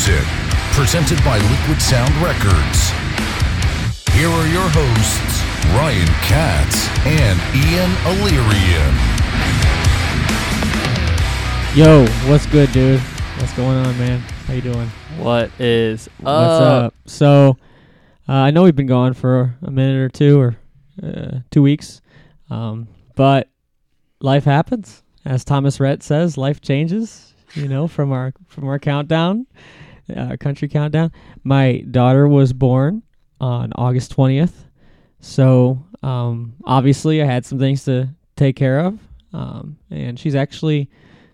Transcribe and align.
Music, 0.00 0.26
presented 0.72 1.22
by 1.26 1.36
Liquid 1.36 1.82
Sound 1.82 2.14
Records. 2.22 2.88
Here 4.14 4.30
are 4.30 4.46
your 4.46 4.66
hosts, 4.72 5.42
Ryan 5.76 6.06
Katz 6.22 6.88
and 7.04 7.38
Ian 7.54 7.90
Illyrian. 8.06 8.94
Yo, 11.76 12.06
what's 12.30 12.46
good, 12.46 12.72
dude? 12.72 12.98
What's 13.40 13.52
going 13.52 13.76
on, 13.76 13.98
man? 13.98 14.20
How 14.46 14.54
you 14.54 14.62
doing? 14.62 14.88
What 15.18 15.50
is 15.60 16.08
What's 16.18 16.28
up? 16.28 16.94
So, 17.04 17.58
uh, 18.26 18.32
I 18.32 18.52
know 18.52 18.62
we've 18.62 18.74
been 18.74 18.86
gone 18.86 19.12
for 19.12 19.54
a 19.60 19.70
minute 19.70 20.00
or 20.00 20.08
two 20.08 20.40
or 20.40 20.56
uh, 21.02 21.40
two 21.50 21.60
weeks, 21.60 22.00
um, 22.48 22.88
but 23.16 23.50
life 24.22 24.44
happens. 24.44 25.02
As 25.26 25.44
Thomas 25.44 25.78
Rhett 25.78 26.02
says, 26.02 26.38
life 26.38 26.62
changes. 26.62 27.26
You 27.54 27.66
know, 27.66 27.88
from 27.88 28.12
our 28.12 28.32
from 28.46 28.68
our 28.68 28.78
countdown, 28.78 29.44
uh, 30.16 30.36
country 30.38 30.68
countdown. 30.68 31.12
My 31.44 31.78
daughter 31.90 32.28
was 32.28 32.52
born 32.52 33.02
on 33.40 33.72
August 33.74 34.10
twentieth, 34.12 34.66
so 35.20 35.84
um, 36.02 36.54
obviously 36.64 37.22
I 37.22 37.26
had 37.26 37.44
some 37.44 37.58
things 37.58 37.84
to 37.84 38.08
take 38.36 38.56
care 38.56 38.80
of, 38.80 38.98
um, 39.32 39.76
and 39.90 40.18
she's 40.18 40.34
actually 40.34 40.90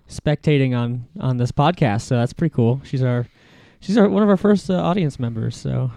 spectating 0.09 0.77
on 0.77 1.07
on 1.21 1.37
this 1.37 1.53
podcast, 1.53 2.03
so 2.03 2.17
that's 2.17 2.33
pretty 2.33 2.55
cool. 2.55 2.81
She's 2.85 3.03
our 3.03 3.27
she's 3.81 3.99
our 3.99 4.09
one 4.09 4.23
of 4.23 4.29
our 4.29 4.37
first 4.37 4.71
uh, 4.71 4.75
audience 4.75 5.19
members, 5.19 5.57
so 5.57 5.91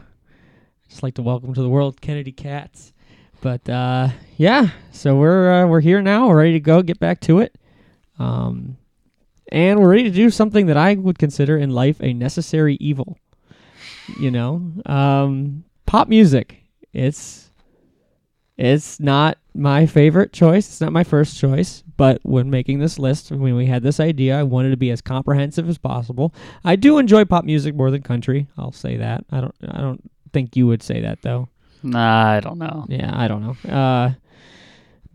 just 0.87 1.03
like 1.03 1.13
to 1.15 1.21
welcome 1.21 1.53
to 1.53 1.61
the 1.61 1.69
world 1.69 2.01
Kennedy 2.01 2.31
Katz. 2.31 2.93
But 3.41 3.69
uh, 3.69 4.09
yeah, 4.35 4.69
so 4.91 5.15
we're 5.15 5.51
uh, 5.51 5.67
we're 5.67 5.79
here 5.79 6.01
now. 6.01 6.27
We're 6.27 6.39
ready 6.39 6.53
to 6.53 6.59
go. 6.59 6.81
Get 6.81 6.99
back 6.99 7.21
to 7.21 7.39
it. 7.39 7.55
Um, 8.17 8.75
and 9.49 9.79
we're 9.79 9.89
ready 9.89 10.03
to 10.03 10.09
do 10.11 10.29
something 10.29 10.67
that 10.67 10.77
I 10.77 10.95
would 10.95 11.19
consider 11.19 11.57
in 11.57 11.71
life 11.71 12.01
a 12.01 12.13
necessary 12.13 12.77
evil. 12.79 13.17
You 14.19 14.31
know, 14.31 14.71
um, 14.85 15.63
pop 15.85 16.07
music. 16.07 16.63
It's 16.93 17.51
it's 18.57 18.99
not 18.99 19.37
my 19.53 19.85
favorite 19.85 20.33
choice. 20.33 20.67
It's 20.67 20.81
not 20.81 20.91
my 20.91 21.03
first 21.03 21.39
choice. 21.39 21.83
But 21.95 22.19
when 22.23 22.49
making 22.49 22.79
this 22.79 22.97
list, 22.97 23.31
when 23.31 23.55
we 23.55 23.65
had 23.65 23.83
this 23.83 23.99
idea, 23.99 24.39
I 24.39 24.43
wanted 24.43 24.71
to 24.71 24.77
be 24.77 24.89
as 24.89 25.01
comprehensive 25.01 25.69
as 25.69 25.77
possible. 25.77 26.33
I 26.63 26.75
do 26.75 26.97
enjoy 26.97 27.25
pop 27.25 27.45
music 27.45 27.75
more 27.75 27.91
than 27.91 28.01
country. 28.01 28.47
I'll 28.57 28.71
say 28.71 28.97
that. 28.97 29.25
I 29.31 29.41
don't. 29.41 29.55
I 29.67 29.81
don't 29.81 30.09
think 30.33 30.55
you 30.55 30.67
would 30.67 30.83
say 30.83 31.01
that 31.01 31.21
though. 31.21 31.49
Nah, 31.83 32.31
I 32.31 32.39
don't 32.39 32.57
know. 32.57 32.85
Yeah, 32.89 33.11
I 33.13 33.27
don't 33.27 33.41
know. 33.41 33.71
Uh, 33.71 34.13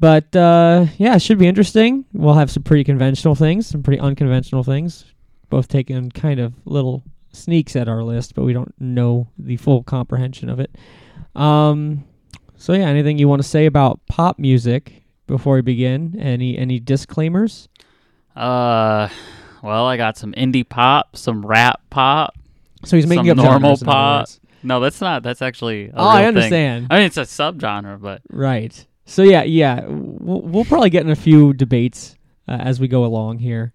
but 0.01 0.35
uh, 0.37 0.87
yeah, 0.99 1.15
it 1.17 1.21
should 1.23 1.39
be 1.39 1.47
interesting. 1.47 2.05
We'll 2.13 2.35
have 2.35 2.51
some 2.51 2.63
pretty 2.63 2.85
conventional 2.85 3.35
things, 3.35 3.67
some 3.67 3.83
pretty 3.83 4.01
unconventional 4.01 4.65
things. 4.65 5.05
Both 5.51 5.69
taking 5.69 6.11
kind 6.11 6.41
of 6.41 6.53
little 6.65 7.03
sneaks 7.33 7.77
at 7.77 7.89
our 7.89 8.03
list, 8.03 8.35
but 8.35 8.45
we 8.45 8.53
don't 8.53 8.75
know 8.81 9.29
the 9.39 9.57
full 9.57 9.83
comprehension 9.83 10.49
of 10.49 10.59
it. 10.61 10.75
Um, 11.35 12.05
so 12.57 12.73
yeah, 12.73 12.87
anything 12.87 13.19
you 13.19 13.29
want 13.29 13.43
to 13.43 13.49
say 13.49 13.67
about 13.67 14.01
pop 14.09 14.39
music 14.39 15.03
before 15.27 15.55
we 15.57 15.61
begin? 15.63 16.19
Any 16.19 16.57
any 16.59 16.81
disclaimers? 16.81 17.69
Uh, 18.35 19.09
well, 19.63 19.87
I 19.87 19.97
got 19.97 20.17
some 20.17 20.33
indie 20.33 20.69
pop, 20.69 21.17
some 21.17 21.45
rap 21.47 21.81
pop. 21.91 22.35
So 22.85 22.97
he's 22.97 23.07
making 23.07 23.27
Some 23.27 23.39
up 23.39 23.45
normal 23.45 23.61
genres, 23.77 23.83
in 23.83 23.89
other 23.89 23.95
pop. 23.95 24.29
No, 24.63 24.81
that's 24.81 25.01
not. 25.01 25.23
That's 25.23 25.41
actually. 25.43 25.89
A 25.89 25.93
Oh, 25.95 26.05
I 26.05 26.07
real 26.07 26.19
thing. 26.21 26.27
understand. 26.29 26.87
I 26.91 26.97
mean, 26.97 27.07
it's 27.07 27.17
a 27.17 27.23
subgenre, 27.23 28.01
but 28.01 28.23
Right. 28.31 28.87
So 29.07 29.23
yeah, 29.23 29.43
yeah, 29.43 29.85
we'll, 29.87 30.43
we'll 30.43 30.65
probably 30.65 30.91
get 30.91 31.05
in 31.05 31.11
a 31.11 31.17
few 31.17 31.53
debates 31.53 32.17
uh, 32.49 32.53
as 32.53 32.81
we 32.81 32.89
go 32.89 33.05
along 33.05 33.39
here, 33.39 33.73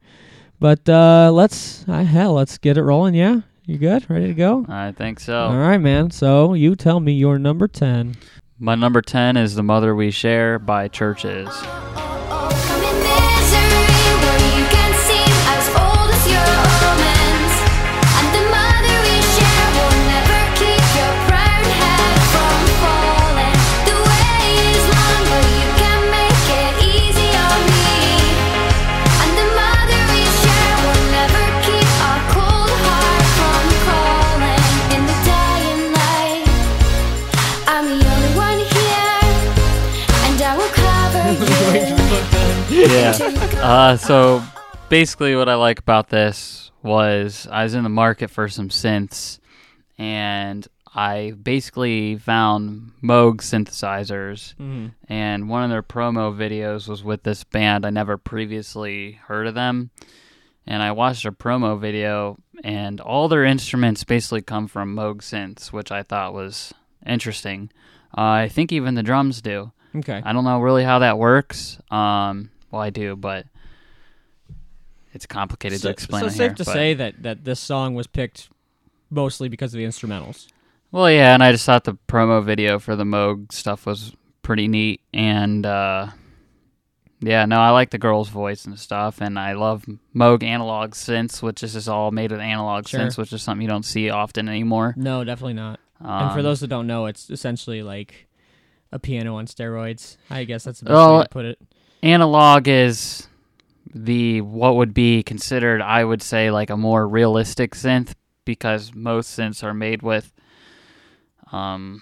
but 0.60 0.88
uh, 0.90 1.32
let's 1.32 1.88
uh, 1.88 2.04
hell, 2.04 2.34
let's 2.34 2.58
get 2.58 2.78
it 2.78 2.84
rolling. 2.84 3.14
Yeah, 3.14 3.42
you 3.66 3.78
good? 3.78 4.10
Ready 4.10 4.28
to 4.28 4.34
go? 4.34 4.66
I 4.68 4.92
think 4.92 5.20
so. 5.20 5.38
All 5.38 5.58
right, 5.58 5.78
man. 5.78 6.12
So 6.12 6.54
you 6.54 6.76
tell 6.76 7.00
me 7.00 7.14
your 7.14 7.38
number 7.38 7.68
ten. 7.68 8.16
My 8.58 8.76
number 8.76 9.02
ten 9.02 9.38
is 9.38 9.56
"The 9.56 9.64
Mother 9.64 9.96
We 9.96 10.12
Share" 10.12 10.60
by 10.60 10.90
CHVRCHES. 10.90 13.89
Yeah. 43.00 43.36
Uh, 43.60 43.98
so 43.98 44.42
basically, 44.88 45.36
what 45.36 45.50
I 45.50 45.56
like 45.56 45.80
about 45.80 46.08
this 46.08 46.72
was 46.82 47.46
I 47.52 47.64
was 47.64 47.74
in 47.74 47.84
the 47.84 47.90
market 47.90 48.30
for 48.30 48.48
some 48.48 48.70
synths, 48.70 49.40
and 49.98 50.66
I 50.96 51.34
basically 51.42 52.16
found 52.16 52.94
Moog 53.04 53.40
synthesizers, 53.42 54.54
and 55.10 55.50
one 55.50 55.64
of 55.64 55.70
their 55.70 55.84
promo 55.84 56.34
videos 56.34 56.88
was 56.88 57.04
with 57.04 57.24
this 57.24 57.44
band. 57.44 57.86
I 57.86 57.90
never 57.90 58.18
previously 58.18 59.20
heard 59.28 59.46
of 59.46 59.56
them, 59.56 59.90
and 60.66 60.82
I 60.82 60.94
watched 60.94 61.26
a 61.26 61.34
promo 61.34 61.78
video, 61.78 62.38
and 62.64 63.02
all 63.02 63.28
their 63.28 63.44
instruments 63.44 64.06
basically 64.06 64.42
come 64.42 64.68
from 64.70 64.96
Moog 64.96 65.18
synths, 65.18 65.74
which 65.74 65.92
I 65.92 66.02
thought 66.04 66.34
was 66.34 66.74
interesting. 67.06 67.72
Uh, 68.18 68.22
I 68.22 68.48
think 68.48 68.72
even 68.72 68.96
the 68.96 69.04
drums 69.04 69.42
do. 69.42 69.74
Okay. 69.98 70.22
I 70.24 70.32
don't 70.32 70.46
know 70.46 70.62
really 70.62 70.86
how 70.86 71.00
that 71.00 71.18
works. 71.18 71.78
Um, 71.92 72.52
well, 72.72 72.82
I 72.82 72.90
do, 72.90 73.16
but 73.16 73.46
it's 75.14 75.26
complicated 75.26 75.80
So, 75.82 75.90
to 75.90 75.92
explain. 75.94 76.22
so 76.24 76.30
safe 76.30 76.38
here, 76.38 76.50
to 76.56 76.64
but- 76.66 76.74
say 76.74 76.94
that 76.94 77.24
that 77.24 77.44
this 77.46 77.60
song 77.60 77.96
was 77.96 78.08
picked 78.08 78.50
mostly 79.10 79.50
because 79.50 79.74
of 79.74 79.78
the 79.80 79.86
instrumentals. 79.86 80.48
Well, 80.92 81.10
yeah, 81.12 81.34
and 81.34 81.44
I 81.44 81.52
just 81.52 81.66
thought 81.66 81.84
the 81.84 81.98
promo 82.08 82.44
video 82.44 82.80
for 82.80 82.96
the 82.96 83.04
Moog 83.04 83.52
stuff 83.52 83.86
was 83.86 84.14
pretty 84.42 84.68
neat, 84.68 85.02
and 85.14 85.64
uh, 85.66 86.08
yeah, 87.20 87.46
no, 87.46 87.60
I 87.60 87.70
like 87.72 87.92
the 87.92 87.98
girl's 88.00 88.30
voice 88.30 88.66
and 88.66 88.78
stuff, 88.80 89.22
and 89.22 89.38
I 89.38 89.54
love 89.54 89.86
Moog 90.16 90.42
analog 90.42 90.92
synths, 90.92 91.44
which 91.44 91.62
is 91.64 91.74
just 91.74 91.88
all 91.90 92.10
made 92.12 92.32
with 92.32 92.40
analog 92.40 92.88
Sure. 92.88 93.02
synths, 93.02 93.18
which 93.20 93.34
is 93.34 93.44
something 93.44 93.62
you 93.62 93.68
don't 93.68 93.86
see 93.86 94.10
often 94.10 94.50
anymore. 94.50 94.94
No, 94.98 95.24
definitely 95.24 95.54
not. 95.54 95.80
Um, 96.02 96.10
and 96.24 96.34
for 96.34 96.42
those 96.42 96.60
that 96.62 96.68
don't 96.70 96.88
know, 96.88 97.06
it's 97.06 97.30
essentially 97.30 97.84
like 97.84 98.28
a 98.92 98.98
piano 98.98 99.36
on 99.36 99.46
steroids. 99.46 100.18
I 100.32 100.44
guess 100.44 100.64
that's 100.64 100.80
the 100.80 100.86
best 100.86 100.96
Oh, 100.98 101.18
way 101.18 101.24
to 101.24 101.30
put 101.30 101.46
it. 101.46 101.60
Analog 102.04 102.68
is 102.68 103.28
the 103.94 104.42
what 104.42 104.76
would 104.76 104.94
be 104.94 105.24
considered 105.24 105.82
i 105.82 106.04
would 106.04 106.22
say 106.22 106.52
like 106.52 106.70
a 106.70 106.78
more 106.78 107.08
realistic 107.08 107.72
synth 107.74 108.14
because 108.46 108.94
most 108.94 109.38
synths 109.38 109.64
are 109.64 109.74
made 109.74 110.02
with 110.04 110.32
um 111.52 112.02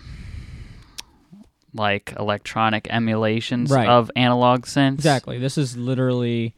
like 1.73 2.13
electronic 2.17 2.87
emulations 2.89 3.71
Right. 3.71 3.87
of 3.87 4.09
analog 4.15 4.65
synths 4.65 4.95
Exactly. 4.95 5.37
This 5.37 5.57
is 5.57 5.77
literally 5.77 6.55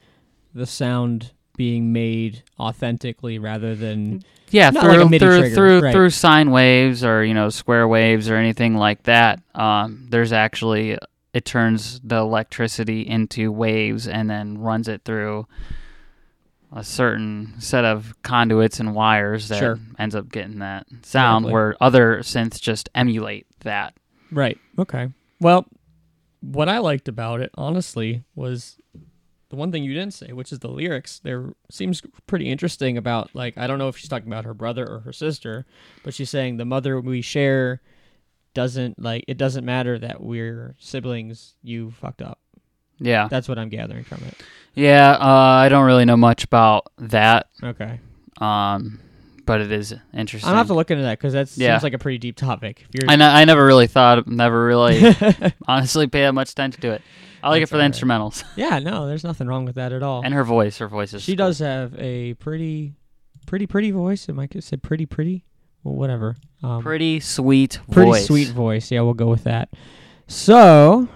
the 0.53 0.65
sound 0.65 1.31
being 1.57 1.91
made 1.91 2.41
authentically 2.59 3.37
rather 3.37 3.75
than 3.75 4.23
yeah 4.49 4.69
Not 4.69 4.83
through 4.83 4.91
like 4.93 5.05
a 5.05 5.09
MIDI 5.09 5.19
through 5.25 5.39
trigger, 5.39 5.55
through, 5.55 5.79
right. 5.81 5.91
through 5.93 6.09
sine 6.11 6.51
waves 6.51 7.03
or 7.03 7.23
you 7.25 7.33
know 7.33 7.49
square 7.49 7.87
waves 7.87 8.29
or 8.29 8.35
anything 8.35 8.75
like 8.75 9.03
that 9.03 9.41
um 9.55 10.07
there's 10.09 10.31
actually 10.31 10.97
it 11.33 11.45
turns 11.45 11.99
the 12.03 12.15
electricity 12.17 13.01
into 13.07 13.51
waves 13.51 14.07
and 14.07 14.29
then 14.29 14.57
runs 14.57 14.87
it 14.87 15.03
through 15.05 15.47
a 16.71 16.83
certain 16.83 17.53
set 17.59 17.83
of 17.85 18.15
conduits 18.21 18.79
and 18.79 18.93
wires 18.93 19.47
that 19.47 19.59
Sure. 19.59 19.79
ends 19.97 20.15
up 20.15 20.29
getting 20.31 20.59
that 20.59 20.85
sound 21.03 21.45
Exactly. 21.45 21.53
where 21.53 21.75
other 21.81 22.17
synths 22.19 22.61
just 22.61 22.89
emulate 22.93 23.47
that. 23.61 23.95
Right. 24.31 24.57
Okay. 24.77 25.09
Well, 25.39 25.65
what 26.41 26.69
I 26.69 26.77
liked 26.77 27.07
about 27.07 27.41
it, 27.41 27.49
honestly, 27.55 28.23
was 28.35 28.77
the 29.49 29.55
one 29.55 29.71
thing 29.71 29.83
you 29.83 29.93
didn't 29.95 30.13
say, 30.13 30.31
which 30.31 30.51
is 30.51 30.59
the 30.59 30.67
lyrics. 30.67 31.17
There 31.19 31.53
seems 31.71 32.03
pretty 32.27 32.49
interesting 32.49 32.97
about 32.97 33.31
like 33.33 33.57
I 33.57 33.65
don't 33.65 33.79
know 33.79 33.87
if 33.87 33.97
she's 33.97 34.09
talking 34.09 34.27
about 34.27 34.45
her 34.45 34.53
brother 34.53 34.87
or 34.87 34.99
her 34.99 35.11
sister, 35.13 35.65
but 36.03 36.13
she's 36.13 36.29
saying 36.29 36.57
the 36.57 36.65
mother 36.65 37.01
we 37.01 37.21
share 37.21 37.81
doesn't 38.59 39.01
like 39.01 39.23
it 39.29 39.37
doesn't 39.37 39.63
matter 39.63 39.97
that 39.99 40.21
we're 40.21 40.75
siblings. 40.79 41.55
You 41.63 41.91
fucked 41.91 42.21
up. 42.21 42.39
Yeah. 42.99 43.29
That's 43.29 43.47
what 43.47 43.57
I'm 43.57 43.69
gathering 43.69 44.03
from 44.03 44.21
it. 44.27 44.33
Yeah, 44.75 45.11
uh, 45.11 45.63
I 45.65 45.69
don't 45.69 45.85
really 45.85 46.03
know 46.03 46.17
much 46.17 46.43
about 46.43 46.91
that. 46.97 47.47
Okay. 47.63 48.01
Um 48.41 48.99
but 49.45 49.61
it 49.61 49.71
is 49.71 49.95
interesting. 50.13 50.49
I'll 50.49 50.57
have 50.57 50.67
to 50.67 50.73
look 50.73 50.91
into 50.91 51.03
that 51.03 51.17
because 51.17 51.31
that 51.33 51.49
Yeah. 51.57 51.75
seems 51.75 51.83
like 51.83 51.93
a 51.93 51.97
pretty 51.97 52.17
deep 52.17 52.35
topic. 52.35 52.85
If 52.93 53.01
you're 53.01 53.09
I, 53.09 53.45
never 53.45 53.65
really 53.65 53.87
thought, 53.87 54.27
never 54.27 54.63
really 54.65 55.15
honestly 55.67 56.05
paid 56.07 56.23
that 56.25 56.33
much 56.33 56.51
attention 56.51 56.81
to 56.81 56.91
it. 56.91 57.01
I 57.41 57.49
like 57.49 57.61
That's 57.61 57.69
it 57.69 57.71
for 57.71 57.77
the 57.77 57.83
alright. 57.83 57.95
instrumentals 57.95 58.43
yeah, 58.57 58.79
no, 58.79 59.07
there's 59.07 59.23
nothing 59.23 59.47
wrong 59.47 59.63
with 59.63 59.75
that 59.75 59.93
at 59.93 60.03
all. 60.03 60.21
and 60.25 60.33
her 60.33 60.43
voice. 60.43 60.77
Her 60.79 60.89
voice 60.89 61.13
is 61.13 61.21
she 61.23 61.31
cool. 61.37 61.45
does 61.47 61.59
have 61.59 61.95
a 61.97 62.33
pretty 62.33 62.95
pretty 63.45 63.65
pretty 63.65 63.91
voice. 63.91 64.27
Am 64.27 64.37
I 64.39 64.47
could 64.47 64.63
say 64.65 64.75
pretty 64.75 65.05
pretty? 65.05 65.45
Well, 65.89 65.97
whatever. 65.97 66.35
Um, 66.61 66.83
Pretty 66.83 67.19
sweet 67.19 67.79
pretty 67.89 68.11
voice. 68.11 68.25
sweet 68.27 68.49
voice. 68.49 68.91
Yeah, 68.91 69.01
we'll 69.01 69.13
go 69.15 69.27
with 69.27 69.45
that. 69.45 69.69
So 70.27 71.07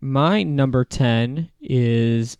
my 0.00 0.42
number 0.42 0.84
ten 0.84 1.50
is 1.60 2.38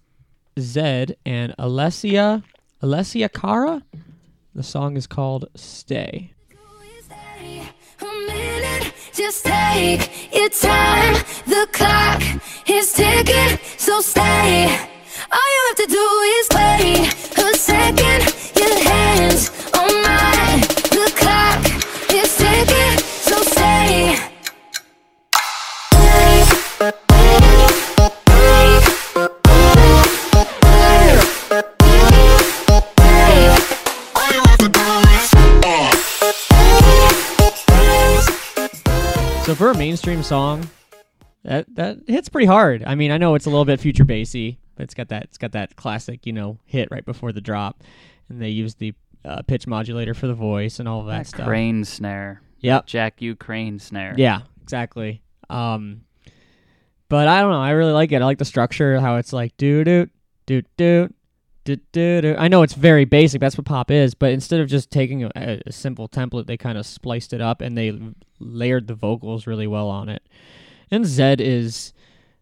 Zedd 0.56 1.14
and 1.26 1.54
Alessia 1.58 2.42
Alessia 2.82 3.30
Cara. 3.32 3.82
The 4.54 4.62
song 4.62 4.96
is 4.96 5.06
called 5.06 5.48
"Stay." 5.54 6.32
A 8.00 8.04
minute, 8.26 8.92
just 9.12 9.44
take 9.44 10.32
your 10.34 10.48
time. 10.48 11.14
The 11.46 11.68
clock 11.72 12.22
is 12.68 12.92
ticking, 12.92 13.58
so 13.76 14.00
stay. 14.00 14.64
All 15.30 15.48
you 15.54 15.62
have 15.68 15.76
to 15.76 15.86
do 15.86 16.06
is 16.38 16.48
wait 16.54 17.21
mainstream 40.04 40.22
song, 40.24 40.68
that 41.44 41.64
that 41.76 41.98
hits 42.08 42.28
pretty 42.28 42.46
hard. 42.46 42.82
I 42.84 42.96
mean, 42.96 43.12
I 43.12 43.18
know 43.18 43.36
it's 43.36 43.46
a 43.46 43.50
little 43.50 43.64
bit 43.64 43.78
future 43.78 44.04
bassy, 44.04 44.58
but 44.74 44.82
it's 44.82 44.94
got 44.94 45.08
that 45.10 45.22
it's 45.24 45.38
got 45.38 45.52
that 45.52 45.76
classic, 45.76 46.26
you 46.26 46.32
know, 46.32 46.58
hit 46.64 46.88
right 46.90 47.04
before 47.04 47.30
the 47.30 47.40
drop, 47.40 47.84
and 48.28 48.42
they 48.42 48.48
use 48.48 48.74
the 48.74 48.94
uh, 49.24 49.42
pitch 49.42 49.68
modulator 49.68 50.12
for 50.12 50.26
the 50.26 50.34
voice 50.34 50.80
and 50.80 50.88
all 50.88 51.00
of 51.00 51.06
that, 51.06 51.18
That 51.18 51.26
stuff. 51.28 51.46
crane 51.46 51.84
snare. 51.84 52.42
Yep. 52.58 52.86
Jack 52.86 53.22
U 53.22 53.36
crane 53.36 53.78
snare. 53.78 54.14
Yeah, 54.16 54.40
exactly. 54.60 55.22
Um, 55.48 56.02
but 57.08 57.28
I 57.28 57.40
don't 57.40 57.52
know. 57.52 57.60
I 57.62 57.70
really 57.70 57.92
like 57.92 58.10
it. 58.10 58.22
I 58.22 58.24
like 58.24 58.38
the 58.38 58.44
structure, 58.44 58.98
how 58.98 59.16
it's 59.16 59.32
like 59.32 59.56
doo 59.56 59.84
doo 59.84 60.06
doo 60.46 60.62
doo 60.62 60.62
doo 60.62 60.68
doo 60.76 61.08
doo. 61.08 61.14
I 61.66 62.48
know 62.48 62.62
it's 62.62 62.74
very 62.74 63.04
basic. 63.04 63.40
That's 63.40 63.56
what 63.56 63.66
pop 63.66 63.90
is. 63.90 64.14
But 64.14 64.32
instead 64.32 64.60
of 64.60 64.68
just 64.68 64.90
taking 64.90 65.24
a, 65.24 65.30
a 65.66 65.72
simple 65.72 66.08
template, 66.08 66.46
they 66.46 66.56
kind 66.56 66.76
of 66.78 66.86
spliced 66.86 67.32
it 67.32 67.40
up 67.40 67.60
and 67.60 67.76
they 67.76 67.98
layered 68.40 68.86
the 68.86 68.94
vocals 68.94 69.46
really 69.46 69.66
well 69.66 69.88
on 69.88 70.08
it. 70.08 70.22
And 70.90 71.04
Zedd 71.04 71.40
is 71.40 71.92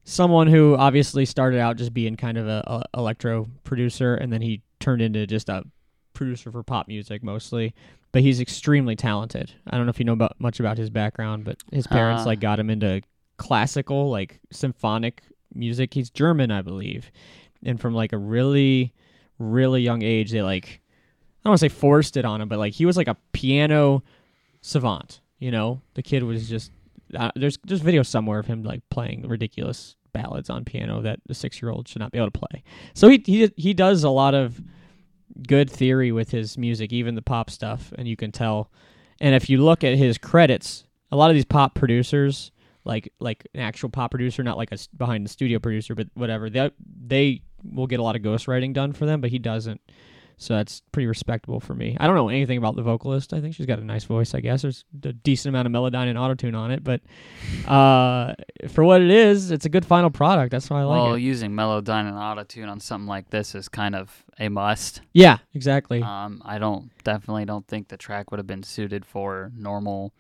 someone 0.05 0.47
who 0.49 0.75
obviously 0.77 1.25
started 1.25 1.61
out 1.61 1.77
just 1.77 1.95
being 1.95 2.17
kind 2.17 2.39
of 2.39 2.49
a, 2.49 2.63
a 2.95 2.99
electro 2.99 3.47
producer, 3.65 4.15
and 4.15 4.33
then 4.33 4.43
he 4.43 4.63
turned 4.81 5.03
into 5.03 5.27
just 5.27 5.49
a 5.49 5.63
producer 6.15 6.51
for 6.51 6.63
pop 6.63 6.89
music 6.89 7.23
mostly. 7.23 7.75
But 8.13 8.23
he's 8.23 8.41
extremely 8.41 8.97
talented. 8.97 9.53
I 9.69 9.77
don't 9.77 9.87
know 9.87 9.91
if 9.91 10.01
you 10.01 10.05
know 10.05 10.15
about 10.15 10.35
much 10.41 10.59
about 10.59 10.79
his 10.79 10.91
background, 10.91 11.45
but 11.45 11.59
his 11.71 11.87
parents 11.87 12.23
Uh. 12.23 12.27
like 12.27 12.41
got 12.41 12.59
him 12.59 12.69
into 12.71 13.03
classical, 13.37 14.11
like 14.11 14.41
symphonic 14.51 15.23
music. 15.55 15.95
He's 15.95 16.11
German, 16.11 16.51
I 16.51 16.63
believe, 16.63 17.13
and 17.63 17.81
from 17.81 17.95
like 17.95 18.13
a 18.13 18.19
really, 18.19 18.93
really 19.41 19.83
young 19.83 20.03
age, 20.03 20.31
they 20.31 20.43
like 20.43 20.81
I 21.41 21.49
don't 21.49 21.53
want 21.53 21.61
to 21.61 21.69
say 21.71 21.75
forced 21.75 22.17
it 22.17 22.25
on 22.25 22.41
him, 22.41 22.49
but 22.49 22.59
like 22.59 22.75
he 22.75 22.87
was 22.87 22.97
like 22.97 23.09
a 23.09 23.17
piano 23.33 24.03
savant. 24.61 25.21
You 25.39 25.51
know, 25.51 25.81
the 25.95 26.03
kid 26.03 26.23
was 26.23 26.49
just 26.49 26.71
uh, 27.17 27.31
there's 27.35 27.59
there's 27.65 27.81
videos 27.81 28.07
somewhere 28.07 28.39
of 28.39 28.47
him 28.47 28.63
like 28.63 28.83
playing 28.91 29.27
ridiculous 29.27 29.97
ballads 30.13 30.51
on 30.51 30.65
piano 30.65 31.01
that 31.03 31.21
a 31.29 31.35
six 31.35 31.63
year 31.63 31.71
old 31.71 31.89
should 31.89 32.01
not 32.01 32.13
be 32.13 32.19
able 32.19 32.31
to 32.31 32.39
play. 32.39 32.63
So 32.95 33.09
he 33.09 33.23
he 33.25 33.51
he 33.57 33.75
does 33.75 34.05
a 34.05 34.11
lot 34.11 34.35
of 34.35 34.61
good 35.47 35.71
theory 35.71 36.13
with 36.13 36.31
his 36.31 36.59
music, 36.59 36.93
even 36.93 37.15
the 37.15 37.23
pop 37.23 37.51
stuff, 37.51 37.93
and 37.97 38.07
you 38.07 38.17
can 38.17 38.33
tell. 38.33 38.71
And 39.21 39.35
if 39.35 39.51
you 39.51 39.59
look 39.59 39.85
at 39.85 39.97
his 39.97 40.19
credits, 40.19 40.85
a 41.13 41.17
lot 41.17 41.31
of 41.31 41.35
these 41.35 41.45
pop 41.45 41.75
producers, 41.75 42.53
like 42.85 43.13
like 43.19 43.47
an 43.55 43.61
actual 43.61 43.89
pop 43.89 44.11
producer, 44.11 44.43
not 44.43 44.57
like 44.57 44.73
a 44.73 44.79
behind 44.97 45.25
the 45.25 45.31
studio 45.31 45.59
producer, 45.59 45.95
but 45.95 46.09
whatever, 46.15 46.51
they 46.51 46.71
they 47.07 47.43
will 47.65 47.87
get 47.87 48.01
a 48.01 48.03
lot 48.03 48.17
of 48.17 48.23
ghostwriting 48.23 48.73
done 48.73 48.93
for 48.93 49.07
them, 49.07 49.21
but 49.21 49.31
he 49.31 49.39
doesn't. 49.39 49.81
So 50.41 50.55
that's 50.55 50.81
pretty 50.91 51.07
respectable 51.07 51.61
for 51.61 51.75
me. 51.75 51.99
I 52.01 52.07
don't 52.07 52.17
know 52.17 52.31
anything 52.31 52.57
about 52.57 52.75
the 52.75 52.83
vocalist. 52.83 53.35
I 53.35 53.43
think 53.43 53.55
she's 53.55 53.67
got 53.67 53.79
a 53.79 53.85
nice 53.85 54.05
voice. 54.05 54.35
I 54.35 54.41
guess 54.41 54.63
there's 54.63 54.87
a 55.05 55.13
decent 55.13 55.55
amount 55.55 55.67
of 55.67 55.73
melodyne 55.73 56.09
and 56.09 56.17
autotune 56.17 56.57
on 56.57 56.71
it, 56.71 56.83
but 56.83 57.03
uh, 57.69 58.33
for 58.71 58.83
what 58.83 59.03
it 59.03 59.11
is, 59.11 59.51
it's 59.51 59.67
a 59.67 59.69
good 59.69 59.85
final 59.85 60.09
product. 60.09 60.51
That's 60.51 60.71
why 60.71 60.81
I 60.81 60.85
like 60.85 61.03
well, 61.03 61.15
it. 61.15 61.21
using 61.21 61.51
Melodyne 61.51 62.09
and 62.09 62.17
Autotune 62.17 62.71
on 62.71 62.81
something 62.81 63.07
like 63.07 63.29
this 63.29 63.55
is 63.55 63.69
kind 63.69 63.95
of 63.95 64.25
a 64.39 64.49
must. 64.49 65.03
Yeah, 65.13 65.39
exactly. 65.53 66.03
Um, 66.03 66.41
I 66.43 66.57
don't 66.59 66.91
definitely 67.05 67.45
don't 67.45 67.67
think 67.67 67.89
the 67.89 67.99
track 67.99 68.31
would 68.31 68.39
have 68.39 68.47
been 68.47 68.63
suited 68.63 69.05
for 69.05 69.53
normal, 69.55 70.15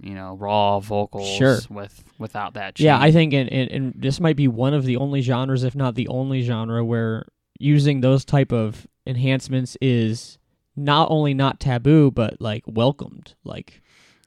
you 0.00 0.14
know, 0.14 0.36
raw 0.36 0.80
vocals 0.80 1.28
Sure. 1.28 1.58
with 1.70 2.04
without 2.18 2.54
that. 2.54 2.78
Yeah, 2.78 2.98
I 3.00 3.10
think, 3.10 3.32
and, 3.32 3.50
and, 3.50 3.92
this 3.96 4.20
might 4.20 4.36
be 4.36 4.48
one 4.48 4.74
of 4.74 4.84
the 4.84 4.96
only 4.96 5.20
genres, 5.22 5.64
if 5.64 5.74
not 5.74 5.94
the 5.94 6.08
only 6.08 6.42
genre, 6.42 6.84
where 6.84 7.26
using 7.58 8.00
those 8.00 8.24
type 8.24 8.52
of 8.52 8.86
enhancements 9.06 9.76
is 9.80 10.38
not 10.76 11.10
only 11.10 11.34
not 11.34 11.58
taboo, 11.58 12.10
but 12.10 12.40
like 12.40 12.62
welcomed. 12.66 13.34
Like 13.44 13.82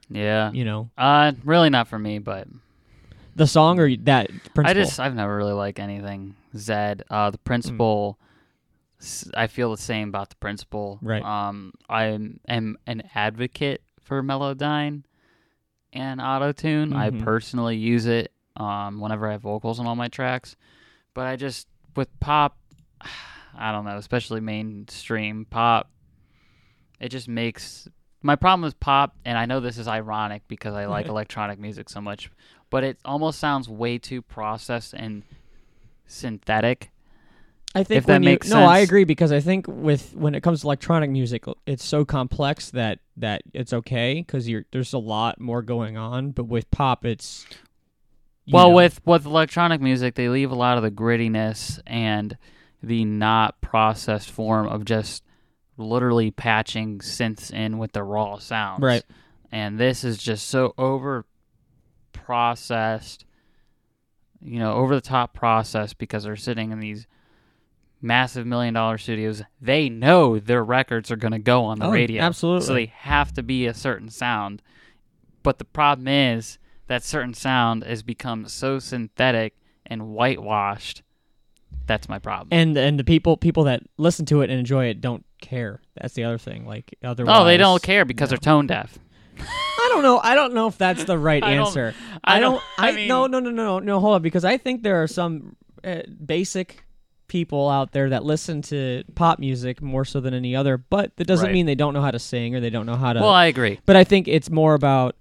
yeah. 0.09 0.51
you 0.51 0.65
know, 0.65 0.89
Uh, 0.97 1.31
really 1.43 1.69
not 1.69 1.87
for 1.87 1.97
me, 1.97 2.19
but 2.19 2.47
the 3.35 3.47
song 3.47 3.79
or 3.79 3.95
that 3.95 4.27
principle. 4.53 4.65
I 4.65 4.73
just 4.73 4.99
I've 4.99 5.15
never 5.15 5.35
really 5.35 5.53
liked 5.53 5.79
anything 5.79 6.35
Zedd. 6.55 7.01
Uh, 7.09 7.31
the 7.31 7.37
principal, 7.37 8.19
I 9.33 9.47
feel 9.47 9.71
the 9.71 9.81
same 9.81 10.09
about 10.09 10.29
the 10.29 10.35
principal. 10.35 10.99
Right. 11.01 11.23
Um, 11.23 11.73
I 11.89 12.05
am 12.47 12.77
an 12.85 13.03
advocate 13.15 13.81
for 14.01 14.21
Melodyne 14.21 15.03
and 15.93 16.21
auto 16.21 16.51
tune. 16.51 16.93
I 16.93 17.09
Mhm. 17.09 17.23
personally 17.23 17.77
use 17.77 18.05
it 18.05 18.31
um 18.57 18.99
whenever 18.99 19.27
I 19.27 19.33
have 19.33 19.41
vocals 19.41 19.79
on 19.79 19.87
all 19.87 19.95
my 19.95 20.07
tracks, 20.09 20.55
but 21.13 21.25
I 21.25 21.35
just 21.35 21.67
with 21.95 22.07
pop, 22.19 22.57
I 23.57 23.71
don't 23.71 23.85
know, 23.85 23.97
especially 23.97 24.39
mainstream 24.41 25.45
pop, 25.49 25.89
it 26.99 27.09
just 27.09 27.27
makes 27.27 27.87
my 28.21 28.35
problem 28.35 28.61
with 28.61 28.79
pop, 28.79 29.15
and 29.25 29.37
I 29.37 29.45
know 29.45 29.59
this 29.59 29.77
is 29.77 29.87
ironic 29.87 30.43
because 30.47 30.73
I 30.75 30.85
like 30.85 31.07
electronic 31.09 31.59
music 31.59 31.89
so 31.89 31.99
much, 32.01 32.29
but 32.69 32.83
it 32.83 32.97
almost 33.05 33.39
sounds 33.39 33.67
way 33.67 33.97
too 33.97 34.21
processed 34.21 34.93
and 34.93 35.23
synthetic. 36.07 36.91
I 37.73 37.83
think 37.83 37.99
if 37.99 38.05
that 38.07 38.21
you- 38.21 38.25
makes 38.25 38.49
no, 38.49 38.63
I 38.63 38.79
agree 38.79 39.05
because 39.05 39.31
I 39.31 39.39
think 39.39 39.65
with 39.67 40.13
when 40.15 40.35
it 40.35 40.41
comes 40.41 40.61
to 40.61 40.67
electronic 40.67 41.09
music, 41.09 41.45
it's 41.65 41.85
so 41.85 42.03
complex 42.03 42.71
that 42.71 42.99
that 43.17 43.43
it's 43.53 43.71
okay 43.71 44.15
because 44.15 44.49
you're 44.49 44.65
there's 44.71 44.93
a 44.93 44.97
lot 44.97 45.39
more 45.39 45.61
going 45.61 45.97
on. 45.97 46.31
But 46.31 46.45
with 46.45 46.69
pop, 46.71 47.05
it's 47.05 47.45
well, 48.51 48.69
know, 48.69 48.75
with 48.75 49.01
with 49.05 49.25
electronic 49.25 49.79
music, 49.79 50.15
they 50.15 50.27
leave 50.27 50.51
a 50.51 50.55
lot 50.55 50.77
of 50.77 50.83
the 50.83 50.91
grittiness 50.91 51.79
and 51.87 52.37
the 52.83 53.05
not 53.05 53.61
processed 53.61 54.31
form 54.31 54.67
of 54.67 54.83
just 54.83 55.23
literally 55.77 56.31
patching 56.31 56.99
synths 56.99 57.51
in 57.53 57.77
with 57.77 57.93
the 57.93 58.03
raw 58.03 58.37
sounds. 58.37 58.81
Right. 58.81 59.03
And 59.51 59.79
this 59.79 60.03
is 60.03 60.17
just 60.17 60.47
so 60.47 60.73
over 60.77 61.25
processed, 62.13 63.25
you 64.41 64.59
know, 64.59 64.73
over 64.73 64.95
the 64.95 65.01
top 65.01 65.33
processed 65.33 65.97
because 65.97 66.23
they're 66.23 66.35
sitting 66.35 66.71
in 66.71 66.79
these 66.79 67.07
massive 68.01 68.45
million 68.45 68.73
dollar 68.73 68.97
studios. 68.97 69.43
They 69.61 69.89
know 69.89 70.39
their 70.39 70.63
records 70.63 71.11
are 71.11 71.15
going 71.15 71.31
to 71.33 71.39
go 71.39 71.65
on 71.65 71.79
the 71.79 71.85
Oh, 71.85 71.91
radio. 71.91 72.21
absolutely. 72.23 72.65
So 72.67 72.73
they 72.73 72.85
have 72.87 73.33
to 73.33 73.43
be 73.43 73.65
a 73.67 73.73
certain 73.73 74.09
sound. 74.09 74.61
But 75.43 75.57
the 75.59 75.65
problem 75.65 76.07
is 76.07 76.57
that 76.87 77.03
certain 77.03 77.33
sound 77.33 77.83
has 77.83 78.03
become 78.03 78.47
so 78.47 78.79
synthetic 78.79 79.55
and 79.85 80.09
whitewashed. 80.09 81.03
That's 81.87 82.07
my 82.07 82.19
problem. 82.19 82.47
and 82.51 82.77
and 82.77 82.99
the 82.99 83.03
people 83.03 83.37
people 83.37 83.63
that 83.65 83.81
listen 83.97 84.25
to 84.27 84.41
it 84.41 84.49
and 84.49 84.59
enjoy 84.59 84.85
it 84.85 85.01
don't 85.01 85.25
care. 85.41 85.81
That's 85.99 86.13
the 86.13 86.23
other 86.25 86.37
thing. 86.37 86.65
Like 86.65 86.95
otherwise, 87.03 87.37
oh, 87.39 87.45
they 87.45 87.57
don't 87.57 87.81
care 87.81 88.05
because 88.05 88.29
they're 88.29 88.37
tone 88.37 88.67
deaf. 88.67 88.97
I 89.39 89.87
don't 89.89 90.03
know. 90.03 90.19
I 90.19 90.35
don't 90.35 90.53
know 90.53 90.67
if 90.67 90.77
that's 90.77 91.03
the 91.05 91.17
right 91.29 91.43
I 91.43 91.55
don't- 91.55 91.67
answer. 91.67 91.93
I 92.23 92.37
I 92.37 92.39
don't. 92.39 92.53
don't- 92.53 92.63
I, 92.77 92.89
I 92.89 92.91
mean- 92.93 93.07
no 93.07 93.25
no 93.27 93.39
no 93.39 93.49
no 93.49 93.63
no 93.63 93.79
no. 93.79 93.99
Hold 93.99 94.15
on, 94.15 94.21
because 94.21 94.45
I 94.45 94.57
think 94.57 94.83
there 94.83 95.01
are 95.01 95.07
some 95.07 95.55
uh, 95.83 96.01
basic 96.23 96.83
people 97.31 97.69
out 97.69 97.93
there 97.93 98.09
that 98.09 98.25
listen 98.25 98.61
to 98.61 99.03
pop 99.15 99.39
music 99.39 99.81
more 99.81 100.03
so 100.03 100.19
than 100.19 100.33
any 100.33 100.53
other. 100.53 100.77
But 100.77 101.15
that 101.15 101.25
doesn't 101.27 101.45
Right. 101.45 101.53
mean 101.53 101.65
they 101.65 101.75
don't 101.75 101.93
know 101.93 102.01
how 102.01 102.11
to 102.11 102.19
sing 102.19 102.53
or 102.55 102.59
they 102.59 102.69
don't 102.69 102.85
know 102.85 102.97
how 102.97 103.13
to. 103.13 103.21
Well, 103.21 103.29
I 103.29 103.45
agree. 103.45 103.79
but 103.85 103.95
I 103.95 104.03
think 104.03 104.27
it's 104.27 104.49
more 104.49 104.73
about 104.73 105.15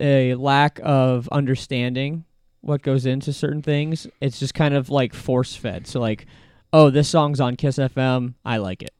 a 0.00 0.36
lack 0.36 0.78
of 0.84 1.28
understanding 1.32 2.24
what 2.60 2.82
goes 2.82 3.06
into 3.06 3.32
certain 3.32 3.60
things. 3.60 4.06
It's 4.20 4.38
just 4.38 4.54
kind 4.54 4.72
of 4.72 4.88
like 4.88 5.14
force 5.14 5.56
fed. 5.56 5.88
So 5.88 5.98
like, 6.00 6.26
oh, 6.72 6.90
this 6.90 7.08
song's 7.08 7.40
on 7.40 7.56
Kiss 7.56 7.76
FM. 7.78 8.34
I 8.44 8.58
like 8.58 8.82
it 8.82 8.94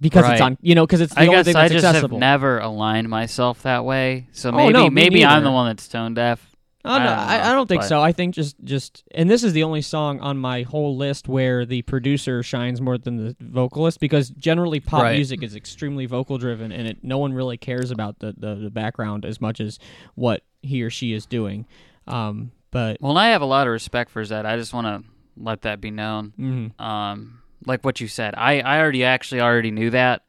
because 0.00 0.28
it's 0.30 0.40
on. 0.42 0.58
You 0.60 0.74
know, 0.74 0.86
because 0.86 1.00
it's 1.00 1.14
the 1.14 1.20
I 1.20 1.26
only 1.26 1.36
guess 1.38 1.46
thing 1.46 1.56
I 1.56 1.68
just 1.68 1.84
accessible. 1.86 2.16
have 2.18 2.20
never 2.20 2.58
aligned 2.58 3.08
myself 3.08 3.62
that 3.62 3.84
way. 3.86 4.28
So 4.32 4.50
Oh, 4.50 4.56
maybe 4.56 4.72
no, 4.74 4.84
me 4.84 4.90
maybe 4.90 5.24
I'm 5.24 5.42
the 5.42 5.50
one 5.50 5.68
that's 5.68 5.88
tone 5.88 6.12
deaf. 6.14 6.53
Oh 6.86 6.98
no, 6.98 7.04
I, 7.06 7.50
I 7.50 7.52
don't 7.54 7.66
think 7.66 7.80
but- 7.82 7.88
so. 7.88 8.00
I 8.02 8.12
think 8.12 8.34
just 8.34 8.56
just 8.62 9.04
and 9.12 9.30
this 9.30 9.42
is 9.42 9.52
the 9.54 9.62
only 9.62 9.80
song 9.80 10.20
on 10.20 10.36
my 10.36 10.62
whole 10.62 10.96
list 10.96 11.28
where 11.28 11.64
the 11.64 11.80
producer 11.82 12.42
shines 12.42 12.80
more 12.80 12.98
than 12.98 13.16
the 13.16 13.36
vocalist 13.40 14.00
because 14.00 14.28
generally 14.30 14.80
pop 14.80 15.02
Right. 15.02 15.14
music 15.16 15.42
is 15.42 15.56
extremely 15.56 16.04
vocal 16.06 16.36
driven 16.36 16.72
and 16.72 16.86
it 16.86 16.98
no 17.02 17.16
one 17.18 17.32
really 17.32 17.56
cares 17.56 17.90
about 17.90 18.18
the, 18.18 18.34
the, 18.36 18.54
the 18.56 18.70
background 18.70 19.24
as 19.24 19.40
much 19.40 19.60
as 19.60 19.78
what 20.14 20.42
he 20.62 20.82
or 20.82 20.90
she 20.90 21.12
is 21.14 21.24
doing. 21.24 21.66
Um, 22.06 22.52
but 22.70 22.98
Well, 23.00 23.16
I 23.16 23.28
have 23.28 23.40
a 23.42 23.46
lot 23.46 23.66
of 23.66 23.72
respect 23.72 24.10
for 24.10 24.22
Zedd. 24.22 24.44
I 24.44 24.56
just 24.56 24.74
want 24.74 24.86
to 24.86 25.08
let 25.42 25.62
that 25.62 25.80
be 25.80 25.90
known. 25.90 26.32
mhm. 26.38 26.78
Um, 26.80 27.40
like 27.66 27.82
what 27.82 27.98
you 27.98 28.08
said, 28.08 28.34
I, 28.36 28.60
I 28.60 28.78
already 28.78 29.04
actually 29.04 29.40
already 29.40 29.70
knew 29.70 29.88
that. 29.90 30.22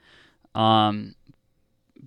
Um, 0.54 1.16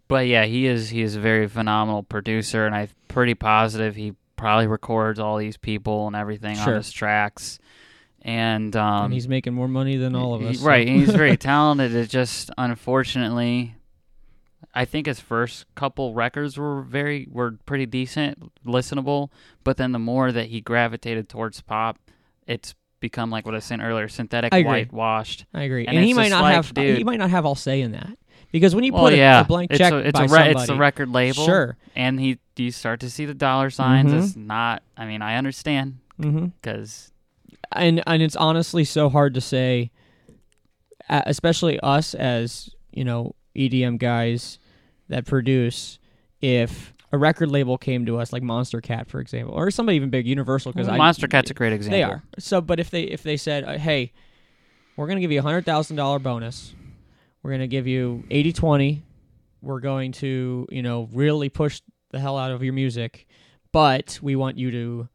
but 0.09 0.26
yeah, 0.26 0.45
he 0.47 0.67
is 0.67 0.88
he 0.88 1.02
is 1.02 1.17
a 1.17 1.21
very 1.21 1.47
phenomenal 1.49 2.02
producer, 2.02 2.64
and 2.64 2.75
I'm 2.75 2.88
pretty 3.09 3.35
positive 3.35 3.95
he 3.95 4.14
probably 4.38 4.66
records 4.66 5.18
all 5.18 5.37
these 5.37 5.57
people 5.59 6.07
and 6.07 6.16
everything 6.16 6.57
Sure. 6.57 6.68
on 6.71 6.76
his 6.76 6.90
tracks. 6.90 7.59
And 8.23 8.75
um, 8.75 9.04
and 9.07 9.12
he's 9.14 9.28
making 9.28 9.54
more 9.54 9.68
money 9.68 9.97
than 9.97 10.16
all 10.16 10.35
of 10.35 10.40
he- 10.40 10.49
us. 10.49 10.61
so- 10.61 10.66
right? 10.66 10.87
and 10.88 10.99
he's 11.00 11.11
very 11.14 11.37
talented. 11.37 11.95
It 11.95 12.09
just 12.11 12.50
unfortunately, 12.59 13.75
I 14.75 14.85
think 14.87 15.07
his 15.07 15.21
first 15.21 15.66
couple 15.76 16.14
records 16.14 16.59
were 16.59 16.83
very 16.83 17.28
were 17.30 17.52
pretty 17.64 17.87
decent, 17.87 18.52
listenable. 18.66 19.28
But 19.62 19.76
then 19.76 19.92
the 19.92 19.99
more 20.00 20.33
that 20.33 20.47
he 20.47 20.61
gravitated 20.61 21.28
towards 21.28 21.61
pop, 21.61 21.99
it's 22.47 22.75
become 23.00 23.30
like 23.30 23.45
what 23.47 23.54
I 23.54 23.59
was 23.59 23.64
saying 23.64 23.80
earlier, 23.80 24.09
synthetic, 24.09 24.52
I 24.52 24.62
whitewashed. 24.62 25.47
I 25.54 25.62
agree, 25.62 25.87
And 25.87 25.97
and, 25.97 26.04
he 26.04 26.12
might 26.12 26.30
not 26.30 26.42
like, 26.42 26.54
have 26.57 26.75
dude- 26.75 26.99
he 26.99 27.04
might 27.04 27.18
not 27.21 27.30
have 27.30 27.47
all 27.47 27.54
say 27.54 27.80
in 27.83 27.92
that 27.92 28.17
because 28.52 28.75
when 28.75 28.85
you 28.85 28.93
well, 28.93 29.05
put 29.05 29.12
a, 29.12 29.17
yeah, 29.17 29.40
a 29.40 29.45
blank 29.45 29.71
it's 29.71 29.78
check 29.78 29.93
a, 29.93 29.99
it's 29.99 30.19
a 30.19 30.23
re- 30.23 30.28
somebody, 30.28 30.50
it's 30.52 30.67
the 30.67 30.76
record 30.76 31.11
label, 31.11 31.45
sure, 31.45 31.76
and 31.95 32.21
he 32.21 32.38
you 32.57 32.71
start 32.71 33.00
to 33.00 33.11
see 33.11 33.25
the 33.25 33.35
dollar 33.35 33.71
signs. 33.71 34.12
Mhm. 34.12 34.23
It's 34.23 34.37
not. 34.37 34.83
I 34.97 35.07
mean, 35.07 35.23
I 35.23 35.37
understand 35.37 35.99
because 36.19 37.12
and 37.73 38.02
and 38.07 38.23
it's 38.23 38.37
honestly 38.37 38.85
so 38.85 39.09
hard 39.09 39.35
to 39.35 39.40
say, 39.40 39.90
especially 41.09 41.78
us 41.81 42.14
as 42.14 42.71
you 42.93 43.05
know 43.05 43.35
EDM 43.57 43.99
guys 43.99 44.59
that 45.09 45.26
produce, 45.26 45.99
if 46.40 46.93
a 47.12 47.19
record 47.19 47.50
label 47.50 47.78
came 47.78 48.05
to 48.07 48.19
us 48.19 48.33
like 48.33 48.43
Monstercat, 48.43 49.09
for 49.09 49.21
example, 49.21 49.55
or 49.55 49.71
somebody 49.71 49.97
even 49.97 50.11
big, 50.11 50.26
Universal, 50.26 50.73
because 50.73 50.88
Monstercat's 50.88 51.50
a 51.50 51.55
great 51.55 51.73
example. 51.73 51.99
They 51.99 52.02
are 52.02 52.23
so, 52.38 52.61
but 52.61 52.78
if 52.81 52.90
they 52.90 53.02
if 53.02 53.23
they 53.23 53.37
said, 53.37 53.64
uh, 53.64 53.78
hey, 53.78 54.12
we're 54.97 55.07
gonna 55.07 55.21
give 55.21 55.33
you 55.33 55.38
a 55.38 55.43
hundred 55.43 55.64
thousand 55.64 55.97
dollar 55.97 56.19
bonus, 56.19 56.75
we're 57.42 57.52
gonna 57.52 57.66
give 57.66 57.87
you 57.87 58.25
80-20, 58.30 59.02
we're 59.62 59.80
going 59.80 60.12
to 60.12 60.66
you 60.71 60.83
know 60.83 61.09
really 61.12 61.49
push 61.49 61.80
the 62.11 62.18
hell 62.18 62.38
out 62.38 62.50
of 62.50 62.62
your 62.62 62.73
music, 62.73 63.26
but 63.73 64.18
we 64.23 64.37
want 64.37 64.57
you 64.57 64.71
to 64.71 65.09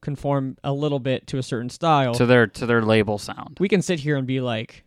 conform 0.00 0.56
a 0.64 0.72
little 0.72 0.98
bit 0.98 1.26
to 1.28 1.38
a 1.38 1.42
certain 1.42 1.70
style. 1.70 2.14
to 2.14 2.26
their 2.26 2.46
to 2.46 2.66
their 2.66 2.82
label 2.82 3.18
sound. 3.18 3.56
we 3.60 3.68
can 3.68 3.82
sit 3.82 4.00
here 4.00 4.16
and 4.16 4.26
be 4.26 4.40
like, 4.40 4.84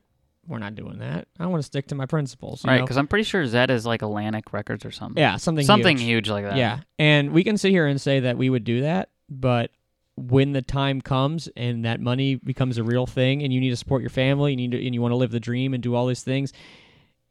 we're 0.48 0.60
not 0.60 0.76
doing 0.76 1.00
that. 1.00 1.28
I 1.40 1.48
want 1.48 1.62
to 1.62 1.66
stick 1.66 1.88
to 1.88 1.96
my 1.96 2.06
principles. 2.06 2.64
you 2.64 2.70
Right, 2.70 2.82
because 2.82 2.98
I'm 2.98 3.08
pretty 3.08 3.24
sure 3.24 3.44
Zedd 3.44 3.70
is 3.70 3.86
like 3.86 4.02
Atlantic 4.02 4.54
Records 4.54 4.86
or 4.86 4.92
something. 4.92 5.20
yeah, 5.20 5.38
something 5.38 5.66
something 5.66 5.98
huge. 5.98 6.28
huge. 6.28 6.30
like 6.30 6.44
that. 6.46 6.58
Yeah, 6.58 6.82
and 7.00 7.32
we 7.32 7.44
can 7.44 7.58
sit 7.58 7.72
here 7.72 7.88
and 7.88 8.00
say 8.00 8.22
that 8.22 8.38
we 8.38 8.50
would 8.50 8.64
do 8.64 8.82
that, 8.82 9.10
but 9.30 9.72
when 10.18 10.54
the 10.54 10.62
time 10.62 11.02
comes 11.02 11.50
and 11.58 11.84
that 11.86 12.00
money 12.00 12.36
becomes 12.36 12.78
a 12.78 12.84
real 12.84 13.06
thing, 13.06 13.44
and 13.44 13.52
you 13.52 13.60
need 13.60 13.72
to 13.72 13.76
support 13.76 14.02
your 14.02 14.10
family, 14.10 14.52
you 14.52 14.58
need 14.58 14.72
to, 14.72 14.86
and 14.86 14.94
you 14.96 15.02
want 15.02 15.12
to 15.12 15.18
live 15.18 15.32
the 15.32 15.40
dream 15.40 15.74
and 15.74 15.84
do 15.84 15.94
all 15.96 16.08
these 16.08 16.24
things, 16.24 16.54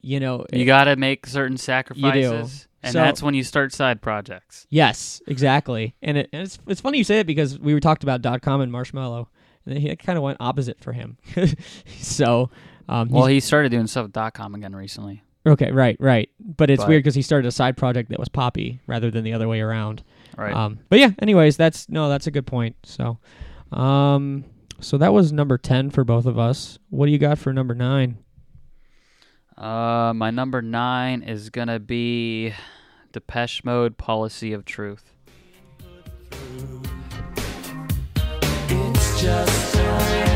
you 0.02 0.20
know, 0.20 0.44
you 0.52 0.66
got 0.66 0.84
to 0.84 0.96
make 0.96 1.26
certain 1.26 1.56
sacrifices, 1.56 2.68
and 2.82 2.92
So- 2.92 2.98
that's 2.98 3.22
when 3.22 3.32
you 3.34 3.42
start 3.42 3.72
side 3.72 4.02
projects. 4.02 4.66
yes, 4.68 5.22
exactly. 5.26 5.94
And, 6.02 6.18
it, 6.18 6.28
and 6.32 6.42
it's 6.42 6.58
it's 6.66 6.80
funny 6.82 6.98
you 6.98 7.04
say 7.04 7.20
it 7.20 7.26
because 7.26 7.58
we 7.58 7.72
were 7.72 7.80
talked 7.80 8.02
about 8.02 8.20
Dotcom 8.20 8.62
and 8.62 8.70
Marshmello, 8.70 9.28
and 9.64 9.78
it 9.78 9.98
kind 9.98 10.18
of 10.18 10.22
went 10.22 10.36
opposite 10.40 10.78
for 10.80 10.92
him. 10.92 11.16
so, 11.98 12.50
um, 12.88 13.08
Well, 13.08 13.26
he 13.26 13.40
started 13.40 13.70
doing 13.70 13.86
stuff 13.86 14.04
with 14.04 14.12
Dotcom 14.12 14.54
again 14.54 14.76
recently. 14.76 15.22
okay, 15.46 15.70
right, 15.72 15.96
right. 16.00 16.28
But 16.38 16.68
it's 16.70 16.82
But- 16.82 16.88
weird 16.90 17.02
because 17.02 17.14
he 17.14 17.22
started 17.22 17.48
a 17.48 17.52
side 17.52 17.78
project 17.78 18.10
that 18.10 18.18
was 18.18 18.28
poppy 18.28 18.80
rather 18.86 19.10
than 19.10 19.24
the 19.24 19.32
other 19.32 19.48
way 19.48 19.60
around. 19.62 20.02
Right. 20.36 20.54
Um, 20.54 20.80
but 20.88 20.98
yeah, 20.98 21.10
anyways, 21.20 21.56
that's 21.56 21.88
no, 21.88 22.08
that's 22.08 22.26
a 22.26 22.30
good 22.30 22.46
point. 22.46 22.76
So, 22.84 23.18
um, 23.72 24.44
so 24.80 24.98
that 24.98 25.12
was 25.12 25.32
number 25.32 25.58
ten 25.58 25.90
for 25.90 26.04
both 26.04 26.26
of 26.26 26.38
us. 26.38 26.78
What 26.90 27.06
do 27.06 27.12
you 27.12 27.18
got 27.18 27.38
for 27.38 27.52
number 27.52 27.74
nine? 27.74 28.18
uh, 29.56 30.12
my 30.14 30.30
number 30.30 30.60
nine 30.60 31.22
is 31.22 31.50
gonna 31.50 31.78
be 31.78 32.52
Depeche 33.12 33.64
Mode 33.64 33.96
"Policy 33.96 34.52
of 34.52 34.64
Truth." 34.64 35.12
It's 38.68 39.20
just 39.20 39.74
time 39.74 40.33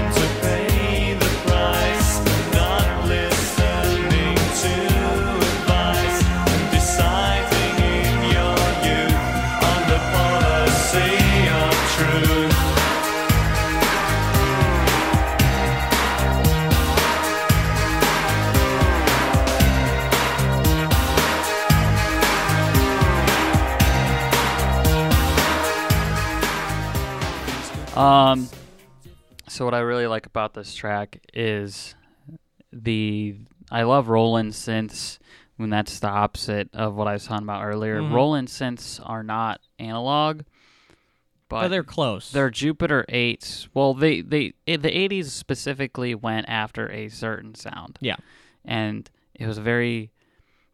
Um, 27.98 28.48
so 29.48 29.64
what 29.64 29.74
I 29.74 29.80
really 29.80 30.06
like 30.06 30.26
about 30.26 30.54
this 30.54 30.74
track 30.74 31.20
is 31.34 31.94
the 32.72 33.36
I 33.70 33.82
love 33.82 34.08
Roland 34.08 34.52
synths 34.52 35.18
when 35.56 35.70
that's 35.70 35.98
the 36.00 36.08
opposite 36.08 36.70
of 36.74 36.94
what 36.94 37.08
I 37.08 37.14
was 37.14 37.26
talking 37.26 37.44
about 37.44 37.64
earlier. 37.64 38.00
Mhm. 38.00 38.12
Roland 38.12 38.48
synths 38.48 39.00
are 39.04 39.22
not 39.22 39.60
analog, 39.78 40.42
but 41.48 41.62
But 41.62 41.68
they're 41.68 41.82
close. 41.82 42.30
they're 42.30 42.50
Jupiter 42.50 43.04
eights. 43.08 43.68
Well, 43.74 43.94
they 43.94 44.20
they 44.20 44.52
the 44.66 44.96
eighties 44.96 45.32
specifically 45.32 46.14
went 46.14 46.48
after 46.48 46.90
a 46.90 47.08
certain 47.08 47.54
sound. 47.54 47.98
Yeah. 48.00 48.16
and 48.64 49.10
it 49.34 49.46
was 49.46 49.56
very. 49.58 50.10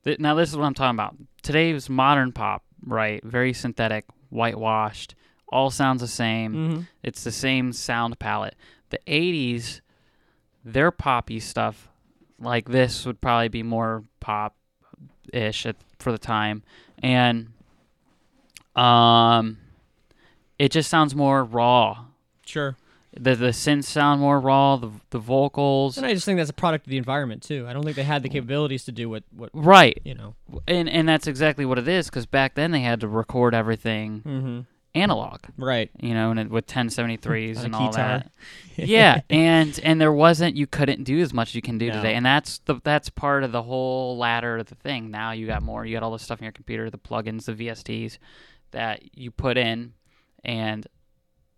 th- 0.04 0.18
Now 0.18 0.34
this 0.34 0.50
is 0.50 0.56
what 0.56 0.64
I'm 0.64 0.74
talking 0.74 0.96
about. 0.96 1.16
Today's 1.42 1.88
modern 1.88 2.32
pop, 2.32 2.64
right? 2.84 3.22
Very 3.24 3.52
synthetic, 3.52 4.04
whitewashed. 4.30 5.14
All 5.48 5.70
sounds 5.70 6.00
the 6.00 6.08
same. 6.08 6.52
hmm 6.52 6.80
It's 7.02 7.22
the 7.24 7.30
same 7.32 7.72
sound 7.72 8.18
palette. 8.18 8.54
The 8.90 8.98
80s, 9.06 9.80
their 10.64 10.90
poppy 10.90 11.40
stuff 11.40 11.88
like 12.40 12.68
this 12.68 13.06
would 13.06 13.20
probably 13.20 13.48
be 13.48 13.62
more 13.62 14.04
pop 14.20 14.56
ish 15.32 15.66
for 15.98 16.12
the 16.12 16.18
time. 16.18 16.62
And 17.02 17.48
um 18.76 19.58
it 20.58 20.70
just 20.70 20.88
sounds 20.88 21.14
more 21.14 21.44
raw. 21.44 22.04
Sure. 22.46 22.76
The 23.16 23.34
the 23.36 23.48
synths 23.48 23.84
sound 23.84 24.20
more 24.20 24.40
raw, 24.40 24.76
the 24.76 24.90
the 25.10 25.18
vocals. 25.18 25.96
And 25.96 26.04
I 26.06 26.12
just 26.14 26.24
think 26.26 26.38
that's 26.38 26.50
a 26.50 26.54
product 26.54 26.86
of 26.86 26.90
the 26.90 26.96
environment 26.96 27.42
too. 27.42 27.66
I 27.68 27.72
don't 27.72 27.84
think 27.84 27.96
they 27.96 28.02
had 28.02 28.22
the 28.22 28.28
capabilities 28.28 28.84
to 28.84 28.92
do 28.92 29.08
what 29.08 29.22
what 29.34 29.50
Right. 29.52 30.00
you 30.04 30.14
know. 30.14 30.34
And 30.66 30.88
and 30.88 31.08
that's 31.08 31.26
exactly 31.28 31.64
what 31.64 31.78
it 31.78 31.86
is 31.88 32.10
cuz 32.10 32.26
back 32.26 32.54
then 32.54 32.72
they 32.72 32.80
had 32.80 33.00
to 33.00 33.08
record 33.08 33.54
everything 33.54 34.22
Mm-hmm. 34.26 34.60
Analog. 34.94 35.40
Right. 35.56 35.90
you 36.00 36.14
know, 36.14 36.30
and 36.30 36.40
it, 36.40 36.50
with 36.50 36.66
1073s 36.66 37.58
On 37.58 37.64
and 37.66 37.74
all 37.74 37.92
that. 37.92 38.30
yeah, 38.76 39.20
and 39.30 39.78
and 39.82 40.00
there 40.00 40.12
wasn't 40.12 40.56
you 40.56 40.66
couldn't 40.66 41.04
do 41.04 41.20
as 41.20 41.32
much 41.32 41.50
as 41.50 41.54
you 41.54 41.62
can 41.62 41.78
do 41.78 41.88
No. 41.88 41.94
today, 41.94 42.14
and 42.14 42.24
that's 42.24 42.58
the 42.60 42.80
that's 42.84 43.08
part 43.10 43.44
of 43.44 43.52
the 43.52 43.62
whole 43.62 44.16
ladder 44.16 44.58
of 44.58 44.66
the 44.66 44.74
thing. 44.76 45.10
Now 45.10 45.32
you 45.32 45.46
got 45.46 45.62
more, 45.62 45.84
you 45.84 45.94
got 45.94 46.02
all 46.02 46.12
this 46.12 46.22
stuff 46.22 46.38
in 46.38 46.44
your 46.44 46.52
computer, 46.52 46.90
the 46.90 46.98
plugins, 46.98 47.44
the 47.46 47.54
VSTs 47.54 48.18
that 48.72 49.16
you 49.16 49.30
put 49.30 49.56
in, 49.56 49.92
and 50.44 50.86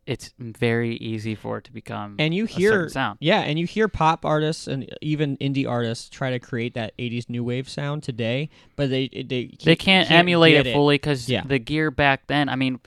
it's 0.06 0.32
very 0.38 0.94
easy 0.98 1.34
for 1.34 1.58
it 1.58 1.64
to 1.64 1.72
become 1.72 2.14
And 2.20 2.32
you 2.32 2.44
hear 2.44 2.70
certain 2.70 2.90
sound. 2.90 3.18
Yeah, 3.20 3.40
and 3.40 3.58
you 3.58 3.66
hear 3.66 3.88
pop 3.88 4.24
artists 4.24 4.68
and 4.68 4.88
even 5.02 5.36
indie 5.38 5.68
artists 5.68 6.08
try 6.08 6.30
to 6.30 6.38
create 6.38 6.74
that 6.74 6.96
'80s 6.96 7.28
new 7.28 7.42
wave 7.42 7.68
sound 7.68 8.02
today, 8.04 8.48
but 8.76 8.88
they 8.88 9.08
they 9.08 9.50
They 9.64 9.74
can't, 9.74 10.08
emulate 10.10 10.54
get 10.54 10.68
it 10.68 10.72
fully 10.74 10.94
because 10.94 11.28
Yeah. 11.28 11.42
the 11.44 11.58
gear 11.58 11.90
back 11.90 12.28
then. 12.28 12.48
I 12.48 12.54
mean, 12.54 12.78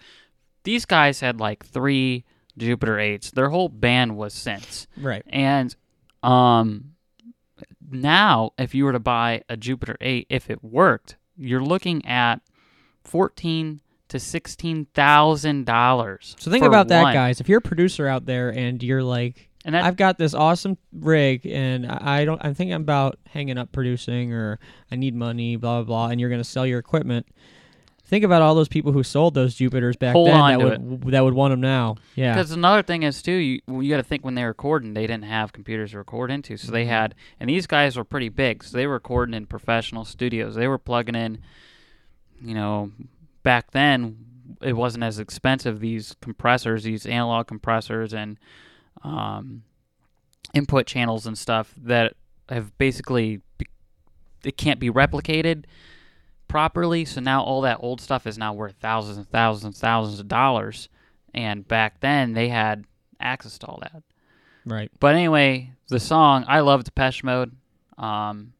these 0.70 0.86
guys 0.86 1.20
had 1.20 1.40
like 1.40 1.66
three 1.66 2.24
Jupiter 2.56 3.00
eights. 3.00 3.32
Their 3.32 3.50
whole 3.50 3.70
band 3.70 4.16
was 4.16 4.36
synths. 4.36 4.86
Right. 4.96 5.24
And 5.28 5.76
um 6.22 6.92
now 7.90 8.52
if 8.60 8.76
you 8.76 8.86
were 8.86 8.94
to 8.94 9.00
buy 9.00 9.42
a 9.50 9.58
Jupiter 9.58 9.98
8 10.00 10.28
if 10.30 10.52
it 10.52 10.64
worked, 10.64 11.16
you're 11.36 11.64
looking 11.64 12.06
at 12.06 12.42
14 13.04 13.82
to 14.10 14.18
$16,000. 14.18 16.40
So 16.40 16.52
think 16.52 16.66
about 16.66 16.90
that, 16.90 17.02
one. 17.02 17.16
guys. 17.16 17.42
If 17.42 17.50
you're 17.50 17.58
a 17.60 17.62
producer 17.62 18.06
out 18.08 18.28
there 18.28 18.50
and 18.50 18.84
you're 18.84 19.02
like, 19.02 19.50
And 19.66 19.74
that 19.74 19.86
I've 19.86 19.96
got 19.96 20.20
this 20.20 20.36
awesome 20.36 20.78
rig, 20.94 21.48
and 21.48 21.88
I 21.88 22.22
I 22.22 22.26
don't, 22.26 22.40
I'm 22.44 22.54
thinking 22.54 22.76
about 22.76 23.18
hanging 23.26 23.58
up 23.58 23.72
producing, 23.72 24.34
or 24.34 24.60
I 24.92 24.98
need 24.98 25.16
money, 25.16 25.56
blah 25.56 25.82
blah 25.82 25.86
blah, 25.86 26.10
and 26.10 26.20
you're 26.20 26.30
going 26.30 26.42
to 26.42 26.48
sell 26.48 26.68
your 26.68 26.78
equipment. 26.80 27.26
Think 28.10 28.26
about 28.26 28.42
all 28.42 28.56
those 28.56 28.68
people 28.68 28.92
who 28.92 29.04
sold 29.04 29.36
those 29.36 29.56
Jupiters 29.56 29.96
back 29.96 30.14
Hold 30.14 30.28
then 30.30 30.40
that 30.40 30.60
would 30.60 31.12
that 31.12 31.24
would 31.24 31.36
want 31.36 31.52
them 31.52 31.62
now. 31.62 31.96
Yeah. 32.16 32.34
Because 32.34 32.52
another 32.52 32.82
thing 32.82 33.04
is 33.04 33.22
too, 33.22 33.32
you 33.32 33.62
you 33.68 33.90
got 33.90 33.98
to 33.98 34.04
think 34.04 34.26
when 34.26 34.36
they 34.36 34.42
were 34.42 34.50
recording, 34.50 34.94
they 34.96 35.06
didn't 35.08 35.26
have 35.26 35.54
computers 35.54 35.92
to 35.92 36.00
record 36.00 36.32
into, 36.32 36.58
so 36.58 36.66
Mm-hmm. 36.66 36.74
they 36.74 36.86
had, 36.86 37.16
and 37.40 37.50
these 37.50 37.68
guys 37.68 37.96
were 37.96 38.04
pretty 38.04 38.30
big, 38.30 38.64
so 38.64 38.76
they 38.76 38.88
were 38.88 38.94
recording 38.94 39.34
in 39.36 39.46
professional 39.46 40.04
studios. 40.06 40.56
They 40.56 40.68
were 40.68 40.78
plugging 40.80 41.16
in, 41.16 41.40
you 42.44 42.56
know, 42.56 42.92
back 43.44 43.72
then 43.72 44.26
it 44.62 44.74
wasn't 44.74 45.04
as 45.04 45.20
expensive. 45.20 45.80
These 45.80 46.16
compressors, 46.22 46.84
these 46.84 47.06
analog 47.06 47.48
compressors, 47.48 48.14
and 48.14 48.38
um, 49.04 49.64
input 50.54 50.88
channels 50.88 51.26
and 51.28 51.38
stuff 51.38 51.74
that 51.78 52.14
have 52.50 52.76
basically 52.80 53.42
it 54.44 54.58
can't 54.58 54.80
be 54.80 54.90
replicated 54.90 55.66
properly. 56.50 57.06
So 57.06 57.22
now 57.22 57.42
all 57.44 57.62
that 57.62 57.78
old 57.80 58.02
stuff 58.02 58.28
is 58.28 58.38
now 58.38 58.52
worth 58.52 58.76
thousands 58.82 59.18
and 59.18 59.30
thousands 59.30 59.64
and 59.64 59.76
thousands 59.78 60.20
of 60.20 60.28
dollars. 60.28 60.90
And 61.34 61.66
back 61.66 62.02
then 62.02 62.34
they 62.34 62.50
had 62.50 62.84
access 63.22 63.58
to 63.60 63.68
all 63.68 63.80
that. 63.84 64.04
right. 64.66 64.92
But 65.00 65.16
anyway, 65.16 65.72
the 65.88 66.00
song 66.02 66.44
I 66.48 66.60
love 66.60 66.84
Depeche 66.84 67.24
Mode. 67.24 67.56
Um, 67.98 68.54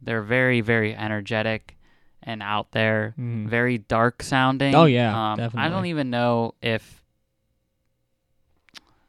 they're 0.00 0.22
very 0.22 0.60
very 0.62 0.94
energetic 0.94 1.74
and 2.22 2.42
out 2.42 2.72
there, 2.72 3.14
Mhm. 3.18 3.46
very 3.48 3.78
dark 3.78 4.22
sounding. 4.22 4.74
Oh, 4.74 4.84
yeah, 4.84 5.32
um, 5.32 5.50
I 5.56 5.68
don't 5.68 5.86
even 5.86 6.10
know 6.10 6.54
if 6.60 6.97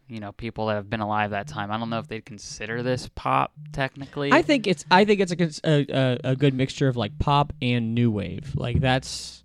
you 0.10 0.20
know 0.20 0.32
people 0.34 0.66
that 0.68 0.74
have 0.76 0.90
been 0.90 1.00
alive 1.00 1.32
that 1.32 1.48
time. 1.48 1.72
I 1.72 1.78
don't 1.78 1.90
know 1.90 2.00
if 2.00 2.08
they'd 2.08 2.26
consider 2.26 2.82
this 2.84 3.10
pop 3.16 3.54
technically. 3.72 4.32
I 4.34 4.42
think 4.42 4.68
it's 4.68 4.84
I 4.92 5.06
think 5.06 5.22
it's 5.22 5.32
a, 5.64 5.86
a, 5.90 6.20
a 6.32 6.36
good 6.36 6.54
mixture 6.54 6.88
of 6.88 6.98
like 6.98 7.18
pop 7.20 7.54
and 7.62 7.94
new 7.96 8.10
wave. 8.12 8.54
Like 8.56 8.80
that's 8.82 9.44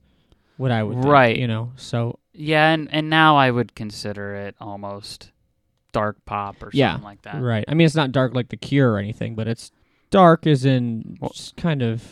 what 0.56 0.70
I 0.70 0.82
would 0.82 0.94
think, 0.94 1.06
Right. 1.06 1.36
You 1.36 1.46
know, 1.48 1.72
so 1.76 2.18
Yeah, 2.32 2.70
and 2.72 2.88
and 2.92 3.10
now 3.10 3.36
I 3.36 3.50
would 3.50 3.74
consider 3.74 4.34
it 4.34 4.54
almost 4.60 5.30
dark 5.92 6.16
pop 6.24 6.62
or 6.62 6.70
Yeah, 6.72 6.92
something 6.92 7.04
like 7.04 7.22
that. 7.22 7.40
right. 7.42 7.64
I 7.68 7.74
mean, 7.74 7.84
it's 7.86 7.94
not 7.94 8.10
dark 8.12 8.34
like 8.34 8.48
The 8.48 8.56
Cure 8.56 8.92
or 8.92 8.98
anything, 8.98 9.34
but 9.34 9.46
it's 9.46 9.70
dark 10.10 10.46
as 10.46 10.64
in 10.64 11.18
Well- 11.20 11.30
just 11.30 11.56
kind 11.56 11.82
of. 11.82 12.02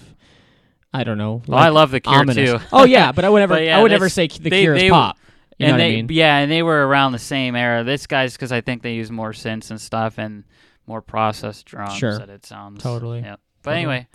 I 0.94 1.04
don't 1.04 1.16
know. 1.16 1.40
Well, 1.48 1.58
I 1.58 1.70
love 1.70 1.90
the 1.90 2.00
Cure 2.00 2.14
ominous. 2.16 2.50
too. 2.50 2.58
oh 2.70 2.84
yeah, 2.84 3.12
but 3.12 3.24
I 3.24 3.30
would 3.30 3.38
never. 3.46 3.62
Yeah, 3.62 3.78
I 3.78 3.82
would 3.82 3.90
never 3.92 4.10
say 4.10 4.26
The 4.28 4.50
they- 4.50 4.60
Cure 4.60 4.74
is 4.74 4.82
they- 4.82 4.90
pop. 4.90 5.16
You 5.62 5.68
and 5.68 5.78
know 5.78 5.84
they, 5.84 5.92
I 5.92 5.96
mean? 5.96 6.08
yeah, 6.10 6.38
and 6.38 6.50
they 6.50 6.62
were 6.62 6.86
around 6.86 7.12
the 7.12 7.18
same 7.18 7.54
era. 7.56 7.84
This 7.84 8.06
guy's 8.06 8.34
because 8.34 8.52
I 8.52 8.60
think 8.60 8.82
they 8.82 8.94
use 8.94 9.10
more 9.10 9.32
synths 9.32 9.70
and 9.70 9.80
stuff 9.80 10.18
and 10.18 10.44
more 10.86 11.00
processed 11.00 11.66
drums. 11.66 11.94
Sure. 11.96 12.18
that 12.18 12.28
it 12.28 12.44
sounds 12.44 12.82
Totally. 12.82 13.20
Yep. 13.20 13.40
But 13.62 13.70
Totally. 13.70 13.80
anyway, 13.82 14.08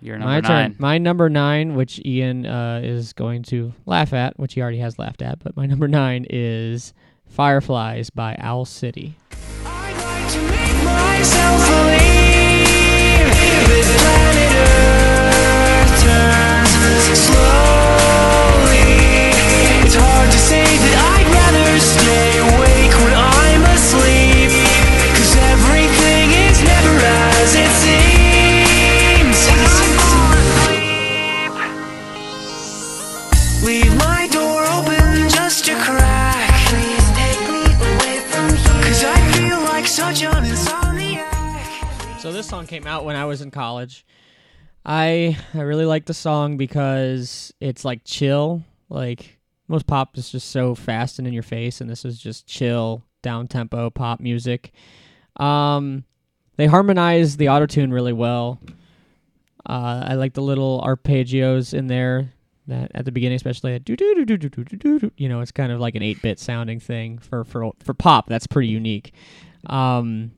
you're 0.00 0.18
number 0.18 0.32
My 0.32 0.40
nine. 0.40 0.70
turn. 0.70 0.76
My 0.78 0.98
number 0.98 1.28
nine, 1.28 1.74
which 1.74 2.00
Ian 2.04 2.46
uh, 2.46 2.80
is 2.82 3.12
going 3.12 3.42
to 3.44 3.72
laugh 3.86 4.12
at, 4.12 4.38
which 4.38 4.54
he 4.54 4.62
already 4.62 4.78
has 4.78 4.98
laughed 4.98 5.22
at, 5.22 5.38
but 5.44 5.56
my 5.56 5.66
number 5.72 5.86
nine 5.88 6.26
is 6.30 6.94
Fireflies 7.26 8.10
by 8.10 8.36
Owl 8.40 8.64
City. 8.64 9.16
So 42.20 42.30
this 42.30 42.46
song 42.46 42.68
came 42.68 42.86
out 42.86 43.04
when 43.04 43.16
I 43.16 43.24
was 43.24 43.42
in 43.42 43.50
college. 43.50 44.06
I 44.86 45.36
I 45.52 45.62
really 45.62 45.84
like 45.84 46.06
the 46.06 46.14
song 46.14 46.56
because 46.58 47.52
it's 47.58 47.84
like 47.84 48.04
chill. 48.04 48.62
Like 48.88 49.39
most 49.70 49.86
pop 49.86 50.18
is 50.18 50.30
just 50.30 50.50
so 50.50 50.74
fast 50.74 51.18
and 51.18 51.28
in 51.28 51.32
your 51.32 51.44
face, 51.44 51.80
and 51.80 51.88
this 51.88 52.04
is 52.04 52.18
just 52.18 52.46
chill, 52.46 53.04
down 53.22 53.46
tempo 53.46 53.88
pop 53.88 54.20
music. 54.20 54.72
Um, 55.36 56.04
they 56.56 56.66
harmonize 56.66 57.36
the 57.36 57.48
auto 57.48 57.66
tune 57.66 57.92
really 57.92 58.12
well. 58.12 58.58
Uh, 59.64 60.04
I 60.08 60.14
like 60.14 60.34
the 60.34 60.42
little 60.42 60.82
arpeggios 60.84 61.72
in 61.72 61.86
there 61.86 62.32
that 62.66 62.90
at 62.94 63.04
the 63.04 63.12
beginning, 63.12 63.36
especially 63.36 63.78
do 63.78 63.94
do 63.94 64.24
do 64.24 64.36
do 64.36 64.48
do 64.48 64.64
do 64.64 64.98
do. 64.98 65.12
You 65.16 65.28
know, 65.28 65.40
it's 65.40 65.52
kind 65.52 65.70
of 65.70 65.80
like 65.80 65.94
an 65.94 66.02
eight 66.02 66.20
bit 66.20 66.38
sounding 66.38 66.80
thing 66.80 67.18
for 67.18 67.44
for 67.44 67.70
for 67.78 67.94
pop. 67.94 68.28
That's 68.28 68.46
pretty 68.46 68.68
unique. 68.68 69.12
Um, 69.66 70.32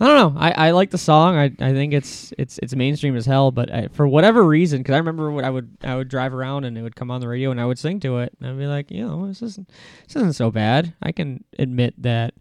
I 0.00 0.06
don't 0.06 0.34
know. 0.34 0.40
I, 0.40 0.68
I 0.68 0.70
like 0.70 0.90
the 0.90 0.98
song. 0.98 1.36
I, 1.36 1.44
I 1.60 1.72
think 1.72 1.92
it's 1.92 2.32
it's 2.38 2.58
it's 2.62 2.74
mainstream 2.74 3.16
as 3.16 3.26
hell. 3.26 3.50
But 3.50 3.70
I, 3.72 3.88
for 3.88 4.08
whatever 4.08 4.42
reason, 4.42 4.78
because 4.80 4.94
I 4.94 4.98
remember 4.98 5.30
when 5.30 5.44
I 5.44 5.50
would 5.50 5.76
I 5.84 5.94
would 5.94 6.08
drive 6.08 6.32
around 6.32 6.64
and 6.64 6.78
it 6.78 6.82
would 6.82 6.96
come 6.96 7.10
on 7.10 7.20
the 7.20 7.28
radio 7.28 7.50
and 7.50 7.60
I 7.60 7.66
would 7.66 7.78
sing 7.78 8.00
to 8.00 8.18
it 8.20 8.32
and 8.40 8.48
I'd 8.48 8.58
be 8.58 8.66
like, 8.66 8.90
you 8.90 9.06
know, 9.06 9.26
this 9.26 9.42
isn't 9.42 9.68
this 10.06 10.16
isn't 10.16 10.32
so 10.34 10.50
bad. 10.50 10.94
I 11.02 11.12
can 11.12 11.44
admit 11.58 11.94
that 12.02 12.32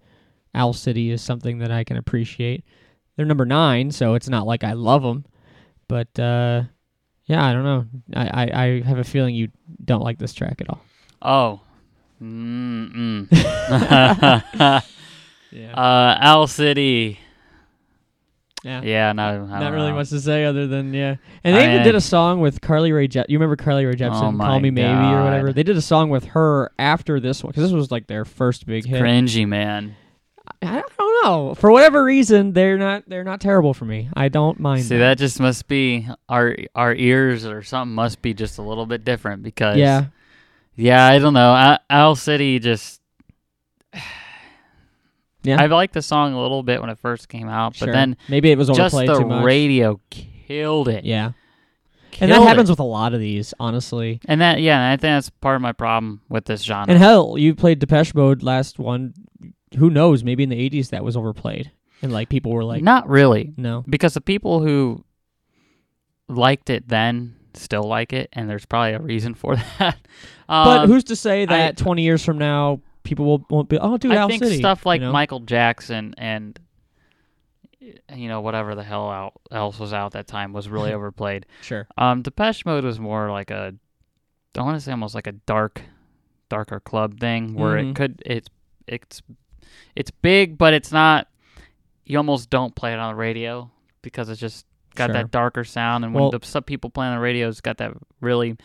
Owl 0.55 0.71
City 0.71 1.11
is 1.11 1.21
something 1.21 1.59
that 1.59 1.69
I 1.71 1.83
can 1.83 1.97
appreciate. 1.97 2.63
They're 3.17 3.25
number 3.25 3.45
nine, 3.45 3.91
so 3.91 4.13
it's 4.13 4.29
not 4.29 4.47
like 4.47 4.63
I 4.63 4.71
love 4.73 5.03
them. 5.03 5.25
But 5.89 6.17
uh, 6.17 6.63
yeah, 7.25 7.45
I 7.45 7.51
don't 7.51 7.63
know. 7.63 7.85
I, 8.15 8.27
I, 8.27 8.63
I 8.63 8.81
have 8.83 8.99
a 8.99 9.03
feeling 9.03 9.35
you 9.35 9.49
don't 9.83 10.01
like 10.03 10.17
this 10.17 10.33
track 10.33 10.61
at 10.61 10.69
all. 10.69 10.81
Oh. 11.21 11.59
Mm-mm. 12.21 13.27
Yeah. 15.51 15.73
uh, 15.73 16.17
Owl 16.21 16.45
City. 16.47 17.19
Yeah. 18.63 18.81
Yeah, 18.83 19.13
no, 19.13 19.23
I 19.27 19.31
don't 19.35 19.49
Not 19.49 19.71
really 19.73 19.89
know. 19.89 19.95
much 19.95 20.09
to 20.09 20.19
say 20.19 20.45
other 20.45 20.67
than 20.67 20.93
yeah. 20.93 21.15
And 21.43 21.55
they 21.55 21.61
I 21.61 21.63
even 21.65 21.75
mean- 21.77 21.83
did 21.85 21.95
a 21.95 22.01
song 22.01 22.39
with 22.41 22.61
Carly 22.61 22.91
Rae 22.91 23.07
Jepsen. 23.07 23.25
You 23.29 23.37
remember 23.39 23.55
Carly 23.55 23.85
Rae 23.85 23.93
Jepsen? 23.93 24.33
Oh 24.33 24.37
Call 24.37 24.59
Me 24.59 24.69
Maybe 24.71 24.87
or 24.89 25.23
whatever. 25.23 25.53
They 25.53 25.63
did 25.63 25.77
a 25.77 25.81
song 25.81 26.09
with 26.09 26.25
her 26.25 26.71
after 26.77 27.19
this 27.19 27.43
one 27.43 27.51
because 27.51 27.63
this 27.63 27.71
was 27.71 27.91
like 27.91 28.07
their 28.07 28.25
first 28.25 28.65
big 28.65 28.85
hit. 28.85 29.01
Cringy, 29.01 29.47
man. 29.47 29.95
I 30.61 30.81
don't 30.97 31.23
know. 31.23 31.53
For 31.55 31.71
whatever 31.71 32.03
reason, 32.03 32.53
they're 32.53 32.77
not 32.77 33.03
they're 33.07 33.23
not 33.23 33.39
terrible 33.39 33.73
for 33.73 33.85
me. 33.85 34.09
I 34.15 34.29
don't 34.29 34.59
mind. 34.59 34.83
See, 34.83 34.89
them. 34.89 34.99
that 35.01 35.17
just 35.19 35.39
must 35.39 35.67
be 35.67 36.07
our 36.27 36.55
our 36.75 36.93
ears 36.93 37.45
or 37.45 37.61
something 37.63 37.93
must 37.95 38.21
be 38.21 38.33
just 38.33 38.57
a 38.57 38.61
little 38.61 38.85
bit 38.85 39.05
different 39.05 39.43
because 39.43 39.77
Yeah. 39.77 40.05
yeah, 40.75 41.05
I 41.05 41.19
don't 41.19 41.33
know. 41.33 41.51
Ow- 41.53 41.77
Owl 41.89 42.15
City 42.15 42.57
just 42.59 42.98
Yeah. 45.43 45.61
I 45.61 45.67
liked 45.67 45.93
the 45.93 46.01
song 46.01 46.33
a 46.33 46.41
little 46.41 46.63
bit 46.63 46.81
when 46.81 46.89
it 46.89 46.99
first 46.99 47.29
came 47.29 47.47
out, 47.47 47.77
but 47.79 47.91
then 47.91 48.17
maybe 48.27 48.51
it 48.51 48.57
was 48.57 48.67
just 48.69 48.95
the 48.95 49.05
too 49.17 49.25
much. 49.25 49.45
radio 49.45 49.99
killed 50.09 50.87
it. 50.89 51.05
Yeah. 51.05 51.31
And 52.21 52.29
Killed 52.31 52.43
that 52.43 52.47
happens 52.49 52.69
it. 52.69 52.73
with 52.73 52.79
a 52.79 52.83
lot 52.83 53.13
of 53.13 53.19
these, 53.21 53.53
honestly. 53.59 54.19
and 54.25 54.41
that 54.41 54.59
yeah, 54.59 54.87
I 54.89 54.93
think 54.93 55.01
that's 55.01 55.29
part 55.29 55.55
of 55.55 55.61
my 55.61 55.71
problem 55.71 56.21
with 56.27 56.45
this 56.45 56.63
genre. 56.63 56.91
And 56.91 56.97
hell, 57.01 57.37
you 57.37 57.55
played 57.55 57.79
Depeche 57.79 58.13
Mode 58.13 58.43
last 58.43 58.79
one. 58.79 59.13
Who 59.77 59.89
knows? 59.89 60.23
Maybe 60.23 60.43
in 60.43 60.49
the 60.49 60.69
'80s 60.69 60.89
that 60.89 61.03
was 61.03 61.15
overplayed, 61.15 61.71
and 62.01 62.11
like 62.11 62.27
people 62.27 62.51
were 62.51 62.65
like, 62.65 62.81
Not 62.83 63.07
really, 63.07 63.53
"No, 63.55 63.85
because 63.87 64.15
the 64.15 64.21
people 64.21 64.59
who 64.61 65.05
liked 66.27 66.69
it 66.69 66.87
then 66.87 67.35
still 67.53 67.83
like 67.83 68.11
it, 68.13 68.29
and 68.33 68.49
there's 68.49 68.65
probably 68.65 68.93
a 68.93 68.99
reason 68.99 69.33
for 69.33 69.55
that. 69.79 69.97
But 70.47 70.79
Um, 70.81 70.87
who's 70.89 71.03
to 71.05 71.15
say 71.15 71.43
I- 71.43 71.45
that 71.45 71.77
20 71.77 72.01
years 72.01 72.23
from 72.25 72.37
now 72.37 72.81
people 73.03 73.25
will, 73.25 73.45
won't 73.49 73.69
be? 73.69 73.77
Oh, 73.77 73.97
dude, 73.97 74.11
I 74.11 74.17
Owl 74.17 74.27
think 74.29 74.43
City. 74.43 74.57
stuff 74.57 74.85
like 74.85 75.01
you 75.01 75.07
know? 75.07 75.11
Michael 75.13 75.39
Jackson 75.41 76.13
and 76.17 76.59
you 78.13 78.27
know 78.27 78.41
whatever 78.41 78.75
the 78.75 78.83
hell 78.83 79.09
out, 79.09 79.33
else 79.51 79.79
was 79.79 79.93
out 79.93 80.11
that 80.13 80.27
time 80.27 80.53
was 80.53 80.67
really 80.69 80.93
overplayed. 80.93 81.45
Sure. 81.61 81.87
Um, 81.97 82.21
Depeche 82.21 82.65
Mode 82.65 82.83
was 82.83 82.99
more 82.99 83.31
like 83.31 83.51
a, 83.51 83.73
I 84.57 84.61
want 84.61 84.75
to 84.77 84.81
say 84.81 84.91
almost 84.91 85.15
like 85.15 85.27
a 85.27 85.31
dark, 85.31 85.81
darker 86.49 86.79
club 86.79 87.19
thing 87.19 87.53
where 87.53 87.77
Mhm. 87.77 87.91
it 87.91 87.95
could 87.95 88.23
it's 88.25 88.47
it's 88.87 89.21
it's 89.95 90.11
big, 90.11 90.57
but 90.57 90.73
it's 90.73 90.91
not. 90.91 91.27
You 92.05 92.17
almost 92.17 92.49
don't 92.49 92.73
play 92.75 92.91
it 92.93 92.99
on 92.99 93.13
the 93.13 93.15
radio 93.15 93.69
because 94.01 94.29
it's 94.29 94.41
just 94.41 94.65
got 94.95 95.07
Sure. 95.07 95.13
that 95.13 95.31
darker 95.31 95.63
sound, 95.63 96.03
and 96.03 96.13
when 96.13 96.23
Well- 96.23 96.31
the, 96.31 96.39
some 96.45 96.63
people 96.63 96.89
play 96.89 97.05
on 97.05 97.13
the 97.15 97.21
radio, 97.21 97.47
it's 97.47 97.61
got 97.61 97.77
that 97.77 97.93
really 98.19 98.57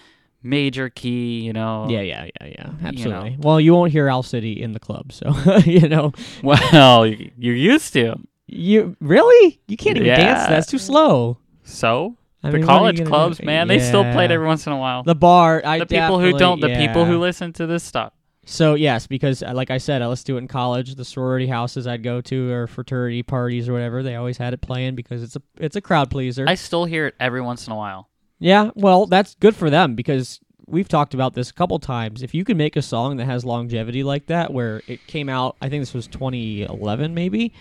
major 0.44 0.88
key, 0.90 1.40
you 1.40 1.52
know. 1.52 1.88
Yeah, 1.88 2.00
yeah, 2.02 2.28
yeah, 2.40 2.46
yeah. 2.46 2.62
know. 2.66 2.88
Absolutely. 2.88 3.36
Well, 3.40 3.60
you 3.60 3.72
won't 3.74 3.90
hear 3.90 4.08
Owl 4.08 4.22
City 4.22 4.62
in 4.62 4.72
the 4.72 4.80
club, 4.80 5.12
so 5.12 5.32
you 5.64 5.88
know. 5.88 6.12
Well, 6.42 7.06
you- 7.06 7.30
you're 7.36 7.56
used 7.56 7.92
to. 7.94 8.14
You 8.46 8.96
really? 9.00 9.60
You 9.66 9.76
can't 9.76 9.96
even 9.96 10.08
dance. 10.08 10.46
That's 10.48 10.66
too 10.70 10.78
slow. 10.78 11.38
So 11.64 12.16
I 12.42 12.50
the 12.50 12.58
mean, 12.58 12.62
you 12.62 12.66
college 12.68 13.04
clubs, 13.06 13.38
do? 13.38 13.46
man, 13.46 13.68
they 13.68 13.78
still 13.80 14.02
play 14.12 14.26
it 14.26 14.30
every 14.30 14.46
once 14.46 14.66
in 14.66 14.72
a 14.72 14.76
while. 14.78 15.02
The 15.02 15.14
bar. 15.14 15.62
I 15.64 15.78
the 15.78 15.86
people 15.86 16.20
who 16.20 16.36
don't, 16.36 16.60
the 16.60 16.68
definitely- 16.68 16.86
people 16.88 17.04
who 17.06 17.18
listen 17.18 17.52
to 17.54 17.66
this 17.66 17.82
stuff. 17.82 18.12
So 18.46 18.74
yes, 18.74 19.06
because 19.06 19.42
uh, 19.42 19.52
like 19.54 19.70
I 19.70 19.78
said, 19.78 20.02
I 20.02 20.06
listened 20.06 20.26
to 20.26 20.32
do 20.32 20.36
it 20.36 20.40
in 20.40 20.48
college. 20.48 20.94
The 20.96 21.04
sorority 21.06 21.46
houses 21.46 21.86
I'd 21.86 22.02
go 22.02 22.20
to 22.20 22.50
or 22.50 22.66
fraternity 22.66 23.22
parties 23.22 23.70
or 23.70 23.72
whatever, 23.72 24.02
they 24.02 24.16
always 24.16 24.36
had 24.36 24.52
it 24.52 24.60
playing 24.60 24.96
because 24.96 25.22
it's 25.22 25.34
a 25.36 25.42
it's 25.56 25.76
a 25.76 25.80
crowd 25.80 26.10
pleaser. 26.10 26.44
I 26.46 26.54
still 26.56 26.84
hear 26.84 27.06
it 27.06 27.14
every 27.18 27.40
once 27.40 27.66
in 27.66 27.72
a 27.72 27.76
while. 27.76 28.10
Yeah, 28.44 28.72
well, 28.74 29.06
that's 29.06 29.36
good 29.36 29.56
for 29.56 29.70
them 29.70 29.94
because 29.94 30.38
we've 30.66 30.86
talked 30.86 31.14
about 31.14 31.32
this 31.32 31.48
a 31.48 31.54
couple 31.54 31.78
times. 31.78 32.22
If 32.22 32.34
you 32.34 32.44
can 32.44 32.58
make 32.58 32.76
a 32.76 32.82
song 32.82 33.16
that 33.16 33.24
has 33.24 33.42
longevity 33.42 34.04
like 34.04 34.26
that, 34.26 34.52
where 34.52 34.82
it 34.86 35.06
came 35.06 35.30
out, 35.30 35.56
I 35.62 35.70
think 35.70 35.80
this 35.80 35.94
was 35.94 36.06
2011 36.08 37.14
maybe, 37.14 37.54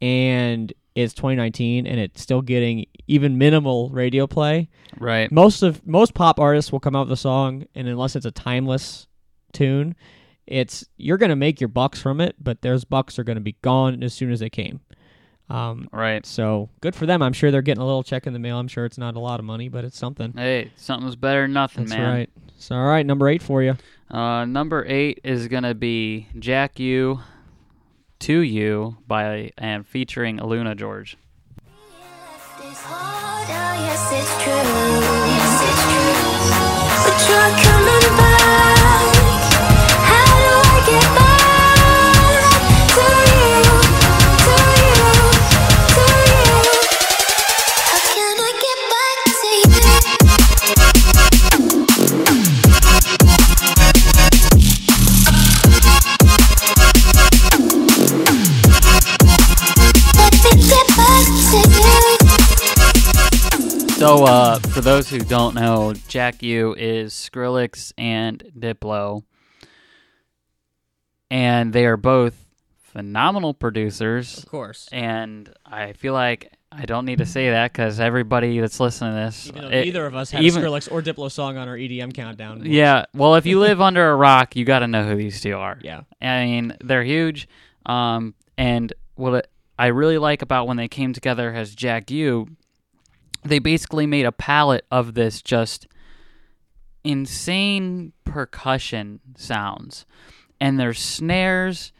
and 0.00 0.72
it's 0.94 1.12
2019 1.12 1.86
and 1.86 2.00
it's 2.00 2.22
still 2.22 2.40
getting 2.40 2.86
even 3.06 3.36
minimal 3.36 3.90
radio 3.90 4.26
play. 4.26 4.70
Right. 4.98 5.30
Most 5.30 5.62
of 5.62 5.86
most 5.86 6.14
pop 6.14 6.40
artists 6.40 6.72
will 6.72 6.80
come 6.80 6.96
out 6.96 7.06
with 7.06 7.12
a 7.12 7.20
song, 7.20 7.66
and 7.74 7.86
unless 7.86 8.16
it's 8.16 8.24
a 8.24 8.30
timeless 8.30 9.08
tune, 9.52 9.94
it's 10.46 10.86
you're 10.96 11.18
gonna 11.18 11.36
make 11.36 11.60
your 11.60 11.68
bucks 11.68 12.00
from 12.00 12.18
it, 12.18 12.34
but 12.40 12.62
those 12.62 12.84
bucks 12.84 13.18
are 13.18 13.24
gonna 13.24 13.40
be 13.40 13.56
gone 13.60 14.02
as 14.02 14.14
soon 14.14 14.32
as 14.32 14.40
they 14.40 14.48
came. 14.48 14.80
Um, 15.50 15.88
Right. 15.92 16.24
so 16.24 16.68
good 16.80 16.94
for 16.94 17.06
them. 17.06 17.22
I'm 17.22 17.32
sure 17.32 17.50
they're 17.50 17.60
getting 17.62 17.82
a 17.82 17.86
little 17.86 18.02
check 18.04 18.26
in 18.26 18.32
the 18.32 18.38
mail. 18.38 18.58
I'm 18.58 18.68
sure 18.68 18.84
it's 18.84 18.98
not 18.98 19.16
a 19.16 19.18
lot 19.20 19.40
of 19.40 19.46
money, 19.46 19.68
but 19.68 19.84
it's 19.84 19.98
something. 19.98 20.32
Hey, 20.36 20.70
something's 20.76 21.16
better 21.16 21.42
than 21.42 21.52
nothing, 21.52 21.84
That's 21.86 21.98
man. 21.98 22.14
right. 22.14 22.30
So 22.58 22.76
all 22.76 22.86
right, 22.86 23.04
number 23.04 23.28
eight 23.28 23.42
for 23.42 23.62
you. 23.62 23.76
Uh, 24.10 24.44
number 24.44 24.84
eight 24.88 25.20
is 25.24 25.48
gonna 25.48 25.74
be 25.74 26.28
Jack 26.38 26.78
U, 26.78 27.20
to 28.20 28.40
you 28.40 28.96
by 29.06 29.50
and 29.58 29.86
featuring 29.86 30.38
AlunaGeorge. 30.38 31.14
It's 32.62 32.82
hard, 32.82 33.48
yes 33.48 34.10
So, 64.00 64.24
uh, 64.24 64.58
for 64.58 64.80
those 64.80 65.10
who 65.10 65.18
don't 65.18 65.54
know, 65.54 65.92
Jack 66.08 66.42
U 66.42 66.74
is 66.74 67.12
Skrillex 67.12 67.92
and 67.98 68.42
Diplo, 68.58 69.24
and 71.30 71.70
they 71.70 71.84
are 71.84 71.98
both 71.98 72.46
phenomenal 72.82 73.52
producers. 73.52 74.38
Of 74.38 74.46
course. 74.46 74.88
And 74.90 75.52
I 75.66 75.92
feel 75.92 76.14
like 76.14 76.50
I 76.72 76.86
don't 76.86 77.04
need 77.04 77.18
to 77.18 77.26
say 77.26 77.50
that 77.50 77.74
because 77.74 78.00
everybody 78.00 78.58
that's 78.58 78.80
listening 78.80 79.12
to 79.12 79.16
this, 79.16 79.48
Even 79.48 79.64
it- 79.64 79.84
neither 79.84 80.06
of 80.06 80.14
us 80.16 80.30
have 80.30 80.40
even- 80.44 80.62
Skrillex 80.62 80.90
or 80.90 81.02
Diplo 81.02 81.30
song 81.30 81.58
on 81.58 81.68
our 81.68 81.76
EDM 81.76 82.12
countdown. 82.14 82.62
Yeah, 82.64 83.04
well, 83.12 83.34
if 83.34 83.44
you 83.44 83.60
live 83.60 83.82
under 83.82 84.10
a 84.10 84.16
rock, 84.16 84.56
you 84.56 84.64
got 84.64 84.78
to 84.78 84.88
know 84.88 85.06
who 85.06 85.14
these 85.14 85.42
two 85.42 85.54
are. 85.58 85.78
Yeah. 85.82 86.04
I 86.22 86.46
mean, 86.46 86.74
they're 86.82 87.04
huge. 87.04 87.48
Um, 87.84 88.32
and 88.56 88.94
what 89.16 89.50
I 89.78 89.88
really 89.88 90.16
like 90.16 90.40
about 90.40 90.66
when 90.68 90.78
they 90.78 90.88
came 90.88 91.12
together 91.12 91.52
as 91.52 91.74
Jack 91.74 92.10
U, 92.10 92.48
they 93.42 93.58
basically 93.58 94.06
made 94.06 94.26
a 94.26 94.32
palette 94.32 94.84
of 94.90 95.14
this 95.14 95.42
just 95.42 95.86
insane 97.04 98.12
percussion 98.24 99.20
sounds, 99.36 100.04
and 100.60 100.78
their 100.78 100.94
snares 100.94 101.92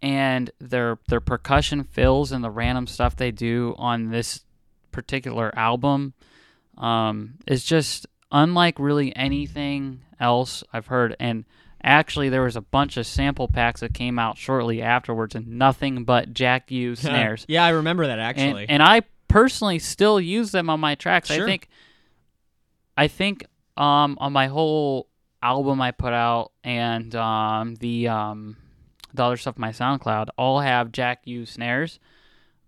and 0.00 0.50
their 0.60 0.98
their 1.08 1.20
percussion 1.20 1.84
fills 1.84 2.32
and 2.32 2.42
the 2.42 2.50
random 2.50 2.86
stuff 2.86 3.16
they 3.16 3.30
do 3.30 3.74
on 3.78 4.10
this 4.10 4.44
particular 4.92 5.52
album 5.56 6.14
um, 6.76 7.34
is 7.46 7.64
just 7.64 8.06
unlike 8.30 8.78
really 8.78 9.14
anything 9.16 10.00
else 10.20 10.62
I've 10.72 10.86
heard. 10.86 11.16
And 11.18 11.44
actually, 11.82 12.28
there 12.28 12.42
was 12.42 12.56
a 12.56 12.60
bunch 12.60 12.96
of 12.96 13.06
sample 13.06 13.48
packs 13.48 13.80
that 13.80 13.94
came 13.94 14.18
out 14.18 14.38
shortly 14.38 14.82
afterwards, 14.82 15.34
and 15.34 15.46
nothing 15.48 16.04
but 16.04 16.32
Jack 16.32 16.70
U 16.70 16.94
snares. 16.96 17.44
yeah, 17.48 17.64
I 17.64 17.70
remember 17.70 18.06
that 18.06 18.18
and, 18.18 18.20
actually. 18.20 18.66
and 18.68 18.82
I 18.82 19.02
personally 19.28 19.78
still 19.78 20.20
use 20.20 20.50
them 20.50 20.70
on 20.70 20.80
my 20.80 20.94
tracks. 20.94 21.30
I 21.30 21.44
think, 21.44 21.68
I 22.96 23.08
think, 23.08 23.44
um, 23.76 24.18
on 24.20 24.32
my 24.32 24.48
whole 24.48 25.08
album 25.42 25.80
I 25.80 25.92
put 25.92 26.12
out 26.12 26.52
and 26.64 27.14
um, 27.14 27.76
the 27.76 28.08
um, 28.08 28.56
the 29.14 29.24
other 29.24 29.36
stuff 29.36 29.58
my 29.58 29.70
SoundCloud 29.70 30.28
all 30.36 30.60
have 30.60 30.92
Jack 30.92 31.22
U 31.24 31.46
snares. 31.46 31.98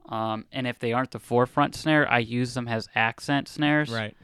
Um, 0.08 0.46
and 0.50 0.66
if 0.66 0.78
they 0.78 0.92
aren't 0.92 1.12
the 1.12 1.18
forefront 1.20 1.74
snare, 1.74 2.10
I 2.10 2.18
use 2.18 2.54
them 2.54 2.66
as 2.66 2.88
accent 2.94 3.46
snares 3.46 3.90
right. 3.90 4.16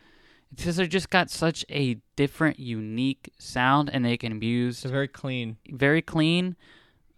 because 0.55 0.77
they 0.77 0.89
just 0.89 1.11
got 1.11 1.31
such 1.31 1.65
a 1.71 1.99
different, 2.17 2.59
unique 2.59 3.33
sound, 3.39 3.91
and 3.93 4.05
they 4.05 4.17
can 4.17 4.41
be 4.41 4.47
used 4.47 4.85
It's 4.85 4.91
very 4.91 5.07
clean. 5.07 5.59
very 5.71 6.03
clean, 6.03 6.57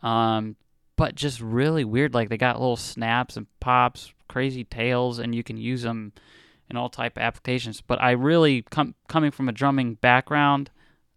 um, 0.03 0.57
but 0.97 1.15
just 1.15 1.41
really 1.41 1.85
weird. 1.85 2.13
Like 2.13 2.29
they 2.29 2.37
got 2.37 2.61
little 2.61 2.77
snaps 2.77 3.39
and 3.39 3.47
pops, 3.59 4.13
crazy 4.29 4.65
tails, 4.65 5.19
and 5.19 5.35
you 5.35 5.43
can 5.43 5.57
use 5.57 5.83
them 5.83 6.13
in 6.71 6.77
all 6.77 6.89
type 6.89 7.17
of 7.17 7.23
applications. 7.23 7.81
But 7.81 8.01
I 8.01 8.13
really 8.13 8.63
com- 8.63 8.95
coming 9.09 9.31
from 9.31 9.49
a 9.49 9.53
drumming 9.53 9.95
background, 9.95 10.71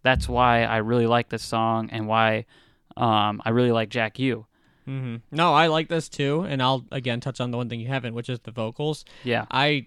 that's 0.04 0.28
why 0.28 0.64
I 0.64 0.78
really 0.78 1.08
like 1.08 1.30
this 1.30 1.44
song 1.44 1.90
and 1.92 2.08
why 2.08 2.46
um, 2.98 3.42
I 3.46 3.50
really 3.50 3.72
like 3.72 3.90
Jack 3.90 4.18
U. 4.20 4.46
hmm 4.86 5.18
No, 5.32 5.54
I 5.54 5.68
like 5.68 5.90
this 5.90 6.10
too, 6.10 6.42
and 6.42 6.62
I'll 6.62 6.86
again 6.92 7.20
touch 7.20 7.40
on 7.40 7.52
the 7.52 7.58
one 7.58 7.70
thing 7.70 7.80
you 7.80 7.88
haven't, 7.88 8.14
which 8.16 8.30
is 8.30 8.40
the 8.40 8.52
vocals. 8.52 9.06
Yeah, 9.24 9.46
I, 9.52 9.86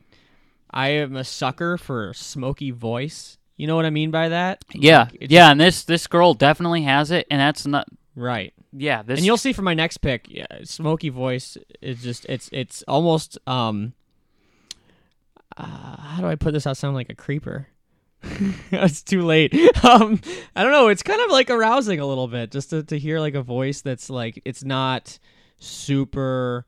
I 0.70 0.88
am 0.90 1.16
a 1.16 1.24
sucker 1.24 1.76
for 1.76 2.12
smoky 2.14 2.70
voice. 2.70 3.38
You 3.56 3.66
know 3.66 3.76
what 3.76 3.84
I 3.84 3.90
mean 3.90 4.10
by 4.10 4.28
that? 4.30 4.64
yeah, 4.72 5.08
Like, 5.10 5.26
yeah. 5.30 5.50
And 5.50 5.60
this 5.60 5.84
this 5.84 6.06
girl 6.06 6.34
definitely 6.34 6.82
has 6.82 7.10
it, 7.10 7.26
and 7.30 7.40
that's 7.40 7.66
not. 7.66 7.86
Right. 8.16 8.53
Yeah, 8.76 9.02
this 9.02 9.18
and 9.20 9.26
you'll 9.26 9.36
see 9.36 9.52
for 9.52 9.62
my 9.62 9.74
next 9.74 9.98
pick, 9.98 10.26
yeah, 10.28 10.46
smoky 10.64 11.08
voice 11.08 11.56
is 11.80 12.02
just 12.02 12.26
it's 12.28 12.48
it's 12.52 12.82
almost 12.88 13.38
um 13.46 13.92
uh, 15.56 15.64
how 16.00 16.20
do 16.20 16.26
I 16.26 16.34
put 16.34 16.52
this 16.52 16.66
out 16.66 16.76
sound 16.76 16.94
like 16.96 17.08
a 17.10 17.14
creeper? 17.14 17.68
it's 18.72 19.02
too 19.02 19.22
late. 19.22 19.54
Um 19.84 20.20
I 20.56 20.62
don't 20.62 20.72
know, 20.72 20.88
it's 20.88 21.02
kind 21.02 21.20
of 21.20 21.30
like 21.30 21.50
arousing 21.50 22.00
a 22.00 22.06
little 22.06 22.26
bit 22.26 22.50
just 22.50 22.70
to, 22.70 22.82
to 22.84 22.98
hear 22.98 23.20
like 23.20 23.34
a 23.34 23.42
voice 23.42 23.82
that's 23.82 24.08
like 24.10 24.40
it's 24.44 24.64
not 24.64 25.18
super 25.58 26.64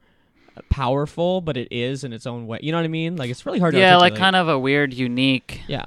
powerful, 0.69 1.41
but 1.41 1.57
it 1.57 1.69
is 1.71 2.05
in 2.05 2.13
its 2.13 2.27
own 2.27 2.47
way. 2.47 2.59
You 2.63 2.73
know 2.73 2.79
what 2.79 2.85
I 2.85 2.89
mean? 2.89 3.17
Like 3.17 3.31
it's 3.31 3.45
really 3.47 3.59
hard 3.59 3.73
to 3.75 3.81
yeah, 3.81 3.97
like 3.97 4.15
kind 4.17 4.37
of 4.37 4.49
a 4.49 4.59
weird, 4.59 4.93
unique 4.95 5.63
Yeah. 5.67 5.87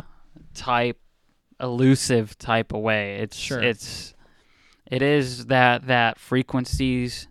type 0.56 0.98
elusive 1.62 2.38
type 2.38 2.74
of 2.74 2.82
way. 2.82 3.18
It's 3.18 3.38
Sure. 3.38 3.62
it's 3.62 4.14
it 4.90 5.02
is 5.02 5.46
that 5.48 5.88
that 5.88 6.20
frequencies 6.20 7.28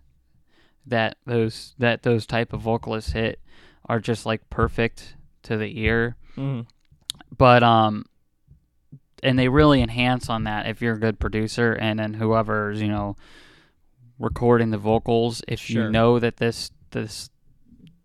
that 0.87 1.17
those 1.27 1.75
that 1.79 2.03
those 2.03 2.25
type 2.27 2.53
of 2.53 2.61
vocalists 2.61 3.13
hit 3.13 3.41
are 3.87 4.01
just 4.01 4.25
like 4.25 4.49
perfect 4.51 5.17
to 5.43 5.57
the 5.57 5.79
ear. 5.81 6.17
Mhm. 6.37 6.67
But 7.37 7.63
um 7.63 8.05
and 9.23 9.39
they 9.39 9.49
really 9.49 9.83
enhance 9.83 10.31
on 10.31 10.45
that 10.45 10.67
if 10.67 10.81
you're 10.81 10.95
a 10.95 10.99
good 11.01 11.19
producer 11.19 11.73
and 11.73 11.99
then 11.99 12.15
whoever's, 12.15 12.81
you 12.81 12.89
know, 12.89 13.17
recording 14.19 14.71
the 14.71 14.79
vocals, 14.79 15.43
if 15.49 15.61
Sure. 15.61 15.85
you 15.85 15.91
know 15.91 16.19
that 16.19 16.37
this 16.39 16.71
this 16.91 17.31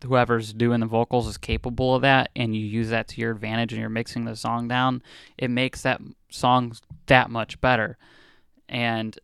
whoever's 0.04 0.52
doing 0.54 0.82
the 0.82 0.86
vocals 0.86 1.28
is 1.28 1.38
capable 1.38 1.96
of 1.96 2.02
that 2.02 2.30
and 2.36 2.54
you 2.54 2.66
use 2.66 2.90
that 2.90 3.08
to 3.08 3.22
your 3.22 3.32
advantage 3.32 3.72
and 3.72 3.80
you're 3.80 3.90
mixing 3.90 4.26
the 4.26 4.36
song 4.36 4.68
down, 4.68 5.02
it 5.38 5.50
makes 5.50 5.82
that 5.84 6.02
song 6.30 6.76
that 7.06 7.30
much 7.30 7.62
better. 7.62 7.98
And 8.68 9.18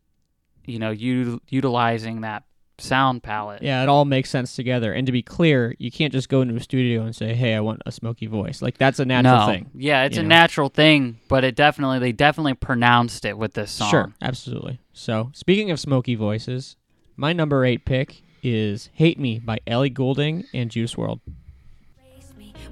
you 0.65 0.79
know, 0.79 0.91
you 0.91 1.41
utilizing 1.49 2.21
that 2.21 2.43
sound 2.81 3.23
palette. 3.23 3.61
Yeah, 3.61 3.83
it 3.83 3.89
all 3.89 4.05
makes 4.05 4.29
sense 4.29 4.55
together. 4.55 4.93
And 4.93 5.05
to 5.05 5.11
be 5.11 5.21
clear, 5.21 5.75
you 5.77 5.91
can't 5.91 6.13
just 6.13 6.29
go 6.29 6.41
into 6.41 6.55
a 6.55 6.59
studio 6.59 7.03
and 7.03 7.15
say, 7.15 7.33
"Hey, 7.33 7.55
I 7.55 7.59
want 7.59 7.81
a 7.85 7.91
smoky 7.91 8.25
voice." 8.25 8.61
Like 8.61 8.77
that's 8.77 8.99
a 8.99 9.05
natural 9.05 9.39
no. 9.39 9.45
thing. 9.47 9.69
Yeah, 9.75 10.03
it's 10.03 10.17
a 10.17 10.23
know? 10.23 10.29
natural 10.29 10.69
thing, 10.69 11.19
but 11.27 11.43
it 11.43 11.55
definitely 11.55 11.99
they 11.99 12.11
definitely 12.11 12.53
pronounced 12.53 13.25
it 13.25 13.37
with 13.37 13.53
this 13.53 13.71
song. 13.71 13.89
Sure, 13.89 14.13
absolutely. 14.21 14.79
So, 14.93 15.31
speaking 15.33 15.71
of 15.71 15.79
smoky 15.79 16.15
voices, 16.15 16.75
my 17.15 17.33
number 17.33 17.65
eight 17.65 17.85
pick 17.85 18.21
is 18.43 18.89
"Hate 18.93 19.19
Me" 19.19 19.39
by 19.39 19.59
Ellie 19.67 19.89
Goulding 19.89 20.45
and 20.53 20.71
Juice 20.71 20.95
WRLD. 20.95 21.19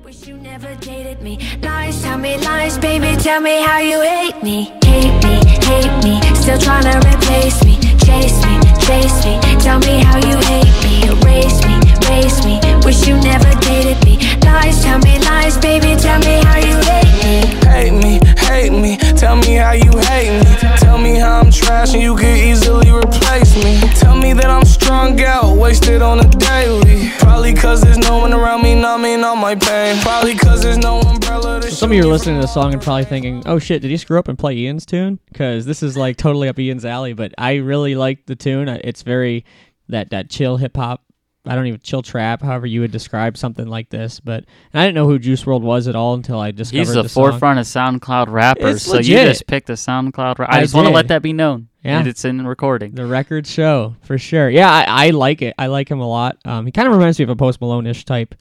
Wish 0.07 0.25
you 0.25 0.37
never 0.37 0.73
dated 0.75 1.21
me. 1.21 1.37
Lies, 1.61 2.01
tell 2.01 2.17
me 2.17 2.37
lies, 2.37 2.77
baby. 2.77 3.21
Tell 3.21 3.41
me 3.41 3.61
how 3.61 3.79
you 3.79 3.99
hate 3.99 4.41
me. 4.41 4.71
Hate 4.85 5.11
me, 5.21 5.35
hate 5.67 6.01
me. 6.01 6.21
Still 6.33 6.57
trying 6.57 6.83
to 6.83 6.95
replace 7.09 7.61
me. 7.65 7.75
Chase 8.07 8.39
me, 8.47 8.55
chase 8.87 9.25
me. 9.25 9.35
Tell 9.59 9.79
me 9.79 9.99
how 10.07 10.15
you 10.23 10.37
hate 10.47 10.77
me. 10.85 11.03
Erase 11.11 11.59
me, 11.67 11.75
erase 12.07 12.39
me. 12.45 12.55
Wish 12.85 13.05
you 13.05 13.15
never 13.19 13.51
dated 13.59 13.99
me. 14.05 14.26
Lies, 14.47 14.81
tell 14.83 14.99
me 14.99 15.19
lies, 15.19 15.57
baby. 15.57 15.95
Tell 15.99 16.19
me 16.19 16.35
how 16.47 16.57
you 16.69 16.77
hate 16.91 17.13
me. 17.23 17.39
hate 17.67 17.93
me, 18.03 18.13
hate 18.37 18.71
me. 18.71 18.97
Tell 19.21 19.35
me 19.35 19.55
how 19.55 19.73
you 19.73 19.91
hate 20.09 20.33
me. 20.39 20.77
Tell 20.77 20.97
me 20.97 21.15
how 21.15 21.41
I'm 21.41 21.51
trash 21.51 21.93
and 21.93 22.01
you 22.01 22.15
could 22.15 22.37
easily 22.49 22.89
replace 22.89 23.51
me. 23.63 23.79
Tell 23.95 24.17
me 24.17 24.33
that 24.33 24.49
I'm 24.49 24.65
strung 24.65 25.19
out, 25.21 25.57
wasted 25.57 26.01
on 26.01 26.19
a 26.21 26.29
daily. 26.29 27.11
Probably 27.19 27.53
cause 27.53 27.81
there's 27.81 27.97
no 27.97 28.17
one 28.17 28.33
around 28.33 28.63
me 28.63 28.73
numbing 28.73 29.23
all 29.23 29.35
my 29.35 29.55
pain. 29.55 29.99
Probably 30.01 30.35
cause 30.35 30.63
there's 30.63 30.77
no 30.77 31.01
umbrella 31.01 31.61
to 31.61 31.71
some 31.71 31.91
of 31.91 31.97
you 31.97 32.03
are 32.03 32.11
listening 32.11 32.37
to 32.37 32.41
the 32.41 32.47
song 32.47 32.73
and 32.73 32.81
probably 32.81 33.05
thinking, 33.05 33.43
"Oh 33.45 33.59
shit, 33.59 33.81
did 33.81 33.91
he 33.91 33.97
screw 33.97 34.17
up 34.17 34.27
and 34.27 34.39
play 34.39 34.55
Ian's 34.55 34.85
tune?" 34.85 35.19
Because 35.31 35.65
this 35.65 35.83
is 35.83 35.95
like 35.97 36.17
totally 36.17 36.47
up 36.47 36.57
Ian's 36.57 36.85
alley. 36.85 37.13
But 37.13 37.33
I 37.37 37.55
really 37.55 37.95
like 37.95 38.25
the 38.25 38.35
tune. 38.35 38.67
It's 38.69 39.03
very 39.03 39.45
that 39.89 40.09
that 40.11 40.29
chill 40.29 40.57
hip 40.57 40.75
hop. 40.75 41.03
I 41.47 41.55
don't 41.55 41.65
even 41.67 41.79
chill 41.81 42.01
trap, 42.01 42.41
however 42.41 42.65
you 42.67 42.81
would 42.81 42.91
describe 42.91 43.37
something 43.37 43.67
like 43.67 43.89
this. 43.89 44.19
But 44.19 44.45
and 44.73 44.81
I 44.81 44.85
didn't 44.85 44.95
know 44.95 45.07
who 45.07 45.17
Juice 45.19 45.43
WRLD 45.43 45.61
was 45.61 45.87
at 45.87 45.95
all 45.95 46.13
until 46.13 46.39
I 46.39 46.51
discovered 46.51 46.79
He's 46.79 46.93
the, 46.93 47.03
the 47.03 47.09
song. 47.09 47.31
forefront 47.31 47.59
of 47.59 47.65
SoundCloud 47.65 48.27
rappers, 48.29 48.75
It's 48.75 48.85
so 48.85 48.97
you 48.97 49.15
just 49.15 49.47
picked 49.47 49.69
a 49.69 49.73
SoundCloud 49.73 50.39
rapper. 50.39 50.51
I 50.51 50.57
I 50.57 50.61
just 50.61 50.73
want 50.73 50.87
to 50.87 50.93
let 50.93 51.07
that 51.09 51.21
be 51.21 51.33
known. 51.33 51.69
Yeah. 51.83 51.99
And 51.99 52.07
it's 52.07 52.25
in 52.25 52.45
recording. 52.45 52.95
The 52.95 53.05
record 53.05 53.47
show 53.47 53.95
for 54.01 54.17
sure. 54.17 54.49
Yeah, 54.49 54.69
I, 54.69 55.07
I 55.07 55.09
like 55.11 55.41
it. 55.41 55.55
I 55.57 55.67
like 55.67 55.89
him 55.89 56.01
a 56.01 56.07
lot. 56.07 56.37
Um, 56.43 56.65
he 56.65 56.71
kind 56.73 56.87
of 56.87 56.93
reminds 56.93 57.17
me 57.17 57.23
of 57.23 57.29
a 57.29 57.35
Post 57.35 57.61
Malone-ish 57.61 58.03
type. 58.03 58.35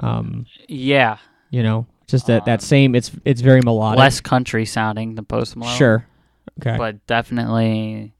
Um, 0.00 0.44
yeah. 0.68 1.16
you 1.50 1.62
know, 1.62 1.86
just 2.06 2.26
that 2.26 2.44
that 2.44 2.60
Um, 2.60 2.60
same. 2.60 2.94
It's 2.94 3.10
it's 3.24 3.40
very 3.40 3.62
melodic. 3.62 3.98
Less 3.98 4.20
country 4.20 4.66
sounding 4.66 5.14
than 5.14 5.24
Post 5.24 5.56
Malone. 5.56 5.76
sure. 5.78 6.06
Okay. 6.60 6.76
But 6.76 7.06
definitely 7.06 8.12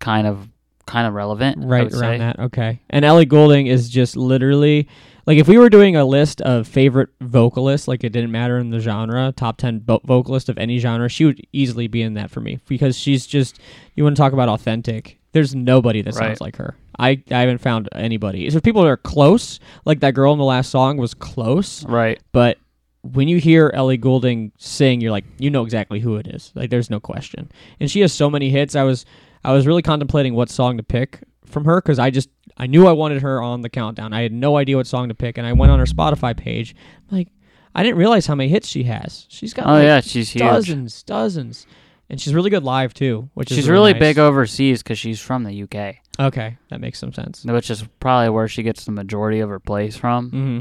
kind 0.00 0.26
of 0.26 0.48
kind 0.92 1.06
of 1.06 1.14
relevant. 1.14 1.58
Right 1.64 1.82
around 1.92 2.00
say. 2.00 2.18
that. 2.18 2.38
Okay. 2.38 2.80
And 2.90 3.04
Ellie 3.04 3.24
Goulding 3.26 3.66
is 3.66 3.88
just 3.88 4.16
literally 4.16 4.88
like 5.26 5.38
if 5.38 5.46
we 5.48 5.56
were 5.58 5.68
doing 5.70 5.94
a 5.96 6.04
list 6.04 6.40
of 6.42 6.66
favorite 6.66 7.08
vocalists, 7.20 7.86
like 7.88 8.02
it 8.04 8.10
didn't 8.10 8.32
matter 8.32 8.58
in 8.58 8.70
the 8.70 8.80
genre, 8.80 9.32
top 9.36 9.56
ten 9.58 9.80
vo- 9.80 10.00
vocalist 10.04 10.48
of 10.48 10.58
any 10.58 10.78
genre, 10.78 11.08
she 11.08 11.24
would 11.24 11.40
easily 11.52 11.86
be 11.86 12.02
in 12.02 12.14
that 12.14 12.30
for 12.30 12.40
me 12.40 12.58
because 12.68 12.98
she's 12.98 13.26
just. 13.26 13.58
You 13.94 14.04
want 14.04 14.16
to 14.16 14.20
talk 14.20 14.32
about 14.32 14.48
authentic? 14.48 15.18
There's 15.32 15.54
nobody 15.54 16.02
that 16.02 16.14
sounds 16.14 16.40
like 16.42 16.56
her. 16.56 16.76
I, 16.98 17.22
I 17.30 17.38
haven't 17.40 17.58
found 17.58 17.88
anybody. 17.92 18.48
There's 18.48 18.60
people 18.60 18.82
that 18.82 18.88
are 18.88 18.98
close, 18.98 19.60
like 19.86 20.00
that 20.00 20.12
girl 20.14 20.32
in 20.34 20.38
the 20.38 20.44
last 20.44 20.70
song 20.70 20.98
was 20.98 21.14
close, 21.14 21.84
Right. 21.86 22.20
but 22.32 22.58
when 23.00 23.28
you 23.28 23.38
hear 23.38 23.70
Ellie 23.72 23.96
Goulding 23.96 24.52
sing, 24.58 25.00
you're 25.00 25.10
like, 25.10 25.24
you 25.38 25.48
know 25.50 25.62
exactly 25.64 26.00
who 26.00 26.16
it 26.16 26.26
is. 26.26 26.52
Like, 26.54 26.68
there's 26.68 26.90
no 26.90 27.00
question. 27.00 27.50
And 27.80 27.90
she 27.90 28.00
has 28.00 28.12
so 28.12 28.28
many 28.28 28.50
hits. 28.50 28.76
I 28.76 28.82
was, 28.82 29.06
I 29.44 29.52
was 29.52 29.66
really 29.66 29.82
contemplating 29.82 30.34
what 30.34 30.48
song 30.50 30.76
to 30.76 30.82
pick 30.82 31.20
from 31.46 31.64
her 31.64 31.80
because 31.80 31.98
I 31.98 32.10
just, 32.10 32.28
I 32.56 32.66
knew 32.66 32.86
I 32.86 32.92
wanted 32.92 33.22
her 33.22 33.42
on 33.42 33.60
the 33.62 33.68
countdown. 33.68 34.12
I 34.12 34.22
had 34.22 34.32
no 34.32 34.56
idea 34.56 34.76
what 34.76 34.86
song 34.86 35.08
to 35.08 35.14
pick, 35.14 35.38
and 35.38 35.46
I 35.46 35.52
went 35.52 35.72
on 35.72 35.78
her 35.78 35.84
Spotify 35.84 36.36
page. 36.36 36.74
Like, 37.10 37.28
I 37.74 37.82
didn't 37.82 37.98
realize 37.98 38.26
how 38.26 38.34
many 38.34 38.48
hits 38.50 38.68
she 38.68 38.84
has. 38.84 39.26
She's 39.28 39.52
got 39.54 39.66
Oh 39.66 39.72
like 39.72 39.84
yeah, 39.84 40.00
she's 40.00 40.30
huge. 40.30 40.42
dozens, 40.42 41.02
dozens, 41.02 41.66
and 42.10 42.20
she's 42.20 42.34
really 42.34 42.50
good 42.50 42.62
live 42.64 42.92
too. 42.94 43.30
Which 43.34 43.50
is 43.50 43.56
She's 43.56 43.68
really 43.68 43.92
nice. 43.94 44.00
big 44.00 44.18
overseas 44.18 44.82
because 44.82 44.98
she's 44.98 45.20
from 45.20 45.44
the 45.44 45.62
UK, 45.62 45.96
Okay, 46.20 46.58
that 46.68 46.80
makes 46.80 46.98
some 46.98 47.12
sense. 47.12 47.44
which 47.44 47.70
is 47.70 47.84
probably 48.00 48.28
where 48.28 48.46
she 48.48 48.62
gets 48.62 48.84
the 48.84 48.92
majority 48.92 49.40
of 49.40 49.48
her 49.48 49.58
plays 49.58 49.96
from. 49.96 50.30
hmm 50.30 50.60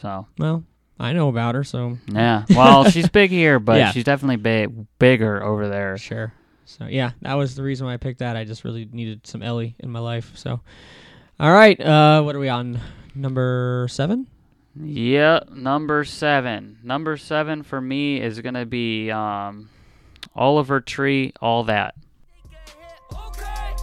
So 0.00 0.26
Well, 0.38 0.62
I 1.00 1.12
know 1.12 1.28
about 1.28 1.56
her, 1.56 1.64
so 1.64 1.98
yeah, 2.12 2.44
well, 2.50 2.88
she's 2.88 3.08
big 3.08 3.30
here, 3.32 3.58
but 3.58 3.76
Yeah. 3.78 3.90
she's 3.90 4.04
definitely 4.04 4.36
big, 4.36 4.86
bigger 5.00 5.42
over 5.42 5.68
there. 5.68 5.98
Sure. 5.98 6.32
So 6.66 6.86
yeah, 6.86 7.12
that 7.22 7.34
was 7.34 7.54
the 7.54 7.62
reason 7.62 7.86
why 7.86 7.94
I 7.94 7.96
picked 7.98 8.20
that. 8.20 8.36
I 8.36 8.44
just 8.44 8.64
really 8.64 8.88
needed 8.90 9.26
some 9.26 9.42
Ellie 9.42 9.74
in 9.78 9.90
my 9.90 10.00
life. 10.00 10.32
So, 10.34 10.60
all 11.38 11.52
right, 11.52 11.78
uh, 11.80 12.22
what 12.22 12.34
are 12.34 12.40
we 12.40 12.48
on? 12.48 12.80
Number 13.14 13.86
seven. 13.90 14.26
Yeah, 14.76 15.40
number 15.52 16.04
seven. 16.04 16.78
Number 16.82 17.16
seven 17.16 17.62
for 17.62 17.80
me 17.80 18.20
is 18.20 18.40
gonna 18.40 18.66
be 18.66 19.10
um, 19.10 19.68
Oliver 20.34 20.80
Tree. 20.80 21.32
All 21.40 21.64
that. 21.64 21.94
Okay. 23.12 23.74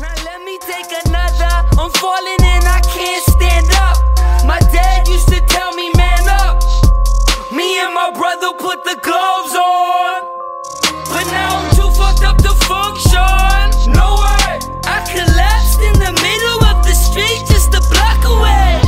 Now 0.00 0.14
let 0.24 0.42
me 0.44 0.58
take 0.60 0.86
another. 1.06 1.50
I'm 1.80 1.90
falling 1.92 2.40
and 2.42 2.64
I 2.64 2.80
can't 2.84 3.24
stand 3.24 3.66
up. 3.72 4.46
My 4.46 4.60
dad 4.72 5.08
used 5.08 5.28
to 5.28 5.40
tell 5.48 5.74
me, 5.74 5.90
man 5.96 6.28
up. 6.28 6.62
Me 7.52 7.80
and 7.80 7.92
my 7.92 8.12
brother 8.14 8.52
put 8.58 8.84
the 8.84 9.00
gloves 9.02 9.54
on. 9.54 10.22
But 11.08 11.24
now 11.32 11.75
I'm 12.68 12.94
too 12.94 13.02
fucked 13.02 13.16
up 13.16 13.70
to 13.70 13.70
function. 13.70 13.92
No 13.92 14.14
way. 14.14 14.58
I 14.84 15.04
collapsed 15.10 15.80
in 15.80 15.92
the 15.94 16.12
middle 16.22 16.64
of 16.64 16.84
the 16.84 16.94
street 16.94 17.46
just 17.46 17.74
a 17.74 17.80
block 17.90 18.24
away. 18.24 18.82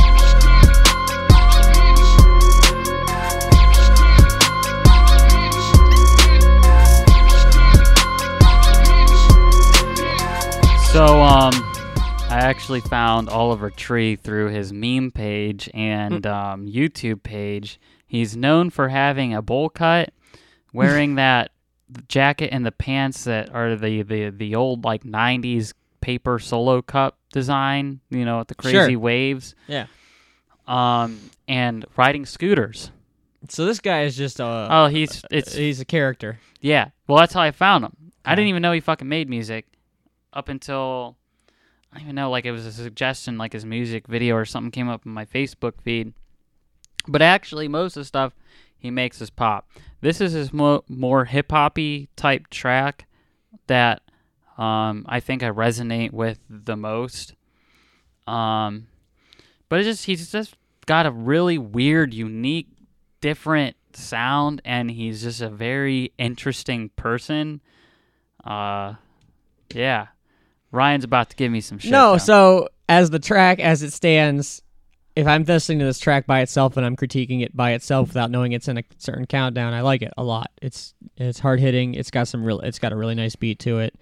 So 10.91 11.21
um, 11.21 11.53
I 12.29 12.39
actually 12.41 12.81
found 12.81 13.29
Oliver 13.29 13.69
Tree 13.69 14.15
through 14.15 14.49
his 14.49 14.73
meme 14.73 15.11
page 15.11 15.69
and 15.73 16.25
um, 16.25 16.65
YouTube 16.65 17.21
page. 17.21 17.79
He's 18.07 18.35
known 18.35 18.71
for 18.71 18.89
having 18.89 19.35
a 19.35 19.41
bowl 19.41 19.69
cut, 19.69 20.11
wearing 20.73 21.15
that 21.15 21.51
jacket 22.07 22.49
and 22.51 22.65
the 22.65 22.71
pants 22.71 23.23
that 23.25 23.53
are 23.53 23.75
the, 23.75 24.01
the, 24.03 24.29
the 24.29 24.55
old 24.55 24.83
like 24.83 25.03
'90s 25.03 25.73
paper 26.01 26.39
solo 26.39 26.81
cup 26.81 27.17
design. 27.31 27.99
You 28.09 28.25
know, 28.25 28.39
with 28.39 28.47
the 28.49 28.55
crazy 28.55 28.75
Sure. 28.91 28.99
waves. 28.99 29.55
Yeah. 29.67 29.87
Um, 30.67 31.19
and 31.47 31.85
riding 31.97 32.25
scooters. 32.25 32.91
So 33.47 33.65
this 33.65 33.79
guy 33.79 34.03
is 34.03 34.15
just 34.15 34.39
a. 34.39 34.67
Oh, 34.69 34.87
he's 34.87 35.23
it's 35.31 35.53
he's 35.53 35.79
a 35.79 35.85
character. 35.85 36.39
yeah. 36.61 36.89
Well, 37.07 37.17
that's 37.17 37.33
how 37.33 37.41
I 37.41 37.51
found 37.51 37.85
him. 37.85 37.95
I 38.25 38.35
didn't 38.35 38.49
even 38.49 38.61
know 38.61 38.71
he 38.73 38.79
fucking 38.81 39.07
made 39.07 39.29
music 39.29 39.65
up 40.33 40.49
until 40.49 41.15
I 41.91 41.95
don't 41.97 42.03
even 42.03 42.15
know. 42.15 42.29
Like 42.29 42.45
it 42.45 42.51
was 42.51 42.65
a 42.65 42.71
suggestion, 42.71 43.37
like 43.37 43.53
his 43.53 43.65
music 43.65 44.07
video 44.07 44.35
or 44.35 44.45
something 44.45 44.69
came 44.71 44.89
up 44.89 45.05
in 45.05 45.11
my 45.11 45.25
Facebook 45.25 45.81
feed. 45.81 46.13
But 47.07 47.21
actually, 47.23 47.67
most 47.67 47.95
of 47.97 48.01
the 48.01 48.05
stuff 48.05 48.33
he 48.77 48.91
makes 48.91 49.21
is 49.21 49.29
pop. 49.31 49.67
This 50.01 50.21
is 50.21 50.33
his 50.33 50.53
mo- 50.53 50.83
more 50.87 51.25
hip 51.25 51.51
hoppy 51.51 52.09
type 52.15 52.49
track 52.49 53.07
that 53.67 54.01
um, 54.57 55.05
I 55.07 55.19
think 55.19 55.43
I 55.43 55.49
resonate 55.49 56.11
with 56.11 56.39
the 56.49 56.75
most. 56.75 57.33
Um, 58.27 58.87
but 59.67 59.79
it's 59.79 59.87
just 59.87 60.05
he's 60.05 60.31
just 60.31 60.55
got 60.85 61.05
a 61.05 61.11
really 61.11 61.57
weird, 61.57 62.13
unique, 62.13 62.67
different 63.21 63.75
sound, 63.93 64.61
and 64.65 64.89
he's 64.89 65.23
just 65.23 65.41
a 65.41 65.49
very 65.49 66.13
interesting 66.17 66.89
person. 66.95 67.61
Uh, 68.43 68.95
yeah. 69.73 70.07
Ryan's 70.71 71.03
about 71.03 71.29
to 71.31 71.35
give 71.35 71.51
me 71.51 71.61
some 71.61 71.79
shit. 71.79 71.91
no, 71.91 72.13
though. 72.13 72.17
so 72.19 72.69
as 72.87 73.09
the 73.09 73.19
track 73.19 73.59
as 73.59 73.81
it 73.81 73.91
stands, 73.91 74.61
if 75.19 75.27
I'm 75.27 75.43
listening 75.43 75.79
to 75.79 75.85
this 75.85 75.99
track 75.99 76.25
by 76.25 76.41
itself 76.41 76.77
and 76.77 76.85
I'm 76.85 76.95
critiquing 76.95 77.43
it 77.43 77.55
by 77.55 77.71
itself 77.71 78.09
without 78.09 78.31
knowing 78.31 78.53
it's 78.53 78.67
in 78.67 78.77
a 78.77 78.83
certain 78.97 79.25
countdown, 79.25 79.73
I 79.73 79.81
like 79.81 80.01
it 80.01 80.13
a 80.17 80.23
lot. 80.23 80.51
It's 80.61 80.93
it's 81.17 81.39
hard 81.39 81.59
hitting. 81.59 81.93
It's 81.93 82.09
got 82.09 82.27
some 82.27 82.43
real. 82.43 82.59
It's 82.61 82.79
got 82.79 82.93
a 82.93 82.95
really 82.95 83.15
nice 83.15 83.35
beat 83.35 83.59
to 83.59 83.79
it. 83.79 83.95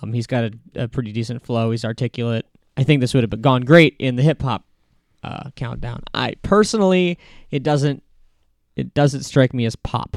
Um, 0.00 0.12
he's 0.12 0.26
got 0.26 0.44
a, 0.44 0.52
a 0.74 0.88
pretty 0.88 1.12
decent 1.12 1.42
flow. 1.42 1.70
He's 1.70 1.84
articulate. 1.84 2.46
I 2.76 2.84
think 2.84 3.00
this 3.00 3.12
would 3.12 3.22
have 3.22 3.42
gone 3.42 3.62
great 3.62 3.96
in 3.98 4.16
the 4.16 4.22
hip 4.22 4.40
hop 4.42 4.64
uh, 5.22 5.50
countdown. 5.56 6.02
I 6.14 6.34
personally, 6.42 7.18
it 7.50 7.62
doesn't. 7.62 8.02
It 8.76 8.94
doesn't 8.94 9.24
strike 9.24 9.52
me 9.52 9.66
as 9.66 9.76
pop. 9.76 10.16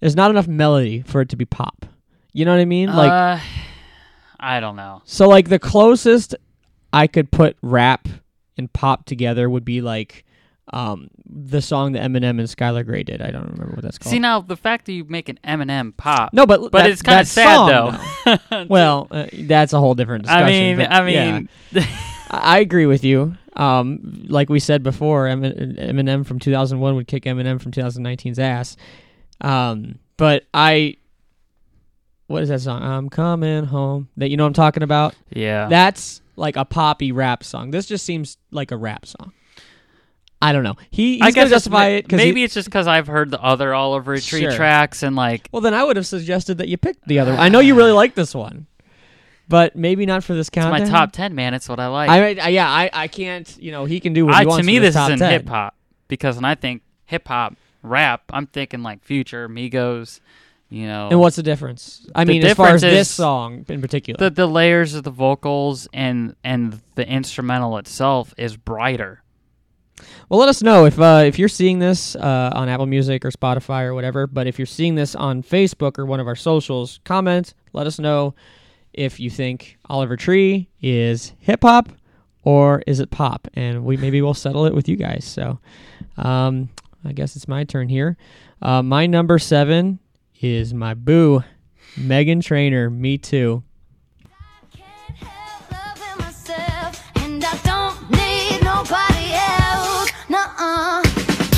There's 0.00 0.16
not 0.16 0.30
enough 0.30 0.46
melody 0.46 1.02
for 1.02 1.22
it 1.22 1.30
to 1.30 1.36
be 1.36 1.46
pop. 1.46 1.86
You 2.32 2.44
know 2.44 2.52
what 2.52 2.60
I 2.60 2.66
mean? 2.66 2.94
Like 2.94 3.10
uh, 3.10 3.40
I 4.38 4.60
don't 4.60 4.76
know. 4.76 5.02
so 5.04 5.28
like 5.28 5.48
the 5.48 5.58
closest 5.58 6.34
I 6.92 7.06
could 7.06 7.30
put 7.30 7.56
rap 7.62 8.08
and 8.56 8.72
pop 8.72 9.04
together 9.06 9.48
would 9.50 9.64
be 9.64 9.80
like 9.80 10.24
um 10.72 11.08
the 11.24 11.62
song 11.62 11.92
that 11.92 12.02
Eminem 12.02 12.30
and 12.40 12.40
Skylar 12.40 12.84
Grey 12.84 13.02
did. 13.04 13.22
I 13.22 13.30
don't 13.30 13.50
remember 13.50 13.74
what 13.74 13.82
that's 13.82 13.98
called. 13.98 14.10
See 14.12 14.18
now 14.18 14.40
the 14.40 14.56
fact 14.56 14.86
that 14.86 14.92
you 14.92 15.04
make 15.04 15.28
an 15.28 15.38
Eminem 15.44 15.96
pop. 15.96 16.32
no, 16.32 16.44
but 16.46 16.60
but 16.72 16.82
that- 16.82 16.90
it's 16.90 17.02
kind 17.02 17.20
of 17.20 17.28
sad 17.28 17.54
song, 17.54 17.68
though. 18.48 18.66
well, 18.68 19.06
uh, 19.10 19.26
that's 19.32 19.72
a 19.72 19.78
whole 19.78 19.94
different 19.94 20.24
discussion. 20.24 20.46
I 20.46 20.50
mean, 20.50 20.76
but 20.76 20.90
I 20.90 21.04
mean, 21.04 21.48
I 21.74 21.86
I 22.30 22.58
agree 22.58 22.86
with 22.86 23.04
you. 23.04 23.36
Um, 23.54 24.24
like 24.28 24.48
we 24.50 24.58
said 24.60 24.82
before, 24.82 25.26
Eminem 25.28 26.26
from 26.26 26.38
2001 26.40 26.94
would 26.96 27.06
kick 27.06 27.24
Eminem 27.24 27.60
from 27.60 27.72
2019's 27.72 28.38
ass. 28.38 28.76
Um, 29.40 29.98
but 30.18 30.44
I, 30.52 30.96
what 32.26 32.42
is 32.42 32.48
that 32.48 32.60
song? 32.60 32.82
I'm 32.82 33.08
coming 33.08 33.64
home. 33.64 34.08
That 34.16 34.30
you 34.30 34.36
know 34.36 34.44
I'm 34.46 34.52
talking 34.52 34.82
about. 34.82 35.14
yeah. 35.30 35.68
That's 35.68 36.20
like 36.36 36.56
a 36.56 36.64
poppy 36.64 37.12
rap 37.12 37.42
song. 37.42 37.70
This 37.70 37.86
just 37.86 38.04
seems 38.04 38.36
like 38.50 38.70
a 38.70 38.76
rap 38.76 39.06
song. 39.06 39.32
I 40.40 40.52
don't 40.52 40.62
know. 40.62 40.76
He 40.90 41.14
he's 41.14 41.22
I 41.22 41.30
guess 41.30 41.48
justify 41.48 41.86
it 41.88 42.02
because 42.02 42.18
maybe 42.18 42.44
it's 42.44 42.52
just 42.54 42.68
because 42.68 42.86
I've 42.86 43.06
heard 43.06 43.30
the 43.30 43.42
other 43.42 43.72
Oliver 43.74 44.18
Tree 44.18 44.42
Sure. 44.42 44.52
tracks 44.52 45.02
and 45.02 45.16
like 45.16 45.48
well, 45.50 45.62
then 45.62 45.74
I 45.74 45.82
would 45.82 45.96
have 45.96 46.06
suggested 46.06 46.58
that 46.58 46.68
you 46.68 46.76
picked 46.76 47.08
the 47.08 47.18
other. 47.18 47.32
one. 47.32 47.40
I 47.40 47.48
know 47.48 47.60
you 47.60 47.74
really 47.74 47.92
like 47.92 48.14
this 48.14 48.34
one, 48.34 48.66
but 49.48 49.76
maybe 49.76 50.04
not 50.04 50.24
for 50.24 50.34
this 50.34 50.48
it's 50.48 50.56
my 50.56 50.84
top 50.84 51.12
ten, 51.12 51.34
man. 51.34 51.54
It's 51.54 51.68
what 51.68 51.80
I 51.80 51.86
like. 51.86 52.10
I, 52.10 52.34
I 52.34 52.48
yeah, 52.48 52.68
I, 52.68 52.90
I 52.92 53.08
can't. 53.08 53.56
You 53.58 53.72
know, 53.72 53.86
he 53.86 53.98
can 53.98 54.12
do 54.12 54.26
what 54.26 54.34
I, 54.34 54.40
he 54.40 54.46
wants. 54.46 54.60
to 54.62 54.66
me, 54.66 54.78
this 54.78 54.94
isn't 54.94 55.20
hip 55.20 55.48
hop 55.48 55.74
because 56.06 56.36
when 56.36 56.44
I 56.44 56.54
think 56.54 56.82
hip 57.06 57.26
hop 57.28 57.56
rap, 57.82 58.22
I'm 58.30 58.46
thinking 58.46 58.82
like 58.82 59.02
Future, 59.04 59.48
Migos, 59.48 60.20
you 60.68 60.86
know, 60.86 61.08
And 61.10 61.20
what's 61.20 61.36
the 61.36 61.42
difference? 61.42 62.06
I 62.14 62.24
The 62.24 62.32
mean, 62.32 62.44
as 62.44 62.54
far 62.54 62.68
as 62.68 62.80
this 62.82 63.10
song 63.10 63.64
in 63.68 63.80
particular. 63.80 64.18
the 64.18 64.30
the 64.30 64.46
layers 64.46 64.94
of 64.94 65.04
the 65.04 65.10
vocals 65.10 65.88
and 65.92 66.34
and 66.42 66.80
the 66.96 67.08
instrumental 67.08 67.78
itself 67.78 68.34
is 68.36 68.56
brighter. 68.56 69.22
Well, 70.28 70.40
let 70.40 70.48
us 70.48 70.62
know 70.62 70.84
if 70.84 70.98
uh, 71.00 71.22
if 71.24 71.38
you're 71.38 71.48
seeing 71.48 71.78
this 71.78 72.16
uh, 72.16 72.50
on 72.54 72.68
Apple 72.68 72.86
Music 72.86 73.24
or 73.24 73.30
Spotify 73.30 73.84
or 73.84 73.94
whatever. 73.94 74.26
But 74.26 74.46
if 74.46 74.58
you're 74.58 74.66
seeing 74.66 74.94
this 74.94 75.14
on 75.14 75.42
Facebook 75.42 75.98
or 75.98 76.04
one 76.04 76.20
of 76.20 76.26
our 76.26 76.36
socials, 76.36 77.00
comment. 77.04 77.54
Let 77.72 77.86
us 77.86 77.98
know 77.98 78.34
if 78.92 79.20
you 79.20 79.30
think 79.30 79.78
Oliver 79.88 80.16
Tree 80.16 80.68
is 80.82 81.32
hip 81.38 81.62
hop 81.62 81.90
or 82.42 82.82
is 82.86 83.00
it 83.00 83.10
pop, 83.10 83.48
and 83.54 83.84
we 83.84 83.96
maybe 83.96 84.20
we'll 84.20 84.34
settle 84.34 84.66
it 84.66 84.74
with 84.74 84.88
you 84.88 84.96
guys. 84.96 85.24
So, 85.24 85.60
um, 86.16 86.68
I 87.04 87.12
guess 87.12 87.36
it's 87.36 87.48
my 87.48 87.64
turn 87.64 87.88
here. 87.88 88.16
Uh, 88.60 88.82
my 88.82 89.06
number 89.06 89.38
seven 89.38 89.98
is 90.40 90.74
my 90.74 90.94
boo, 90.94 91.42
Meghan 91.98 92.42
Trainor. 92.42 92.90
Me 92.90 93.18
too. 93.18 93.62
Can't 94.72 95.16
help 95.16 95.72
loving 95.72 96.24
myself, 96.24 97.02
and 97.16 97.44
I 97.44 97.56
don't 97.64 98.10
need 98.10 98.62
nobody 98.62 99.32
else. 99.32 100.10
Nuh-uh. 100.28 101.02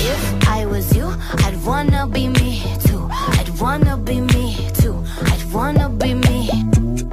If 0.01 0.49
I 0.49 0.67
was 0.67 0.95
you, 0.97 1.07
I'd 1.45 1.57
wanna 1.65 2.07
be 2.07 2.29
me 2.29 2.63
too. 2.85 3.09
I'd 3.11 3.51
wanna 3.61 3.97
be 3.97 4.21
me 4.21 4.71
too. 4.75 5.05
I'd 5.23 5.53
wanna 5.53 5.89
be 5.89 6.15
me 6.15 6.49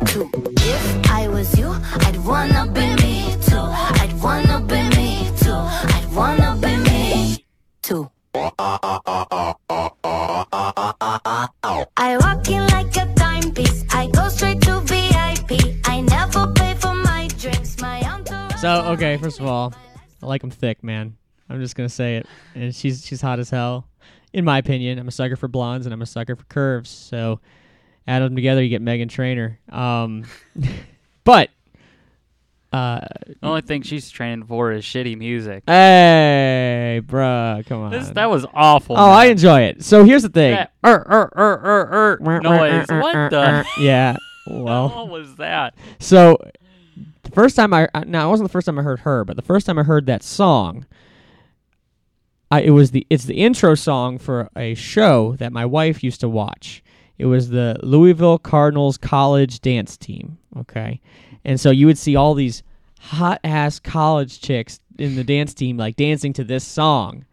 too. 0.06 0.30
If 0.58 1.12
I 1.12 1.28
was 1.28 1.58
you, 1.58 1.76
I'd 2.02 2.18
wanna 2.26 2.68
be 2.72 2.96
me 3.02 3.36
too. 3.42 3.66
I'd 4.02 4.14
wanna 4.22 4.60
be 4.62 4.82
me 4.96 5.32
too. 5.38 5.52
I'd 5.54 6.08
wanna 6.14 6.56
be 6.62 6.78
me 6.78 7.46
too. 7.82 8.10
I 13.92 14.10
go 14.14 14.30
straight 14.30 14.62
to 14.62 14.80
VIP. 14.82 15.06
So 18.66 18.82
okay, 18.94 19.18
first 19.18 19.40
of 19.40 19.46
all, 19.46 19.74
I 20.24 20.26
like 20.26 20.44
him 20.44 20.50
thick, 20.50 20.84
man. 20.84 21.16
I'm 21.50 21.62
just 21.62 21.76
gonna 21.76 21.88
say 21.88 22.16
it. 22.16 22.26
And 22.56 22.74
she's 22.74 23.06
she's 23.06 23.22
hot 23.22 23.40
as 23.40 23.50
hell, 23.50 23.88
in 24.34 24.44
my 24.44 24.58
opinion. 24.58 24.98
I'm 24.98 25.08
a 25.08 25.12
sucker 25.12 25.36
for 25.36 25.48
blondes 25.48 25.86
and 25.86 25.94
I'm 25.94 26.02
a 26.02 26.06
sucker 26.08 26.36
for 26.36 26.46
curves. 26.46 26.90
So 26.90 27.40
add 28.08 28.24
them 28.24 28.36
together, 28.36 28.64
you 28.64 28.70
get 28.70 28.82
Meghan 28.82 29.10
Trainor. 29.10 29.60
Um, 29.70 30.26
but 31.24 31.52
uh, 32.76 33.00
The 33.28 33.48
only 33.48 33.62
thing 33.62 33.82
she's 33.84 34.10
training 34.10 34.46
for 34.46 34.72
is 34.72 34.84
shitty 34.84 35.18
music. 35.18 35.64
hey, 35.68 37.02
bruh, 37.04 37.66
come 37.66 37.82
on. 37.84 37.92
This, 37.92 38.10
that 38.10 38.30
was 38.30 38.46
awful. 38.54 38.98
oh, 38.98 39.10
I 39.10 39.26
enjoy 39.26 39.62
it. 39.62 39.84
So 39.84 40.04
here's 40.04 40.24
the 40.24 40.30
thing. 40.30 40.56
That 40.56 40.72
er, 40.86 41.06
er, 41.10 41.32
er, 41.36 41.60
er, 41.64 42.18
er 42.22 42.40
noise. 42.42 42.88
What 42.90 43.30
the? 43.32 43.66
Yeah. 43.80 44.18
Well, 44.48 44.90
What 44.90 45.10
was 45.10 45.36
that? 45.38 45.76
so 46.00 46.38
the 47.24 47.32
first 47.32 47.56
time 47.56 47.74
I 47.74 47.88
uh, 47.96 48.04
now 48.06 48.28
it 48.28 48.30
wasn't 48.30 48.50
the 48.50 48.52
first 48.54 48.66
time 48.66 48.78
I 48.78 48.84
heard 48.84 49.00
her, 49.00 49.26
but 49.26 49.36
the 49.36 49.42
first 49.42 49.66
time 49.66 49.80
I 49.80 49.84
heard 49.84 50.06
that 50.06 50.22
song, 50.22 50.86
I 52.52 52.62
it 52.62 52.70
was 52.70 52.92
the 52.92 53.08
it's 53.10 53.24
the 53.26 53.36
intro 53.36 53.74
song 53.76 54.20
for 54.20 54.50
a 54.56 54.76
show 54.76 55.36
that 55.40 55.52
my 55.52 55.66
wife 55.66 56.04
used 56.04 56.22
to 56.22 56.30
watch. 56.30 56.84
It 57.18 57.26
was 57.26 57.50
the 57.50 57.80
Louisville 57.82 58.38
Cardinals 58.38 58.98
college 58.98 59.62
dance 59.62 59.98
team. 59.98 60.38
Okay, 60.58 61.02
and 61.46 61.60
so 61.60 61.70
you 61.72 61.86
would 61.86 61.98
see 61.98 62.16
all 62.16 62.34
these 62.34 62.64
hot 63.00 63.40
ass 63.44 63.80
college 63.80 64.42
chicks 64.42 64.80
in 64.98 65.16
the 65.16 65.24
dance 65.24 65.54
team 65.54 65.78
like 65.78 65.96
dancing 65.96 66.34
to 66.34 66.44
this 66.44 66.64
song. 66.66 67.26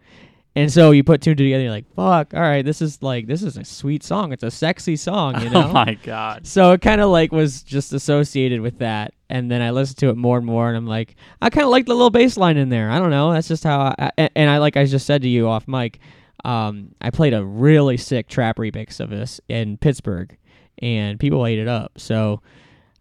And 0.55 0.71
so 0.71 0.91
you 0.91 1.03
put 1.03 1.23
two 1.23 1.31
and 1.31 1.39
two 1.39 1.45
together, 1.45 1.63
you're 1.63 1.73
like, 1.73 1.91
"Fuck! 1.97 2.35
All 2.35 2.41
right, 2.43 2.63
this 2.63 2.83
is 2.83 3.03
like 3.03 3.27
this 3.27 3.43
is 3.43 3.57
a 3.57 3.65
sweet 3.65 4.03
song. 4.03 4.33
It's 4.35 4.43
a 4.43 4.51
sexy 4.51 4.97
song, 4.97 5.41
you 5.43 5.49
know." 5.51 5.69
Oh 5.69 5.73
my 5.73 5.95
god. 6.03 6.47
So 6.47 6.73
it 6.73 6.83
kind 6.83 7.01
of 7.01 7.09
like 7.09 7.33
was 7.33 7.63
just 7.63 7.95
associated 7.95 8.61
with 8.61 8.79
that, 8.81 9.15
and 9.31 9.51
then 9.51 9.63
I 9.63 9.71
listened 9.71 9.97
to 10.01 10.11
it 10.11 10.17
more 10.19 10.37
and 10.37 10.45
more, 10.47 10.69
and 10.69 10.77
I'm 10.77 10.87
like, 10.87 11.17
I 11.41 11.49
kind 11.49 11.65
of 11.65 11.71
like 11.71 11.87
the 11.87 11.95
little 11.95 12.11
bass 12.11 12.37
line 12.37 12.59
in 12.59 12.69
there. 12.69 12.91
I 12.91 12.99
don't 12.99 13.09
know, 13.09 13.33
that's 13.33 13.49
just 13.49 13.65
how. 13.65 13.95
I, 13.99 14.11
I- 14.19 14.31
and 14.37 14.51
I 14.51 14.59
like 14.59 14.77
I 14.77 14.85
just 14.85 15.07
said 15.07 15.23
to 15.23 15.29
you 15.29 15.49
off 15.49 15.67
mic, 15.67 16.01
um, 16.45 16.95
I 17.01 17.09
played 17.09 17.33
a 17.33 17.43
really 17.43 17.97
sick 17.97 18.29
trap 18.29 18.59
remix 18.59 19.01
of 19.01 19.09
this 19.09 19.41
in 19.49 19.79
Pittsburgh, 19.79 20.37
and 20.83 21.19
people 21.19 21.47
ate 21.47 21.61
it 21.61 21.69
up. 21.69 21.93
So, 21.97 22.43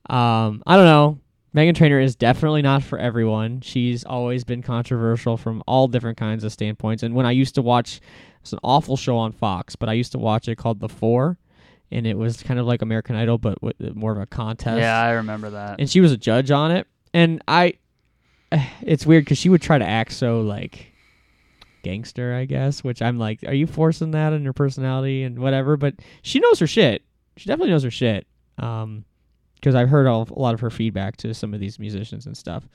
um, 0.10 0.64
I 0.66 0.76
don't 0.76 0.86
know. 0.86 1.20
Meghan 1.56 1.76
Trainor 1.76 2.00
is 2.00 2.16
definitely 2.16 2.62
not 2.62 2.82
for 2.82 2.98
everyone. 2.98 3.60
She's 3.62 4.06
always 4.06 4.44
been 4.44 4.62
controversial 4.62 5.36
from 5.36 5.62
all 5.68 5.88
different 5.88 6.18
kinds 6.18 6.44
of 6.46 6.54
standpoints. 6.54 7.04
And 7.04 7.14
when 7.14 7.26
I 7.26 7.32
used 7.32 7.56
to 7.56 7.62
watch, 7.62 8.00
it's 8.42 8.54
an 8.54 8.60
awful 8.64 8.96
show 8.96 9.18
on 9.18 9.34
Fox, 9.34 9.76
but 9.76 9.90
I 9.90 9.94
used 9.94 10.14
to 10.14 10.18
watch 10.18 10.48
it 10.48 10.58
called 10.58 10.80
The 10.80 10.88
Four, 10.88 11.38
and 11.92 12.08
it 12.08 12.18
was 12.18 12.42
kind 12.42 12.60
of 12.60 12.66
like 12.66 12.82
American 12.82 13.18
Idol, 13.18 13.38
but 13.38 13.62
with 13.62 13.76
more 13.96 14.14
of 14.14 14.18
a 14.18 14.26
contest. 14.26 14.80
Yeah, 14.80 15.00
I 15.00 15.12
remember 15.12 15.50
that. 15.50 15.80
And 15.80 15.90
she 15.90 16.00
was 16.00 16.14
a 16.14 16.18
judge 16.18 16.52
on 16.52 16.72
it, 16.72 16.88
and 17.14 17.44
I, 17.48 17.74
it's 18.82 19.06
weird 19.06 19.26
because 19.26 19.38
she 19.38 19.50
would 19.50 19.62
try 19.62 19.78
to 19.78 19.86
act 19.86 20.14
so 20.14 20.42
like 20.42 20.94
gangster, 21.84 22.34
I 22.34 22.46
guess. 22.46 22.82
Which 22.82 23.02
I'm 23.02 23.20
like, 23.20 23.44
are 23.46 23.54
you 23.54 23.68
forcing 23.68 24.12
that 24.12 24.32
in 24.32 24.44
your 24.44 24.54
personality 24.54 25.24
and 25.24 25.38
whatever? 25.38 25.76
But 25.76 25.96
she 26.22 26.40
knows 26.40 26.60
her 26.60 26.68
shit. 26.68 27.04
She 27.36 27.48
definitely 27.48 27.72
knows 27.72 27.84
her 27.84 27.92
shit. 27.92 28.26
Um, 28.58 29.04
because 29.62 29.76
I've 29.76 29.90
heard 29.90 30.08
all, 30.08 30.28
a 30.30 30.40
lot 30.40 30.54
of 30.54 30.60
her 30.60 30.70
feedback 30.70 31.16
to 31.18 31.34
some 31.34 31.54
of 31.54 31.60
these 31.60 31.80
musicians 31.80 32.26
and 32.26 32.36
stuff. 32.36 32.68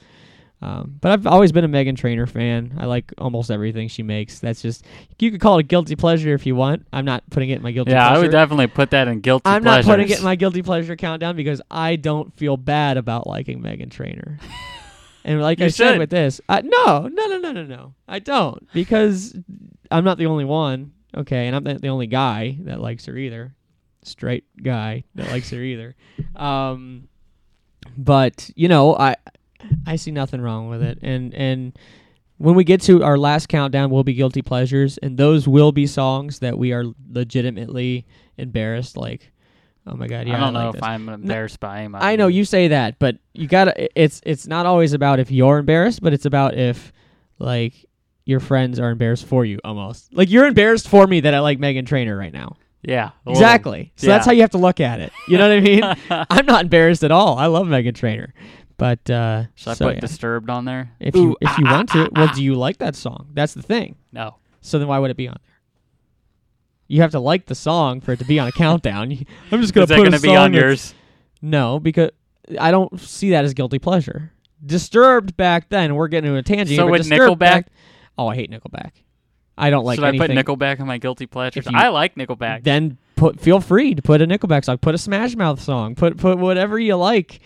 Um, 0.62 0.96
but 1.02 1.12
I've 1.12 1.26
always 1.26 1.52
been 1.52 1.64
a 1.64 1.68
Meghan 1.68 1.98
Trainor 1.98 2.26
fan. 2.26 2.72
I 2.78 2.86
like 2.86 3.12
almost 3.18 3.50
everything 3.50 3.88
she 3.88 4.02
makes. 4.02 4.38
That's 4.38 4.62
just 4.62 4.86
you 5.18 5.30
could 5.30 5.40
call 5.40 5.58
it 5.58 5.60
a 5.60 5.64
guilty 5.64 5.96
pleasure 5.96 6.32
if 6.32 6.46
you 6.46 6.56
want. 6.56 6.86
I'm 6.94 7.04
not 7.04 7.28
putting 7.28 7.50
it 7.50 7.56
in 7.56 7.62
my 7.62 7.72
guilty. 7.72 7.90
Pleasure. 7.90 7.98
Yeah, 7.98 8.08
pleasure. 8.08 8.18
I 8.18 8.22
would 8.22 8.32
definitely 8.32 8.66
put 8.68 8.90
that 8.90 9.06
in 9.08 9.20
guilty 9.20 9.42
I'm 9.44 9.62
pleasures. 9.62 9.86
not 9.86 9.92
putting 9.92 10.08
it 10.10 10.18
in 10.18 10.24
my 10.24 10.34
guilty 10.34 10.62
pleasure 10.62 10.96
countdown 10.96 11.36
because 11.36 11.60
I 11.70 11.96
don't 11.96 12.32
feel 12.34 12.56
bad 12.56 12.96
about 12.96 13.26
liking 13.26 13.60
Meghan 13.60 13.90
Trainor. 13.90 14.38
and 15.24 15.42
like 15.42 15.58
You 15.58 15.66
I 15.66 15.68
said 15.68 15.98
with 15.98 16.08
this, 16.08 16.40
uh, 16.48 16.62
no, 16.64 17.08
no, 17.08 17.26
no, 17.26 17.38
no, 17.38 17.52
no, 17.52 17.64
no, 17.64 17.94
I 18.08 18.18
don't 18.20 18.66
because 18.72 19.36
I'm 19.90 20.04
not 20.04 20.16
the 20.16 20.26
only 20.26 20.46
one. 20.46 20.92
Okay, 21.14 21.46
and 21.46 21.56
I'm 21.56 21.64
not 21.64 21.82
the 21.82 21.88
only 21.88 22.06
guy 22.06 22.56
that 22.62 22.80
likes 22.80 23.04
her 23.06 23.16
either. 23.16 23.54
Straight 24.06 24.44
guy 24.62 25.04
that 25.14 25.30
likes 25.30 25.50
her 25.50 25.60
either. 25.60 25.96
Um, 26.34 27.08
but 27.96 28.50
you 28.54 28.68
know, 28.68 28.96
I 28.96 29.16
I 29.86 29.96
see 29.96 30.10
nothing 30.10 30.40
wrong 30.40 30.68
with 30.68 30.82
it, 30.82 30.98
and 31.02 31.34
and 31.34 31.76
when 32.38 32.54
we 32.54 32.64
get 32.64 32.82
to 32.82 33.02
our 33.02 33.16
last 33.16 33.48
countdown, 33.48 33.90
we'll 33.90 34.04
be 34.04 34.14
guilty 34.14 34.42
pleasures, 34.42 34.98
and 34.98 35.16
those 35.16 35.48
will 35.48 35.72
be 35.72 35.86
songs 35.86 36.40
that 36.40 36.58
we 36.58 36.72
are 36.72 36.84
legitimately 37.10 38.06
embarrassed. 38.36 38.96
Like, 38.96 39.32
oh 39.86 39.94
my 39.96 40.06
god, 40.06 40.26
yeah, 40.26 40.36
I 40.36 40.40
don't 40.40 40.54
like 40.54 40.64
know 40.64 40.72
this. 40.72 40.78
if 40.80 40.84
I'm 40.84 41.08
embarrassed 41.08 41.60
by 41.60 41.80
him. 41.80 41.94
I 41.94 42.16
know 42.16 42.26
you 42.26 42.44
say 42.44 42.68
that, 42.68 42.98
but 42.98 43.16
you 43.32 43.48
gotta. 43.48 44.00
It's 44.00 44.20
it's 44.24 44.46
not 44.46 44.66
always 44.66 44.92
about 44.92 45.18
if 45.18 45.30
you're 45.30 45.58
embarrassed, 45.58 46.02
but 46.02 46.12
it's 46.12 46.26
about 46.26 46.54
if 46.54 46.92
like 47.38 47.86
your 48.24 48.40
friends 48.40 48.78
are 48.78 48.90
embarrassed 48.90 49.24
for 49.26 49.44
you. 49.44 49.58
Almost 49.64 50.14
like 50.14 50.30
you're 50.30 50.46
embarrassed 50.46 50.88
for 50.88 51.06
me 51.06 51.20
that 51.20 51.32
I 51.34 51.40
like 51.40 51.58
Meghan 51.58 51.86
Trainor 51.86 52.16
right 52.16 52.32
now. 52.32 52.56
Yeah, 52.82 53.10
Exactly. 53.26 53.92
So 53.96 54.06
that's 54.06 54.26
how 54.26 54.32
you 54.32 54.42
have 54.42 54.50
to 54.50 54.58
look 54.58 54.80
at 54.80 55.00
it. 55.00 55.12
You 55.28 55.38
know 55.38 55.48
what 55.48 55.56
I 55.56 55.60
mean? 55.60 55.82
I'm 56.30 56.46
not 56.46 56.64
embarrassed 56.64 57.02
at 57.02 57.10
all. 57.10 57.36
I 57.36 57.46
love 57.46 57.66
Meghan 57.66 57.94
Trainor, 57.94 58.32
but 58.76 59.10
uh, 59.10 59.44
Should 59.56 59.70
I 59.70 59.74
so, 59.74 59.84
put 59.86 59.94
yeah. 59.96 60.00
Disturbed 60.00 60.50
on 60.50 60.64
there? 60.64 60.92
if 61.00 61.16
you 61.16 61.36
if 61.40 61.48
ah, 61.48 61.56
you 61.58 61.64
ah, 61.66 61.72
want 61.72 61.88
to, 61.90 62.04
ah, 62.04 62.08
well, 62.14 62.28
ah. 62.30 62.34
do 62.34 62.44
you 62.44 62.54
like 62.54 62.78
that 62.78 62.94
song? 62.94 63.28
That's 63.34 63.54
the 63.54 63.62
thing. 63.62 63.96
No. 64.12 64.36
So 64.60 64.78
then 64.78 64.88
why 64.88 64.98
would 64.98 65.10
it 65.10 65.16
be 65.16 65.26
on 65.28 65.36
there? 65.44 65.54
You 66.88 67.00
have 67.02 67.10
to 67.12 67.20
like 67.20 67.46
the 67.46 67.54
song 67.54 68.00
for 68.00 68.12
it 68.12 68.20
to 68.20 68.24
be 68.24 68.38
on 68.38 68.46
a 68.46 68.52
countdown. 68.52 69.10
I'm 69.50 69.60
just 69.60 69.74
gonna 69.74 69.84
Is 69.84 69.88
that 69.88 69.96
put 69.96 70.02
going 70.02 70.14
a 70.14 70.18
to 70.18 70.22
be 70.22 70.36
on 70.36 70.52
yours? 70.52 70.94
No, 71.42 71.80
because 71.80 72.10
I 72.60 72.70
don't 72.70 73.00
see 73.00 73.30
that 73.30 73.44
as 73.44 73.54
guilty 73.54 73.78
pleasure. 73.78 74.32
Disturbed 74.64 75.36
back 75.36 75.68
then, 75.68 75.96
we're 75.96 76.08
getting 76.08 76.28
into 76.28 76.38
a 76.38 76.42
tangent. 76.42 76.76
So 76.76 76.86
with 76.86 77.08
Nickelback? 77.08 77.38
Back, 77.38 77.66
oh, 78.16 78.28
I 78.28 78.36
hate 78.36 78.50
Nickelback. 78.50 78.92
I 79.58 79.70
don't 79.70 79.84
like 79.84 79.96
Should 79.96 80.04
anything. 80.04 80.36
I 80.38 80.42
put 80.42 80.58
Nickelback 80.58 80.80
on 80.80 80.86
my 80.86 80.98
guilty 80.98 81.26
pleasures? 81.26 81.66
You- 81.66 81.72
I 81.78 81.88
like 81.88 82.14
Nickelback. 82.16 82.62
Then 82.64 82.98
put 83.16 83.40
feel 83.40 83.60
free 83.60 83.94
to 83.94 84.02
put 84.02 84.20
a 84.20 84.26
Nickelback 84.26 84.64
song, 84.64 84.78
put 84.78 84.94
a 84.94 84.98
Smash 84.98 85.34
Mouth 85.36 85.60
song, 85.60 85.94
put 85.94 86.16
put 86.18 86.38
whatever 86.38 86.78
you 86.78 86.96
like. 86.96 87.40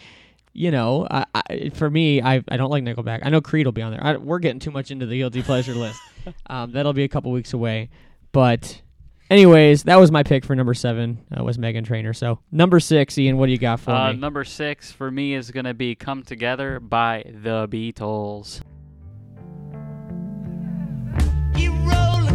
You 0.52 0.72
know, 0.72 1.06
I, 1.08 1.24
I, 1.32 1.70
for 1.74 1.88
me, 1.88 2.20
I 2.20 2.42
I 2.48 2.56
don't 2.56 2.70
like 2.70 2.82
Nickelback. 2.82 3.20
I 3.22 3.30
know 3.30 3.40
Creed 3.40 3.66
will 3.66 3.72
be 3.72 3.82
on 3.82 3.92
there. 3.92 4.04
I, 4.04 4.16
we're 4.16 4.40
getting 4.40 4.58
too 4.58 4.72
much 4.72 4.90
into 4.90 5.06
the 5.06 5.16
guilty 5.18 5.42
pleasure 5.42 5.74
list. 5.74 6.00
Um, 6.48 6.72
that'll 6.72 6.92
be 6.92 7.04
a 7.04 7.08
couple 7.08 7.32
weeks 7.32 7.54
away. 7.54 7.88
But, 8.32 8.82
anyways, 9.30 9.84
that 9.84 9.98
was 9.98 10.10
my 10.12 10.22
pick 10.22 10.44
for 10.44 10.54
number 10.54 10.74
seven. 10.74 11.24
Uh, 11.34 11.42
was 11.42 11.56
Meghan 11.56 11.86
Trainor. 11.86 12.12
So 12.12 12.40
number 12.52 12.78
six, 12.78 13.16
Ian, 13.16 13.38
what 13.38 13.46
do 13.46 13.52
you 13.52 13.58
got 13.58 13.80
for 13.80 13.90
Uh, 13.92 14.12
me? 14.12 14.18
number 14.18 14.44
six 14.44 14.92
for 14.92 15.10
me 15.10 15.32
is 15.34 15.50
going 15.50 15.64
to 15.64 15.72
be 15.72 15.94
"Come 15.94 16.22
Together" 16.22 16.78
by 16.78 17.24
the 17.26 17.66
Beatles. 17.68 18.60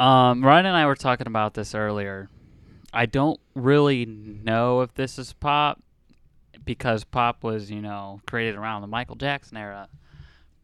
um, 0.00 0.44
Ryan 0.44 0.66
and 0.66 0.76
I 0.76 0.86
were 0.86 0.94
talking 0.96 1.26
about 1.26 1.54
this 1.54 1.74
earlier. 1.74 2.28
I 2.92 3.06
don't 3.06 3.38
really 3.54 4.04
know 4.06 4.80
if 4.80 4.94
this 4.94 5.18
is 5.18 5.32
pop 5.32 5.80
because 6.64 7.04
pop 7.04 7.44
was, 7.44 7.70
you 7.70 7.80
know, 7.80 8.20
created 8.26 8.56
around 8.56 8.80
the 8.82 8.86
Michael 8.88 9.16
Jackson 9.16 9.56
era. 9.56 9.88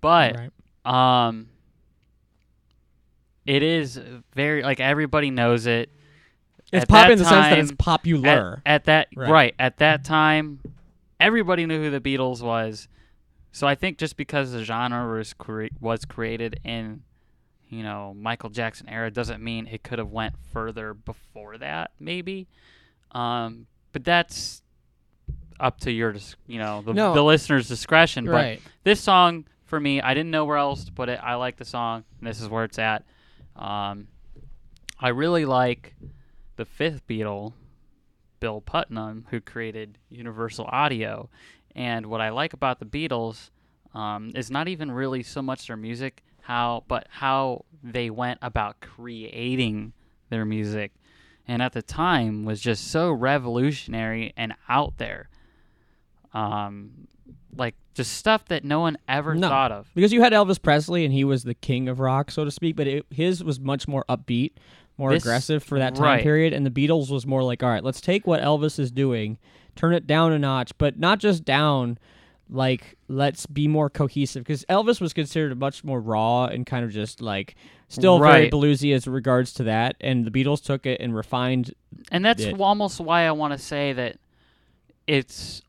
But 0.01 0.37
Right. 0.85 1.25
um 1.29 1.49
it 3.45 3.63
is 3.63 4.01
very 4.35 4.63
like 4.63 4.81
everybody 4.81 5.31
knows 5.31 5.67
it. 5.67 5.91
It's 6.73 6.83
At 6.83 6.89
pop 6.89 7.11
in 7.11 7.19
the 7.19 7.25
sense 7.25 7.47
that 7.47 7.59
it's 7.59 7.73
popular. 7.79 8.63
At, 8.67 8.73
at 8.75 8.85
that 8.87 9.09
Right. 9.17 9.31
right. 9.31 9.55
at 9.59 9.79
that 9.79 10.05
time 10.05 10.61
everybody 11.21 11.65
knew 11.67 11.81
who 11.81 11.91
the 11.91 12.01
Beatles 12.01 12.43
was. 12.43 12.89
So 13.53 13.67
I 13.67 13.75
think 13.75 13.99
just 13.99 14.17
because 14.17 14.53
the 14.53 14.65
genre 14.65 15.17
was 15.17 15.33
cre- 15.33 15.69
was 15.81 16.05
created 16.05 16.61
in 16.65 17.03
you 17.69 17.83
know 17.83 18.15
Michael 18.17 18.51
Jackson 18.51 18.89
era 18.89 19.11
doesn't 19.11 19.43
mean 19.43 19.67
it 19.67 19.83
could 19.83 19.99
have 19.99 20.11
went 20.11 20.35
further 20.53 20.95
before 20.95 21.59
that 21.59 21.91
maybe. 22.01 22.49
Um 23.13 23.67
but 23.93 24.05
that's 24.05 24.63
up 25.59 25.81
to 25.81 25.91
your 25.91 26.15
you 26.47 26.59
know 26.59 26.83
the, 26.83 26.93
No. 26.93 27.15
the 27.15 27.25
listener's 27.25 27.69
discretion 27.69 28.27
right. 28.29 28.61
but 28.63 28.73
this 28.85 29.01
song 29.01 29.47
for 29.65 29.81
me 29.81 30.01
I 30.01 30.15
didn't 30.15 30.31
know 30.31 30.45
where 30.45 30.59
else 30.59 30.85
to 30.85 30.93
put 30.93 31.09
it. 31.09 31.19
I 31.23 31.35
like 31.37 31.57
the 31.57 31.65
song 31.65 32.05
and 32.21 32.29
this 32.29 32.41
is 32.41 32.49
where 32.49 32.65
it's 32.65 32.79
at. 32.79 33.05
Um 33.57 34.09
I 34.99 35.09
really 35.09 35.45
like 35.45 35.95
the 36.57 36.65
fifth 36.65 37.07
Beatle, 37.07 37.53
Bill 38.41 38.61
Putnam, 38.61 39.27
who 39.31 39.41
created 39.41 39.99
Universal 40.09 40.67
Audio. 40.67 41.29
And 41.75 42.07
what 42.07 42.23
I 42.23 42.31
like 42.31 42.55
about 42.55 42.79
the 42.79 42.87
Beatles 42.87 43.51
um, 43.95 44.33
is 44.35 44.51
not 44.51 44.69
even 44.69 44.91
really 44.91 45.23
so 45.23 45.43
much 45.43 45.67
their 45.67 45.77
music, 45.77 46.23
how 46.47 46.85
but 46.89 47.07
how 47.11 47.65
they 47.83 48.09
went 48.11 48.39
about 48.43 48.81
creating 48.81 49.93
their 50.31 50.45
music. 50.45 50.93
And 51.49 51.61
at 51.63 51.73
the 51.73 51.83
time 51.83 52.45
was 52.45 52.61
just 52.61 52.89
so 52.91 53.11
revolutionary 53.13 54.33
and 54.37 54.55
out 54.69 54.99
there. 54.99 55.29
Um, 56.35 57.07
like 57.57 57.75
just 57.95 58.15
stuff 58.15 58.45
that 58.47 58.65
no 58.65 58.81
one 58.81 58.99
ever 59.09 59.35
No. 59.35 59.49
thought 59.49 59.73
of. 59.73 59.91
because 59.95 60.13
you 60.13 60.21
had 60.23 60.33
Elvis 60.33 60.61
Presley 60.61 61.05
and 61.05 61.13
he 61.15 61.25
was 61.25 61.45
the 61.45 61.55
king 61.55 61.89
of 61.89 61.99
rock, 62.01 62.31
so 62.31 62.45
to 62.45 62.51
speak. 62.51 62.77
But 62.77 62.87
it, 62.87 63.07
his 63.11 63.43
was 63.43 63.59
much 63.59 63.89
more 63.89 64.05
upbeat, 64.09 64.53
more 64.99 65.13
This- 65.13 65.23
aggressive 65.23 65.63
for 65.63 65.79
that 65.79 65.95
time 65.95 66.05
right. 66.05 66.23
period. 66.23 66.53
And 66.53 66.67
the 66.67 66.71
Beatles 66.71 67.11
was 67.11 67.27
more 67.27 67.43
like, 67.43 67.63
all 67.63 67.71
right, 67.71 67.83
let's 67.85 68.01
take 68.01 68.27
what 68.27 68.43
Elvis 68.43 68.79
is 68.79 68.91
doing, 68.91 69.39
turn 69.75 69.95
it 69.95 70.07
down 70.07 70.33
a 70.33 70.39
notch, 70.39 70.73
but 70.79 70.99
not 70.99 71.19
just 71.19 71.45
down. 71.45 71.99
Like, 72.49 72.97
let's 73.09 73.45
be 73.47 73.67
more 73.67 73.91
cohesive 73.91 74.45
because 74.45 74.65
Elvis 74.67 75.01
was 75.01 75.13
considered 75.13 75.59
much 75.59 75.83
more 75.83 76.01
raw 76.01 76.45
and 76.45 76.65
kind 76.65 76.85
of 76.85 76.93
just 76.93 77.21
like 77.21 77.57
still 77.89 78.19
very 78.21 78.43
Right. 78.43 78.53
bluesy 78.53 78.95
as 78.95 79.09
regards 79.09 79.53
to 79.55 79.65
that. 79.65 79.97
And 80.01 80.25
the 80.25 80.31
Beatles 80.31 80.63
took 80.63 80.87
it 80.87 81.01
and 81.01 81.15
refined. 81.15 81.75
And 82.13 82.25
that's 82.25 82.45
Yeah. 82.45 82.53
almost 82.59 83.01
why 83.01 83.23
I 83.27 83.33
want 83.33 83.53
to 83.53 83.59
say 83.59 83.93
that 83.95 84.19
it's 85.07 85.63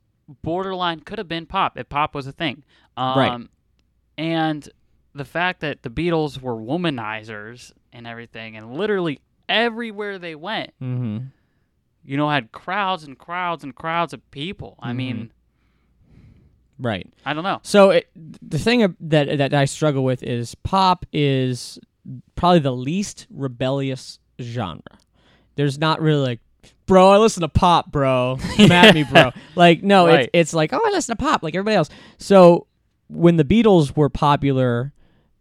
borderline 0.44 1.00
could 1.00 1.18
have 1.18 1.28
been 1.28 1.46
pop 1.46 1.78
if 1.78 1.90
pop 1.90 2.14
was 2.14 2.28
a 2.28 2.32
thing. 2.32 2.64
Um, 2.96 3.18
Right. 3.18 3.48
And 4.18 4.70
the 5.14 5.26
fact 5.26 5.62
that 5.62 5.84
the 5.84 5.90
Beatles 5.90 6.40
were 6.42 6.56
womanizers 6.56 7.72
and 7.94 8.06
everything, 8.06 8.56
and 8.56 8.76
literally 8.76 9.20
everywhere 9.50 10.20
they 10.20 10.36
went, 10.36 10.72
Mm-hmm. 10.82 11.26
you 12.04 12.18
know, 12.18 12.30
had 12.30 12.52
crowds 12.52 13.04
and 13.04 13.18
crowds 13.18 13.64
and 13.64 13.74
crowds 13.76 14.14
of 14.14 14.30
people. 14.32 14.76
I 14.80 14.90
Mm-hmm. 14.90 14.98
mean, 14.98 15.32
Right. 16.80 17.12
I 17.26 17.34
don't 17.34 17.44
know. 17.44 17.60
So 17.64 17.90
it, 17.92 18.10
the 18.16 18.60
thing 18.60 18.96
that 19.02 19.38
that 19.38 19.54
I 19.54 19.66
struggle 19.66 20.04
with 20.04 20.24
is 20.24 20.56
pop 20.56 21.06
is 21.12 21.80
probably 22.36 22.60
the 22.60 22.72
least 22.76 23.28
rebellious 23.30 24.20
genre. 24.42 24.82
There's 25.56 25.80
not 25.80 26.02
really 26.02 26.22
like, 26.22 26.40
bro, 26.86 27.10
I 27.12 27.18
listen 27.18 27.42
to 27.42 27.50
pop, 27.50 27.92
bro. 27.92 28.38
At 28.60 28.94
me, 28.94 29.04
bro. 29.04 29.32
Like, 29.56 29.84
no, 29.84 30.06
Right. 30.08 30.20
it's 30.22 30.30
it's 30.34 30.54
like, 30.54 30.72
oh, 30.74 30.82
I 30.86 30.90
listen 30.92 31.16
to 31.18 31.22
pop 31.24 31.44
like 31.44 31.56
everybody 31.56 31.76
else. 31.76 31.90
So 32.18 32.68
when 33.08 33.38
the 33.38 33.44
Beatles 33.44 33.96
were 33.98 34.10
popular, 34.10 34.94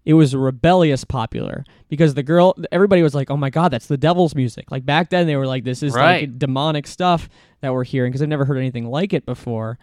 it 0.04 0.14
was 0.14 0.34
rebellious 0.34 1.04
popular 1.04 1.64
because 1.88 2.14
the 2.14 2.22
girl, 2.22 2.54
everybody 2.72 3.02
was 3.02 3.14
like, 3.14 3.30
oh 3.30 3.36
my 3.36 3.50
god, 3.50 3.70
that's 3.72 3.86
the 3.86 3.96
devil's 3.96 4.34
music. 4.34 4.70
Like 4.70 4.86
back 4.86 5.10
then, 5.10 5.26
they 5.26 5.36
were 5.36 5.46
like, 5.46 5.64
this 5.64 5.82
is 5.82 5.92
Right. 5.92 6.22
like 6.22 6.38
demonic 6.38 6.86
stuff 6.86 7.28
that 7.60 7.72
we're 7.74 7.84
hearing 7.84 8.10
because 8.12 8.22
I've 8.22 8.28
never 8.28 8.44
heard 8.44 8.56
anything 8.58 8.86
like 8.88 9.12
it 9.12 9.26
before 9.26 9.78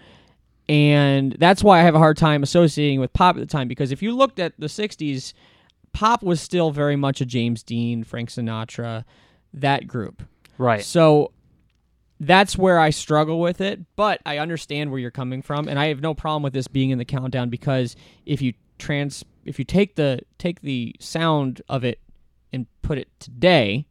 and 0.69 1.33
that's 1.33 1.63
why 1.63 1.79
I 1.79 1.83
have 1.83 1.95
a 1.95 1.99
hard 1.99 2.17
time 2.17 2.43
associating 2.43 2.99
with 2.99 3.11
pop 3.13 3.35
at 3.35 3.39
the 3.39 3.45
time 3.45 3.67
because 3.67 3.91
if 3.91 4.01
you 4.01 4.15
looked 4.15 4.39
at 4.39 4.53
the 4.59 4.67
60s 4.67 5.33
pop 5.91 6.23
was 6.23 6.41
still 6.41 6.71
very 6.71 6.95
much 6.95 7.21
a 7.21 7.25
James 7.25 7.63
Dean, 7.63 8.03
Frank 8.03 8.29
Sinatra, 8.29 9.03
that 9.53 9.87
group. 9.87 10.23
Right. 10.57 10.83
So 10.83 11.31
that's 12.19 12.57
where 12.57 12.79
I 12.79 12.89
struggle 12.89 13.39
with 13.39 13.61
it, 13.61 13.81
but 13.95 14.21
I 14.25 14.37
understand 14.37 14.91
where 14.91 14.99
you're 14.99 15.11
coming 15.11 15.41
from 15.41 15.67
and 15.67 15.77
I 15.77 15.87
have 15.87 16.01
no 16.01 16.13
problem 16.13 16.43
with 16.43 16.53
this 16.53 16.67
being 16.67 16.89
in 16.89 16.97
the 16.97 17.05
countdown 17.05 17.49
because 17.49 17.95
if 18.25 18.41
you 18.41 18.53
trans 18.79 19.23
if 19.45 19.59
you 19.59 19.65
take 19.65 19.95
the 19.95 20.21
take 20.37 20.61
the 20.61 20.95
sound 20.99 21.61
of 21.69 21.83
it 21.83 21.99
and 22.51 22.67
put 22.81 22.97
it 22.97 23.09
today, 23.19 23.85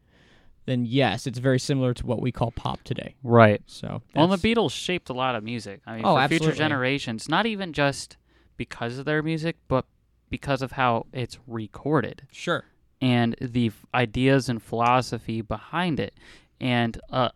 then 0.67 0.85
yes, 0.85 1.27
it's 1.27 1.39
very 1.39 1.59
similar 1.59 1.93
to 1.95 2.07
what 2.07 2.21
we 2.21 2.31
call 2.33 2.51
pop 2.53 2.83
today. 2.85 3.15
Right. 3.23 3.63
So 3.67 4.03
Well, 4.15 4.31
and 4.33 4.41
the 4.41 4.55
Beatles 4.55 4.71
shaped 4.73 5.09
a 5.09 5.13
lot 5.13 5.35
of 5.35 5.43
music. 5.43 5.81
I 5.87 5.97
mean, 5.97 6.03
Oh, 6.05 6.21
for 6.21 6.29
future 6.29 6.53
generations, 6.53 7.29
not 7.29 7.47
even 7.47 7.73
just 7.73 8.17
because 8.57 8.99
of 8.99 9.05
their 9.05 9.23
music, 9.23 9.57
but 9.69 9.87
because 10.31 10.63
of 10.63 10.73
how 10.73 11.07
it's 11.13 11.39
recorded. 11.47 12.23
sure. 12.31 12.65
and 13.01 13.35
the 13.41 13.67
f- 13.67 13.85
ideas 13.93 14.49
and 14.49 14.63
philosophy 14.63 15.41
behind 15.43 15.99
it. 15.99 16.15
And 16.61 17.01
uh, 17.11 17.31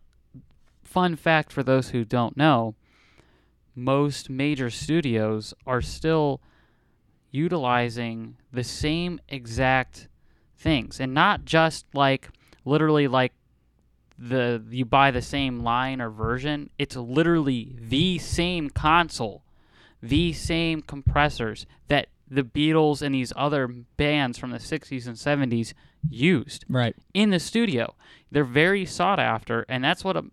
fun 0.84 1.16
fact 1.16 1.50
for 1.50 1.64
those 1.64 1.88
who 1.90 2.04
don't 2.04 2.36
know, 2.36 2.76
most 3.74 4.30
major 4.30 4.70
studios 4.70 5.52
are 5.66 5.82
still 5.82 6.40
utilizing 7.32 8.36
the 8.52 8.64
same 8.64 9.20
exact 9.28 10.08
things, 10.56 11.00
and 11.00 11.12
not 11.12 11.44
just 11.44 11.84
like 11.92 12.28
literally 12.66 13.08
like 13.08 13.32
the 14.18 14.62
you 14.70 14.84
buy 14.84 15.10
the 15.10 15.22
same 15.22 15.60
line 15.60 16.00
or 16.00 16.10
version. 16.10 16.68
It's 16.78 16.96
literally 16.96 17.74
the 17.78 18.18
same 18.18 18.68
console, 18.70 19.42
the 20.02 20.32
same 20.32 20.82
compressors 20.82 21.66
that 21.88 22.08
the 22.28 22.42
Beatles 22.42 23.02
and 23.02 23.14
these 23.14 23.32
other 23.36 23.68
bands 23.96 24.36
from 24.36 24.50
the 24.50 24.58
60s 24.58 25.06
and 25.06 25.16
70s 25.16 25.74
used 26.10 26.64
Right. 26.68 26.96
in 27.14 27.30
the 27.30 27.38
studio. 27.38 27.94
They're 28.32 28.42
very 28.42 28.84
sought 28.84 29.20
after, 29.20 29.64
and 29.68 29.84
that's 29.84 30.02
what 30.02 30.16
a, 30.16 30.24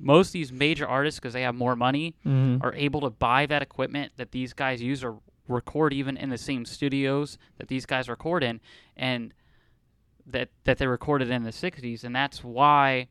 most 0.00 0.28
of 0.28 0.32
these 0.32 0.50
major 0.50 0.86
artists, 0.88 1.20
because 1.20 1.34
they 1.34 1.42
have 1.42 1.54
more 1.54 1.76
money, 1.76 2.14
Mhm. 2.24 2.62
are 2.64 2.72
able 2.74 3.02
to 3.02 3.10
buy 3.10 3.44
that 3.46 3.60
equipment 3.60 4.12
that 4.16 4.32
these 4.32 4.54
guys 4.54 4.80
use 4.80 5.04
or 5.04 5.18
record 5.46 5.92
even 5.92 6.16
in 6.16 6.30
the 6.30 6.38
same 6.38 6.64
studios 6.64 7.36
that 7.58 7.68
these 7.68 7.84
guys 7.84 8.08
record 8.08 8.42
in, 8.42 8.60
and 8.96 9.34
that 10.26 10.48
that 10.64 10.78
they 10.78 10.86
recorded 10.86 11.30
in 11.30 11.42
the 11.44 11.50
'60s, 11.50 12.04
and 12.04 12.14
that's 12.14 12.42
why, 12.42 13.08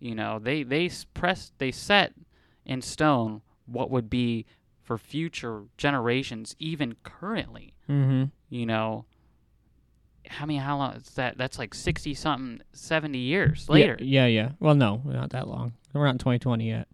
you 0.00 0.14
know, 0.14 0.38
they 0.38 0.62
they 0.62 0.86
s- 0.86 1.04
press 1.14 1.52
they 1.58 1.70
set 1.70 2.14
in 2.64 2.82
stone 2.82 3.42
what 3.66 3.90
would 3.90 4.08
be 4.10 4.46
for 4.82 4.96
future 4.98 5.64
generations, 5.76 6.54
even 6.58 6.94
currently 7.02 7.74
mm-hmm. 7.90 8.24
you 8.48 8.66
know 8.66 9.04
I 10.40 10.46
mean 10.46 10.60
how 10.60 10.78
long 10.78 10.94
is 10.94 11.10
that 11.10 11.36
that's 11.38 11.58
like 11.58 11.74
60 11.74 12.14
something 12.14 12.60
70 12.72 13.18
years 13.18 13.68
later 13.68 13.96
Yeah, 14.00 14.26
yeah, 14.26 14.42
yeah. 14.42 14.50
Well, 14.60 14.74
no, 14.74 15.00
not 15.04 15.30
that 15.30 15.48
long. 15.48 15.72
We're 15.92 16.04
not 16.04 16.12
in 16.12 16.18
2020 16.18 16.68
yet. 16.68 16.88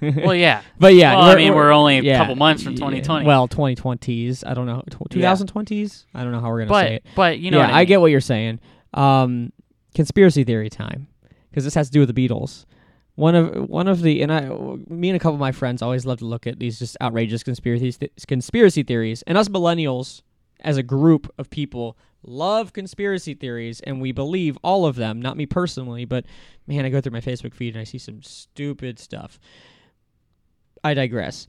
well 0.24 0.34
yeah 0.34 0.62
But 0.78 0.94
yeah, 0.94 1.14
Well, 1.14 1.24
I 1.24 1.36
mean, 1.36 1.54
we're 1.54 1.72
only 1.72 1.98
a 1.98 2.02
yeah, 2.02 2.18
couple 2.18 2.36
months 2.36 2.62
from 2.62 2.72
yeah. 2.72 2.78
2020. 2.78 3.26
Well, 3.26 3.48
2020s. 3.48 4.44
I 4.46 4.54
don't 4.54 4.66
know. 4.66 4.82
2020s. 4.90 6.04
I 6.14 6.22
don't 6.22 6.32
know 6.32 6.40
how 6.40 6.48
we're 6.50 6.64
gonna 6.64 6.80
say 6.88 6.94
it. 6.96 7.06
but 7.14 7.38
you 7.38 7.50
know 7.50 7.58
yeah, 7.58 7.74
I, 7.74 7.78
mean. 7.78 7.86
get 7.88 8.00
what 8.00 8.10
you're 8.10 8.20
saying. 8.20 8.60
Um, 8.94 9.52
conspiracy 9.94 10.44
theory 10.44 10.70
time, 10.70 11.08
because 11.50 11.64
this 11.64 11.74
has 11.74 11.88
to 11.88 11.92
do 11.92 12.00
with 12.00 12.14
the 12.14 12.28
Beatles. 12.28 12.64
One 13.16 13.34
of 13.34 13.68
one 13.68 13.88
of 13.88 14.02
the 14.02 14.22
and 14.22 14.32
I, 14.32 14.48
me 14.88 15.10
and 15.10 15.16
a 15.16 15.18
couple 15.18 15.34
of 15.34 15.40
my 15.40 15.52
friends 15.52 15.82
always 15.82 16.06
love 16.06 16.18
to 16.18 16.24
look 16.24 16.46
at 16.46 16.58
these 16.58 16.78
just 16.78 16.96
outrageous 17.00 17.42
conspiracy 17.42 17.94
conspiracy 18.26 18.82
theories, 18.82 19.22
and 19.26 19.36
us 19.36 19.48
millennials 19.48 20.22
as 20.60 20.76
a 20.76 20.82
group 20.82 21.32
of 21.38 21.50
people 21.50 21.96
love 22.22 22.72
conspiracy 22.72 23.34
theories, 23.34 23.80
and 23.80 24.00
we 24.00 24.12
believe 24.12 24.58
all 24.62 24.86
of 24.86 24.96
them. 24.96 25.20
Not 25.20 25.36
me 25.36 25.46
personally, 25.46 26.04
but 26.04 26.24
man, 26.66 26.84
I 26.84 26.88
go 26.88 27.00
through 27.00 27.12
my 27.12 27.20
Facebook 27.20 27.54
feed 27.54 27.74
and 27.74 27.80
I 27.80 27.84
see 27.84 27.98
some 27.98 28.22
stupid 28.22 28.98
stuff. 28.98 29.38
I 30.82 30.94
digress. 30.94 31.46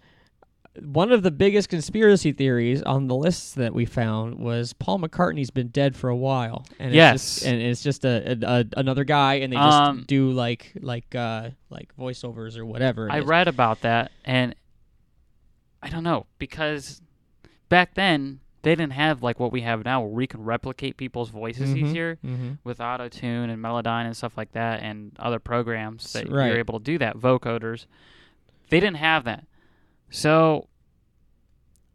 One 0.79 1.11
of 1.11 1.21
the 1.21 1.31
biggest 1.31 1.67
conspiracy 1.67 2.31
theories 2.31 2.81
on 2.83 3.07
the 3.07 3.15
lists 3.15 3.53
that 3.55 3.73
we 3.73 3.83
found 3.85 4.39
was 4.39 4.71
Paul 4.71 4.99
McCartney's 4.99 5.49
been 5.51 5.67
dead 5.67 5.97
for 5.97 6.09
a 6.09 6.15
while, 6.15 6.65
and 6.79 6.89
it's 6.91 6.95
Yes. 6.95 7.11
just, 7.35 7.45
and 7.45 7.61
it's 7.61 7.83
just 7.83 8.05
a, 8.05 8.37
a, 8.41 8.59
a 8.61 8.65
another 8.77 9.03
guy, 9.03 9.35
and 9.35 9.51
they 9.51 9.57
just 9.57 9.81
Um, 9.81 10.05
do 10.07 10.31
like 10.31 10.71
like 10.79 11.13
uh 11.13 11.49
like 11.69 11.93
voiceovers 11.97 12.57
or 12.57 12.65
whatever. 12.65 13.11
I 13.11 13.19
is. 13.19 13.25
read 13.25 13.49
about 13.49 13.81
that 13.81 14.11
and 14.23 14.55
I 15.83 15.89
don't 15.89 16.03
know 16.03 16.25
because 16.39 17.01
back 17.67 17.95
then 17.95 18.39
they 18.61 18.75
didn't 18.75 18.93
have 18.93 19.21
like 19.23 19.39
what 19.41 19.51
we 19.51 19.61
have 19.61 19.83
now, 19.83 19.99
where 20.01 20.09
we 20.11 20.27
can 20.27 20.41
replicate 20.43 20.95
people's 20.95 21.31
voices 21.31 21.71
Mhm. 21.71 21.77
easier 21.83 22.17
Mm-hmm. 22.25 22.51
with 22.63 22.79
auto 22.79 23.09
tune 23.09 23.49
and 23.49 23.61
Melodyne 23.61 24.05
and 24.05 24.15
stuff 24.15 24.37
like 24.37 24.53
that, 24.53 24.83
and 24.83 25.11
other 25.19 25.39
programs 25.39 26.13
that 26.13 26.29
Right. 26.29 26.47
you're 26.47 26.59
able 26.59 26.79
to 26.79 26.83
do 26.83 26.97
that. 26.99 27.17
Vocoders, 27.17 27.87
they 28.69 28.79
didn't 28.79 28.97
have 28.97 29.23
that, 29.25 29.45
so. 30.11 30.67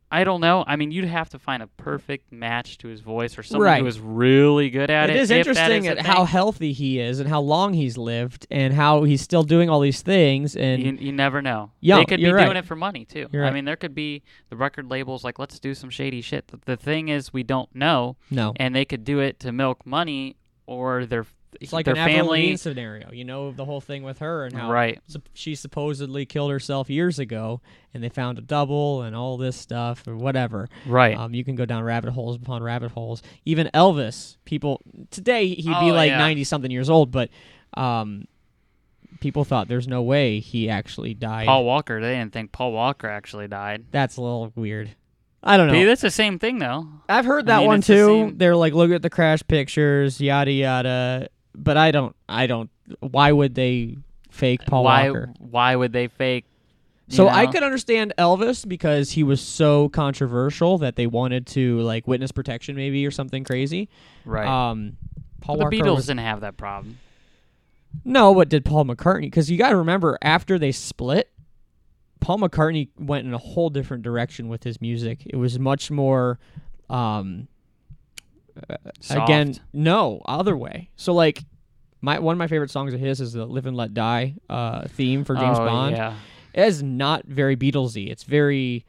I 0.09 0.23
don't 0.23 0.41
know. 0.41 0.63
I 0.69 0.77
mean, 0.77 0.93
you'd 0.93 1.05
have 1.07 1.31
to 1.31 1.39
find 1.39 1.65
a 1.65 1.67
perfect 1.67 2.31
match 2.31 2.79
to 2.79 2.89
his 2.89 3.01
voice, 3.01 3.37
or 3.37 3.43
someone 3.43 3.67
Right. 3.67 3.81
who 3.81 3.87
is 3.89 3.99
really 3.99 4.71
good 4.71 4.89
at 4.89 5.11
it. 5.11 5.17
It 5.17 5.23
is 5.23 5.33
interesting 5.33 5.87
is 5.87 5.91
at 5.91 6.07
how 6.07 6.25
healthy 6.25 6.73
he 6.73 7.01
is 7.01 7.19
and 7.19 7.29
how 7.29 7.41
long 7.41 7.75
he's 7.75 7.99
lived 7.99 8.47
and 8.49 8.73
how 8.73 9.03
he's 9.03 9.21
still 9.21 9.43
doing 9.43 9.69
all 9.69 9.81
these 9.81 10.03
things. 10.03 10.55
And 10.55 10.81
you, 10.81 11.07
you 11.09 11.13
never 11.13 11.43
know. 11.43 11.73
Yeah, 11.81 11.97
they 11.97 12.05
could 12.05 12.19
be 12.19 12.23
you're 12.23 12.39
doing 12.39 12.51
right. 12.51 12.57
it 12.57 12.65
for 12.65 12.77
money 12.77 13.05
too. 13.05 13.27
You're 13.33 13.45
I 13.45 13.51
mean, 13.51 13.65
there 13.65 13.75
could 13.77 13.97
be 13.97 14.23
the 14.49 14.57
record 14.57 14.89
labels 14.89 15.25
like, 15.25 15.41
let's 15.41 15.59
do 15.59 15.75
some 15.75 15.91
shady 15.91 16.21
shit. 16.21 16.47
The, 16.49 16.61
the 16.65 16.77
thing 16.77 17.09
is, 17.09 17.33
we 17.33 17.43
don't 17.43 17.75
know, 17.75 18.17
no, 18.31 18.53
and 18.57 18.77
they 18.77 18.85
could 18.85 19.03
do 19.03 19.19
it 19.19 19.41
to 19.41 19.51
milk 19.51 19.85
money 19.85 20.37
or 20.67 21.05
their 21.05 21.27
it's 21.61 21.73
like 21.73 21.85
their 21.85 21.95
an 21.95 22.01
Avril 22.01 22.17
family. 22.17 22.41
Lavigne 22.41 22.57
scenario. 22.57 23.11
You 23.13 23.25
know 23.25 23.53
the 23.53 23.65
whole 23.65 23.81
thing 23.81 24.03
with 24.03 24.19
her 24.21 24.45
and 24.45 24.55
how 24.57 24.71
Right. 24.71 25.01
she 25.35 25.55
supposedly 25.55 26.27
killed 26.27 26.51
herself 26.51 26.89
years 26.91 27.19
ago, 27.19 27.61
and 27.95 28.03
they 28.03 28.09
found 28.09 28.39
a 28.39 28.43
double 28.43 29.03
and 29.03 29.15
all 29.17 29.37
this 29.37 29.57
stuff 29.57 30.07
or 30.07 30.17
whatever. 30.17 30.69
Right. 30.87 31.17
Um, 31.17 31.35
you 31.35 31.45
can 31.45 31.55
go 31.57 31.65
down 31.65 31.83
rabbit 31.83 32.11
holes 32.13 32.37
upon 32.37 32.63
rabbit 32.63 32.91
holes. 32.93 33.23
Even 33.45 33.69
Elvis, 33.75 34.37
people 34.45 34.83
today 35.11 35.49
he'd 35.49 35.65
be 35.65 35.73
Oh, 35.75 35.87
like 35.95 36.11
yeah. 36.11 36.19
ninety 36.19 36.45
something 36.45 36.71
years 36.71 36.91
old, 36.91 37.11
but 37.11 37.31
um, 37.75 38.25
people 39.21 39.45
thought 39.45 39.69
there's 39.69 39.89
no 39.89 40.03
way 40.03 40.41
he 40.41 40.69
actually 40.69 41.15
died. 41.15 41.47
Paul 41.47 41.65
Walker. 41.65 42.01
They 42.01 42.15
didn't 42.15 42.33
think 42.33 42.53
Paul 42.53 42.73
Walker 42.73 43.09
actually 43.09 43.49
died. 43.49 43.85
That's 43.91 44.17
a 44.17 44.23
little 44.23 44.53
weird. 44.55 44.91
I 45.43 45.57
don't 45.57 45.69
know. 45.69 45.87
That's 45.87 46.01
the 46.03 46.11
same 46.11 46.39
thing 46.41 46.59
though. 46.59 46.89
I've 47.09 47.25
heard 47.25 47.45
I 47.45 47.53
that 47.55 47.59
mean, 47.59 47.67
one 47.69 47.79
it's 47.79 47.87
the 47.89 47.95
too. 47.95 48.33
They're 48.35 48.57
like, 48.57 48.73
look 48.75 48.91
at 48.91 49.03
the 49.03 49.11
crash 49.11 49.43
pictures, 49.47 50.21
yada 50.21 50.51
yada. 50.51 51.29
But 51.57 51.77
I 51.77 51.91
don't. 51.91 52.15
I 52.29 52.47
don't. 52.47 52.71
Why 53.01 53.33
would 53.33 53.55
they 53.55 53.97
fake 54.31 54.61
Paul 54.67 54.85
why? 54.85 55.09
Walker? 55.11 55.33
Why 55.39 55.75
would 55.75 55.93
they 55.93 56.09
fake? 56.09 56.45
So 57.09 57.29
I 57.29 57.47
could 57.47 57.63
understand 57.63 58.13
Elvis 58.19 58.67
because 58.67 59.13
he 59.13 59.23
was 59.23 59.41
so 59.41 59.89
controversial 59.91 60.79
that 60.79 60.97
they 60.97 61.07
wanted 61.07 61.47
to 61.49 61.81
like 61.83 62.07
witness 62.09 62.33
protection 62.33 62.75
maybe 62.75 63.07
or 63.07 63.13
something 63.13 63.45
crazy. 63.45 63.89
Right. 64.25 64.47
Um, 64.47 64.97
Paul 65.41 65.57
But 65.57 65.71
the 65.71 65.77
Walker 65.79 65.91
Beatles 65.91 65.97
was- 65.97 66.07
didn't 66.07 66.21
have 66.21 66.41
that 66.41 66.57
problem. 66.57 66.99
No, 68.05 68.35
but 68.35 68.49
did 68.49 68.65
Paul 68.65 68.85
McCartney? 68.85 69.23
Because 69.23 69.51
you 69.51 69.57
got 69.57 69.71
to 69.71 69.77
remember, 69.77 70.19
after 70.21 70.59
they 70.59 70.73
split, 70.73 71.31
Paul 72.21 72.39
McCartney 72.39 72.89
went 72.99 73.27
in 73.27 73.33
a 73.33 73.39
whole 73.39 73.71
different 73.71 74.03
direction 74.03 74.49
with 74.49 74.65
his 74.65 74.81
music. 74.81 75.23
It 75.25 75.37
was 75.37 75.59
much 75.59 75.91
more, 75.91 76.39
um, 76.91 77.49
uh, 78.71 78.77
again, 79.11 79.55
no, 79.73 80.23
other 80.25 80.57
way. 80.57 80.91
So 80.97 81.13
like, 81.15 81.45
my 82.01 82.19
one 82.19 82.35
of 82.35 82.39
my 82.39 82.47
favorite 82.47 82.71
songs 82.71 82.95
of 82.95 83.01
his 83.01 83.21
is 83.21 83.33
the 83.33 83.45
"Live 83.47 83.67
and 83.67 83.77
Let 83.77 83.95
Die" 83.95 84.35
uh, 84.49 84.87
theme 84.89 85.25
for 85.25 85.35
James 85.35 85.59
oh, 85.59 85.65
Bond. 85.65 85.97
Yeah. 85.97 86.15
It 86.55 86.65
is 86.65 86.83
not 86.83 87.25
very 87.27 87.57
Beatlesy. 87.57 88.11
It's 88.11 88.23
very, 88.23 88.87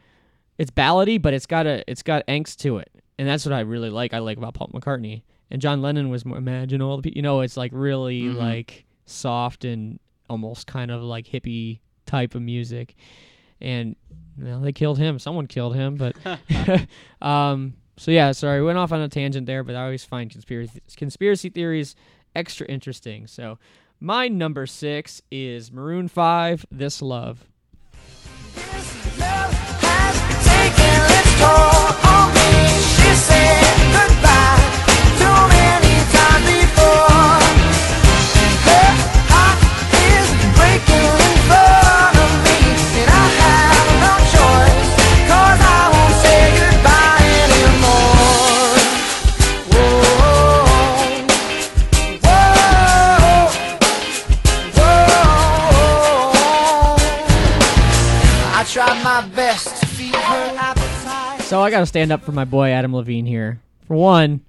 it's 0.57 0.72
ballady, 0.72 1.22
but 1.22 1.34
it's 1.34 1.45
got 1.45 1.65
a, 1.68 1.84
it's 1.89 2.01
got 2.01 2.26
angst 2.28 2.57
to 2.59 2.78
it, 2.78 2.89
and 3.18 3.28
that's 3.28 3.45
what 3.45 3.53
I 3.53 3.61
really 3.61 3.89
like. 3.89 4.13
I 4.13 4.20
like 4.20 4.38
about 4.38 4.53
Paul 4.53 4.70
McCartney 4.74 5.24
and 5.49 5.61
John 5.61 5.82
Lennon 5.82 6.09
was 6.09 6.26
more 6.26 6.38
imagine 6.38 6.82
all 6.82 6.97
the 6.97 7.09
pe- 7.09 7.15
you 7.15 7.22
know, 7.22 7.41
it's 7.41 7.57
like 7.57 7.72
really 7.74 8.24
Mhm. 8.24 8.36
like 8.36 8.86
soft 9.05 9.65
and 9.65 9.99
almost 10.30 10.68
kind 10.68 10.91
of 10.91 11.01
like 11.01 11.26
hippie 11.26 11.80
type 12.05 12.36
of 12.36 12.41
music, 12.41 12.95
and 13.61 13.95
you 14.38 14.45
know, 14.45 14.59
they 14.61 14.72
killed 14.72 14.97
him. 14.97 15.20
Someone 15.20 15.47
killed 15.47 15.76
him, 15.76 15.95
but 15.95 16.15
um. 17.22 17.74
So 17.97 18.11
yeah, 18.11 18.31
sorry, 18.31 18.63
went 18.63 18.77
off 18.77 18.91
on 18.91 19.01
a 19.01 19.09
tangent 19.09 19.47
there, 19.47 19.63
but 19.63 19.75
I 19.75 19.83
always 19.83 20.05
find 20.05 20.29
conspiracy 20.29 20.81
conspiracy 20.95 21.49
theories 21.49 21.95
extra 22.35 22.67
interesting. 22.67 23.27
So 23.27 23.57
my 23.99 24.27
number 24.27 24.67
six 24.67 25.21
is 25.31 25.71
Maroon 25.71 26.07
Five. 26.07 26.65
This 26.71 27.01
love. 27.01 27.47
Love 31.39 31.76
my 59.03 59.27
best 59.35 59.81
to 59.81 59.85
feed 59.88 60.15
her 60.15 60.55
appetite. 60.57 61.41
So 61.41 61.61
I 61.61 61.69
got 61.69 61.79
to 61.79 61.85
stand 61.85 62.11
up 62.11 62.23
for 62.23 62.31
my 62.31 62.45
boy 62.45 62.71
Adam 62.71 62.93
Levine 62.95 63.25
here. 63.25 63.61
For 63.88 63.95
one, 63.95 64.41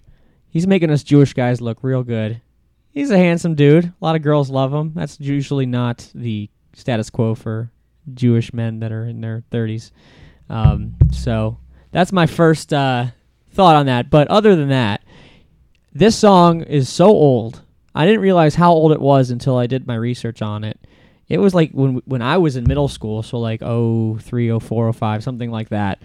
he's 0.49 0.67
making 0.67 0.91
us 0.91 1.03
Jewish 1.03 1.33
guys 1.33 1.61
look 1.61 1.79
real 1.83 2.03
good. 2.03 2.41
He's 2.91 3.11
a 3.11 3.19
handsome 3.19 3.55
dude. 3.55 3.85
A 3.85 3.95
lot 4.01 4.17
of 4.17 4.23
girls 4.23 4.51
love 4.51 4.73
him. 4.73 4.93
That's 4.95 5.21
usually 5.21 5.67
not 5.67 6.11
the 6.15 6.51
status 6.75 7.11
quo 7.11 7.35
for 7.35 7.71
Jewish 8.15 8.53
men 8.53 8.81
that 8.81 8.93
are 8.93 9.07
in 9.07 9.21
their 9.21 9.45
30s. 9.53 9.93
Um, 10.49 10.97
so 11.13 11.59
that's 11.93 12.13
my 12.13 12.27
first 12.27 12.73
uh, 12.73 13.07
thought 13.53 13.77
on 13.77 13.87
that. 13.87 14.11
But 14.11 14.29
other 14.29 14.57
than 14.57 14.71
that, 14.71 15.03
this 15.93 16.17
song 16.17 16.63
is 16.63 16.89
so 16.89 17.07
old. 17.07 17.63
I 17.95 18.07
didn't 18.07 18.21
realize 18.21 18.55
how 18.55 18.73
old 18.73 18.93
it 18.93 19.01
was 19.01 19.31
until 19.31 19.57
I 19.57 19.67
did 19.67 19.87
my 19.87 19.95
research 19.95 20.43
on 20.43 20.65
it. 20.65 20.79
It 21.29 21.39
was 21.39 21.55
like 21.55 21.73
when 21.73 21.97
when 22.07 22.23
I 22.23 22.39
was 22.39 22.57
in 22.57 22.65
middle 22.65 22.89
school, 22.89 23.23
so 23.23 23.39
like 23.39 23.61
03, 23.61 24.59
04, 24.59 24.93
05, 24.93 25.25
something 25.25 25.51
like 25.51 25.69
that. 25.69 26.01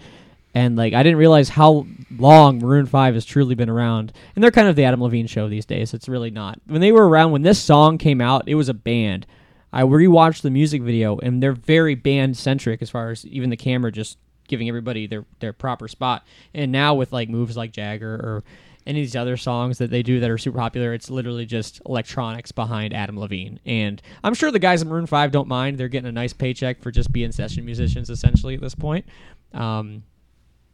And 0.54 0.76
like 0.76 0.92
I 0.92 1.02
didn't 1.02 1.18
realize 1.18 1.48
how 1.48 1.86
long 2.16 2.58
Maroon 2.58 2.86
5 2.86 3.14
has 3.14 3.24
truly 3.24 3.54
been 3.54 3.70
around. 3.70 4.12
And 4.34 4.44
they're 4.44 4.50
kind 4.50 4.68
of 4.68 4.76
the 4.76 4.84
Adam 4.84 5.02
Levine 5.02 5.26
show 5.26 5.48
these 5.48 5.66
days. 5.66 5.94
It's 5.94 6.08
really 6.08 6.30
not. 6.30 6.60
When 6.66 6.80
they 6.80 6.92
were 6.92 7.08
around 7.08 7.32
when 7.32 7.42
this 7.42 7.58
song 7.58 7.98
came 7.98 8.20
out, 8.20 8.46
it 8.46 8.54
was 8.54 8.68
a 8.68 8.74
band. 8.74 9.26
I 9.72 9.82
rewatched 9.82 10.42
the 10.42 10.50
music 10.50 10.82
video 10.82 11.18
and 11.18 11.42
they're 11.42 11.52
very 11.52 11.96
band 11.96 12.36
centric 12.36 12.80
as 12.80 12.90
far 12.90 13.10
as 13.10 13.26
even 13.26 13.50
the 13.50 13.56
camera 13.56 13.90
just 13.90 14.18
giving 14.46 14.68
everybody 14.68 15.06
their 15.06 15.24
their 15.40 15.52
proper 15.52 15.88
spot. 15.88 16.24
And 16.52 16.70
now 16.70 16.94
with 16.94 17.12
like 17.12 17.28
moves 17.28 17.56
like 17.56 17.72
Jagger 17.72 18.14
or 18.14 18.44
any 18.86 19.00
of 19.00 19.06
these 19.06 19.16
other 19.16 19.36
songs 19.36 19.78
that 19.78 19.90
they 19.90 20.02
do 20.02 20.20
that 20.20 20.30
are 20.30 20.38
super 20.38 20.58
popular, 20.58 20.92
it's 20.92 21.10
literally 21.10 21.46
just 21.46 21.80
electronics 21.86 22.52
behind 22.52 22.92
Adam 22.92 23.18
Levine. 23.18 23.58
And 23.64 24.00
I'm 24.22 24.34
sure 24.34 24.50
the 24.50 24.58
guys 24.58 24.82
in 24.82 24.88
Maroon 24.88 25.06
5 25.06 25.32
don't 25.32 25.48
mind. 25.48 25.78
They're 25.78 25.88
getting 25.88 26.08
a 26.08 26.12
nice 26.12 26.32
paycheck 26.32 26.82
for 26.82 26.90
just 26.90 27.12
being 27.12 27.32
session 27.32 27.64
musicians 27.64 28.10
essentially 28.10 28.54
at 28.54 28.60
this 28.60 28.74
point. 28.74 29.06
Um, 29.52 30.02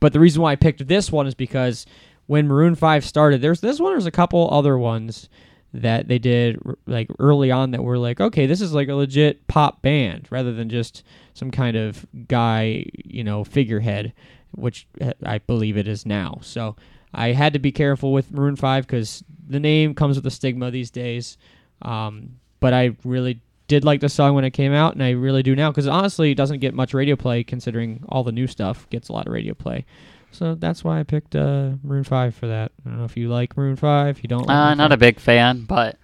but 0.01 0.13
the 0.13 0.21
reason 0.21 0.43
why 0.43 0.53
I 0.53 0.57
picked 0.57 0.87
this 0.89 1.13
one 1.13 1.27
is 1.27 1.35
because 1.35 1.87
when 2.27 2.49
Maroon 2.49 2.75
5 2.75 3.05
started, 3.05 3.43
there's 3.43 3.61
this 3.61 3.79
one, 3.79 3.93
there's 3.93 4.07
a 4.07 4.11
couple 4.11 4.49
other 4.53 4.79
ones 4.79 5.29
that 5.73 6.09
they 6.09 6.19
did 6.19 6.59
like 6.87 7.09
early 7.19 7.51
on 7.51 7.71
that 7.71 7.85
were 7.85 7.99
like, 7.99 8.21
okay, 8.21 8.47
this 8.47 8.61
is 8.61 8.73
like 8.73 8.89
a 8.89 8.95
legit 8.95 9.47
pop 9.47 9.83
band 9.83 10.27
rather 10.31 10.53
than 10.53 10.69
just 10.69 11.05
some 11.35 11.51
kind 11.51 11.77
of 11.77 12.05
guy, 12.27 12.85
you 13.05 13.23
know, 13.23 13.45
figurehead, 13.45 14.13
which 14.53 14.87
uh, 15.01 15.13
I 15.25 15.39
believe 15.39 15.77
it 15.77 15.87
is 15.87 16.05
now. 16.05 16.39
So 16.43 16.75
I 17.13 17.33
had 17.33 17.53
to 17.55 17.59
be 17.59 17.73
careful 17.73 18.13
with 18.13 18.31
Maroon 18.33 18.57
5 18.57 18.87
because 18.87 19.25
the 19.49 19.61
name 19.61 19.95
comes 19.95 20.17
with 20.17 20.27
a 20.27 20.31
stigma 20.31 20.71
these 20.71 20.91
days. 20.91 21.37
Um, 21.83 22.37
but 22.61 22.73
I 22.73 22.97
really 23.05 23.41
did 23.69 23.85
like 23.85 24.01
the 24.01 24.09
song 24.09 24.35
when 24.35 24.45
it 24.45 24.51
came 24.51 24.73
out, 24.73 24.95
and 24.95 25.03
I 25.03 25.11
really 25.11 25.43
do 25.43 25.57
now 25.57 25.71
because 25.71 25.87
honestly, 25.87 26.31
it 26.33 26.35
doesn't 26.37 26.59
get 26.61 26.75
much 26.75 26.93
radio 26.95 27.17
play 27.17 27.43
considering 27.45 28.05
all 28.09 28.23
the 28.25 28.33
new 28.33 28.47
stuff 28.47 28.89
gets 28.91 29.09
a 29.09 29.13
lot 29.13 29.27
of 29.27 29.33
radio 29.33 29.55
play. 29.55 29.85
So 30.33 30.55
that's 30.55 30.85
why 30.85 31.01
I 31.01 31.03
picked 31.03 31.35
uh, 31.35 31.71
Maroon 31.83 32.05
5 32.05 32.35
for 32.35 32.47
that. 32.49 32.71
I 32.85 32.89
don't 32.91 32.99
know 32.99 33.05
if 33.05 33.17
you 33.17 33.29
like 33.29 33.57
Maroon 33.57 33.75
5, 33.77 34.17
if 34.17 34.23
you 34.23 34.29
don't 34.29 34.47
like 34.47 34.57
Uh, 34.57 34.75
not 34.75 34.91
5. 34.91 34.93
a 34.93 34.97
big 34.97 35.19
fan, 35.19 35.63
but 35.65 35.97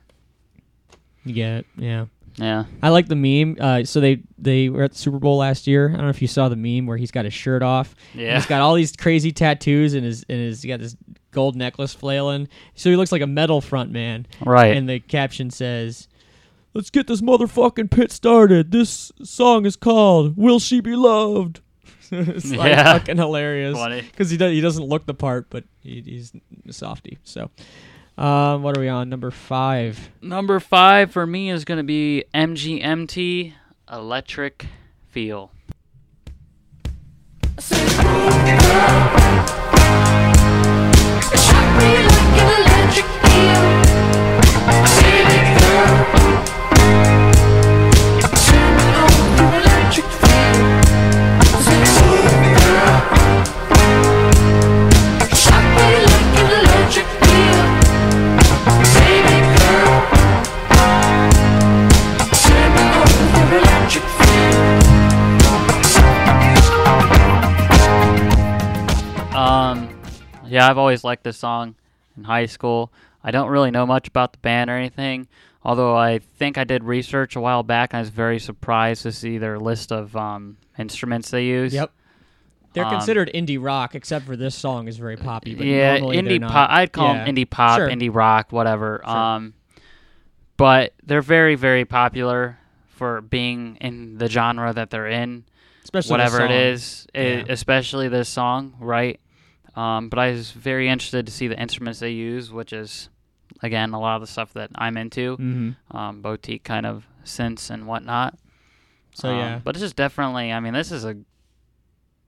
You 1.25 1.35
get 1.35 1.53
it, 1.59 1.67
yeah. 1.77 2.07
Yeah. 2.39 2.65
I 2.83 2.91
like 2.91 3.09
the 3.09 3.17
meme. 3.17 3.57
Uh, 3.61 3.85
so 3.85 4.01
they 4.01 4.23
they 4.39 4.69
were 4.69 4.83
at 4.85 4.93
the 4.93 4.99
Super 4.99 5.19
Bowl 5.19 5.39
last 5.39 5.67
year. 5.67 5.89
I 5.89 5.93
don't 5.93 6.03
know 6.03 6.09
if 6.11 6.21
you 6.23 6.29
saw 6.29 6.49
the 6.49 6.57
meme 6.57 6.87
where 6.87 6.97
he's 6.97 7.11
got 7.11 7.25
his 7.25 7.35
shirt 7.35 7.63
off. 7.63 7.95
Yeah. 8.15 8.35
He's 8.37 8.47
got 8.47 8.61
all 8.61 8.75
these 8.75 8.93
crazy 8.95 9.33
tattoos 9.33 9.95
and 9.95 10.05
his 10.05 10.25
and 10.29 10.39
his 10.39 10.63
he 10.63 10.69
got 10.69 10.81
this 10.81 10.97
gold 11.31 11.57
necklace 11.57 11.95
flailing. 11.95 12.49
So 12.75 12.91
he 12.91 12.97
looks 12.97 13.13
like 13.13 13.23
a 13.23 13.27
metal 13.27 13.61
front 13.61 13.91
man. 13.91 14.27
Right. 14.45 14.77
And 14.77 14.89
the 14.89 15.01
caption 15.01 15.51
says, 15.51 16.09
"Let's 16.75 16.91
get 16.91 17.07
this 17.07 17.21
motherfucking 17.23 17.91
pit 17.91 18.13
started. 18.13 18.71
This 18.71 19.13
song 19.23 19.65
is 19.67 19.77
called 19.77 20.37
Will 20.37 20.59
She 20.59 20.81
Be 20.81 20.95
Loved." 20.97 21.61
it's 22.13 22.53
like 22.53 22.71
Yeah. 22.71 22.99
fucking 22.99 23.17
hilarious 23.17 23.77
Funny. 23.77 24.01
because 24.03 24.31
he 24.31 24.37
does 24.37 24.53
he 24.53 24.61
doesn't 24.61 24.85
look 24.85 25.07
the 25.07 25.15
part, 25.15 25.51
but 25.51 25.65
he, 25.81 26.01
he's 26.03 26.33
softy. 26.71 27.19
So, 27.25 27.51
um, 28.19 28.63
what 28.63 28.77
are 28.77 28.81
we 28.81 28.89
on? 28.89 29.09
Number 29.09 29.31
five. 29.31 30.11
Number 30.23 30.61
five 30.61 31.11
for 31.11 31.27
me 31.27 31.51
is 31.51 31.65
going 31.65 31.79
to 31.79 31.85
be 31.85 32.25
MGMT 32.35 33.53
Electric 33.91 34.67
Feel. 35.11 35.51
Yeah, 70.67 70.71
I've 70.71 70.79
always 70.79 71.05
liked 71.05 71.25
this 71.25 71.37
song 71.39 71.75
in 72.17 72.25
high 72.25 72.47
school. 72.47 72.93
I 73.23 73.31
don't 73.31 73.49
really 73.49 73.71
know 73.71 73.87
much 73.87 74.09
about 74.09 74.33
the 74.33 74.39
band 74.39 74.71
or 74.71 74.75
anything, 74.77 75.27
although 75.65 75.97
I 75.97 76.19
think 76.19 76.59
I 76.59 76.65
did 76.65 76.85
research 76.85 77.35
a 77.37 77.41
while 77.41 77.63
back. 77.63 77.93
and 77.93 77.99
I 77.99 78.01
was 78.01 78.11
very 78.11 78.39
surprised 78.39 79.03
to 79.03 79.13
see 79.13 79.39
their 79.39 79.59
list 79.59 79.91
of 79.93 80.15
um, 80.17 80.57
instruments 80.79 81.31
they 81.31 81.45
use. 81.45 81.75
Yep. 81.75 81.91
They're 82.73 82.85
Um, 82.85 82.91
considered 82.93 83.31
indie 83.35 83.63
rock, 83.63 83.95
except 83.95 84.27
for 84.27 84.37
this 84.37 84.55
song 84.55 84.87
is 84.87 84.99
very 84.99 85.17
poppy. 85.17 85.55
But 85.55 85.67
yeah, 85.67 85.99
indie 85.99 86.47
pop. 86.47 86.71
I'd 86.71 86.93
call 86.93 87.15
Yeah. 87.15 87.25
them 87.25 87.35
indie 87.35 87.49
pop, 87.49 87.79
Sure. 87.79 87.89
indie 87.89 88.15
rock, 88.15 88.53
whatever. 88.53 89.01
Sure. 89.05 89.11
Um, 89.17 89.55
but 90.57 90.93
they're 91.05 91.23
very, 91.23 91.55
very 91.55 91.85
popular 91.85 92.59
for 92.89 93.21
being 93.21 93.77
in 93.81 94.19
the 94.19 94.29
genre 94.29 94.73
that 94.73 94.91
they're 94.91 95.07
in. 95.09 95.45
Especially 95.85 96.11
whatever 96.13 96.39
this 96.39 96.47
it 96.49 96.51
is, 96.51 97.07
i- 97.15 97.19
Yeah. 97.39 97.45
especially 97.53 98.09
this 98.09 98.29
song, 98.29 98.75
right? 98.81 99.21
Um, 99.77 100.09
but 100.09 100.19
I 100.19 100.31
was 100.33 100.51
very 100.53 100.89
interested 100.89 101.27
to 101.27 101.33
see 101.33 101.49
the 101.49 101.61
instruments 101.61 102.01
they 102.01 102.11
use, 102.11 102.51
which 102.51 102.73
is 102.73 103.09
again 103.63 103.93
a 103.93 104.01
lot 104.01 104.17
of 104.17 104.21
the 104.23 104.27
stuff 104.27 104.53
that 104.55 104.71
I'm 104.75 104.97
into, 104.97 105.37
Mhm. 105.37 105.77
um, 105.91 106.23
boutique 106.23 106.65
kind 106.65 106.87
of 106.87 107.07
synths 107.25 107.71
and 107.71 107.87
whatnot. 107.87 108.39
So 109.15 109.31
Um, 109.31 109.39
yeah, 109.39 109.61
but 109.63 109.77
it's 109.77 109.83
just 109.83 109.97
definitely. 109.97 110.53
I 110.53 110.61
mean, 110.61 110.73
this 110.73 110.91
is 110.93 111.05
a 111.05 111.17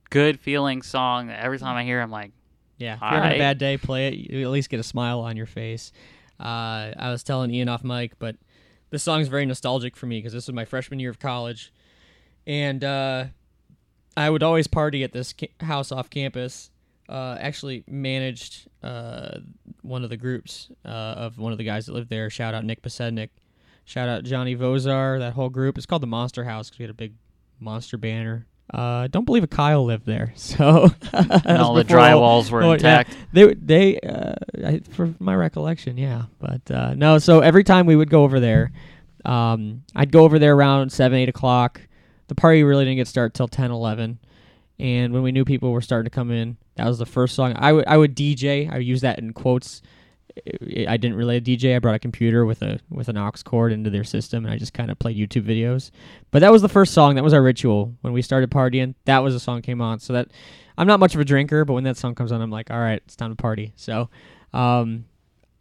good 0.09 0.39
feeling 0.39 0.81
song. 0.81 1.27
that 1.27 1.39
Every 1.43 1.59
time 1.59 1.75
I 1.75 1.83
hear, 1.83 1.99
it, 1.99 2.03
I'm 2.03 2.11
like, 2.11 2.31
yeah. 2.77 2.95
If 2.95 3.01
you're 3.01 3.09
having 3.09 3.31
a 3.35 3.37
bad 3.39 3.57
day, 3.57 3.77
play 3.77 4.07
it. 4.07 4.13
You 4.31 4.43
at 4.45 4.49
least 4.51 4.69
get 4.69 4.79
a 4.79 4.83
smile 4.83 5.19
on 5.19 5.35
your 5.37 5.45
face. 5.45 5.91
Uh, 6.39 6.93
I 6.97 7.09
was 7.11 7.21
telling 7.23 7.53
Ian 7.53 7.67
off 7.69 7.83
mic, 7.83 8.17
but 8.19 8.37
this 8.91 9.03
song 9.03 9.21
is 9.21 9.27
very 9.27 9.45
nostalgic 9.45 9.95
for 9.97 10.05
me 10.05 10.17
because 10.19 10.33
this 10.33 10.47
was 10.47 10.53
my 10.53 10.65
freshman 10.65 10.99
year 10.99 11.09
of 11.09 11.19
college, 11.19 11.71
and 12.47 12.83
uh, 12.83 13.25
I 14.15 14.29
would 14.29 14.41
always 14.41 14.65
party 14.67 15.03
at 15.03 15.11
this 15.11 15.33
ca- 15.33 15.51
house 15.61 15.91
off 15.91 16.09
campus. 16.09 16.71
Uh, 17.09 17.35
actually 17.41 17.83
managed 17.87 18.67
uh, 18.83 19.39
one 19.81 20.03
of 20.03 20.11
the 20.11 20.17
groups 20.17 20.69
uh, 20.85 20.89
of 20.89 21.39
one 21.39 21.51
of 21.51 21.57
the 21.57 21.63
guys 21.63 21.87
that 21.87 21.93
lived 21.93 22.09
there. 22.09 22.29
Shout 22.29 22.53
out 22.53 22.63
Nick 22.63 22.83
Pasednik. 22.83 23.29
Shout 23.85 24.07
out 24.07 24.23
Johnny 24.23 24.55
Vozar. 24.55 25.17
That 25.17 25.33
whole 25.33 25.49
group. 25.49 25.75
It's 25.77 25.87
called 25.87 26.03
the 26.03 26.07
Monster 26.07 26.43
House 26.43 26.69
because 26.69 26.77
we 26.79 26.83
had 26.83 26.91
a 26.91 26.93
big 26.93 27.13
monster 27.59 27.97
banner. 27.97 28.45
Uh, 28.71 29.07
don't 29.07 29.25
believe 29.25 29.43
a 29.43 29.47
Kyle 29.47 29.83
lived 29.83 30.05
there. 30.05 30.31
So 30.37 30.89
and 31.11 31.57
all 31.57 31.73
the 31.73 31.83
drywalls 31.95 32.51
were 32.51 32.61
Oh, 32.61 32.67
yeah. 32.69 32.73
intact. 32.75 33.17
They 33.33 33.53
they 33.55 33.99
uh, 34.01 34.35
I, 34.63 34.81
for 34.91 35.11
my 35.17 35.33
recollection, 35.35 35.97
yeah. 35.97 36.25
But 36.39 36.69
uh, 36.69 36.93
no, 36.93 37.17
so 37.17 37.39
every 37.39 37.63
time 37.63 37.87
we 37.87 37.95
would 37.95 38.11
go 38.11 38.23
over 38.23 38.39
there, 38.39 38.71
um, 39.25 39.81
I'd 39.95 40.11
go 40.11 40.23
over 40.23 40.37
there 40.37 40.53
around 40.55 40.91
seven, 40.91 41.17
eight 41.17 41.29
o'clock. 41.29 41.81
The 42.27 42.35
party 42.35 42.61
really 42.63 42.85
didn't 42.85 42.97
get 42.97 43.07
started 43.07 43.33
till 43.33 43.47
10, 43.47 43.71
11. 43.71 44.19
And 44.77 45.11
when 45.13 45.23
we 45.23 45.31
knew 45.31 45.43
people 45.45 45.71
were 45.71 45.81
starting 45.81 46.05
to 46.05 46.13
come 46.15 46.29
in, 46.29 46.55
that 46.79 46.87
was 46.87 46.97
the 46.97 47.05
first 47.05 47.35
song. 47.35 47.53
I 47.57 47.73
would 47.73 47.85
I 47.87 47.97
would 47.97 48.15
DJ. 48.15 48.71
I 48.71 48.77
would 48.77 48.85
use 48.85 49.01
that 49.01 49.19
in 49.19 49.33
quotes. 49.33 49.81
I 50.87 50.95
didn't 50.95 51.15
really 51.15 51.41
DJ. 51.41 51.75
I 51.75 51.79
brought 51.79 51.95
a 51.95 51.99
computer 51.99 52.45
with 52.45 52.61
a 52.61 52.79
with 52.89 53.09
an 53.09 53.17
aux 53.17 53.31
cord 53.43 53.73
into 53.73 53.89
their 53.89 54.05
system, 54.05 54.45
and 54.45 54.53
I 54.53 54.57
just 54.57 54.73
kind 54.73 54.89
of 54.89 54.97
played 54.97 55.17
YouTube 55.17 55.43
videos. 55.43 55.91
But 56.31 56.39
that 56.39 56.53
was 56.53 56.61
the 56.61 56.69
first 56.69 56.93
song. 56.93 57.15
That 57.15 57.23
was 57.23 57.33
our 57.33 57.41
ritual 57.41 57.95
when 57.99 58.13
we 58.13 58.21
started 58.21 58.49
partying. 58.49 58.95
That 59.03 59.19
was 59.19 59.33
the 59.33 59.41
song 59.41 59.61
came 59.61 59.81
on. 59.81 59.99
So 59.99 60.13
that 60.13 60.29
I'm 60.77 60.87
not 60.87 61.01
much 61.01 61.15
of 61.15 61.19
a 61.19 61.25
drinker, 61.25 61.65
but 61.65 61.73
when 61.73 61.83
that 61.83 61.97
song 61.97 62.15
comes 62.15 62.31
on, 62.31 62.41
I'm 62.41 62.51
like, 62.51 62.71
all 62.71 62.79
right, 62.79 63.01
it's 63.05 63.17
time 63.17 63.31
to 63.31 63.35
party. 63.35 63.73
So, 63.75 64.09
um, 64.53 65.03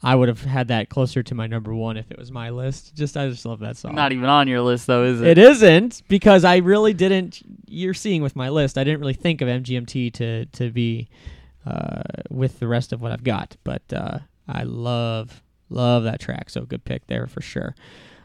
I 0.03 0.14
would 0.14 0.28
have 0.28 0.42
had 0.42 0.68
that 0.68 0.88
closer 0.88 1.22
to 1.24 1.34
my 1.34 1.49
number 1.49 1.74
one 1.74 1.96
if 1.96 2.11
it 2.11 2.18
was 2.18 2.30
my 2.30 2.51
list. 2.51 2.94
Just 2.94 3.16
I 3.16 3.28
just 3.28 3.44
love 3.44 3.61
that 3.61 3.76
song. 3.76 3.96
Not 3.96 4.12
even 4.12 4.26
on 4.26 4.46
your 4.46 4.61
list 4.61 4.86
though, 4.86 5.05
is 5.05 5.20
it? 5.20 5.26
It 5.26 5.38
isn't 5.38 6.03
because 6.09 6.44
I 6.44 6.59
really 6.59 6.94
didn't. 6.94 7.42
You're 7.66 7.94
seeing 7.94 8.22
with 8.22 8.36
my 8.36 8.49
list, 8.49 8.78
I 8.78 8.84
didn't 8.84 9.01
really 9.01 9.14
think 9.14 9.40
of 9.40 9.49
MGMT 9.49 10.12
to 10.14 10.46
to 10.46 10.70
be 10.70 11.09
uh, 11.66 12.03
with 12.30 12.61
the 12.61 12.68
rest 12.68 12.92
of 12.92 13.03
what 13.03 13.11
I've 13.11 13.24
got. 13.24 13.57
But 13.64 13.82
uh, 13.92 14.18
I 14.46 14.62
love 14.62 15.42
love 15.68 16.05
that 16.05 16.20
track. 16.20 16.51
So 16.51 16.64
good 16.64 16.84
pick 16.84 17.07
there 17.09 17.26
for 17.26 17.40
sure. 17.40 17.74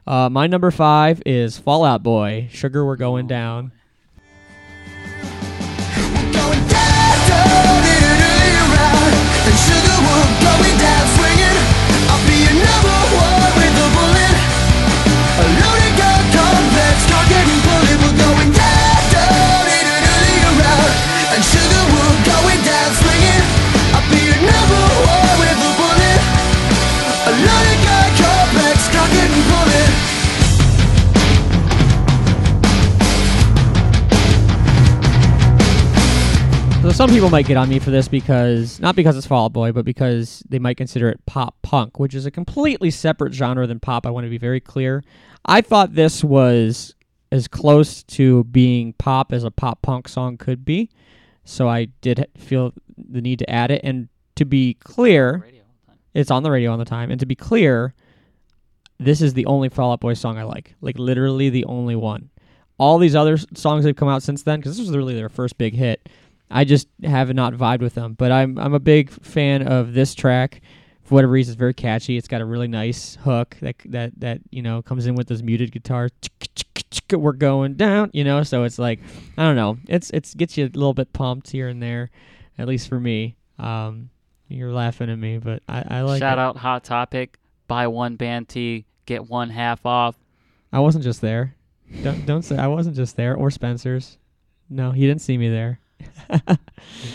Uh, 0.05 0.29
my 0.29 0.47
number 0.47 0.69
five 0.69 1.23
is 1.25 1.57
Fall 1.57 1.85
Out 1.85 2.03
Boy. 2.03 2.49
Sugar, 2.51 2.85
we're 2.85 2.97
going 2.97 3.25
down. 3.25 3.71
Some 36.93 37.09
people 37.09 37.31
might 37.31 37.47
get 37.47 37.57
on 37.57 37.69
me 37.69 37.79
for 37.79 37.89
this 37.89 38.07
because 38.07 38.79
not 38.79 38.95
because 38.95 39.17
it's 39.17 39.25
Fall 39.25 39.45
Out 39.45 39.53
Boy, 39.53 39.71
but 39.71 39.83
because 39.83 40.43
they 40.47 40.59
might 40.59 40.77
consider 40.77 41.09
it 41.09 41.25
pop 41.25 41.55
punk, 41.63 41.99
which 41.99 42.13
is 42.13 42.27
a 42.27 42.31
completely 42.31 42.91
separate 42.91 43.33
genre 43.33 43.65
than 43.65 43.79
pop. 43.79 44.05
I 44.05 44.11
want 44.11 44.25
to 44.25 44.29
be 44.29 44.37
very 44.37 44.59
clear. 44.59 45.03
I 45.45 45.61
thought 45.61 45.95
this 45.95 46.23
was 46.23 46.93
as 47.31 47.47
close 47.47 48.03
to 48.03 48.43
being 48.45 48.93
pop 48.93 49.33
as 49.33 49.43
a 49.43 49.49
pop 49.49 49.81
punk 49.81 50.07
song 50.07 50.37
could 50.37 50.63
be, 50.63 50.91
so 51.43 51.67
I 51.67 51.85
did 52.01 52.27
feel 52.37 52.73
the 52.95 53.21
need 53.21 53.39
to 53.39 53.49
add 53.49 53.71
it. 53.71 53.81
And 53.83 54.07
to 54.35 54.45
be 54.45 54.75
clear, 54.75 55.37
Radio 55.43 55.61
all 55.61 55.75
the 55.81 55.91
time. 55.91 55.99
it's 56.13 56.31
on 56.31 56.43
the 56.43 56.51
radio 56.51 56.71
all 56.71 56.77
the 56.77 56.85
time. 56.85 57.09
And 57.09 57.19
to 57.19 57.25
be 57.25 57.35
clear, 57.35 57.95
this 58.99 59.19
is 59.19 59.33
the 59.33 59.47
only 59.47 59.69
Fall 59.69 59.93
Out 59.93 59.99
Boy 59.99 60.13
song 60.13 60.37
I 60.37 60.43
like. 60.43 60.75
Like 60.79 60.99
literally 60.99 61.49
the 61.49 61.65
only 61.65 61.95
one. 61.95 62.29
All 62.77 62.99
these 62.99 63.15
other 63.15 63.37
songs 63.37 63.83
that 63.83 63.89
have 63.89 63.95
come 63.95 64.09
out 64.09 64.21
since 64.21 64.43
then, 64.43 64.59
because 64.59 64.77
this 64.77 64.85
was 64.85 64.95
really 64.95 65.15
their 65.15 65.29
first 65.29 65.57
big 65.57 65.73
hit. 65.73 66.07
I 66.53 66.63
just 66.63 66.87
have 67.03 67.33
not 67.33 67.53
vibed 67.53 67.81
with 67.81 67.95
them. 67.95 68.13
But 68.13 68.31
I'm 68.31 68.57
I'm 68.57 68.73
a 68.73 68.79
big 68.79 69.09
fan 69.09 69.67
of 69.67 69.93
this 69.93 70.13
track. 70.15 70.61
For 71.03 71.15
whatever 71.15 71.33
reason, 71.33 71.51
it's 71.51 71.59
very 71.59 71.73
catchy. 71.73 72.15
It's 72.15 72.29
got 72.29 72.39
a 72.39 72.45
really 72.45 72.67
nice 72.69 73.17
hook 73.23 73.57
that 73.61 73.75
that 73.85 74.17
that 74.19 74.39
you 74.51 74.61
know 74.61 74.81
comes 74.81 75.05
in 75.07 75.15
with 75.15 75.27
this 75.27 75.41
muted 75.41 75.71
guitar. 75.71 76.09
We're 77.11 77.33
going 77.33 77.73
down, 77.73 78.09
you 78.13 78.23
know. 78.23 78.43
So 78.43 78.63
it's 78.63 78.79
like 78.79 78.99
I 79.37 79.43
don't 79.43 79.55
know. 79.55 79.77
It's 79.87 80.09
it's 80.11 80.33
gets 80.33 80.57
you 80.57 80.65
a 80.65 80.67
little 80.67 80.93
bit 80.93 81.11
pumped 81.11 81.49
here 81.51 81.67
and 81.67 81.81
there, 81.81 82.09
at 82.57 82.67
least 82.67 82.87
for 82.87 82.99
me. 82.99 83.35
Um, 83.59 84.09
you're 84.47 84.71
laughing 84.71 85.09
at 85.09 85.17
me, 85.17 85.39
but 85.39 85.61
I, 85.67 85.83
I 85.87 86.01
like 86.01 86.19
Shout 86.19 86.37
it. 86.37 86.41
out 86.41 86.57
Hot 86.57 86.83
Topic. 86.83 87.37
Buy 87.67 87.87
one 87.87 88.15
band 88.15 88.49
tee, 88.49 88.85
get 89.05 89.27
one 89.27 89.49
half 89.49 89.85
off. 89.85 90.15
I 90.71 90.79
wasn't 90.79 91.03
just 91.03 91.21
there. 91.21 91.55
Don't 92.03 92.25
don't 92.25 92.41
say 92.43 92.57
I 92.57 92.67
wasn't 92.67 92.95
just 92.95 93.15
there 93.15 93.35
or 93.35 93.51
Spencer's. 93.51 94.17
No, 94.69 94.91
he 94.91 95.05
didn't 95.05 95.21
see 95.21 95.37
me 95.37 95.49
there. 95.49 95.79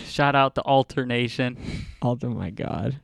Shout 0.06 0.34
out 0.34 0.54
the 0.54 0.62
Alternation. 0.62 1.56
Oh 2.02 2.16
my 2.22 2.50
god. 2.50 3.00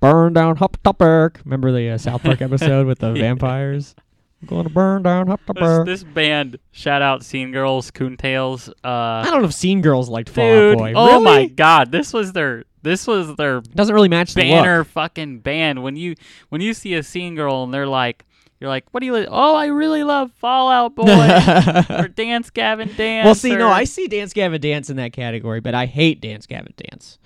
Burn 0.00 0.32
down 0.32 0.56
Hop 0.56 0.76
Topic. 0.82 1.40
Remember 1.44 1.70
the 1.70 1.90
uh, 1.90 1.98
South 1.98 2.22
Park 2.24 2.42
episode 2.42 2.86
with 2.88 2.98
the 2.98 3.12
vampires? 3.14 3.94
I'm 4.42 4.48
going 4.48 4.64
to 4.64 4.70
burn 4.70 5.04
down 5.04 5.28
Hop 5.28 5.40
This, 5.86 6.02
this 6.02 6.04
band, 6.04 6.58
shout 6.72 7.00
out 7.02 7.24
Scene 7.24 7.52
Girls, 7.52 7.90
Coontails. 7.92 8.68
I 8.82 9.20
Uh, 9.22 9.30
don't 9.30 9.42
know 9.42 9.48
if 9.48 9.54
Scene 9.54 9.80
Girls 9.80 10.08
liked 10.08 10.28
Fall 10.28 10.72
Out 10.72 10.78
Boy. 10.78 10.92
oh 10.96 11.20
my 11.20 11.46
god, 11.46 11.92
this 11.92 12.12
was 12.12 12.32
their 12.32 12.64
this 12.82 13.06
was 13.06 13.36
their 13.36 13.60
Doesn't 13.60 13.94
really 13.94 14.08
match 14.08 14.34
the 14.34 14.42
banner 14.42 14.82
fucking 14.84 15.38
band. 15.38 15.82
When 15.82 15.94
you 15.96 16.16
when 16.48 16.60
you 16.60 16.74
see 16.74 16.94
a 16.94 17.02
Scene 17.04 17.36
Girl 17.36 17.62
and 17.62 17.72
they're 17.72 17.86
like, 17.86 18.26
you're 18.60 18.70
like, 18.70 18.84
what 18.92 19.00
do 19.00 19.06
you? 19.06 19.14
Li- 19.14 19.26
oh, 19.28 19.54
I 19.54 19.66
really 19.66 20.04
love 20.04 20.32
Fall 20.32 20.70
Out 20.70 20.94
Boy 20.94 21.04
or 21.98 22.08
Dance 22.08 22.50
Gavin 22.50 22.94
Dance. 22.96 23.24
well, 23.24 23.34
see, 23.34 23.54
no, 23.54 23.68
I 23.68 23.84
see 23.84 24.06
Dance 24.06 24.32
Gavin 24.32 24.60
Dance 24.60 24.90
in 24.90 24.96
that 24.96 25.12
category, 25.12 25.60
but 25.60 25.74
I 25.74 25.86
hate 25.86 26.20
Dance 26.20 26.46
Gavin 26.46 26.72
Dance. 26.76 27.18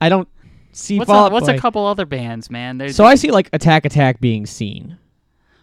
I 0.00 0.08
don't 0.08 0.28
see 0.72 0.98
What's, 0.98 1.08
Fall 1.08 1.26
a, 1.26 1.30
what's 1.30 1.46
Boy. 1.46 1.56
a 1.56 1.58
couple 1.58 1.86
other 1.86 2.06
bands, 2.06 2.50
man? 2.50 2.78
There's, 2.78 2.96
so 2.96 3.04
I 3.04 3.14
see 3.14 3.30
like 3.30 3.48
Attack 3.52 3.84
Attack 3.84 4.20
being 4.20 4.46
seen. 4.46 4.98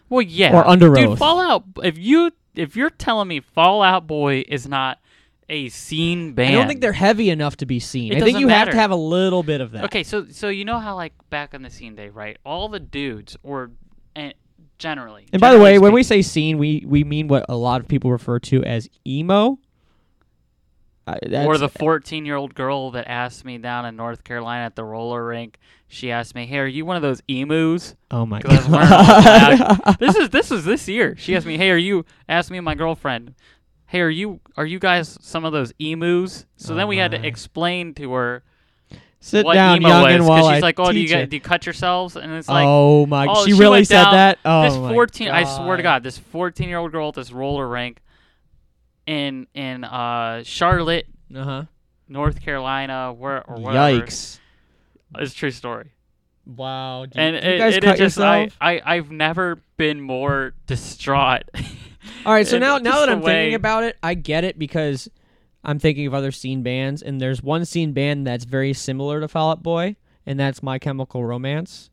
Well, 0.08 0.22
yeah. 0.22 0.54
Or 0.54 0.66
Under 0.66 0.92
Dude, 0.94 1.06
Oath. 1.06 1.18
Fallout. 1.18 1.64
If 1.82 1.98
you 1.98 2.32
if 2.54 2.76
you're 2.76 2.90
telling 2.90 3.28
me 3.28 3.40
Fall 3.40 3.82
Out 3.82 4.06
Boy 4.06 4.44
is 4.48 4.68
not 4.68 4.98
a 5.48 5.68
scene 5.68 6.32
band, 6.32 6.54
I 6.54 6.58
don't 6.58 6.68
think 6.68 6.80
they're 6.80 6.92
heavy 6.92 7.30
enough 7.30 7.56
to 7.58 7.66
be 7.66 7.80
seen. 7.80 8.12
It 8.12 8.22
I 8.22 8.24
think 8.24 8.38
you 8.38 8.48
have 8.48 8.70
to 8.70 8.76
have 8.76 8.90
a 8.90 8.96
little 8.96 9.42
bit 9.42 9.60
of 9.60 9.72
that. 9.72 9.84
Okay, 9.84 10.02
so 10.02 10.26
so 10.28 10.48
you 10.48 10.64
know 10.64 10.78
how 10.78 10.94
like 10.96 11.12
back 11.30 11.54
on 11.54 11.62
the 11.62 11.70
scene 11.70 11.94
day, 11.94 12.08
right? 12.08 12.38
All 12.44 12.68
the 12.68 12.80
dudes, 12.80 13.36
or 13.42 13.70
and 14.14 14.34
generally. 14.80 15.26
And 15.32 15.40
by 15.40 15.52
the 15.52 15.58
way, 15.58 15.74
generally 15.74 15.78
when 15.78 15.92
we 15.92 16.02
say 16.02 16.22
scene, 16.22 16.58
we 16.58 16.84
we 16.86 17.04
mean 17.04 17.28
what 17.28 17.46
a 17.48 17.56
lot 17.56 17.80
of 17.80 17.86
people 17.86 18.10
refer 18.10 18.40
to 18.40 18.64
as 18.64 18.88
emo. 19.06 19.58
Uh, 21.06 21.16
or 21.46 21.56
the 21.56 21.68
14 21.68 22.24
year 22.26 22.36
old 22.36 22.54
girl 22.54 22.90
that 22.90 23.08
asked 23.08 23.44
me 23.44 23.58
down 23.58 23.84
in 23.86 23.96
North 23.96 24.22
Carolina 24.22 24.64
at 24.64 24.76
the 24.76 24.84
roller 24.84 25.24
rink, 25.24 25.58
she 25.88 26.10
asked 26.10 26.34
me, 26.34 26.46
"Hey, 26.46 26.58
are 26.58 26.66
you 26.66 26.84
one 26.84 26.96
of 26.96 27.02
those 27.02 27.22
emus?" 27.28 27.94
oh 28.10 28.26
my 28.26 28.40
I 28.44 28.56
was 28.56 28.68
wearing 28.68 28.92
all 28.92 29.76
black. 29.76 29.98
this 29.98 30.16
is 30.16 30.30
this 30.30 30.50
is 30.50 30.64
this 30.64 30.88
year. 30.88 31.16
She 31.16 31.34
asked 31.36 31.46
me, 31.46 31.56
"Hey, 31.56 31.70
are 31.70 31.76
you?" 31.76 32.04
Asked 32.28 32.50
me 32.50 32.58
and 32.58 32.64
my 32.64 32.74
girlfriend, 32.74 33.34
"Hey, 33.86 34.00
are 34.00 34.10
you 34.10 34.40
are 34.56 34.66
you 34.66 34.78
guys 34.78 35.18
some 35.20 35.44
of 35.44 35.52
those 35.52 35.72
emus?" 35.78 36.46
So 36.56 36.74
Oh 36.74 36.76
then 36.76 36.88
we 36.88 36.98
had 36.98 37.10
to 37.12 37.26
explain 37.26 37.94
to 37.94 38.12
her 38.12 38.42
Sit 39.22 39.44
what 39.44 39.52
down, 39.54 39.76
emo 39.76 39.88
youngin', 39.88 40.26
while 40.26 40.38
she's 40.48 40.58
I 40.62 40.66
like, 40.66 40.80
"Oh, 40.80 40.90
do 40.90 40.98
you 40.98 41.04
teach 41.04 41.10
ya." 41.12 41.18
get 41.18 41.30
do 41.30 41.36
you 41.36 41.40
cut 41.42 41.66
yourselves?" 41.66 42.16
And 42.16 42.32
it's 42.32 42.48
like, 42.48 42.64
oh 42.66 43.04
my! 43.04 43.26
oh, 43.28 43.44
she, 43.44 43.52
really 43.52 43.84
said 43.84 44.04
down- 44.04 44.14
that. 44.14 44.38
Oh 44.46 44.62
this 44.62 44.74
my 44.76 44.92
14 44.94 45.28
I 45.28 45.44
swear 45.44 45.76
to 45.76 45.82
God. 45.82 46.02
This 46.02 46.16
14 46.16 46.68
year 46.68 46.78
old 46.78 46.90
girl 46.90 47.08
at 47.08 47.14
this 47.16 47.30
roller 47.30 47.68
rink 47.68 48.00
in 49.06 49.46
in 49.54 49.84
uh, 49.84 50.42
Charlotte, 50.44 51.06
Uh 51.34 51.44
huh. 51.44 51.64
North 52.08 52.40
Carolina, 52.40 53.12
where 53.12 53.46
or 53.48 53.56
whatever. 53.60 54.00
Yikes! 54.06 54.38
It's 55.18 55.32
a 55.32 55.36
true 55.36 55.50
story. 55.50 55.90
Wow. 56.46 57.04
And 57.14 57.36
you, 57.36 57.42
it, 57.42 57.58
guys 57.58 57.76
it 57.76 57.82
cut 57.82 57.98
just 57.98 58.18
I, 58.18 58.44
yourself? 58.44 58.56
I 58.60 58.80
I've 58.84 59.10
never 59.10 59.58
been 59.76 60.00
more 60.00 60.54
distraught. 60.66 61.42
All 62.24 62.32
right, 62.32 62.46
so 62.46 62.58
now 62.66 62.78
now 62.78 63.00
that 63.00 63.10
I'm 63.10 63.20
way- 63.20 63.32
thinking 63.32 63.54
about 63.54 63.84
it, 63.84 63.98
I 64.02 64.14
get 64.14 64.44
it 64.44 64.58
because 64.58 65.10
I'm 65.64 65.78
thinking 65.78 66.06
of 66.06 66.14
other 66.14 66.32
scene 66.32 66.62
bands, 66.62 67.02
and 67.02 67.20
there's 67.20 67.42
one 67.42 67.64
scene 67.64 67.92
band 67.92 68.26
that's 68.26 68.44
very 68.44 68.72
similar 68.72 69.20
to 69.20 69.28
Fall 69.28 69.50
Out 69.50 69.62
Boy, 69.62 69.96
and 70.26 70.38
that's 70.40 70.62
My 70.62 70.78
Chemical 70.78 71.24
Romance. 71.24 71.90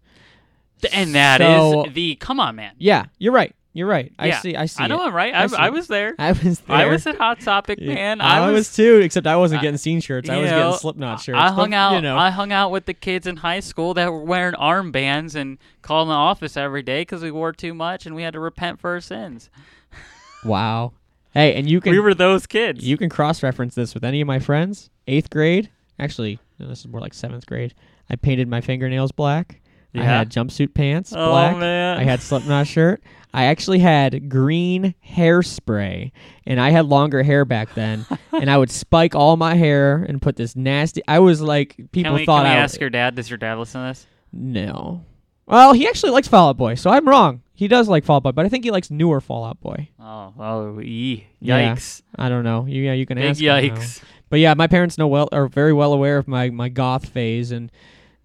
and 0.93 1.15
that 1.15 1.41
is 1.41 1.47
So- 1.47 1.85
the 1.91 2.15
come 2.15 2.39
on 2.39 2.55
man. 2.55 2.73
Yeah, 2.77 3.05
you're 3.17 3.33
right. 3.33 3.53
You're 3.73 3.87
right. 3.87 4.11
I 4.17 4.27
Yeah. 4.27 4.39
see. 4.39 4.55
I 4.55 4.65
see. 4.65 4.83
I 4.83 4.87
know 4.87 5.03
it. 5.03 5.07
I'm 5.07 5.13
right. 5.13 5.33
I 5.35 5.43
I, 5.43 5.47
I 5.67 5.69
was 5.69 5.85
there. 5.87 6.15
I 6.17 6.31
was 6.31 6.59
there. 6.61 6.75
I 6.75 6.85
was 6.87 7.05
at 7.05 7.15
Hot 7.17 7.39
Topic, 7.39 7.79
man. 7.79 8.21
I, 8.21 8.47
I 8.47 8.51
was, 8.51 8.75
too, 8.75 9.01
except 9.03 9.27
I 9.27 9.35
wasn't 9.35 9.61
getting 9.61 9.77
scene 9.77 10.01
shirts. 10.01 10.29
I 10.29 10.37
was 10.37 10.49
know, 10.49 10.57
getting 10.63 10.79
Slipknot 10.79 11.21
shirts. 11.21 11.37
I 11.37 11.49
but, 11.49 11.53
hung 11.53 11.73
out. 11.75 11.93
You 11.93 12.01
know, 12.01 12.17
I 12.17 12.31
hung 12.31 12.51
out 12.51 12.71
with 12.71 12.85
the 12.85 12.95
kids 12.95 13.27
in 13.27 13.37
high 13.37 13.59
school 13.59 13.93
that 13.93 14.11
were 14.11 14.23
wearing 14.23 14.55
armbands 14.55 15.35
and 15.35 15.59
calling 15.83 16.09
the 16.09 16.15
office 16.15 16.57
every 16.57 16.81
day 16.81 17.01
because 17.01 17.21
we 17.21 17.29
wore 17.29 17.53
too 17.53 17.75
much 17.75 18.07
and 18.07 18.15
we 18.15 18.23
had 18.23 18.33
to 18.33 18.39
repent 18.39 18.79
for 18.79 18.91
our 18.93 19.01
sins. 19.01 19.51
wow. 20.43 20.93
Hey, 21.37 21.53
and 21.55 21.69
you 21.69 21.79
can 21.81 21.91
we 21.91 21.99
were 21.99 22.13
those 22.13 22.47
kids. 22.47 22.83
you 22.83 22.97
can 22.97 23.09
cross 23.09 23.43
reference 23.43 23.75
this 23.75 23.93
with 23.93 24.03
any 24.03 24.21
of 24.21 24.27
my 24.27 24.39
friends. 24.39 24.89
Eighth 25.07 25.29
grade, 25.29 25.69
actually, 25.99 26.39
no, 26.59 26.67
this 26.67 26.79
is 26.79 26.87
more 26.87 26.99
like 26.99 27.13
seventh 27.13 27.45
grade. 27.45 27.73
I 28.09 28.15
painted 28.15 28.47
my 28.47 28.59
fingernails 28.61 29.11
black. 29.11 29.61
Yeah. 29.93 30.01
I 30.01 30.05
had 30.05 30.29
jumpsuit 30.31 30.73
pants 30.73 31.13
Oh, 31.15 31.29
black. 31.31 31.57
man. 31.57 31.97
I 31.99 32.03
had 32.03 32.21
Slipknot 32.21 32.65
shirt. 32.67 33.03
I 33.33 33.45
actually 33.45 33.79
had 33.79 34.29
green 34.29 34.95
hairspray, 35.07 36.11
and 36.45 36.59
I 36.59 36.71
had 36.71 36.85
longer 36.87 37.21
hair 37.23 37.45
back 37.45 37.73
then. 37.75 38.05
and 38.31 38.49
I 38.49 38.57
would 38.57 38.71
spike 38.71 39.13
all 39.15 39.37
my 39.37 39.55
hair 39.55 39.97
and 40.07 40.21
put 40.21 40.35
this 40.37 40.55
nasty. 40.55 41.01
I 41.07 41.19
was 41.19 41.41
like, 41.41 41.75
people 41.91 42.11
can 42.11 42.13
we, 42.13 42.25
thought 42.25 42.43
can 42.43 42.51
we 42.51 42.57
I 42.57 42.63
ask 42.63 42.79
your 42.79 42.89
dad? 42.89 43.15
Does 43.15 43.29
your 43.29 43.37
dad 43.37 43.57
listen 43.59 43.81
to 43.81 43.87
this? 43.89 44.07
no. 44.33 45.03
Well, 45.45 45.71
he 45.71 45.87
actually 45.87 46.11
likes 46.11 46.27
Fall 46.27 46.49
Out 46.49 46.57
Boy, 46.57 46.75
so 46.75 46.89
I'm 46.89 47.07
wrong. 47.07 47.41
He 47.57 47.67
does 47.67 47.89
like 47.89 48.05
Fall 48.05 48.17
Out 48.17 48.23
Boy, 48.23 48.31
but 48.31 48.45
I 48.45 48.49
think 48.49 48.63
he 48.63 48.71
likes 48.71 48.91
newer 48.91 49.19
Fall 49.19 49.43
Out 49.43 49.59
Boy. 49.59 49.89
Oh, 49.99 50.31
oh, 50.39 50.79
ee, 50.79 51.25
Yeah. 51.39 51.73
yikes! 51.75 52.03
I 52.15 52.29
don't 52.29 52.43
know. 52.43 52.65
You, 52.67 52.83
yeah, 52.83 52.93
you 52.93 53.05
can 53.07 53.17
Big 53.17 53.25
ask. 53.31 53.41
yikes! 53.41 54.01
But 54.29 54.39
yeah, 54.39 54.53
my 54.53 54.67
parents 54.67 54.97
know 54.97 55.07
well 55.07 55.27
are 55.31 55.47
very 55.47 55.73
well 55.73 55.91
aware 55.91 56.17
of 56.17 56.27
my 56.27 56.49
my 56.51 56.69
goth 56.69 57.09
phase, 57.09 57.51
and 57.51 57.71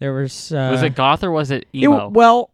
there 0.01 0.13
was 0.13 0.53
uh, 0.53 0.69
was 0.71 0.83
it 0.83 0.95
goth 0.95 1.25
or 1.25 1.31
was 1.31 1.51
it 1.51 1.67
it- 1.73 1.79
emo? 1.85 2.09
well, 2.09 2.51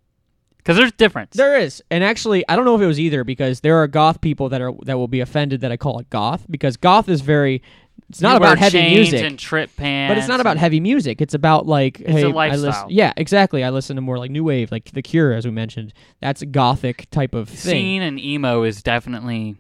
Because 0.59 0.77
there's 0.77 0.93
difference. 0.93 1.35
there 1.35 1.59
is, 1.59 1.83
and 1.91 2.05
actually, 2.05 2.49
I 2.49 2.55
don't 2.55 2.65
know 2.65 2.77
if 2.77 2.81
it 2.81 2.87
was 2.87 3.01
either 3.01 3.25
because 3.25 3.61
there 3.61 3.77
are 3.83 3.89
goth 3.89 4.21
people 4.21 4.49
that 4.51 4.61
are 4.61 4.73
that 4.85 4.99
will 4.99 5.09
be 5.09 5.19
offended 5.21 5.61
that 5.63 5.73
I 5.73 5.77
call 5.77 5.99
it 5.99 6.09
goth 6.11 6.47
because 6.49 6.77
goth 6.77 7.09
is 7.09 7.23
very. 7.23 7.61
It's 8.09 8.23
not 8.23 8.37
about 8.39 8.59
heavy 8.59 8.95
music, 8.95 9.23
and 9.23 9.39
trip 9.39 9.71
pants. 9.77 10.11
but 10.11 10.19
it's 10.19 10.29
not 10.29 10.41
about 10.41 10.57
heavy 10.57 10.81
music. 10.81 11.21
It's 11.21 11.35
about 11.35 11.67
like 11.67 12.01
It's 12.01 12.11
hey, 12.11 12.23
a 12.23 12.29
I 12.29 12.33
lifestyle. 12.33 12.63
listen, 12.71 12.87
yeah, 12.91 13.13
exactly. 13.17 13.63
I 13.63 13.71
listen 13.71 13.97
to 13.97 14.03
more 14.03 14.19
like 14.19 14.31
new 14.31 14.45
wave, 14.45 14.73
like 14.73 14.91
The 14.93 15.03
Cure, 15.03 15.33
as 15.35 15.45
we 15.45 15.51
mentioned. 15.51 15.93
That's 16.21 16.41
a 16.41 16.47
gothic 16.47 17.11
type 17.11 17.35
of 17.35 17.49
thing. 17.51 17.71
Scene 17.73 18.03
and 18.03 18.19
emo 18.19 18.63
is 18.63 18.83
definitely 18.83 19.57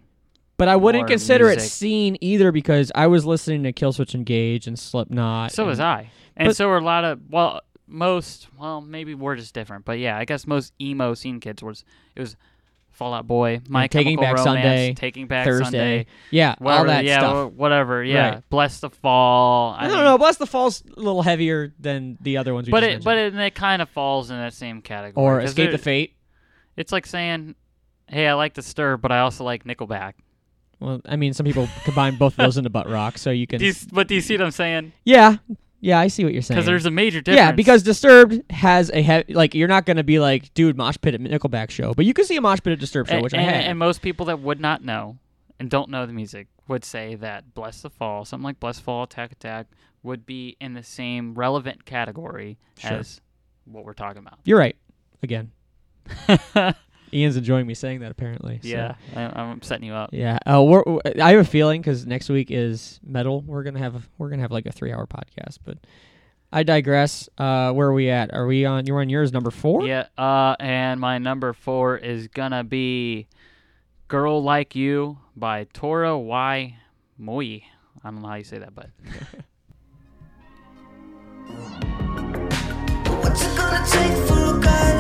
But 0.56 0.68
I 0.68 0.76
wouldn't 0.76 1.08
consider 1.08 1.50
it 1.50 1.60
scene 1.60 2.16
either 2.22 2.50
because 2.50 2.90
I 2.94 3.06
was 3.06 3.26
listening 3.26 3.64
to 3.64 3.72
Killswitch 3.72 4.14
Engage 4.14 4.66
and 4.66 4.78
Slipknot. 4.78 5.52
So 5.52 5.64
and, 5.64 5.70
was 5.70 5.80
I. 5.80 6.10
And 6.36 6.48
but- 6.48 6.56
so 6.56 6.68
were 6.68 6.78
a 6.78 6.84
lot 6.84 7.04
of 7.04 7.20
well, 7.28 7.60
most 7.86 8.48
well, 8.58 8.80
maybe 8.80 9.14
we're 9.14 9.36
just 9.36 9.52
different, 9.54 9.84
but 9.84 9.98
yeah, 9.98 10.16
I 10.16 10.24
guess 10.24 10.46
most 10.46 10.72
emo 10.80 11.14
scene 11.14 11.40
kids 11.40 11.62
was 11.62 11.84
it 12.16 12.20
was 12.20 12.36
Fallout 12.98 13.28
Boy, 13.28 13.60
My 13.68 13.86
Taking 13.86 14.18
Chemical 14.18 14.36
Back 14.36 14.44
Romance, 14.44 14.64
Sunday, 14.64 14.94
Taking 14.94 15.26
Back 15.28 15.46
Thursday. 15.46 15.64
Sunday, 15.64 16.06
Yeah, 16.32 16.56
all 16.60 16.84
that 16.84 17.04
yeah, 17.04 17.20
stuff. 17.20 17.52
whatever, 17.52 18.02
yeah. 18.02 18.28
Right. 18.28 18.50
Blessthefall. 18.50 19.74
I, 19.74 19.84
I 19.84 19.86
don't 19.86 19.96
mean, 19.96 20.04
know. 20.04 20.18
Blessthefall's 20.18 20.82
a 20.96 21.00
little 21.00 21.22
heavier 21.22 21.72
than 21.78 22.18
the 22.20 22.36
other 22.36 22.52
ones 22.52 22.66
we 22.66 22.72
but 22.72 22.80
just 22.80 22.96
it 22.96 23.04
but 23.04 23.16
it, 23.16 23.34
it 23.36 23.54
kind 23.54 23.80
of 23.80 23.88
falls 23.88 24.30
in 24.30 24.36
that 24.36 24.52
same 24.52 24.82
category. 24.82 25.24
Or 25.24 25.40
Escape 25.40 25.70
the 25.70 25.78
Fate. 25.78 26.16
It's 26.76 26.92
like 26.92 27.06
saying, 27.06 27.54
"Hey, 28.08 28.26
I 28.26 28.34
like 28.34 28.54
Disturb, 28.54 29.00
but 29.00 29.12
I 29.12 29.20
also 29.20 29.44
like 29.44 29.64
Nickelback." 29.64 30.14
Well, 30.80 31.00
I 31.06 31.16
mean, 31.16 31.34
some 31.34 31.46
people 31.46 31.68
combine 31.84 32.16
both 32.16 32.32
of 32.34 32.44
those 32.44 32.56
into 32.58 32.70
butt 32.70 32.88
rock, 32.88 33.16
so 33.18 33.30
you 33.30 33.46
can. 33.46 33.60
Do 33.60 33.66
you, 33.66 33.74
but 33.92 34.08
do 34.08 34.14
you 34.16 34.20
see 34.20 34.34
what 34.34 34.44
I'm 34.44 34.50
saying? 34.50 34.92
yeah, 35.04 35.36
yeah, 35.80 35.98
I 35.98 36.08
see 36.08 36.24
what 36.24 36.32
you're 36.32 36.42
saying. 36.42 36.56
Because 36.56 36.66
there's 36.66 36.86
a 36.86 36.90
major 36.90 37.20
difference. 37.20 37.36
yeah, 37.38 37.52
because 37.52 37.82
Disturbed 37.82 38.42
has 38.50 38.90
a 38.90 39.00
heavy. 39.02 39.32
Like, 39.34 39.54
you're 39.54 39.68
not 39.68 39.86
gonna 39.86 40.04
be 40.04 40.18
like, 40.18 40.52
dude, 40.54 40.76
mosh 40.76 40.96
pit 41.00 41.14
at 41.14 41.20
Nickelback 41.20 41.70
show, 41.70 41.94
but 41.94 42.04
you 42.04 42.14
can 42.14 42.24
see 42.24 42.36
a 42.36 42.40
mosh 42.40 42.58
pit 42.62 42.72
at 42.72 42.78
Disturbed 42.80 43.08
show, 43.10 43.16
and, 43.16 43.22
which 43.22 43.34
I 43.34 43.38
and, 43.38 43.50
had. 43.50 43.64
and 43.64 43.78
most 43.78 44.02
people 44.02 44.26
that 44.26 44.40
would 44.40 44.60
not 44.60 44.84
know 44.84 45.18
and 45.60 45.70
don't 45.70 45.90
know 45.90 46.06
the 46.06 46.12
music 46.12 46.46
would 46.68 46.84
say 46.84 47.14
that 47.16 47.54
Blessthefall, 47.54 48.26
something 48.26 48.44
like 48.44 48.60
Blessthefall, 48.60 49.04
Attack 49.04 49.32
Attack, 49.32 49.66
would 50.02 50.24
be 50.26 50.56
in 50.60 50.74
the 50.74 50.82
same 50.82 51.34
relevant 51.34 51.84
category 51.84 52.58
Sure. 52.78 52.92
as 52.98 53.20
what 53.64 53.84
we're 53.84 53.92
talking 53.94 54.18
about. 54.18 54.38
you're 54.44 54.58
right. 54.58 54.76
Again, 55.22 55.50
Ian's 57.12 57.36
enjoying 57.36 57.66
me 57.66 57.74
saying 57.74 58.00
that 58.00 58.10
apparently. 58.10 58.60
so- 58.62 58.68
yeah, 58.68 58.94
I, 59.16 59.22
I'm 59.40 59.62
setting 59.62 59.86
you 59.86 59.94
up. 59.94 60.10
Yeah. 60.12 60.38
Uh, 60.46 60.62
we're, 60.62 60.82
I 61.20 61.30
have 61.32 61.40
a 61.40 61.44
feeling 61.44 61.80
because 61.80 62.06
next 62.06 62.28
week 62.28 62.50
is 62.50 63.00
metal. 63.04 63.42
We're 63.42 63.62
gonna 63.62 63.78
have 63.78 64.08
we're 64.18 64.28
gonna 64.30 64.42
have 64.42 64.52
like 64.52 64.66
a 64.66 64.72
three 64.72 64.92
hour 64.92 65.06
podcast. 65.06 65.58
But 65.64 65.78
I 66.52 66.62
digress. 66.62 67.28
Uh, 67.38 67.72
where 67.72 67.88
are 67.88 67.92
we 67.92 68.10
at? 68.10 68.32
Are 68.34 68.46
we 68.46 68.64
on? 68.64 68.86
You're 68.86 69.00
on 69.00 69.08
yours 69.08 69.32
number 69.32 69.50
four. 69.50 69.86
Yeah, 69.86 70.06
uh, 70.16 70.56
and 70.60 71.00
my 71.00 71.18
number 71.18 71.52
four 71.52 71.96
is 71.98 72.28
gonna 72.28 72.64
be 72.64 73.26
"Girl 74.08 74.42
Like 74.42 74.74
You" 74.74 75.18
by 75.36 75.64
Toro 75.72 76.18
y 76.18 76.76
Moi. 77.18 77.42
I 77.44 77.62
don't 78.04 78.22
know 78.22 78.28
how 78.28 78.34
you 78.36 78.44
say 78.44 78.58
that, 78.58 78.74
but 78.74 78.90
What's 83.20 83.44
it 83.44 83.56
gonna 83.56 83.84
take 83.86 84.26
for 84.26 84.56
a 84.56 84.60
guy 84.60 84.97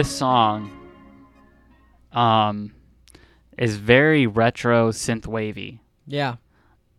this 0.00 0.16
song 0.16 0.70
um 2.14 2.72
is 3.58 3.76
very 3.76 4.26
retro 4.26 4.90
synth 4.90 5.26
wavy 5.26 5.78
Yeah. 6.06 6.36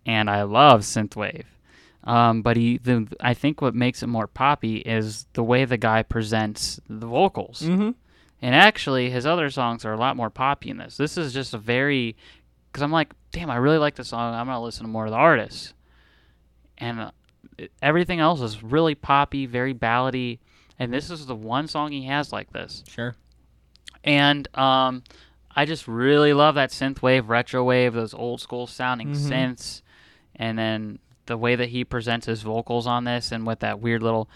and 0.06 0.30
I 0.30 0.44
love 0.44 0.82
synthwave. 0.82 1.46
Um, 2.04 2.44
but 2.44 2.58
he, 2.58 2.78
the, 2.78 3.08
I 3.20 3.34
think 3.34 3.60
what 3.60 3.74
makes 3.74 4.04
it 4.04 4.08
more 4.08 4.28
poppy 4.28 4.78
is 4.78 5.26
the 5.34 5.42
way 5.44 5.66
the 5.66 5.78
guy 5.78 6.04
presents 6.04 6.80
the 6.88 7.08
vocals. 7.08 7.64
Mm-hmm. 7.64 7.90
And 8.44 8.56
actually, 8.56 9.10
his 9.10 9.26
other 9.26 9.50
songs 9.50 9.84
are 9.84 9.94
a 9.94 9.98
lot 9.98 10.16
more 10.16 10.30
poppy 10.30 10.70
in 10.70 10.78
this. 10.78 10.96
This 10.98 11.18
is 11.18 11.34
just 11.34 11.56
a 11.56 11.58
very, 11.58 12.16
because 12.68 12.84
I'm 12.84 12.92
like, 12.92 13.14
damn, 13.32 13.50
I 13.50 13.56
really 13.56 13.80
like 13.80 13.96
this 13.96 14.10
song. 14.10 14.36
I'm 14.36 14.46
gonna 14.46 14.62
listen 14.62 14.84
to 14.86 14.92
more 14.92 15.06
of 15.06 15.12
the 15.12 15.18
artists. 15.18 15.74
And 16.78 17.00
uh, 17.00 17.12
everything 17.82 18.20
else 18.20 18.42
is 18.42 18.62
really 18.62 18.94
poppy, 18.94 19.48
very 19.48 19.74
ballady. 19.74 20.38
And 20.82 20.92
this 20.92 21.12
is 21.12 21.26
the 21.28 21.36
one 21.36 21.68
song 21.68 21.92
he 21.92 22.06
has 22.06 22.32
like 22.34 22.52
this 22.54 22.84
Sure. 22.90 23.16
and 24.04 24.48
um, 24.58 25.04
I 25.56 25.66
just 25.66 25.88
really 25.88 26.34
love 26.34 26.56
that 26.56 26.72
synth 26.72 27.02
wave, 27.02 27.30
retro 27.30 27.64
wave, 27.64 27.94
those 27.94 28.14
old 28.14 28.42
school 28.42 28.66
sounding 28.68 29.10
Mhm. 29.10 29.30
synths, 29.30 29.82
and 30.36 30.58
then 30.58 31.00
the 31.28 31.38
way 31.38 31.56
that 31.56 31.70
he 31.70 31.84
presents 31.84 32.26
his 32.26 32.42
vocals 32.42 32.88
on 32.88 33.04
this, 33.04 33.32
and 33.32 33.46
with 33.46 33.60
that 33.60 33.80
weird 33.80 34.02
little 34.02 34.28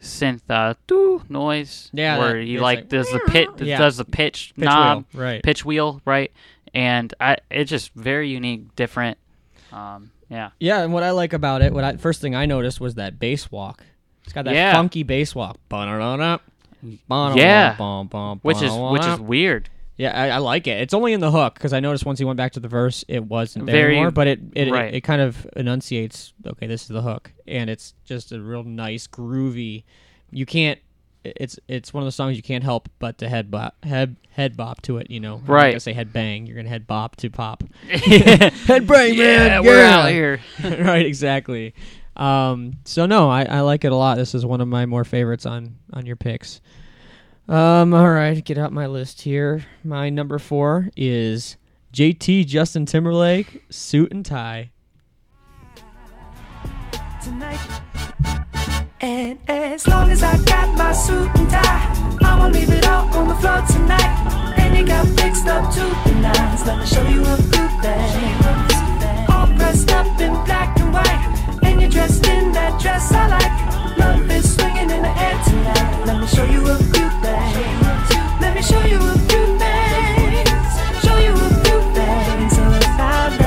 synth 0.00 0.42
uh, 0.48 0.74
doo 0.86 1.22
noise, 1.28 1.90
Yeah, 1.92 2.18
where 2.18 2.34
that- 2.38 2.44
he 2.44 2.58
like, 2.60 2.78
like, 2.80 2.88
does 2.88 3.10
the 3.10 3.20
pit 3.26 3.48
Yeah. 3.58 3.78
does 3.78 3.96
the 3.96 4.04
pitch, 4.04 4.52
Pitch 4.56 4.64
knob, 4.66 5.04
wheel, 5.12 5.22
right. 5.22 5.42
pitch 5.42 5.64
wheel, 5.64 6.00
right, 6.04 6.30
and 6.74 7.12
I 7.18 7.38
it's 7.50 7.70
just 7.70 7.92
very 7.94 8.28
unique, 8.28 8.76
different. 8.76 9.18
Um, 9.72 10.12
yeah, 10.30 10.50
Yeah, 10.60 10.82
and 10.84 10.92
what 10.92 11.02
I 11.02 11.10
like 11.10 11.32
about 11.32 11.60
it, 11.62 11.72
what 11.72 11.82
I 11.82 11.96
first 11.96 12.20
thing 12.20 12.34
I 12.36 12.46
noticed 12.46 12.80
was 12.80 12.94
that 12.94 13.18
bass 13.18 13.50
walk. 13.50 13.82
It's 14.26 14.34
got 14.34 14.44
that 14.44 14.54
Yeah. 14.54 14.74
funky 14.74 15.02
bass 15.02 15.34
walk. 15.34 15.56
Yeah. 15.72 16.38
which 18.42 18.62
is 18.62 18.72
which 18.72 19.06
is 19.06 19.20
weird. 19.20 19.70
Yeah, 19.98 20.12
I, 20.12 20.28
I 20.28 20.38
like 20.38 20.66
it. 20.66 20.78
It's 20.82 20.92
only 20.92 21.14
in 21.14 21.20
the 21.20 21.30
hook 21.30 21.54
because 21.54 21.72
I 21.72 21.80
noticed 21.80 22.04
once 22.04 22.18
he 22.18 22.26
went 22.26 22.36
back 22.36 22.52
to 22.52 22.60
the 22.60 22.68
verse, 22.68 23.02
it 23.08 23.24
wasn't 23.24 23.64
there 23.64 23.74
Very- 23.76 23.92
anymore. 23.94 24.10
But 24.10 24.26
it 24.26 24.40
it, 24.54 24.70
right. 24.70 24.92
it 24.92 24.96
it 24.98 25.00
kind 25.02 25.22
of 25.22 25.46
enunciates. 25.56 26.34
Okay, 26.46 26.66
this 26.66 26.82
is 26.82 26.88
the 26.88 27.00
hook, 27.00 27.32
and 27.48 27.70
it's 27.70 27.94
just 28.04 28.30
a 28.30 28.38
real 28.40 28.62
nice, 28.62 29.06
groovy. 29.06 29.84
You 30.30 30.44
can't. 30.44 30.78
it's 31.24 31.58
it's 31.66 31.94
one 31.94 32.02
of 32.02 32.06
the 32.06 32.12
songs 32.12 32.36
you 32.36 32.42
can't 32.42 32.62
help 32.62 32.88
but 32.98 33.18
to 33.18 33.28
head 33.28 33.50
bop 33.50 33.74
head 33.84 34.16
head 34.32 34.54
bop 34.56 34.82
to 34.82 34.98
it. 34.98 35.10
You 35.10 35.18
know, 35.20 35.40
Right. 35.46 35.70
gonna 35.70 35.80
say 35.80 35.94
head 35.94 36.12
bang. 36.12 36.46
You're 36.46 36.56
gonna 36.56 36.68
head 36.68 36.86
bop 36.86 37.16
to 37.16 37.30
pop. 37.30 37.64
head 37.88 38.86
bang, 38.86 39.14
yeah, 39.14 39.60
we're 39.60 39.82
out 39.82 40.10
here. 40.10 40.40
right, 40.62 41.06
exactly. 41.06 41.72
Um, 42.16 42.74
so 42.84 43.06
no, 43.06 43.28
I, 43.28 43.44
I 43.44 43.60
like 43.60 43.84
it 43.84 43.92
a 43.92 43.96
lot. 43.96 44.16
This 44.16 44.34
is 44.34 44.44
one 44.44 44.60
of 44.60 44.68
my 44.68 44.86
more 44.86 45.04
favorites 45.04 45.46
on 45.46 45.76
on 45.92 46.06
your 46.06 46.16
picks. 46.16 46.60
Um, 47.48 47.94
all 47.94 48.10
right, 48.10 48.44
get 48.44 48.58
out 48.58 48.72
my 48.72 48.86
list 48.86 49.22
here. 49.22 49.64
My 49.84 50.10
number 50.10 50.38
four 50.38 50.90
is 50.96 51.56
JT 51.92 52.46
Justin 52.46 52.86
Timberlake, 52.86 53.64
suit 53.70 54.12
and 54.12 54.24
tie. 54.24 54.70
tonight. 57.26 57.58
And 59.00 59.38
as 59.48 59.86
long 59.88 60.10
as 60.10 60.22
I 60.22 60.36
got 60.44 60.78
my 60.78 60.92
suit 60.92 61.28
and 61.34 61.50
tie, 61.50 62.16
I'ma 62.22 62.46
leave 62.48 62.70
it 62.70 62.86
all 62.86 63.12
on 63.16 63.28
the 63.28 63.34
floor 63.34 63.62
tonight. 63.66 64.54
And 64.58 64.76
you 64.76 64.86
got 64.86 65.06
fixed 65.18 65.46
up 65.46 65.72
to 65.74 65.80
the 65.80 66.14
nines. 66.20 66.64
Let 66.66 66.78
me 66.78 66.86
show 66.86 67.02
you 67.08 67.22
a 67.22 67.36
good 67.36 67.72
thing. 67.82 69.26
All 69.28 69.46
dressed 69.58 69.90
up 69.90 70.06
in 70.20 70.32
black 70.44 70.78
and 70.78 70.92
white, 70.92 71.45
you're 71.80 71.90
dressed 71.90 72.26
in 72.26 72.52
that 72.52 72.80
dress 72.80 73.12
I 73.12 73.28
like. 73.28 73.98
Love 73.98 74.30
is 74.30 74.54
swinging 74.54 74.90
in 74.90 75.02
the 75.02 75.08
air 75.08 75.38
tonight. 75.44 76.04
Let 76.06 76.20
me 76.20 76.26
show 76.26 76.44
you 76.44 76.60
a 76.60 76.76
good 76.76 77.12
thing. 77.22 78.40
Let 78.40 78.54
me 78.54 78.62
show 78.62 78.82
you 78.84 78.98
a 78.98 79.18
few 79.28 79.44
things. 79.58 81.04
Show 81.04 81.18
you 81.18 81.32
a 81.34 81.50
few 81.64 81.80
things 81.94 82.58
love. 82.98 83.38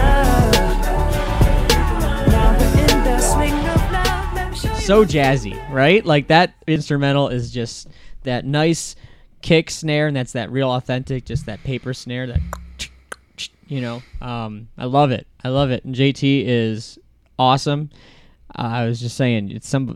Now 2.28 2.58
we're 2.58 2.82
in 2.82 3.04
the 3.04 3.20
swing 3.20 3.54
of 3.54 3.92
love. 3.92 4.34
Let 4.34 4.52
me 4.52 4.58
show 4.58 4.74
you 4.74 4.82
so 4.82 5.06
jazzy, 5.06 5.70
right? 5.72 6.06
Like 6.06 6.28
that 6.28 6.54
instrumental 6.68 7.30
is 7.30 7.52
just 7.52 7.88
that 8.24 8.46
nice 8.46 8.96
kick 9.42 9.70
snare, 9.70 10.08
and 10.08 10.16
that's 10.16 10.34
that 10.34 10.52
real 10.52 10.72
authentic, 10.72 11.26
just 11.26 11.46
that 11.46 11.64
paper 11.64 11.94
snare. 11.94 12.28
That 12.28 12.42
you 13.68 13.82
know, 13.82 14.02
um, 14.22 14.70
I 14.78 14.86
love 14.86 15.12
it. 15.12 15.28
I 15.44 15.50
love 15.50 15.72
it. 15.72 15.86
And 15.86 15.96
JT 15.96 16.44
is 16.46 17.00
awesome. 17.38 17.90
I 18.56 18.86
was 18.86 19.00
just 19.00 19.16
saying, 19.16 19.52
it's 19.52 19.68
some. 19.68 19.96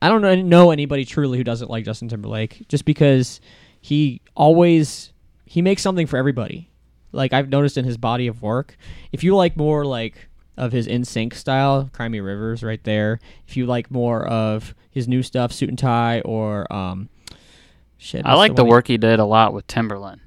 I 0.00 0.08
don't 0.08 0.48
know, 0.48 0.70
anybody 0.70 1.04
truly 1.04 1.38
who 1.38 1.44
doesn't 1.44 1.70
like 1.70 1.84
Justin 1.84 2.08
Timberlake, 2.08 2.66
just 2.68 2.84
because 2.84 3.40
he 3.80 4.20
always 4.34 5.12
he 5.44 5.62
makes 5.62 5.82
something 5.82 6.06
for 6.06 6.16
everybody. 6.16 6.70
Like 7.12 7.32
I've 7.32 7.48
noticed 7.48 7.76
in 7.76 7.84
his 7.84 7.96
body 7.96 8.26
of 8.26 8.42
work, 8.42 8.76
if 9.12 9.24
you 9.24 9.34
like 9.34 9.56
more 9.56 9.84
like 9.84 10.28
of 10.56 10.72
his 10.72 10.86
NSYNC 10.86 11.34
style, 11.34 11.88
Crimey 11.92 12.24
Rivers 12.24 12.62
right 12.62 12.82
there. 12.84 13.20
If 13.46 13.56
you 13.56 13.66
like 13.66 13.90
more 13.90 14.26
of 14.26 14.74
his 14.90 15.08
new 15.08 15.22
stuff, 15.22 15.52
Suit 15.52 15.68
and 15.68 15.78
Tie 15.78 16.20
or 16.20 16.70
um, 16.72 17.08
shit. 17.96 18.26
I 18.26 18.34
like 18.34 18.56
the 18.56 18.62
one 18.62 18.68
he- 18.68 18.72
work 18.72 18.86
he 18.88 18.98
did 18.98 19.18
a 19.18 19.24
lot 19.24 19.54
with 19.54 19.66
Timbaland. 19.66 20.20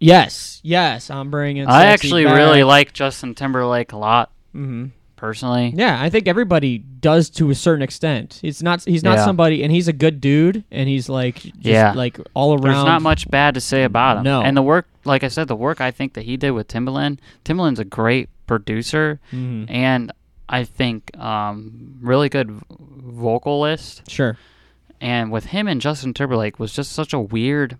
Yes, 0.00 0.60
yes, 0.62 1.08
I'm 1.08 1.30
bringing. 1.30 1.66
I 1.66 1.86
actually 1.86 2.24
really 2.26 2.64
like 2.64 2.92
Justin 2.92 3.34
Timberlake 3.34 3.92
a 3.92 3.96
lot 3.96 4.30
hmm 4.54 4.86
personally. 5.16 5.72
Yeah, 5.76 6.00
I 6.00 6.10
think 6.10 6.26
everybody 6.28 6.78
does 6.78 7.30
to 7.30 7.50
a 7.50 7.54
certain 7.54 7.82
extent. 7.82 8.40
It's 8.42 8.62
not. 8.62 8.84
He's 8.84 9.02
not 9.02 9.18
Yeah. 9.18 9.24
somebody, 9.24 9.62
and 9.62 9.70
he's 9.72 9.88
a 9.88 9.92
good 9.92 10.20
dude, 10.20 10.64
and 10.70 10.88
he's 10.88 11.08
like, 11.08 11.36
just 11.36 11.54
Yeah. 11.62 11.92
like 11.92 12.18
all 12.34 12.52
around. 12.54 12.62
There's 12.74 12.84
not 12.84 13.02
much 13.02 13.30
bad 13.30 13.54
to 13.54 13.60
say 13.60 13.84
about 13.84 14.18
him. 14.18 14.24
No. 14.24 14.42
And 14.42 14.56
the 14.56 14.62
work, 14.62 14.86
like 15.04 15.22
I 15.24 15.28
said, 15.28 15.48
the 15.48 15.56
work 15.56 15.80
I 15.80 15.90
think 15.90 16.14
that 16.14 16.22
he 16.24 16.36
did 16.36 16.50
with 16.52 16.68
Timbaland, 16.68 17.18
Timbaland's 17.44 17.80
a 17.80 17.84
great 17.84 18.28
producer 18.46 19.20
Mhm. 19.32 19.66
and 19.70 20.12
I 20.48 20.64
think 20.64 21.16
um, 21.18 21.96
really 22.02 22.28
good 22.28 22.50
vocalist. 22.68 24.02
Sure. 24.10 24.36
And 25.00 25.30
with 25.32 25.46
him 25.46 25.66
and 25.68 25.80
Justin 25.80 26.14
Timberlake 26.14 26.58
was 26.58 26.72
just 26.72 26.92
such 26.92 27.12
a 27.12 27.18
weird 27.20 27.76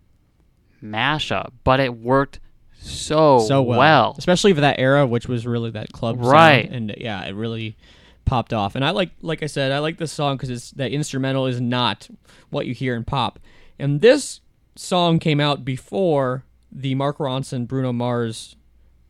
mashup, 0.82 1.50
but 1.64 1.80
it 1.80 1.96
worked 1.96 2.40
so 2.84 3.38
so 3.40 3.62
well. 3.62 3.78
well. 3.78 4.14
especially 4.18 4.52
for 4.52 4.60
that 4.62 4.78
era, 4.78 5.06
which 5.06 5.26
was 5.28 5.46
really 5.46 5.70
that 5.70 5.92
club 5.92 6.16
sound, 6.16 6.28
Right. 6.28 6.70
and 6.70 6.94
yeah, 6.98 7.24
it 7.24 7.34
really 7.34 7.76
popped 8.24 8.52
off. 8.52 8.74
And 8.74 8.84
I 8.84 8.90
like, 8.90 9.10
like 9.22 9.42
I 9.42 9.46
said, 9.46 9.70
I 9.72 9.78
like 9.80 9.98
this 9.98 10.12
song 10.12 10.36
because 10.36 10.50
it's 10.50 10.70
that 10.72 10.90
instrumental 10.92 11.46
is 11.46 11.60
not 11.60 12.08
what 12.50 12.66
you 12.66 12.74
hear 12.74 12.94
in 12.94 13.04
pop. 13.04 13.38
And 13.78 14.00
this 14.00 14.40
song 14.76 15.18
came 15.18 15.40
out 15.40 15.64
before 15.64 16.44
the 16.72 16.94
Mark 16.94 17.18
Ronson, 17.18 17.66
Bruno 17.68 17.92
Mars. 17.92 18.56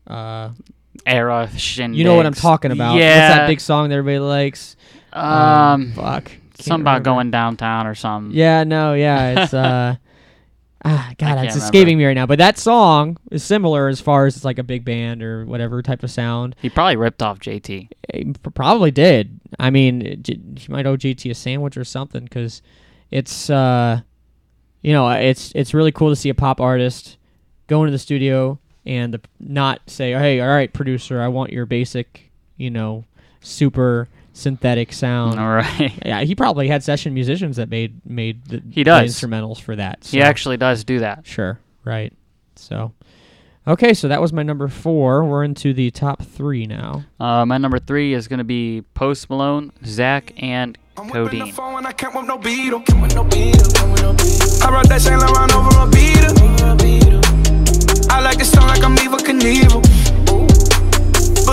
Uh, 0.07 0.49
Era 1.05 1.49
shindigs. 1.53 1.95
you 1.95 2.03
know 2.03 2.15
what 2.15 2.25
I'm 2.25 2.33
talking 2.33 2.71
about? 2.71 2.95
Yeah. 2.95 3.27
What's 3.29 3.37
that 3.39 3.47
big 3.47 3.59
song 3.59 3.89
that 3.89 3.95
everybody 3.95 4.19
likes? 4.19 4.75
Um, 5.13 5.91
fuck. 5.93 6.25
Can't 6.25 6.41
something 6.61 6.81
about 6.83 7.03
going 7.03 7.31
downtown 7.31 7.85
or 7.87 7.95
something. 7.95 8.35
Yeah, 8.35 8.63
no, 8.63 8.93
yeah, 8.93 9.43
it's 9.43 9.53
uh 9.53 9.95
ah 10.85 11.11
god, 11.17 11.31
it's 11.43 11.55
remember. 11.55 11.57
escaping 11.57 11.97
me 11.97 12.05
right 12.05 12.13
now. 12.13 12.25
But 12.25 12.37
that 12.37 12.57
song 12.57 13.17
is 13.31 13.43
similar 13.43 13.87
as 13.87 13.99
far 13.99 14.25
as 14.25 14.35
it's 14.35 14.45
like 14.45 14.59
a 14.59 14.63
big 14.63 14.85
band 14.85 15.21
or 15.21 15.45
whatever 15.45 15.81
type 15.81 16.03
of 16.03 16.11
sound. 16.11 16.55
He 16.61 16.69
probably 16.69 16.95
ripped 16.95 17.21
off 17.21 17.39
JT. 17.39 17.89
He 18.13 18.33
probably 18.53 18.91
did. 18.91 19.39
I 19.59 19.69
mean, 19.69 20.23
he 20.25 20.71
might 20.71 20.85
owe 20.85 20.95
JT 20.95 21.29
a 21.29 21.35
sandwich 21.35 21.75
or 21.75 21.83
something 21.83 22.23
because 22.23 22.61
it's 23.11 23.49
uh 23.49 24.01
you 24.81 24.93
know, 24.93 25.09
it's 25.09 25.51
it's 25.55 25.73
really 25.73 25.91
cool 25.91 26.09
to 26.09 26.15
see 26.15 26.29
a 26.29 26.35
pop 26.35 26.61
artist 26.61 27.17
go 27.67 27.81
into 27.83 27.91
the 27.91 27.99
studio 27.99 28.59
and 28.85 29.15
the, 29.15 29.21
not 29.39 29.81
say, 29.87 30.11
"Hey, 30.11 30.39
all 30.39 30.47
right, 30.47 30.71
producer, 30.71 31.19
I 31.19 31.27
want 31.27 31.51
your 31.51 31.65
basic, 31.65 32.31
you 32.55 32.69
know, 32.69 33.03
super 33.39 34.07
synthetic 34.35 34.93
sound." 34.93 35.39
All 35.39 35.49
right. 35.49 35.91
Yeah, 36.05 36.21
he 36.21 36.35
probably 36.35 36.67
had 36.67 36.83
session 36.83 37.13
musicians 37.15 37.55
that 37.57 37.69
made 37.69 37.99
made 38.05 38.45
the, 38.45 38.61
He 38.69 38.81
the 38.81 38.91
does. 38.91 39.15
instrumentals 39.15 39.59
for 39.59 39.75
that. 39.75 40.05
He 40.05 40.21
actually 40.21 40.57
does 40.57 40.83
do 40.83 40.99
that. 40.99 41.25
sure 41.25 41.59
right. 41.83 42.13
So, 42.55 42.93
okay, 43.67 43.93
so 43.93 44.07
that 44.07 44.21
was 44.21 44.31
my 44.31 44.43
number 44.43 44.67
four. 44.67 45.23
We're 45.25 45.43
into 45.43 45.73
the 45.73 45.91
top 45.91 46.21
three 46.23 46.65
now. 46.67 47.03
Uh, 47.19 47.45
my 47.45 47.57
number 47.57 47.79
three 47.79 48.13
is 48.13 48.27
going 48.27 48.37
to 48.37 48.43
be 48.45 48.83
Post 48.93 49.29
Malone, 49.29 49.71
Zach, 49.85 50.31
and 50.37 50.77
I'm 50.97 51.07
whipping 51.09 51.39
the 51.39 51.51
Codeine. 51.51 51.85
I 51.85 51.91
can't 51.91 52.13
whip 52.15 52.25
no 52.27 52.37
beetle. 52.37 52.79
Can't 52.81 53.01
whip 53.01 53.13
no 53.13 53.23
beetle. 53.25 53.71
Can't 53.73 53.91
whip 53.91 54.01
no 54.01 54.13
beetle. 54.13 54.63
I 54.63 54.69
brought 54.69 54.87
that 54.89 55.01
Saint 55.01 55.19
Laurent 55.19 55.53
over 55.53 55.81
a 55.81 55.87
beetle. 55.91 56.33
I 58.09 58.21
like 58.21 58.37
this 58.37 58.51
song 58.51 58.67
like 58.67 58.83
I'm 58.83 58.95
Evel 58.95 59.19
Knievel. 59.19 59.81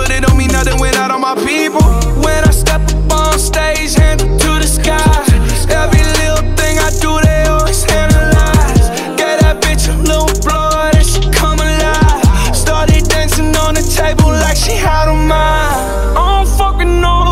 But 0.03 0.11
it 0.11 0.23
don't 0.23 0.37
mean 0.37 0.51
nothing 0.51 0.81
without 0.81 1.11
all 1.11 1.19
my 1.19 1.33
people. 1.47 1.79
When 2.21 2.43
I 2.43 2.51
step 2.51 2.81
up 2.81 3.11
on 3.13 3.39
stage, 3.39 3.93
hand 3.95 4.21
up 4.21 4.27
to 4.27 4.59
the 4.59 4.67
sky. 4.67 4.99
Every 5.71 6.03
little 6.19 6.43
thing 6.59 6.75
I 6.77 6.91
do, 6.99 7.21
they 7.23 7.45
always 7.47 7.85
analyze. 7.89 8.91
Get 9.15 9.39
that 9.39 9.63
bitch 9.63 9.87
a 9.87 9.95
little 10.03 10.27
blood 10.43 10.95
and 10.97 11.05
she 11.07 11.21
come 11.31 11.57
alive. 11.57 12.53
Started 12.53 13.07
dancing 13.07 13.55
on 13.55 13.75
the 13.75 13.81
table 13.95 14.27
like 14.27 14.57
she 14.57 14.73
had 14.73 15.07
a 15.07 15.13
mind. 15.15 16.19
I 16.19 16.43
don't 16.43 16.57
fucking 16.57 16.99
know. 16.99 17.23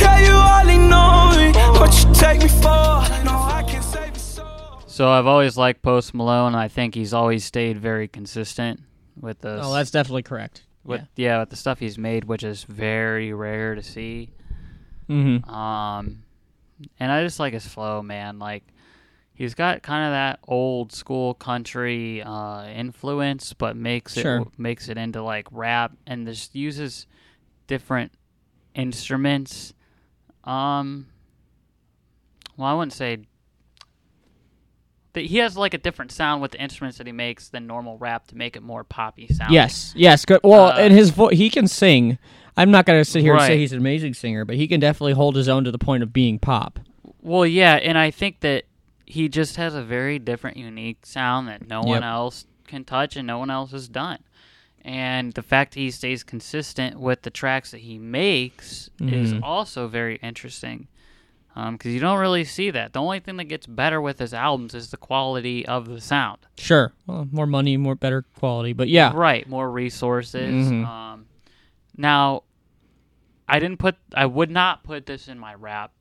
Yeah, 0.00 0.18
you 0.20 0.32
hardly 0.32 0.78
know 0.78 1.36
me. 1.36 1.52
What 1.78 1.92
you 2.00 2.14
take 2.14 2.40
me 2.40 2.48
for? 2.48 3.04
No, 3.28 3.36
I 3.36 3.62
can't 3.68 3.84
save 3.84 4.06
your 4.06 4.16
soul. 4.16 4.80
So 4.86 5.10
I've 5.10 5.26
always 5.26 5.58
liked 5.58 5.82
Post 5.82 6.14
Malone. 6.14 6.54
I 6.54 6.68
think 6.68 6.94
he's 6.94 7.12
always 7.12 7.44
stayed 7.44 7.76
very 7.76 8.08
consistent 8.08 8.80
with 9.20 9.40
the 9.42 9.60
Oh, 9.62 9.74
that's 9.74 9.90
definitely 9.90 10.22
correct. 10.22 10.62
With 10.86 11.02
yeah. 11.16 11.40
with 11.40 11.50
the 11.50 11.56
stuff 11.56 11.78
he's 11.78 11.98
made, 11.98 12.24
which 12.24 12.42
is 12.42 12.64
very 12.64 13.32
rare 13.32 13.74
to 13.74 13.82
see. 13.82 14.30
Mm-hmm. 15.08 15.48
Um, 15.48 16.22
and 16.98 17.12
I 17.12 17.22
just 17.22 17.38
like 17.38 17.52
his 17.52 17.66
flow, 17.66 18.02
man. 18.02 18.38
Like 18.38 18.64
he's 19.34 19.54
got 19.54 19.82
kind 19.82 20.06
of 20.06 20.12
that 20.12 20.40
old 20.48 20.92
school 20.92 21.34
country 21.34 22.22
uh, 22.22 22.66
influence, 22.66 23.52
but 23.52 23.76
makes 23.76 24.16
it 24.16 24.58
makes 24.58 24.88
it 24.88 24.98
into 24.98 25.22
like 25.22 25.46
rap 25.50 25.92
and 26.06 26.26
just 26.26 26.54
uses 26.54 27.06
different 27.66 28.12
instruments. 28.74 29.74
Um, 30.44 31.06
well, 32.56 32.68
I 32.68 32.74
wouldn't 32.74 32.92
say. 32.92 33.18
That 35.16 35.26
He 35.26 35.38
has 35.38 35.56
like 35.56 35.74
a 35.74 35.78
different 35.78 36.12
sound 36.12 36.40
with 36.40 36.52
the 36.52 36.62
instruments 36.62 36.98
that 36.98 37.06
he 37.08 37.12
makes 37.12 37.48
than 37.48 37.66
normal 37.66 37.98
rap 37.98 38.28
to 38.28 38.36
make 38.36 38.54
it 38.56 38.62
more 38.62 38.84
poppy 38.84 39.26
sound. 39.26 39.52
Yes, 39.52 39.92
yes. 39.96 40.24
Good. 40.24 40.40
Well, 40.44 40.66
Uh, 40.68 40.76
and 40.78 40.94
his 40.94 41.10
voice, 41.10 41.36
he 41.36 41.50
can 41.50 41.66
sing. 41.66 42.18
I'm 42.56 42.70
not 42.70 42.86
gonna 42.86 43.04
sit 43.04 43.22
here 43.22 43.32
and 43.34 43.42
say 43.42 43.58
he's 43.58 43.72
an 43.72 43.78
amazing 43.80 44.14
singer, 44.14 44.44
but 44.44 44.56
he 44.56 44.66
can 44.68 44.78
definitely 44.80 45.12
hold 45.14 45.34
his 45.36 45.48
own 45.48 45.64
to 45.64 45.70
the 45.70 45.78
point 45.78 46.02
of 46.02 46.12
being 46.12 46.38
pop. 46.38 46.78
Well, 47.20 47.44
yeah, 47.44 47.74
and 47.74 47.98
I 47.98 48.10
think 48.10 48.40
that 48.40 48.64
he 49.04 49.28
just 49.28 49.56
has 49.56 49.74
a 49.74 49.82
very 49.82 50.18
different, 50.18 50.56
unique 50.56 51.04
sound 51.04 51.48
that 51.48 51.66
no 51.68 51.82
one 51.82 52.02
else 52.04 52.46
can 52.66 52.84
touch 52.84 53.16
and 53.16 53.26
no 53.26 53.38
one 53.38 53.50
else 53.50 53.72
has 53.72 53.88
done. 53.88 54.18
And 54.84 55.32
the 55.32 55.42
fact 55.42 55.74
that 55.74 55.80
he 55.80 55.90
stays 55.90 56.22
consistent 56.22 56.98
with 57.00 57.22
the 57.22 57.30
tracks 57.30 57.72
that 57.72 57.80
he 57.80 57.98
makes 57.98 58.88
is 59.00 59.34
Mhm. 59.34 59.40
also 59.42 59.88
very 59.88 60.16
interesting. 60.22 60.86
Because 61.72 61.92
you 61.94 62.00
don't 62.00 62.18
really 62.18 62.44
see 62.44 62.70
that. 62.70 62.92
The 62.92 63.00
only 63.00 63.18
thing 63.20 63.38
that 63.38 63.44
gets 63.44 63.66
better 63.66 63.98
with 64.00 64.18
his 64.18 64.34
albums 64.34 64.74
is 64.74 64.90
the 64.90 64.98
quality 64.98 65.64
of 65.64 65.88
the 65.88 66.00
sound. 66.02 66.38
Sure. 66.58 66.92
Well, 67.06 67.26
more 67.32 67.46
money, 67.46 67.78
more 67.78 67.94
better 67.94 68.22
quality, 68.38 68.74
but 68.74 68.88
yeah. 68.88 69.10
Right, 69.14 69.48
more 69.48 69.70
resources. 69.70 70.68
Mhm. 70.70 70.86
Um, 70.86 71.26
now, 71.96 72.42
I 73.48 73.58
didn't 73.58 73.78
put, 73.78 73.96
I 74.14 74.26
would 74.26 74.50
not 74.50 74.84
put 74.84 75.06
this 75.06 75.28
in 75.28 75.38
my 75.38 75.54
rap 75.54 75.92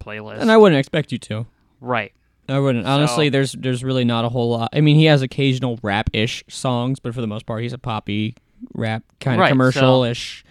playlist. 0.00 0.38
And 0.40 0.50
I 0.50 0.56
wouldn't 0.56 0.78
expect 0.78 1.10
you 1.12 1.18
to. 1.18 1.46
Right. 1.80 2.12
I 2.48 2.58
wouldn't. 2.58 2.86
Honestly, 2.86 3.26
So- 3.26 3.30
there's 3.30 3.52
there's 3.52 3.82
really 3.84 4.04
not 4.04 4.24
a 4.24 4.28
whole 4.28 4.50
lot. 4.50 4.70
I 4.72 4.80
mean, 4.80 4.96
he 4.96 5.04
has 5.06 5.22
occasional 5.22 5.78
rap-ish 5.82 6.44
songs, 6.48 6.98
but 7.00 7.14
for 7.14 7.20
the 7.20 7.26
most 7.26 7.46
part, 7.46 7.62
he's 7.62 7.72
a 7.72 7.78
poppy 7.78 8.34
rap 8.74 9.02
kind 9.20 9.36
of 9.36 9.40
Right, 9.42 9.48
commercial-ish 9.50 10.44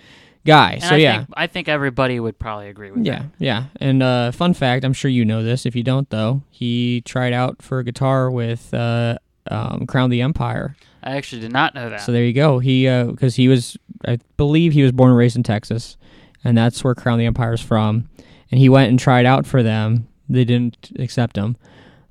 guy. 0.46 0.74
And 0.74 0.84
so 0.84 0.96
I 0.96 0.98
yeah. 0.98 1.18
think 1.18 1.30
I 1.34 1.48
think 1.48 1.68
everybody 1.68 2.20
would 2.20 2.40
probably 2.40 2.70
agree 2.70 2.92
with 2.92 3.06
Yeah, 3.06 3.20
that. 3.20 3.30
yeah. 3.40 3.64
And 3.80 4.02
uh, 4.04 4.32
fun 4.32 4.54
fact, 4.54 4.84
I'm 4.86 4.94
sure 4.94 5.10
you 5.12 5.26
know 5.26 5.44
this. 5.44 5.66
If 5.66 5.76
you 5.76 5.84
don't, 5.84 6.10
though, 6.10 6.42
he 6.50 7.02
tried 7.02 7.34
out 7.34 7.62
for 7.62 7.82
guitar 7.84 8.30
with 8.32 8.74
uh, 8.74 9.18
um, 9.50 9.86
Crown 9.88 10.10
the 10.10 10.22
Empire. 10.22 10.76
I 11.04 11.16
actually 11.16 11.42
did 11.42 11.54
not 11.54 11.76
know 11.76 11.90
that. 11.90 12.02
So 12.02 12.12
there 12.12 12.24
you 12.26 12.34
go. 12.34 12.60
He 12.60 12.86
because 12.86 13.36
he 13.36 13.48
was, 13.48 13.78
I 14.06 14.20
believe, 14.38 14.74
he 14.74 14.84
was 14.84 14.92
born 14.92 15.10
and 15.12 15.18
raised 15.18 15.36
in 15.38 15.44
Texas, 15.44 15.98
and 16.44 16.58
that's 16.58 16.84
where 16.84 16.94
Crown 16.96 17.20
the 17.20 17.26
Empire 17.26 17.54
is 17.54 17.62
from. 17.62 18.10
And 18.52 18.60
he 18.60 18.68
went 18.70 18.90
and 18.90 19.00
tried 19.00 19.26
out 19.26 19.46
for 19.46 19.62
them. 19.64 20.08
They 20.28 20.44
didn't 20.44 20.92
accept 21.00 21.38
him. 21.38 21.56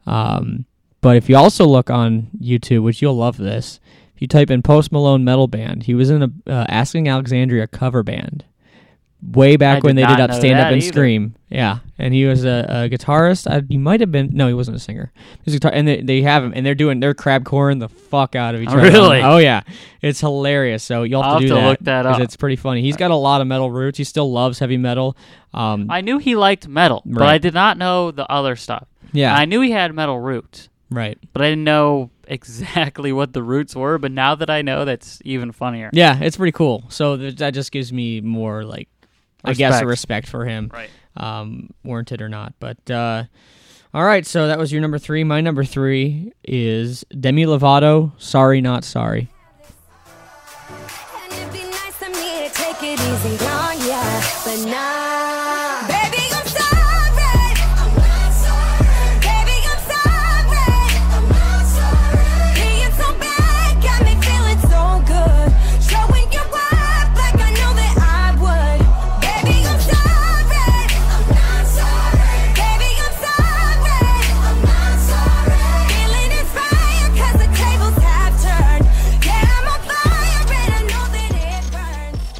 Um, 0.06 0.64
but 1.00 1.16
if 1.16 1.28
you 1.28 1.36
also 1.36 1.66
look 1.66 1.90
on 1.90 2.28
YouTube, 2.40 2.82
which 2.82 3.02
you'll 3.02 3.16
love 3.16 3.36
this, 3.36 3.78
you 4.20 4.28
type 4.28 4.50
in 4.50 4.62
Post 4.62 4.92
Malone 4.92 5.24
metal 5.24 5.46
band, 5.46 5.84
he 5.84 5.94
was 5.94 6.10
in 6.10 6.22
a 6.22 6.50
uh, 6.50 6.66
Asking 6.68 7.08
Alexandria 7.08 7.66
cover 7.66 8.02
band 8.02 8.44
way 9.22 9.56
back 9.56 9.78
I 9.78 9.80
when 9.80 9.96
did 9.96 10.04
they 10.04 10.14
did 10.14 10.20
Up 10.20 10.32
Stand 10.32 10.58
Up 10.58 10.68
and 10.68 10.76
either. 10.76 10.92
Scream. 10.92 11.34
Yeah, 11.48 11.78
and 11.98 12.12
he 12.12 12.26
was 12.26 12.44
a, 12.44 12.66
a 12.68 12.88
guitarist. 12.88 13.50
I, 13.50 13.62
he 13.68 13.78
might 13.78 14.00
have 14.00 14.12
been. 14.12 14.30
No, 14.32 14.48
he 14.48 14.54
wasn't 14.54 14.76
a 14.76 14.80
singer. 14.80 15.12
He 15.14 15.42
was 15.46 15.54
a 15.54 15.58
guitar, 15.58 15.72
and 15.74 15.88
they, 15.88 16.02
they 16.02 16.22
have 16.22 16.44
him, 16.44 16.52
and 16.54 16.64
they're 16.64 16.74
doing 16.74 17.00
they're 17.00 17.14
crab 17.14 17.44
coring 17.44 17.78
the 17.78 17.88
fuck 17.88 18.36
out 18.36 18.54
of 18.54 18.62
each 18.62 18.68
other. 18.68 18.82
Really? 18.82 19.22
Oh 19.22 19.38
yeah, 19.38 19.62
it's 20.02 20.20
hilarious. 20.20 20.84
So 20.84 21.02
you'll 21.04 21.22
have 21.22 21.32
I'll 21.34 21.40
to 21.40 21.46
have 21.46 21.56
to 21.56 21.60
that. 21.60 21.68
look 21.68 21.78
that 21.80 22.06
up. 22.06 22.20
It's 22.20 22.36
pretty 22.36 22.56
funny. 22.56 22.82
He's 22.82 22.96
got 22.96 23.10
a 23.10 23.16
lot 23.16 23.40
of 23.40 23.46
metal 23.46 23.70
roots. 23.70 23.98
He 23.98 24.04
still 24.04 24.30
loves 24.30 24.58
heavy 24.58 24.76
metal. 24.76 25.16
Um, 25.54 25.90
I 25.90 26.02
knew 26.02 26.18
he 26.18 26.36
liked 26.36 26.68
metal, 26.68 27.02
but 27.06 27.22
I 27.22 27.38
did 27.38 27.54
not 27.54 27.78
know 27.78 28.10
the 28.10 28.30
other 28.30 28.56
stuff. 28.56 28.86
yeah, 29.12 29.34
I 29.34 29.46
knew 29.46 29.62
he 29.62 29.70
had 29.70 29.94
metal 29.94 30.20
roots, 30.20 30.68
right. 30.90 31.18
but 31.32 31.42
I 31.42 31.48
didn't 31.48 31.64
know 31.64 32.10
exactly 32.28 33.12
what 33.12 33.32
the 33.32 33.42
roots 33.42 33.74
were. 33.74 33.98
But 33.98 34.12
now 34.12 34.34
that 34.36 34.48
I 34.50 34.62
know, 34.62 34.84
that's 34.84 35.20
even 35.24 35.50
funnier. 35.52 35.90
Yeah, 35.92 36.18
it's 36.20 36.36
pretty 36.36 36.52
cool. 36.52 36.84
So 36.88 37.16
th- 37.16 37.36
that 37.36 37.54
just 37.54 37.72
gives 37.72 37.92
me 37.92 38.20
more 38.20 38.62
like, 38.64 38.88
I 39.44 39.54
guess, 39.54 39.80
a 39.82 39.86
Respect. 39.86 39.88
respect 39.88 40.28
for 40.28 40.44
him. 40.44 40.70
Right. 40.72 40.90
um, 41.16 41.70
warranted 41.84 42.22
or 42.22 42.28
not. 42.28 42.54
But 42.60 42.90
uh, 42.90 43.24
all 43.94 44.04
right, 44.04 44.26
so 44.26 44.46
that 44.46 44.58
was 44.58 44.70
your 44.70 44.80
number 44.82 44.98
three. 44.98 45.24
My 45.24 45.40
number 45.40 45.64
three 45.64 46.32
is 46.44 47.04
Demi 47.18 47.44
Lovato. 47.46 48.12
Sorry, 48.20 48.60
not 48.60 48.84
sorry. 48.84 49.28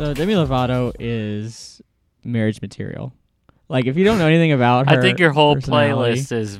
So 0.08 0.14
Demi 0.14 0.32
Lovato 0.32 0.90
is 0.98 1.82
marriage 2.24 2.62
material. 2.62 3.12
Like 3.68 3.84
if 3.84 3.98
you 3.98 4.04
don't 4.04 4.16
know 4.16 4.26
anything 4.26 4.52
about 4.52 4.88
her, 4.88 4.98
I 4.98 5.02
think 5.02 5.18
your 5.18 5.32
whole 5.32 5.56
playlist 5.56 6.32
is 6.32 6.58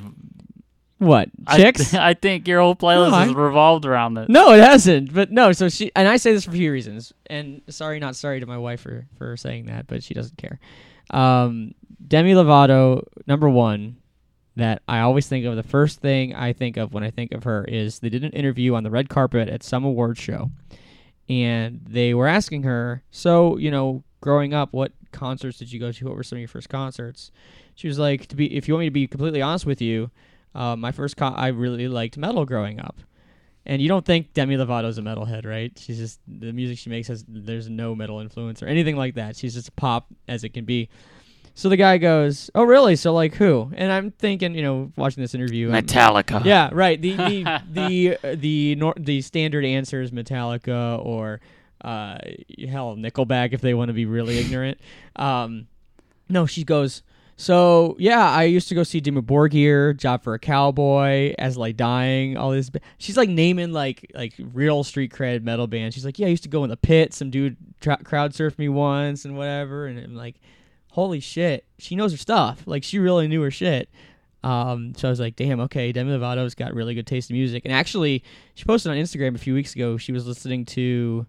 what 0.99 1.30
I- 1.46 1.57
chicks. 1.57 1.94
I, 1.94 2.12
think 2.12 2.46
your 2.46 2.61
whole 2.61 2.76
playlist 2.76 3.12
No, 3.12 3.20
is 3.22 3.32
revolved 3.32 3.86
around 3.86 4.12
this. 4.12 4.28
no, 4.28 4.53
it 4.53 4.61
hasn't. 4.61 5.14
But 5.14 5.30
no, 5.30 5.53
so 5.53 5.70
she 5.70 5.90
and 5.96 6.07
I 6.07 6.18
say 6.18 6.34
this 6.34 6.44
for 6.44 6.51
a 6.51 6.53
few 6.53 6.70
reasons. 6.70 7.14
And 7.30 7.62
sorry, 7.70 7.99
not 8.01 8.16
sorry 8.16 8.38
to 8.40 8.44
my 8.44 8.59
wife 8.59 8.82
for 8.82 9.07
for 9.16 9.34
saying 9.38 9.64
that, 9.64 9.86
but 9.86 10.03
she 10.03 10.12
doesn't 10.12 10.36
care. 10.36 10.61
Um, 11.09 11.74
Demi 12.07 12.34
Lovato, 12.34 13.03
number 13.26 13.49
one, 13.49 13.96
that 14.57 14.82
I 14.86 15.01
always 15.01 15.26
think 15.26 15.46
of. 15.46 15.57
The 15.57 15.62
first 15.62 16.01
thing 16.01 16.34
I 16.34 16.53
think 16.53 16.76
of 16.76 16.92
when 16.92 17.03
I 17.03 17.11
think 17.11 17.32
of 17.32 17.44
her 17.44 17.64
is 17.64 18.01
they 18.01 18.11
did 18.11 18.24
an 18.24 18.32
interview 18.32 18.74
on 18.74 18.82
the 18.82 18.90
red 18.90 19.09
carpet 19.09 19.49
at 19.49 19.62
some 19.62 19.86
award 19.86 20.18
show, 20.18 20.51
and 21.28 21.80
they 21.86 22.14
were 22.14 22.26
asking 22.26 22.62
her, 22.62 23.02
"So, 23.10 23.56
you 23.56 23.70
know, 23.70 24.04
growing 24.20 24.54
up, 24.54 24.72
what 24.72 24.92
concerts 25.12 25.58
did 25.58 25.72
you 25.72 25.80
go 25.80 25.92
to? 25.92 26.04
What 26.06 26.16
were 26.16 26.22
some 26.22 26.36
of 26.36 26.40
your 26.40 26.48
first 26.48 26.68
concerts?" 26.68 27.30
She 27.74 27.88
was 27.88 27.98
like, 27.98 28.26
"To 28.28 28.36
be, 28.36 28.56
if 28.56 28.68
you 28.68 28.74
want 28.74 28.82
me 28.82 28.86
to 28.86 28.92
be 28.92 29.06
completely 29.06 29.42
honest 29.42 29.66
with 29.66 29.80
you, 29.80 30.10
uh, 30.54 30.76
my 30.76 30.92
first 30.92 31.20
I 31.20 31.48
really 31.48 31.88
liked 31.88 32.16
metal 32.16 32.44
growing 32.44 32.80
up." 32.80 33.00
And 33.66 33.82
you 33.82 33.88
don't 33.88 34.04
think 34.04 34.32
Demi 34.32 34.56
Lovato's 34.56 34.96
a 34.96 35.02
metalhead, 35.02 35.44
right? 35.44 35.70
She's 35.78 35.98
just 35.98 36.20
the 36.26 36.54
music 36.54 36.78
she 36.78 36.88
makes 36.88 37.08
has 37.08 37.24
there's 37.28 37.68
no 37.68 37.94
metal 37.94 38.18
influence 38.18 38.62
or 38.62 38.66
anything 38.66 38.96
like 38.96 39.14
that. 39.14 39.36
She's 39.36 39.52
just 39.52 39.76
pop 39.76 40.06
as 40.26 40.42
it 40.42 40.54
can 40.54 40.64
be. 40.64 40.88
So 41.59 41.68
the 41.68 41.76
guy 41.76 41.98
goes, 41.98 42.52
"Oh, 42.54 42.62
really? 42.62 42.94
So 42.94 43.12
like 43.12 43.34
who?" 43.34 43.72
And 43.74 43.90
I'm 43.90 44.12
thinking, 44.12 44.54
you 44.54 44.62
know, 44.62 44.92
watching 44.94 45.24
this 45.24 45.34
interview, 45.34 45.72
I'm- 45.72 45.84
Metallica. 45.84 46.44
yeah, 46.44 46.70
right. 46.72 47.02
The 47.02 47.16
the 47.16 47.62
the 47.72 48.16
uh, 48.22 48.36
the 48.38 48.76
nor- 48.76 48.94
the 48.96 49.20
standard 49.22 49.64
answer 49.64 50.00
is 50.00 50.12
Metallica 50.12 51.04
or 51.04 51.40
uh, 51.82 52.18
hell 52.68 52.94
Nickelback 52.94 53.52
if 53.54 53.61
they 53.61 53.74
want 53.74 53.88
to 53.88 53.92
be 53.92 54.06
really 54.06 54.38
ignorant. 54.42 54.78
Um, 55.16 55.66
no, 56.28 56.46
she 56.46 56.62
goes. 56.62 57.02
So 57.36 57.96
yeah, 57.98 58.30
I 58.30 58.44
used 58.44 58.68
to 58.68 58.76
go 58.76 58.84
see 58.84 59.00
Dimmu 59.00 59.22
Borgir, 59.22 59.96
Job 59.96 60.22
for 60.22 60.34
a 60.34 60.38
Cowboy, 60.38 61.34
As 61.40 61.56
I 61.56 61.61
Lay 61.61 61.72
Dying, 61.72 62.36
all 62.36 62.52
this. 62.52 62.70
She's 62.98 63.16
like 63.16 63.28
naming 63.28 63.72
like 63.72 64.09
like 64.14 64.34
real 64.52 64.84
street 64.84 65.12
cred 65.12 65.42
metal 65.42 65.66
bands. 65.66 65.96
She's 65.96 66.04
like, 66.04 66.20
yeah, 66.20 66.28
I 66.28 66.30
used 66.30 66.44
to 66.44 66.48
go 66.48 66.62
in 66.62 66.70
the 66.70 66.76
pit. 66.76 67.12
Some 67.14 67.30
dude 67.30 67.56
tra- 67.80 68.02
crowd 68.04 68.32
surfed 68.32 68.59
me 68.59 68.68
once 68.68 69.24
and 69.24 69.36
whatever. 69.36 69.86
And 69.86 69.98
I'm 69.98 70.14
like, 70.14 70.36
holy 70.99 71.20
shit, 71.20 71.64
she 71.78 71.94
knows 71.94 72.11
her 72.11 72.18
stuff. 72.18 72.62
Like 72.66 72.82
she 72.82 72.99
really 72.99 73.28
knew 73.28 73.40
her 73.42 73.53
shit. 73.53 73.88
Um, 74.42 74.94
so 74.96 75.07
I 75.07 75.11
was 75.11 75.20
like, 75.20 75.36
damn, 75.36 75.61
okay, 75.61 75.92
Demi 75.92 76.11
Lovato's 76.11 76.57
got 76.57 76.74
really 76.74 76.94
good 76.94 77.07
taste 77.07 77.30
in 77.30 77.36
music. 77.36 77.64
And 77.64 77.72
actually, 77.72 78.24
she 78.55 78.64
posted 78.64 78.90
on 78.90 78.99
Instagram 78.99 79.36
a 79.36 79.38
few 79.38 79.55
weeks 79.55 79.74
ago. 79.76 79.96
She 79.96 80.11
was 80.11 80.26
listening 80.26 80.64
to, 80.66 81.24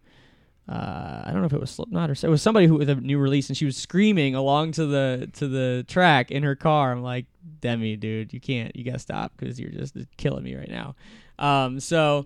uh, 0.68 1.22
I 1.24 1.30
don't 1.32 1.42
know 1.42 1.46
if 1.46 1.54
it 1.54 1.60
was 1.60 1.70
Slipknot 1.70 2.10
or 2.10 2.14
it 2.14 2.30
was 2.30 2.42
somebody 2.42 2.66
who 2.66 2.76
with 2.76 2.90
a 2.90 2.96
new 2.96 3.20
release, 3.20 3.48
and 3.48 3.56
she 3.56 3.66
was 3.66 3.78
screaming 3.78 4.34
along 4.34 4.72
to 4.74 4.88
the 4.88 5.30
to 5.34 5.48
the 5.48 5.86
track 5.88 6.32
in 6.32 6.42
her 6.42 6.56
car. 6.56 6.92
I'm 6.92 7.04
like, 7.04 7.28
Demi, 7.62 7.96
dude, 7.96 8.34
you 8.34 8.40
can't, 8.40 8.76
you 8.76 8.84
gotta 8.84 8.98
stop 8.98 9.34
because 9.38 9.60
you're 9.60 9.72
just 9.72 9.96
killing 10.18 10.44
me 10.44 10.56
right 10.56 10.70
now. 10.70 10.96
Um, 11.38 11.80
so 11.80 12.26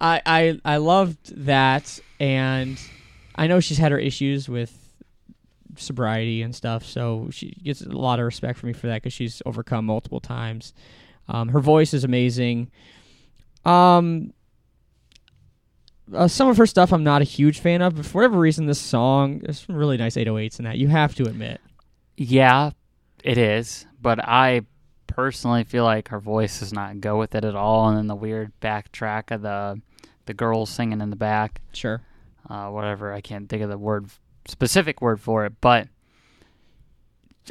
I 0.00 0.22
I 0.24 0.60
I 0.64 0.76
loved 0.76 1.34
that, 1.46 1.98
and 2.20 2.78
I 3.34 3.48
know 3.48 3.58
she's 3.58 3.78
had 3.78 3.90
her 3.90 3.98
issues 3.98 4.48
with 4.48 4.85
sobriety 5.80 6.42
and 6.42 6.54
stuff. 6.54 6.84
So 6.84 7.28
she 7.30 7.50
gets 7.62 7.80
a 7.80 7.88
lot 7.88 8.18
of 8.18 8.24
respect 8.26 8.58
from 8.58 8.68
me 8.68 8.72
for 8.72 8.86
that 8.88 9.02
because 9.02 9.12
she's 9.12 9.42
overcome 9.46 9.86
multiple 9.86 10.20
times. 10.20 10.72
Um, 11.28 11.48
her 11.48 11.60
voice 11.60 11.92
is 11.94 12.04
amazing. 12.04 12.70
Um, 13.64 14.32
uh, 16.14 16.28
some 16.28 16.48
of 16.48 16.56
her 16.56 16.66
stuff 16.66 16.92
I'm 16.92 17.02
not 17.04 17.20
a 17.22 17.24
huge 17.24 17.58
fan 17.60 17.82
of, 17.82 17.96
but 17.96 18.06
for 18.06 18.18
whatever 18.18 18.38
reason, 18.38 18.66
this 18.66 18.80
song 18.80 19.40
there's 19.40 19.60
some 19.66 19.74
really 19.76 19.96
nice 19.96 20.16
808s 20.16 20.58
in 20.58 20.64
that. 20.64 20.78
You 20.78 20.88
have 20.88 21.14
to 21.16 21.24
admit. 21.24 21.60
Yeah, 22.16 22.70
it 23.24 23.38
is. 23.38 23.86
But 24.00 24.20
I 24.22 24.62
personally 25.08 25.64
feel 25.64 25.84
like 25.84 26.08
her 26.08 26.20
voice 26.20 26.60
does 26.60 26.72
not 26.72 27.00
go 27.00 27.18
with 27.18 27.34
it 27.34 27.44
at 27.44 27.56
all. 27.56 27.88
And 27.88 27.98
then 27.98 28.06
the 28.06 28.14
weird 28.14 28.52
backtrack 28.60 29.30
of 29.34 29.42
the 29.42 29.80
the 30.26 30.34
girls 30.34 30.70
singing 30.70 31.00
in 31.00 31.10
the 31.10 31.16
back, 31.16 31.60
Sure. 31.72 32.02
uh, 32.50 32.68
whatever. 32.68 33.12
I 33.12 33.20
can't 33.20 33.48
think 33.48 33.62
of 33.62 33.70
the 33.70 33.78
word 33.78 34.06
specific 34.46 35.00
word 35.02 35.20
for 35.20 35.44
it, 35.46 35.54
but 35.60 35.88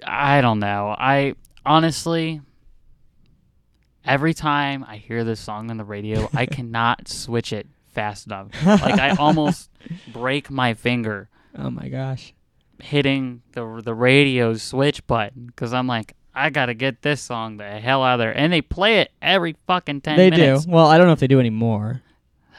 I 0.05 0.41
don't 0.41 0.59
know. 0.59 0.95
I 0.97 1.35
honestly, 1.65 2.41
every 4.05 4.33
time 4.33 4.85
I 4.87 4.97
hear 4.97 5.23
this 5.23 5.39
song 5.39 5.69
on 5.71 5.77
the 5.77 5.83
radio, 5.83 6.29
I 6.33 6.45
cannot 6.45 7.07
switch 7.07 7.53
it 7.53 7.67
fast 7.93 8.27
enough. 8.27 8.47
Like 8.65 8.99
I 8.99 9.11
almost 9.15 9.69
break 10.13 10.49
my 10.51 10.73
finger 10.73 11.29
Oh 11.57 11.69
my 11.69 11.87
gosh. 11.87 12.33
hitting 12.81 13.41
the 13.53 13.81
the 13.83 13.93
radio 13.93 14.53
switch 14.55 15.05
button 15.07 15.45
because 15.47 15.73
I'm 15.73 15.87
like, 15.87 16.15
I 16.33 16.49
gotta 16.49 16.73
get 16.73 17.01
this 17.01 17.21
song 17.21 17.55
the 17.57 17.63
hell 17.79 18.03
out 18.03 18.15
of 18.15 18.19
there, 18.19 18.37
and 18.37 18.51
they 18.51 18.61
play 18.61 18.99
it 18.99 19.11
every 19.21 19.55
fucking 19.67 20.01
ten 20.01 20.17
they 20.17 20.29
minutes. 20.29 20.65
do. 20.65 20.71
Well, 20.71 20.87
I 20.87 20.97
don't 20.97 21.07
know 21.07 21.13
if 21.13 21.19
they 21.19 21.27
do 21.27 21.39
anymore. 21.39 22.01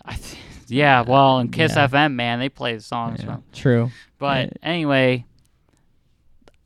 I 0.04 0.14
th- 0.14 0.36
yeah, 0.66 1.02
well, 1.02 1.38
in 1.40 1.48
Kiss 1.48 1.74
Yeah. 1.76 1.86
FM, 1.88 2.14
man, 2.14 2.38
they 2.38 2.48
play 2.48 2.74
the 2.74 2.82
songs. 2.82 3.20
Yeah, 3.20 3.26
from- 3.26 3.44
true. 3.52 3.90
But 4.18 4.26
Right. 4.26 4.52
anyway, 4.62 5.24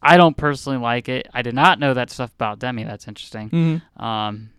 I 0.03 0.17
don't 0.17 0.37
personally 0.37 0.79
like 0.79 1.09
it. 1.09 1.29
I 1.35 1.43
did 1.43 1.55
not 1.55 1.79
know 1.79 1.95
that 1.95 2.11
stuff 2.11 2.33
about 2.35 2.59
Demi. 2.59 2.85
That's 2.85 3.07
interesting. 3.09 3.49
hmm 3.49 4.03
Um, 4.03 4.51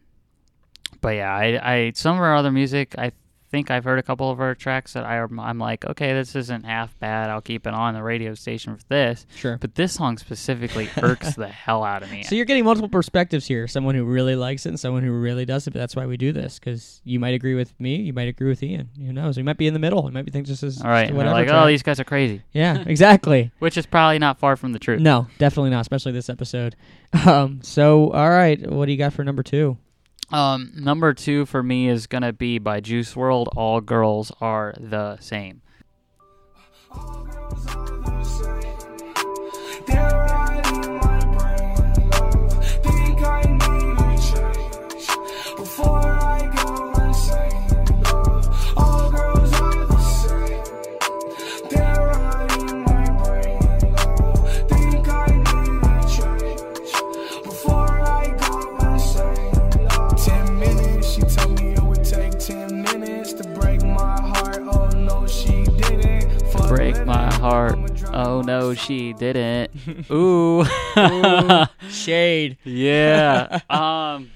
but 1.01 1.15
yeah, 1.15 1.33
I, 1.33 1.73
I 1.73 1.91
some 1.95 2.13
of 2.13 2.19
her 2.19 2.35
other 2.35 2.51
music 2.51 2.93
I 2.97 3.11
think 3.51 3.69
I've 3.69 3.83
heard 3.83 3.99
a 3.99 4.03
couple 4.03 4.31
of 4.31 4.37
her 4.37 4.55
tracks 4.55 4.93
that 4.93 5.03
I, 5.05 5.19
I'm 5.21 5.59
like, 5.59 5.85
okay, 5.85 6.13
this 6.13 6.35
isn't 6.35 6.65
half 6.65 6.97
bad. 6.99 7.29
I'll 7.29 7.41
keep 7.41 7.67
it 7.67 7.73
on 7.73 7.93
the 7.93 8.01
radio 8.01 8.33
station 8.33 8.75
for 8.77 8.83
this. 8.87 9.25
Sure. 9.35 9.57
But 9.57 9.75
this 9.75 9.93
song 9.93 10.17
specifically 10.17 10.89
irks 11.01 11.35
the 11.35 11.47
hell 11.47 11.83
out 11.83 12.01
of 12.01 12.09
me. 12.09 12.23
So 12.23 12.35
you're 12.35 12.45
getting 12.45 12.63
multiple 12.63 12.89
perspectives 12.89 13.45
here. 13.45 13.67
Someone 13.67 13.93
who 13.93 14.05
really 14.05 14.35
likes 14.35 14.65
it 14.65 14.69
and 14.69 14.79
someone 14.79 15.03
who 15.03 15.11
really 15.11 15.45
doesn't. 15.45 15.71
But 15.71 15.79
that's 15.79 15.95
why 15.95 16.05
we 16.05 16.17
do 16.17 16.31
this 16.31 16.57
because 16.57 17.01
you 17.03 17.19
might 17.19 17.33
agree 17.33 17.55
with 17.55 17.77
me, 17.79 17.97
you 17.97 18.13
might 18.13 18.29
agree 18.29 18.47
with 18.47 18.63
Ian. 18.63 18.89
Who 18.97 19.11
knows? 19.11 19.37
We 19.37 19.43
might 19.43 19.57
be 19.57 19.67
in 19.67 19.73
the 19.73 19.79
middle. 19.79 20.03
We 20.03 20.11
might 20.11 20.25
be 20.25 20.31
thinking 20.31 20.51
this 20.51 20.63
is 20.63 20.81
All 20.81 20.89
right. 20.89 21.13
whatever. 21.13 21.35
like, 21.35 21.47
track. 21.47 21.63
oh, 21.63 21.67
these 21.67 21.83
guys 21.83 21.99
are 21.99 22.05
crazy, 22.05 22.41
yeah, 22.53 22.83
exactly. 22.87 23.51
which 23.59 23.77
is 23.77 23.85
probably 23.85 24.19
not 24.19 24.39
far 24.39 24.55
from 24.55 24.71
the 24.71 24.79
truth. 24.79 25.01
No, 25.01 25.27
definitely 25.37 25.71
not. 25.71 25.81
Especially 25.81 26.13
this 26.13 26.29
episode. 26.29 26.75
Um. 27.25 27.59
So, 27.61 28.11
all 28.11 28.29
right, 28.29 28.59
what 28.71 28.85
do 28.85 28.91
you 28.93 28.97
got 28.97 29.13
for 29.13 29.23
number 29.23 29.43
two? 29.43 29.77
Um, 30.31 30.71
number 30.75 31.13
two 31.13 31.45
for 31.45 31.61
me 31.61 31.87
is 31.87 32.07
gonna 32.07 32.33
be 32.33 32.57
by 32.59 32.79
Juice 32.79 33.13
WRLD. 33.13 33.47
All 33.55 33.81
girls 33.81 34.31
are 34.39 34.73
the 34.79 35.17
same. 35.19 35.61
My 67.11 67.33
heart. 67.33 67.77
Oh 68.13 68.41
no, 68.41 68.73
she 68.73 69.11
didn't. 69.11 69.71
Ooh. 70.11 70.63
Shade. 71.89 72.57
yeah. 72.63 73.59
Um, 73.69 74.31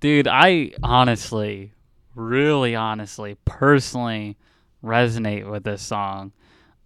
dude, 0.00 0.28
I 0.28 0.72
honestly, 0.82 1.72
really 2.14 2.74
honestly, 2.76 3.36
personally 3.46 4.36
resonate 4.84 5.50
with 5.50 5.64
this 5.64 5.80
song. 5.80 6.32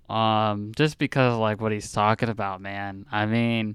Um, 0.09 0.70
just 0.76 0.99
because 0.99 1.32
of 1.35 1.41
like 1.41 1.61
what 1.61 1.72
he's 1.72 1.91
talking 1.91 2.28
about, 2.28 2.61
man. 2.61 3.05
I 3.11 3.26
mean, 3.26 3.74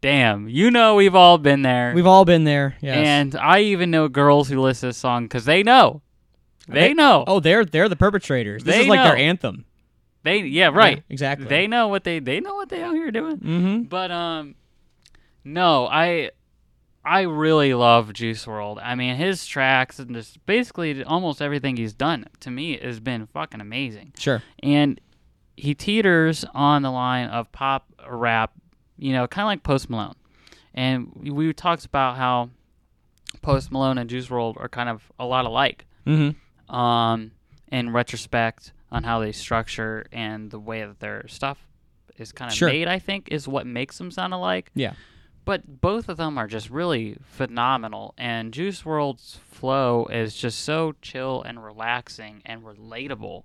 damn, 0.00 0.48
you 0.48 0.70
know 0.70 0.94
we've 0.94 1.16
all 1.16 1.38
been 1.38 1.62
there. 1.62 1.92
We've 1.92 2.06
all 2.06 2.24
been 2.24 2.44
there. 2.44 2.76
Yes. 2.80 2.98
And 3.04 3.34
I 3.34 3.60
even 3.62 3.90
know 3.90 4.06
girls 4.08 4.48
who 4.48 4.60
listen 4.60 4.82
to 4.82 4.86
this 4.90 4.96
song 4.98 5.24
because 5.24 5.44
they 5.44 5.64
know. 5.64 6.02
They 6.68 6.88
They- 6.88 6.94
know. 6.94 7.24
oh, 7.26 7.40
they're 7.40 7.64
they're 7.64 7.88
the 7.88 7.96
perpetrators. 7.96 8.62
This 8.62 8.76
They 8.76 8.82
is 8.82 8.88
like 8.88 9.02
their 9.02 9.16
anthem. 9.16 9.64
They 10.24 10.38
yeah, 10.42 10.68
right. 10.68 10.98
Yeah, 10.98 11.02
exactly. 11.10 11.46
They 11.46 11.66
know 11.66 11.88
what 11.88 12.04
they 12.04 12.18
they 12.18 12.40
know 12.40 12.54
what 12.54 12.68
they 12.68 12.82
out 12.82 12.94
here 12.94 13.10
doing. 13.10 13.38
Mm-hmm. 13.38 13.82
But 13.82 14.10
um 14.10 14.54
no, 15.44 15.86
I 15.86 16.30
I 17.04 17.22
really 17.22 17.74
love 17.74 18.12
Juice 18.12 18.44
WRLD. 18.46 18.80
I 18.82 18.94
mean, 18.94 19.16
his 19.16 19.44
tracks 19.44 19.98
and 19.98 20.14
just 20.14 20.44
basically 20.46 21.02
almost 21.02 21.42
everything 21.42 21.76
he's 21.76 21.92
done 21.92 22.26
to 22.40 22.50
me 22.50 22.78
has 22.78 23.00
been 23.00 23.26
fucking 23.26 23.60
amazing. 23.60 24.12
Sure. 24.16 24.42
And 24.62 25.00
he 25.56 25.74
teeters 25.74 26.44
on 26.54 26.82
the 26.82 26.90
line 26.90 27.28
of 27.28 27.50
pop 27.50 27.86
rap, 28.08 28.52
you 28.96 29.12
know, 29.12 29.26
kind 29.26 29.42
of 29.44 29.46
like 29.48 29.62
Post 29.64 29.90
Malone. 29.90 30.14
And 30.74 31.12
we, 31.34 31.52
talked 31.52 31.84
about 31.84 32.16
how 32.16 32.50
Post 33.42 33.72
Malone 33.72 33.98
and 33.98 34.08
Juice 34.08 34.28
WRLD 34.28 34.58
are 34.58 34.68
kind 34.68 34.88
of 34.88 35.02
a 35.18 35.26
lot 35.26 35.44
alike 35.44 35.86
Mm-hmm. 36.06 36.74
um, 36.74 37.30
in 37.70 37.92
retrospect 37.92 38.72
on 38.92 39.02
how 39.02 39.18
they 39.18 39.32
structure 39.32 40.04
and 40.12 40.50
the 40.52 40.60
way 40.60 40.84
that 40.84 41.00
their 41.00 41.26
stuff 41.26 41.66
is 42.18 42.30
kind 42.30 42.50
of 42.52 42.56
Sure. 42.56 42.68
made, 42.68 42.86
I 42.86 42.98
think, 43.00 43.28
is 43.32 43.48
what 43.48 43.66
makes 43.66 43.98
them 43.98 44.10
sound 44.12 44.32
alike. 44.34 44.70
Yeah. 44.74 44.92
But 45.44 45.80
both 45.80 46.08
of 46.08 46.18
them 46.18 46.38
are 46.38 46.46
just 46.46 46.70
really 46.70 47.16
phenomenal, 47.24 48.14
and 48.16 48.52
Juice 48.54 48.82
WRLD's 48.82 49.40
flow 49.50 50.04
is 50.06 50.36
just 50.36 50.60
so 50.60 50.94
chill 51.02 51.42
and 51.42 51.64
relaxing 51.64 52.42
and 52.46 52.62
relatable. 52.62 53.42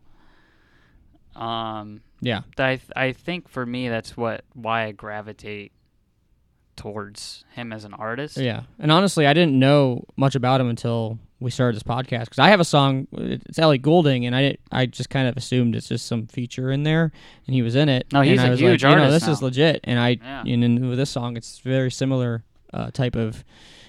Um, 1.36 2.02
Yeah. 2.22 2.42
that 2.56 2.68
I 2.68 2.76
th- 2.78 2.92
I 2.96 3.12
think 3.14 3.48
for 3.48 3.66
me 3.66 3.90
that's 3.90 4.18
what 4.18 4.44
why 4.54 4.84
I 4.86 4.92
gravitate 4.92 5.72
towards 6.76 7.46
him 7.54 7.72
as 7.74 7.84
an 7.86 7.94
artist. 7.94 8.38
Yeah. 8.38 8.64
And 8.80 8.92
honestly, 8.92 9.26
I 9.26 9.34
didn't 9.34 9.58
know 9.58 10.04
much 10.16 10.36
about 10.36 10.62
him 10.62 10.68
until 10.70 11.18
we 11.40 11.52
started 11.52 11.76
this 11.76 11.84
podcast 11.84 12.26
because 12.26 12.40
I 12.40 12.50
have 12.50 12.60
a 12.60 12.66
song. 12.66 13.08
It's 13.14 13.60
Ellie 13.60 13.78
Goulding, 13.78 14.26
and 14.26 14.36
I 14.36 14.58
I 14.72 14.86
just 14.88 15.10
kind 15.10 15.28
of 15.28 15.38
assumed 15.38 15.76
it's 15.76 15.88
just 15.88 16.06
some 16.08 16.28
feature 16.28 16.72
in 16.72 16.84
there, 16.84 17.12
and 17.46 17.54
he 17.56 17.62
was 17.62 17.76
in 17.76 17.90
it. 17.90 18.08
No, 18.12 18.22
he's 18.22 18.34
and 18.34 18.42
I 18.42 18.48
a 18.48 18.50
was 18.52 18.60
huge 18.60 18.84
like, 18.84 18.92
You 18.92 18.98
know, 18.98 19.04
artist 19.04 19.26
this 19.28 19.38
is 19.38 19.42
legit, 19.44 19.82
and 19.84 20.00
I 20.00 20.18
Yeah. 20.22 20.42
and 20.48 20.64
in, 20.64 20.90
with 20.90 20.98
this 20.98 21.10
song, 21.10 21.38
it's 21.38 21.60
very 21.60 21.92
similar 21.92 22.44
uh, 22.74 22.92
type 22.92 23.16
of 23.16 23.44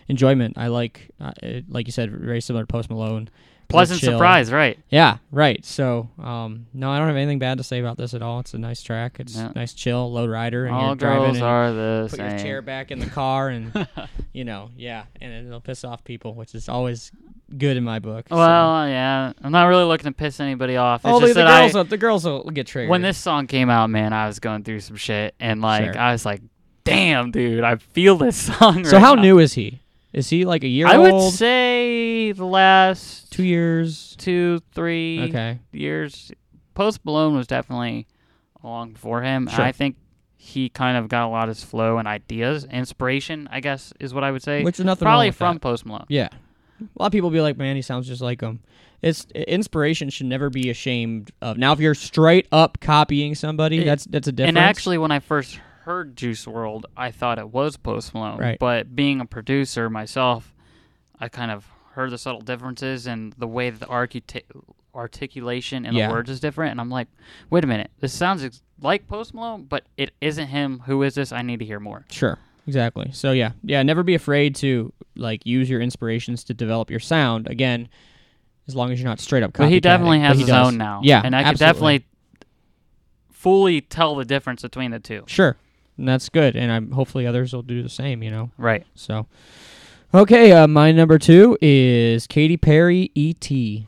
enjoyment. 0.09 0.57
I 0.57 0.68
like, 0.68 1.11
uh, 1.20 1.32
it, 1.42 1.64
like 1.70 1.86
you 1.86 1.92
said, 1.92 2.11
very 2.11 2.40
similar 2.40 2.64
to 2.64 2.66
Post 2.66 2.90
Malone. 2.90 3.28
Pleasant 3.68 4.01
surprise, 4.01 4.51
right? 4.51 4.78
Yeah, 4.88 5.18
right. 5.30 5.62
So, 5.62 6.09
um, 6.18 6.68
no, 6.72 6.90
I 6.90 6.96
don't 6.99 7.07
have 7.09 7.16
anything 7.16 7.38
bad 7.38 7.59
to 7.59 7.64
say 7.64 7.80
about 7.80 7.99
this 7.99 8.14
at 8.14 8.22
all. 8.22 8.40
It's 8.40 8.55
a 8.55 8.59
nice 8.59 8.82
track. 8.82 9.20
It's 9.20 9.36
Yeah. 9.36 9.53
nice, 9.55 9.74
chill, 9.74 10.11
low 10.11 10.24
rider, 10.26 10.64
and 10.64 10.74
All 10.74 10.86
you're 10.86 10.94
driving 10.96 11.42
are 11.42 11.70
the 11.72 12.07
put 12.09 12.16
same. 12.16 12.30
your 12.30 12.38
chair 12.38 12.62
back 12.62 12.90
in 12.90 12.99
the 12.99 13.11
car, 13.11 13.51
and 13.51 13.86
you 14.32 14.44
know, 14.44 14.70
yeah, 14.74 15.03
and 15.20 15.46
it'll 15.46 15.61
piss 15.61 15.84
off 15.84 16.03
people, 16.03 16.32
which 16.34 16.55
is 16.55 16.66
always 16.70 17.12
good 17.57 17.76
in 17.76 17.84
my 17.84 17.99
book. 17.99 18.26
so. 18.28 18.36
Well, 18.36 18.88
yeah, 18.88 19.32
I'm 19.42 19.53
not 19.53 19.64
really 19.66 19.84
looking 19.84 20.05
to 20.11 20.12
piss 20.16 20.40
anybody 20.40 20.76
off. 20.76 21.05
It's 21.05 21.12
oh, 21.12 21.20
the, 21.20 21.26
just 21.26 21.34
the 21.36 21.44
that 21.44 21.61
girls, 21.61 21.74
I, 21.74 21.78
will, 21.78 21.84
the 21.84 21.96
girls 21.99 22.24
will 22.24 22.42
get 22.44 22.66
triggered. 22.66 22.90
when 22.90 23.03
this 23.03 23.18
song 23.18 23.46
came 23.46 23.70
out, 23.70 23.88
man, 23.90 24.12
I 24.12 24.26
was 24.26 24.38
going 24.40 24.64
through 24.64 24.80
some 24.80 24.96
shit, 24.96 25.34
and 25.40 25.61
like 25.61 25.84
Sure. 25.94 25.99
I 25.99 26.12
was 26.12 26.24
like, 26.26 26.42
"Damn, 26.84 27.30
dude, 27.30 27.64
I 27.64 27.76
feel 27.76 28.16
this 28.16 28.37
song." 28.58 28.84
so 28.84 28.92
right 28.96 29.00
how 29.00 29.14
now. 29.14 29.22
new 29.22 29.38
is 29.38 29.54
he? 29.54 29.80
Is 30.12 30.30
he 30.30 30.45
like 30.45 30.64
a 30.64 30.68
year 30.68 30.87
old? 30.87 30.95
I 30.95 30.99
old? 31.11 31.25
would 31.25 31.33
say 31.34 32.33
the 32.33 32.46
last 32.46 33.30
two 33.30 33.45
years. 33.45 34.16
two, 34.18 34.61
three 34.72 35.25
Okay, 35.29 35.58
years. 35.72 36.33
Post 36.75 37.04
Malone 37.04 37.37
was 37.37 37.46
definitely 37.46 38.07
along 38.62 38.92
before 38.92 39.22
him. 39.22 39.49
Sure. 39.49 39.64
I 39.64 39.72
think 39.72 39.96
he 40.37 40.68
kind 40.70 40.96
of 40.96 41.08
got 41.08 41.26
a 41.26 41.29
lot 41.29 41.49
of 41.49 41.57
his 41.57 41.64
flow 41.64 41.99
and 41.99 42.08
ideas, 42.08 42.64
inspiration. 42.64 43.49
I 43.50 43.61
guess 43.61 43.92
is 44.00 44.14
what 44.14 44.25
I 44.25 44.30
would 44.30 44.42
say. 44.42 44.62
which 44.64 44.79
is 44.79 44.84
nothing 44.87 45.04
Probably 45.07 45.30
from 45.30 45.57
that. 45.57 45.61
Post 45.61 45.84
Malone. 45.84 46.07
Yeah, 46.08 46.29
a 46.80 46.84
lot 46.99 47.07
of 47.07 47.13
people 47.13 47.30
be 47.30 47.41
like, 47.41 47.57
"Man, 47.57 47.76
he 47.76 47.83
sounds 47.83 48.07
just 48.07 48.21
like 48.22 48.41
him." 48.41 48.61
It's 49.03 49.26
inspiration 49.34 50.11
should 50.11 50.26
never 50.26 50.50
be 50.50 50.71
ashamed 50.71 51.30
of. 51.41 51.57
Now, 51.57 51.72
if 51.72 51.80
you're 51.80 51.95
straight 51.95 52.49
up 52.50 52.80
copying 52.80 53.34
somebody, 53.34 53.84
that's 53.84 54.05
that's 54.07 54.26
a 54.29 54.33
difference. 54.33 54.49
And 54.50 54.59
actually, 54.59 54.99
when 54.99 55.11
I 55.13 55.21
first 55.21 55.61
heard 55.84 56.17
Juice 56.17 56.45
WRLD, 56.45 56.84
I 56.96 57.11
thought 57.11 57.38
it 57.38 57.49
was 57.50 57.76
Post 57.76 58.13
Malone. 58.14 58.38
Right. 58.38 58.59
But 58.59 58.95
being 58.96 59.21
a 59.21 59.25
producer 59.26 59.88
myself, 59.88 60.53
I 61.21 61.29
kind 61.29 61.50
of 61.50 61.67
heard 61.92 62.11
the 62.11 62.18
subtle 62.18 62.41
differences 62.41 63.07
and 63.07 63.33
the 63.38 63.46
way 63.46 63.71
that 63.71 63.80
the 63.80 63.87
archita- 63.87 64.42
articulation 64.95 65.87
and 65.87 65.96
Yeah. 65.96 66.09
the 66.09 66.13
words 66.14 66.30
is 66.30 66.41
different. 66.41 66.72
And 66.72 66.80
I'm 66.80 66.91
like, 66.91 67.09
wait 67.50 67.64
a 67.64 67.67
minute, 67.67 67.91
this 68.00 68.13
sounds 68.13 68.45
ex- 68.45 68.63
like 68.80 69.07
Post 69.07 69.33
Malone, 69.34 69.64
but 69.64 69.84
it 69.96 70.11
isn't 70.21 70.49
him. 70.49 70.83
Who 70.87 71.03
is 71.03 71.14
this? 71.14 71.33
I 71.33 71.42
need 71.42 71.59
to 71.61 71.64
hear 71.64 71.80
more. 71.80 72.05
Sure. 72.11 72.38
Exactly. 72.68 73.11
So 73.12 73.32
yeah, 73.32 73.53
yeah. 73.64 73.82
Never 73.82 74.03
be 74.03 74.14
afraid 74.14 74.54
to 74.57 74.92
like 75.16 75.46
use 75.46 75.70
your 75.70 75.80
inspirations 75.80 76.45
to 76.45 76.54
develop 76.54 76.90
your 76.90 77.00
sound. 77.00 77.49
Again, 77.49 77.88
as 78.68 78.76
long 78.76 78.92
as 78.92 79.00
you're 79.00 79.08
not 79.08 79.20
straight 79.20 79.42
up. 79.42 79.54
But 79.54 79.70
he 79.70 79.80
definitely 79.80 80.20
has 80.20 80.36
he 80.36 80.42
his 80.42 80.50
does. 80.50 80.66
own 80.68 80.76
now. 80.76 81.00
Yeah, 81.03 81.22
and 81.24 81.34
I 81.34 81.49
could 81.49 81.58
definitely 81.58 82.04
fully 83.32 83.80
tell 83.80 84.16
the 84.16 84.26
difference 84.26 84.61
between 84.61 84.90
the 84.90 85.00
two. 85.00 85.24
Sure, 85.26 85.57
and 85.96 86.07
that's 86.07 86.28
good. 86.28 86.57
And 86.57 86.70
I'm 86.70 86.90
hopefully 86.90 87.26
others 87.26 87.54
will 87.54 87.62
do 87.62 87.82
the 87.82 87.88
same. 87.88 88.22
You 88.22 88.30
know. 88.30 88.50
Right. 88.58 88.86
So, 88.95 89.26
okay. 90.12 90.53
Uh, 90.53 90.66
my 90.68 90.92
number 90.92 91.18
two 91.18 91.57
is 91.62 92.26
Katy 92.26 92.58
Perry. 92.58 93.11
E 93.14 93.30
E.T. 93.30 93.86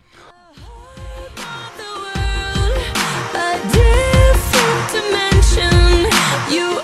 A 3.34 3.60
different 3.70 4.90
dimension. 4.90 6.10
You 6.50 6.80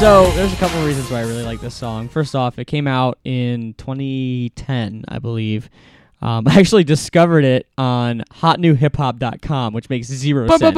so 0.00 0.30
there's 0.30 0.52
a 0.52 0.56
couple 0.56 0.80
of 0.80 0.86
reasons 0.86 1.10
why 1.10 1.18
I 1.18 1.22
really 1.24 1.42
like 1.44 1.60
this 1.60 1.74
song. 1.74 2.08
First 2.08 2.34
off, 2.34 2.58
it 2.58 2.64
came 2.64 2.86
out 2.86 3.18
in 3.22 3.74
2010, 3.74 5.04
I 5.06 5.18
believe. 5.18 5.68
Um, 6.22 6.48
I 6.48 6.58
actually 6.58 6.84
discovered 6.84 7.44
it 7.44 7.66
on 7.76 8.24
hotnewhiphop.com, 8.32 9.74
which 9.74 9.90
makes 9.90 10.06
zero 10.06 10.46
sense. 10.58 10.74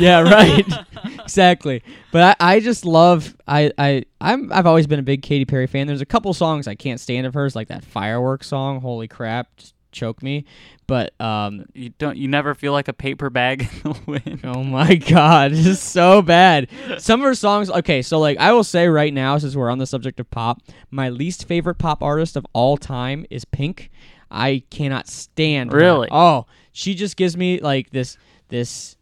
Yeah, 0.00 0.22
right. 0.22 0.66
exactly. 1.28 1.82
But 2.10 2.36
I, 2.40 2.54
I 2.56 2.60
just 2.60 2.84
love 2.84 3.36
I 3.46 3.70
I 3.78 4.04
I'm 4.20 4.52
I've 4.52 4.66
always 4.66 4.86
been 4.86 4.98
a 4.98 5.02
big 5.02 5.22
Katy 5.22 5.44
Perry 5.44 5.66
fan. 5.66 5.86
There's 5.86 6.00
a 6.00 6.06
couple 6.06 6.32
songs 6.34 6.66
I 6.66 6.74
can't 6.74 6.98
stand 7.00 7.26
of 7.26 7.34
hers, 7.34 7.54
like 7.54 7.68
that 7.68 7.84
fireworks 7.84 8.46
song. 8.46 8.80
Holy 8.80 9.08
crap, 9.08 9.54
just 9.56 9.74
choke 9.92 10.22
me. 10.22 10.44
But 10.86 11.12
um, 11.20 11.66
You 11.74 11.90
don't. 11.90 12.16
You 12.16 12.28
never 12.28 12.54
feel 12.54 12.72
like 12.72 12.88
a 12.88 12.94
paper 12.94 13.28
bag 13.28 13.68
in 13.84 13.92
the 13.92 14.00
wind. 14.06 14.40
oh 14.44 14.62
my 14.64 14.94
god, 15.10 15.52
it's 15.52 15.62
just 15.64 15.90
so 15.90 16.22
bad. 16.22 16.68
Some 16.96 17.20
of 17.20 17.26
her 17.26 17.34
songs. 17.34 17.70
Okay, 17.70 18.00
so 18.00 18.18
like 18.18 18.38
I 18.38 18.52
will 18.52 18.64
say 18.64 18.88
right 18.88 19.12
now, 19.12 19.36
since 19.36 19.54
we're 19.54 19.70
on 19.70 19.78
the 19.78 19.86
subject 19.86 20.18
of 20.18 20.30
pop, 20.30 20.62
my 20.90 21.10
least 21.10 21.46
favorite 21.46 21.76
pop 21.76 22.02
artist 22.02 22.36
of 22.36 22.46
all 22.54 22.76
time 22.78 23.26
is 23.28 23.44
Pink. 23.44 23.90
I 24.30 24.62
cannot 24.70 25.08
stand. 25.08 25.72
her. 25.72 25.78
Really? 25.78 26.08
Oh, 26.10 26.46
she 26.72 26.94
just 26.94 27.16
gives 27.16 27.36
me 27.36 27.60
like 27.60 27.90
this 27.90 28.16
this. 28.48 28.96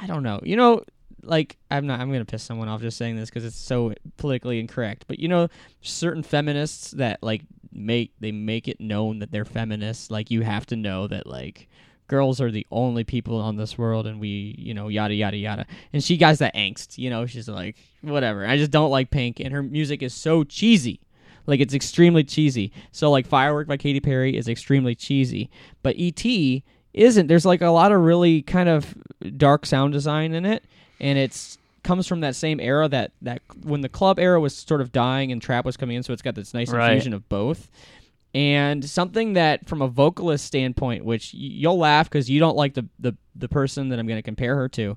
I 0.00 0.06
don't 0.06 0.22
know. 0.22 0.40
You 0.42 0.56
know, 0.56 0.82
like 1.22 1.58
I'm 1.70 1.86
not. 1.86 2.00
I'm 2.00 2.10
gonna 2.10 2.24
piss 2.24 2.42
someone 2.42 2.68
off 2.68 2.80
just 2.80 2.96
saying 2.96 3.16
this 3.16 3.28
because 3.28 3.44
it's 3.44 3.56
so 3.56 3.92
politically 4.16 4.58
incorrect. 4.58 5.04
But 5.06 5.18
you 5.18 5.28
know, 5.28 5.48
certain 5.82 6.22
feminists 6.22 6.92
that 6.92 7.22
like 7.22 7.42
make 7.72 8.12
they 8.20 8.32
make 8.32 8.68
it 8.68 8.80
known 8.80 9.18
that 9.20 9.30
they're 9.30 9.44
feminists. 9.44 10.10
Like 10.10 10.30
you 10.30 10.42
have 10.42 10.66
to 10.66 10.76
know 10.76 11.06
that 11.08 11.26
like 11.26 11.68
girls 12.08 12.40
are 12.40 12.50
the 12.50 12.66
only 12.72 13.04
people 13.04 13.38
on 13.40 13.56
this 13.56 13.78
world, 13.78 14.06
and 14.06 14.18
we, 14.20 14.56
you 14.58 14.74
know, 14.74 14.88
yada 14.88 15.14
yada 15.14 15.36
yada. 15.36 15.66
And 15.92 16.02
she 16.02 16.16
got 16.16 16.38
that 16.38 16.54
angst. 16.54 16.98
You 16.98 17.10
know, 17.10 17.26
she's 17.26 17.48
like 17.48 17.76
whatever. 18.02 18.46
I 18.46 18.56
just 18.56 18.70
don't 18.70 18.90
like 18.90 19.10
Pink, 19.10 19.40
and 19.40 19.52
her 19.52 19.62
music 19.62 20.02
is 20.02 20.14
so 20.14 20.44
cheesy. 20.44 21.00
Like 21.46 21.60
it's 21.60 21.74
extremely 21.74 22.24
cheesy. 22.24 22.72
So 22.92 23.10
like 23.10 23.26
Firework 23.26 23.66
by 23.66 23.76
Katy 23.76 24.00
Perry 24.00 24.36
is 24.36 24.48
extremely 24.48 24.94
cheesy, 24.94 25.50
but 25.82 25.96
E.T. 25.96 26.62
isn't. 26.92 27.26
There's 27.26 27.46
like 27.46 27.60
a 27.62 27.68
lot 27.70 27.92
of 27.92 28.00
really 28.00 28.42
kind 28.42 28.68
of 28.68 28.94
dark 29.36 29.66
sound 29.66 29.92
design 29.92 30.32
in 30.34 30.44
it, 30.44 30.64
and 31.00 31.18
it's 31.18 31.58
comes 31.82 32.06
from 32.06 32.20
that 32.20 32.36
same 32.36 32.60
era 32.60 32.88
that 32.88 33.12
that 33.22 33.40
when 33.62 33.80
the 33.80 33.88
club 33.88 34.18
era 34.18 34.38
was 34.40 34.54
sort 34.54 34.80
of 34.80 34.92
dying 34.92 35.32
and 35.32 35.40
trap 35.40 35.64
was 35.64 35.76
coming 35.76 35.96
in, 35.96 36.02
so 36.02 36.12
it's 36.12 36.22
got 36.22 36.34
this 36.34 36.52
nice 36.54 36.70
Right. 36.70 36.92
infusion 36.92 37.14
of 37.14 37.28
both. 37.28 37.70
And 38.32 38.84
something 38.84 39.32
that, 39.32 39.66
from 39.68 39.82
a 39.82 39.88
vocalist 39.88 40.44
standpoint, 40.44 41.04
which 41.04 41.34
you'll 41.34 41.78
laugh 41.78 42.08
because 42.08 42.30
you 42.30 42.38
don't 42.38 42.56
like 42.56 42.74
the, 42.74 42.86
the 42.98 43.16
the 43.34 43.48
person 43.48 43.88
that 43.88 43.98
I'm 43.98 44.06
going 44.06 44.18
to 44.18 44.22
compare 44.22 44.54
her 44.56 44.68
to, 44.70 44.96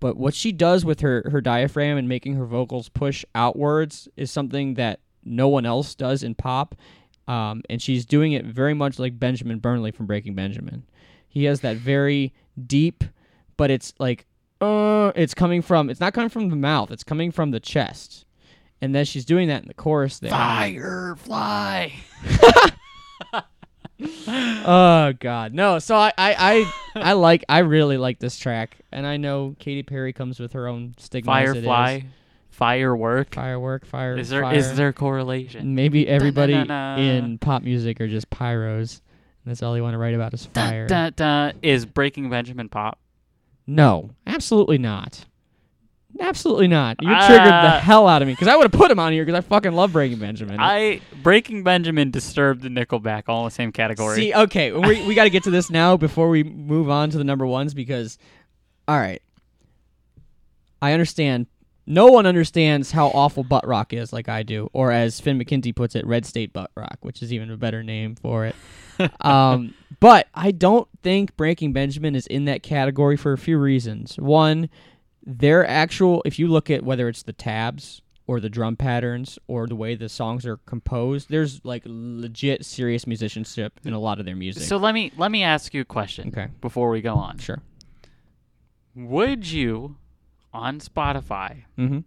but 0.00 0.16
what 0.16 0.34
she 0.34 0.50
does 0.52 0.84
with 0.84 1.00
her 1.00 1.28
her 1.30 1.40
diaphragm 1.40 1.96
and 1.96 2.08
making 2.08 2.34
her 2.34 2.46
vocals 2.46 2.88
push 2.88 3.24
outwards 3.34 4.08
is 4.16 4.30
something 4.32 4.74
that 4.74 4.98
no 5.24 5.46
one 5.48 5.64
else 5.64 5.94
does 5.94 6.22
in 6.24 6.34
pop. 6.34 6.74
Um, 7.28 7.62
and 7.70 7.80
she's 7.80 8.04
doing 8.04 8.32
it 8.32 8.44
very 8.44 8.74
much 8.74 8.98
like 8.98 9.16
Benjamin 9.16 9.60
Burnley 9.60 9.92
from 9.92 10.06
Breaking 10.06 10.34
Benjamin. 10.34 10.82
He 11.32 11.44
has 11.44 11.60
that 11.62 11.78
very 11.78 12.34
deep, 12.66 13.04
but 13.56 13.70
it's 13.70 13.94
like, 13.98 14.26
uh, 14.60 15.12
it's 15.16 15.32
coming 15.32 15.62
from, 15.62 15.88
it's 15.88 15.98
not 15.98 16.12
coming 16.12 16.28
from 16.28 16.50
the 16.50 16.56
mouth, 16.56 16.90
it's 16.90 17.02
coming 17.02 17.32
from 17.32 17.50
the 17.52 17.58
chest. 17.58 18.26
And 18.82 18.94
then 18.94 19.06
she's 19.06 19.24
doing 19.24 19.48
that 19.48 19.62
in 19.62 19.68
the 19.68 19.74
chorus 19.74 20.18
there. 20.18 20.30
Firefly. 20.30 21.88
Oh 24.64 25.12
God, 25.20 25.54
no. 25.54 25.78
So 25.78 25.94
I, 25.94 26.12
I, 26.18 26.34
I, 26.96 27.00
I 27.00 27.12
like, 27.12 27.44
I 27.48 27.58
really 27.58 27.96
like 27.96 28.18
this 28.18 28.36
track, 28.36 28.78
and 28.90 29.06
I 29.06 29.16
know 29.16 29.54
Katy 29.58 29.84
Perry 29.84 30.12
comes 30.12 30.40
with 30.40 30.52
her 30.54 30.66
own 30.66 30.94
stigma. 30.98 31.32
as 31.32 31.50
it 31.50 31.58
is. 31.58 31.64
Firefly. 31.64 32.00
Firework. 32.50 33.34
firework, 33.34 33.86
fire. 33.86 34.16
Is 34.18 34.28
there 34.28 34.42
fire. 34.42 34.54
is 34.54 34.76
there 34.76 34.92
correlation? 34.92 35.74
Maybe 35.74 36.06
everybody 36.06 36.54
in 36.54 37.38
pop 37.38 37.62
music 37.62 38.00
are 38.00 38.08
just 38.08 38.28
pyros. 38.30 39.00
That's 39.44 39.62
all 39.62 39.72
they 39.74 39.80
want 39.80 39.94
to 39.94 39.98
write 39.98 40.14
about 40.14 40.32
is 40.34 40.46
fire. 40.46 40.86
Dun, 40.86 41.12
dun, 41.16 41.54
is 41.62 41.84
Breaking 41.84 42.30
Benjamin 42.30 42.68
pop? 42.68 42.98
No, 43.66 44.10
absolutely 44.26 44.78
not. 44.78 45.24
Absolutely 46.20 46.68
not. 46.68 46.98
You 47.00 47.08
triggered 47.08 47.46
the 47.46 47.54
Uh, 47.54 47.80
hell 47.80 48.06
out 48.06 48.20
of 48.22 48.28
me 48.28 48.34
because 48.34 48.46
I 48.48 48.54
would 48.54 48.64
have 48.64 48.72
put 48.78 48.90
him 48.90 48.98
on 48.98 49.12
here 49.12 49.24
because 49.24 49.38
I 49.38 49.40
fucking 49.40 49.72
love 49.72 49.92
Breaking 49.94 50.18
Benjamin. 50.18 50.58
I 50.60 51.00
Breaking 51.22 51.62
Benjamin, 51.64 52.10
Disturbed, 52.10 52.64
and 52.64 52.76
Nickelback 52.76 53.24
all 53.28 53.40
in 53.40 53.44
the 53.46 53.50
same 53.50 53.72
category. 53.72 54.16
See, 54.16 54.34
okay, 54.34 54.72
we 54.72 55.04
we 55.06 55.14
got 55.14 55.24
to 55.24 55.30
get 55.30 55.42
to 55.44 55.50
this 55.50 55.70
now 55.70 55.96
before 55.96 56.28
we 56.28 56.44
move 56.44 56.90
on 56.90 57.08
to 57.10 57.18
the 57.18 57.24
number 57.24 57.46
ones 57.46 57.72
because, 57.72 58.18
all 58.86 58.98
right, 58.98 59.22
I 60.80 60.92
understand. 60.92 61.46
No 61.84 62.06
one 62.06 62.26
understands 62.26 62.92
how 62.92 63.08
awful 63.08 63.42
butt 63.42 63.66
rock 63.66 63.92
is, 63.92 64.12
like 64.12 64.28
I 64.28 64.44
do, 64.44 64.70
or 64.72 64.92
as 64.92 65.18
Finn 65.18 65.36
McKenty 65.36 65.74
puts 65.74 65.96
it, 65.96 66.06
Red 66.06 66.24
State 66.24 66.52
butt 66.52 66.70
rock, 66.76 66.98
which 67.00 67.22
is 67.22 67.32
even 67.32 67.50
a 67.50 67.56
better 67.56 67.82
name 67.82 68.14
for 68.14 68.46
it. 68.46 68.54
um, 69.20 69.74
but 70.00 70.28
I 70.34 70.50
don't 70.50 70.88
think 71.02 71.36
Breaking 71.36 71.72
Benjamin 71.72 72.14
is 72.14 72.26
in 72.26 72.44
that 72.46 72.62
category 72.62 73.16
for 73.16 73.32
a 73.32 73.38
few 73.38 73.58
reasons. 73.58 74.16
One, 74.16 74.68
their 75.24 75.66
actual, 75.66 76.22
if 76.24 76.38
you 76.38 76.48
look 76.48 76.70
at 76.70 76.82
whether 76.82 77.08
it's 77.08 77.22
the 77.22 77.32
tabs 77.32 78.02
or 78.26 78.40
the 78.40 78.48
drum 78.48 78.76
patterns 78.76 79.38
or 79.46 79.66
the 79.66 79.76
way 79.76 79.94
the 79.94 80.08
songs 80.08 80.46
are 80.46 80.56
composed, 80.58 81.28
there's 81.28 81.64
like 81.64 81.82
legit 81.86 82.64
serious 82.64 83.06
musicianship 83.06 83.78
in 83.84 83.92
a 83.92 83.98
lot 83.98 84.18
of 84.18 84.26
their 84.26 84.36
music. 84.36 84.64
So 84.64 84.76
let 84.76 84.94
me 84.94 85.12
let 85.16 85.30
me 85.30 85.42
ask 85.42 85.74
you 85.74 85.80
a 85.82 85.84
question. 85.84 86.28
Okay. 86.28 86.48
Before 86.60 86.90
we 86.90 87.00
go 87.00 87.14
on, 87.14 87.38
sure. 87.38 87.60
would 88.94 89.50
you, 89.50 89.96
on 90.52 90.80
Spotify, 90.80 91.64
Mm-hmm. 91.78 92.00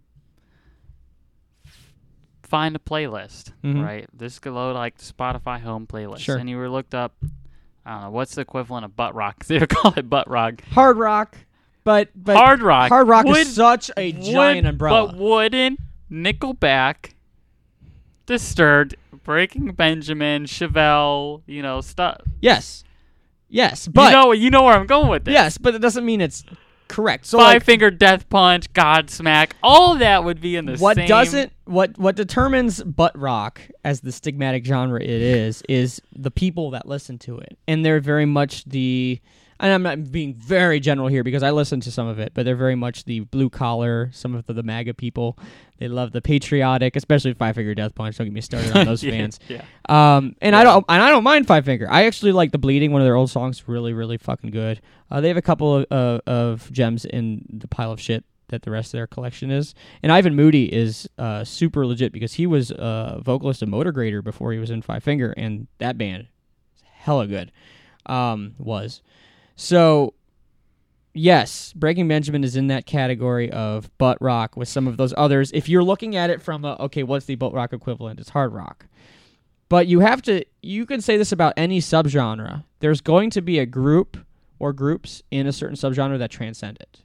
Find 2.46 2.74
a 2.76 2.78
playlist? 2.78 3.52
Mhm. 3.64 3.84
Right. 3.84 4.06
This 4.12 4.38
could 4.38 4.52
load 4.52 4.74
like 4.74 4.98
Spotify 4.98 5.60
home 5.60 5.86
playlist, 5.86 6.20
Sure. 6.20 6.36
and 6.36 6.48
you 6.48 6.56
were 6.56 6.68
looked 6.70 6.94
up. 6.94 7.14
I 7.84 7.92
don't 7.92 8.00
know 8.02 8.10
what's 8.10 8.34
the 8.34 8.40
equivalent 8.42 8.84
of 8.84 8.96
butt 8.96 9.14
rock. 9.14 9.44
They 9.46 9.58
would 9.58 9.68
call 9.68 9.92
it 9.96 10.08
butt 10.10 10.28
rock. 10.28 10.62
Hard 10.72 10.96
rock, 10.98 11.36
but 11.84 12.08
but 12.14 12.36
Hard 12.36 12.62
rock. 12.62 12.88
Hard 12.88 13.06
rock 13.08 13.26
Would- 13.26 13.36
is 13.38 13.54
such 13.54 13.90
a 13.96 14.12
Would- 14.12 14.22
giant 14.22 14.66
umbrella. 14.66 15.08
But 15.12 15.16
wouldn't 15.18 15.80
Nickelback, 16.10 17.12
Disturbed, 18.26 18.96
Breaking 19.24 19.66
Benjamin, 19.72 20.44
Chevelle, 20.46 21.42
you 21.46 21.62
know 21.62 21.80
stuff? 21.80 22.22
yes, 22.40 22.82
yes, 23.48 23.86
but 23.88 24.06
you 24.06 24.16
know 24.16 24.32
you 24.32 24.50
know 24.50 24.62
where 24.64 24.74
I'm 24.74 24.86
going 24.86 25.08
with 25.08 25.24
this. 25.24 25.32
yes, 25.32 25.58
but 25.58 25.74
it 25.74 25.78
doesn't 25.80 26.04
mean 26.04 26.20
it's 26.20 26.42
correct. 26.88 27.26
So 27.26 27.38
Five 27.38 27.54
like, 27.54 27.64
Finger 27.64 27.90
Death 27.90 28.28
Punch, 28.28 28.72
Godsmack, 28.72 29.52
all 29.62 29.96
that 29.96 30.24
would 30.24 30.40
be 30.40 30.56
in 30.56 30.66
the 30.66 30.76
what 30.76 30.96
same. 30.96 31.08
doesn't 31.08 31.52
what 31.64 31.98
what 31.98 32.16
determines 32.16 32.82
butt 32.82 33.18
rock 33.18 33.60
as 33.84 34.00
the 34.00 34.10
stigmatic 34.10 34.64
genre 34.64 35.00
it 35.00 35.08
is 35.08 35.62
is 35.68 36.00
the 36.14 36.30
people 36.30 36.70
that 36.70 36.86
listen 36.86 37.18
to 37.18 37.38
it 37.38 37.58
and 37.66 37.84
they're 37.84 38.00
very 38.00 38.26
much 38.26 38.64
the 38.64 39.20
and 39.58 39.72
I'm 39.72 39.82
not 39.82 40.12
being 40.12 40.34
very 40.34 40.80
general 40.80 41.08
here 41.08 41.24
because 41.24 41.42
I 41.42 41.50
listen 41.50 41.80
to 41.80 41.90
some 41.90 42.06
of 42.06 42.18
it, 42.18 42.32
but 42.34 42.44
they're 42.44 42.56
very 42.56 42.74
much 42.74 43.04
the 43.04 43.20
blue 43.20 43.48
collar, 43.50 44.10
some 44.12 44.34
of 44.34 44.46
the, 44.46 44.52
the 44.52 44.62
MAGA 44.62 44.94
people. 44.94 45.38
They 45.78 45.88
love 45.88 46.12
the 46.12 46.22
patriotic, 46.22 46.96
especially 46.96 47.34
Five 47.34 47.54
Finger 47.54 47.74
Death 47.74 47.94
Punch. 47.94 48.16
Don't 48.16 48.26
get 48.26 48.32
me 48.32 48.40
started 48.40 48.76
on 48.76 48.86
those 48.86 49.02
Yeah, 49.02 49.10
fans. 49.10 49.40
Yeah. 49.48 49.64
Um, 49.88 50.36
and 50.40 50.54
I 50.56 50.64
don't, 50.64 50.84
and 50.88 51.02
I 51.02 51.10
don't 51.10 51.24
mind 51.24 51.46
Five 51.46 51.64
Finger. 51.64 51.86
I 51.90 52.04
actually 52.06 52.32
like 52.32 52.52
the 52.52 52.58
Bleeding, 52.58 52.92
one 52.92 53.00
of 53.02 53.06
their 53.06 53.16
old 53.16 53.30
songs, 53.30 53.66
really, 53.68 53.92
really 53.92 54.18
fucking 54.18 54.50
good. 54.50 54.80
Uh, 55.10 55.20
they 55.20 55.28
have 55.28 55.36
a 55.36 55.42
couple 55.42 55.76
of, 55.76 55.86
uh, 55.90 56.20
of 56.26 56.70
gems 56.72 57.04
in 57.04 57.44
the 57.50 57.68
pile 57.68 57.92
of 57.92 58.00
shit 58.00 58.24
that 58.48 58.62
the 58.62 58.70
rest 58.70 58.88
of 58.88 58.98
their 58.98 59.06
collection 59.06 59.50
is. 59.50 59.74
And 60.02 60.12
Ivan 60.12 60.34
Moody 60.36 60.72
is 60.72 61.08
uh, 61.18 61.44
super 61.44 61.84
legit 61.86 62.12
because 62.12 62.34
he 62.34 62.46
was 62.46 62.70
a 62.70 63.20
vocalist 63.24 63.60
of 63.62 63.68
Motograter 63.68 64.22
before 64.22 64.52
he 64.52 64.58
was 64.58 64.70
in 64.70 64.82
Five 64.82 65.02
Finger, 65.02 65.34
and 65.36 65.66
that 65.78 65.98
band 65.98 66.28
is 66.76 66.82
hella 66.92 67.26
good. 67.26 67.50
Um, 68.06 68.54
was 68.58 69.02
so. 69.56 70.14
Yes, 71.18 71.72
Breaking 71.72 72.08
Benjamin 72.08 72.44
is 72.44 72.56
in 72.56 72.66
that 72.66 72.84
category 72.84 73.50
of 73.50 73.90
butt 73.96 74.18
rock 74.20 74.54
with 74.54 74.68
some 74.68 74.86
of 74.86 74.98
those 74.98 75.14
others. 75.16 75.50
If 75.54 75.66
you're 75.66 75.82
looking 75.82 76.14
at 76.14 76.28
it 76.28 76.42
from 76.42 76.62
a 76.66 76.76
okay, 76.78 77.02
what's 77.02 77.24
the 77.24 77.36
butt 77.36 77.54
rock 77.54 77.72
equivalent? 77.72 78.20
It's 78.20 78.28
hard 78.28 78.52
rock. 78.52 78.84
But 79.70 79.86
you 79.86 80.00
have 80.00 80.20
to 80.22 80.44
you 80.62 80.84
can 80.84 81.00
say 81.00 81.16
this 81.16 81.32
about 81.32 81.54
any 81.56 81.80
subgenre. 81.80 82.64
There's 82.80 83.00
going 83.00 83.30
to 83.30 83.40
be 83.40 83.58
a 83.58 83.64
group 83.64 84.18
or 84.58 84.72
groups 84.72 85.22
in 85.30 85.46
a 85.46 85.52
certain 85.52 85.76
subgenre 85.76 86.18
that 86.18 86.30
transcend 86.30 86.78
it. 86.80 87.00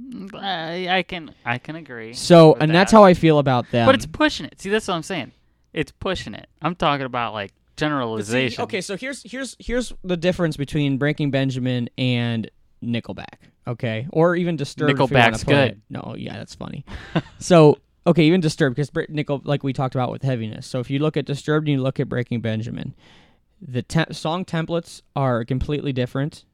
Mm, 0.00 0.34
I, 0.34 0.98
I 0.98 1.02
can 1.02 1.32
I 1.44 1.58
can 1.58 1.76
agree. 1.76 2.14
So, 2.14 2.54
and 2.54 2.74
that's 2.74 2.92
how 2.92 3.04
I 3.04 3.14
feel 3.14 3.38
about 3.38 3.70
them. 3.70 3.86
But 3.86 3.94
it's 3.94 4.06
pushing 4.06 4.46
it. 4.46 4.60
See, 4.60 4.70
that's 4.70 4.88
what 4.88 4.94
I'm 4.94 5.02
saying. 5.02 5.32
It's 5.72 5.92
pushing 5.92 6.34
it. 6.34 6.48
I'm 6.62 6.74
talking 6.74 7.06
about 7.06 7.32
like 7.32 7.52
But 7.76 7.80
see, 7.80 7.86
generalization. 7.86 8.62
okay, 8.64 8.80
so 8.80 8.96
here's 8.96 9.22
here's 9.30 9.56
here's 9.58 9.92
the 10.02 10.16
difference 10.16 10.56
between 10.56 10.98
Breaking 10.98 11.30
Benjamin 11.30 11.88
and 11.98 12.50
Nickelback. 12.82 13.38
Okay, 13.66 14.06
or 14.10 14.36
even 14.36 14.56
Disturbed. 14.56 14.98
Nickelback's 14.98 15.44
good. 15.44 15.80
No, 15.90 16.14
yeah, 16.18 16.34
that's 16.36 16.54
funny. 16.54 16.84
so 17.38 17.78
okay, 18.06 18.24
even 18.24 18.40
Disturbed 18.40 18.76
because 18.76 18.90
Nickel, 19.08 19.40
like 19.44 19.62
we 19.62 19.72
talked 19.72 19.94
about 19.94 20.10
with 20.10 20.22
heaviness. 20.22 20.66
So 20.66 20.80
if 20.80 20.90
you 20.90 20.98
look 20.98 21.16
at 21.16 21.24
Disturbed 21.24 21.66
and 21.68 21.78
you 21.78 21.82
look 21.82 21.98
at 21.98 22.08
Breaking 22.08 22.40
Benjamin, 22.40 22.94
the 23.60 23.82
te- 23.82 24.12
song 24.12 24.44
templates 24.44 25.00
are 25.16 25.44
completely 25.44 25.92
different. 25.92 26.44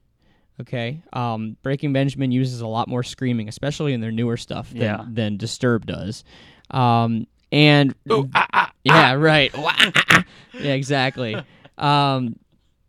Okay, 0.60 1.02
um, 1.14 1.56
Breaking 1.62 1.92
Benjamin 1.92 2.30
uses 2.32 2.60
a 2.60 2.66
lot 2.66 2.86
more 2.86 3.02
screaming, 3.02 3.48
especially 3.48 3.94
in 3.94 4.00
their 4.02 4.12
newer 4.12 4.36
stuff 4.36 4.68
than, 4.70 4.82
Yeah. 4.82 5.04
than 5.08 5.36
Disturbed 5.38 5.88
does. 5.88 6.22
Um, 6.70 7.26
and 7.52 7.94
ah, 8.10 8.24
ah, 8.34 8.48
ah, 8.52 8.72
yeah, 8.84 9.12
right. 9.14 9.50
Ah, 9.54 10.24
yeah, 10.54 10.72
exactly. 10.72 11.36
Um, 11.78 12.36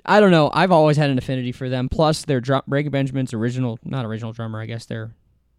I 0.06 0.20
don't 0.20 0.32
know. 0.32 0.50
I've 0.54 0.72
always 0.72 0.98
had 0.98 1.10
an 1.10 1.18
affinity 1.18 1.52
for 1.52 1.70
them. 1.70 1.90
Plus, 1.90 2.26
their 2.26 2.42
drum, 2.42 2.64
Breaking 2.68 2.92
Benjamin's 2.92 3.34
original, 3.34 3.80
not 3.84 4.06
original 4.06 4.34
drummer, 4.34 4.60
I 4.60 4.66
guess 4.66 4.86
their 4.86 5.14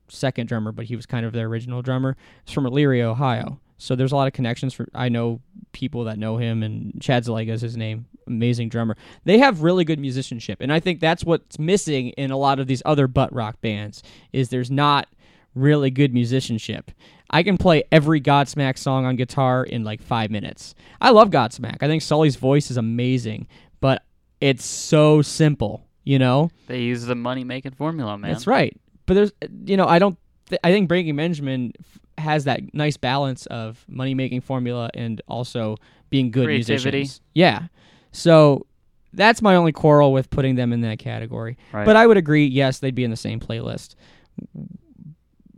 second 0.09 0.49
drummer, 0.49 0.73
but 0.73 0.87
he 0.87 0.97
was 0.97 1.07
kind 1.07 1.25
of 1.25 1.33
their 1.33 1.47
original 1.47 1.83
drummer. 1.83 2.17
He's 2.45 2.55
from 2.55 2.65
Elyria, 2.65 3.05
Ohio. 3.05 3.61
So 3.79 3.97
there's 3.97 4.13
a 4.13 4.17
lot 4.17 4.29
of 4.29 4.33
connections 4.33 4.75
for 4.75 4.87
I 4.95 5.09
know 5.09 5.41
people 5.73 6.05
that 6.05 6.19
know 6.19 6.37
him 6.37 6.63
and 6.63 7.01
Chad 7.01 7.25
Szeliga 7.25 7.49
is 7.49 7.61
his 7.61 7.77
name. 7.77 8.07
Amazing 8.29 8.69
drummer. 8.69 8.97
They 9.25 9.39
have 9.39 9.63
really 9.63 9.85
good 9.85 9.99
musicianship. 9.99 10.61
And 10.61 10.73
I 10.73 10.79
think 10.79 11.01
that's 11.01 11.25
what's 11.25 11.59
missing 11.59 12.11
in 12.11 12.31
a 12.31 12.37
lot 12.37 12.61
of 12.61 12.69
these 12.69 12.83
other 12.87 13.09
butt 13.09 13.33
rock 13.33 13.61
bands 13.61 14.03
is 14.33 14.51
there's 14.51 14.71
not 14.71 15.09
really 15.55 15.91
good 15.91 16.15
musicianship. 16.15 16.93
I 17.33 17.43
can 17.43 17.57
play 17.57 17.85
every 17.91 18.21
Godsmack 18.21 18.77
song 18.77 19.07
on 19.07 19.17
guitar 19.17 19.65
in 19.65 19.85
like 19.85 20.03
five 20.03 20.31
minutes. 20.31 20.75
I 21.01 21.11
love 21.11 21.31
Godsmack. 21.31 21.79
I 21.81 21.87
think 21.87 22.03
Sully's 22.03 22.37
voice 22.37 22.71
is 22.71 22.77
amazing, 22.77 23.47
but 23.81 24.03
it's 24.41 24.65
so 24.65 25.23
simple, 25.23 25.87
you 26.05 26.19
know? 26.19 26.51
They 26.67 26.81
use 26.83 27.05
the 27.07 27.15
money 27.15 27.45
making 27.45 27.73
formula, 27.73 28.19
man. 28.19 28.31
That's 28.31 28.47
right. 28.47 28.77
But 29.07 29.15
there's, 29.15 29.33
you 29.65 29.77
know, 29.77 29.87
I 29.87 29.99
don't. 29.99 30.19
Th- 30.49 30.61
I 30.63 30.71
think 30.73 30.89
Breaking 30.89 31.17
Benjamin 31.17 31.73
f- 31.81 32.25
has 32.25 32.45
that 32.45 32.75
nice 32.75 32.97
balance 32.97 33.47
of 33.47 33.85
money 33.89 34.15
making 34.15 34.43
formula 34.43 34.91
and 34.95 35.21
also 35.27 35.77
being 36.11 36.31
good 36.31 36.45
Creativity. 36.45 36.99
musicians. 36.99 37.21
Yeah. 37.35 37.67
So 38.13 38.67
that's 39.15 39.41
my 39.43 39.57
only 39.57 39.73
quarrel 39.73 40.13
with 40.13 40.29
putting 40.31 40.55
them 40.57 40.73
in 40.73 40.83
that 40.83 40.99
category. 40.99 41.57
Right. 41.73 41.85
But 41.87 41.97
I 41.97 42.07
would 42.07 42.17
agree. 42.17 42.47
Yes, 42.47 42.79
they'd 42.79 42.95
be 42.95 43.05
in 43.05 43.11
the 43.11 43.17
same 43.17 43.41
playlist. 43.41 43.95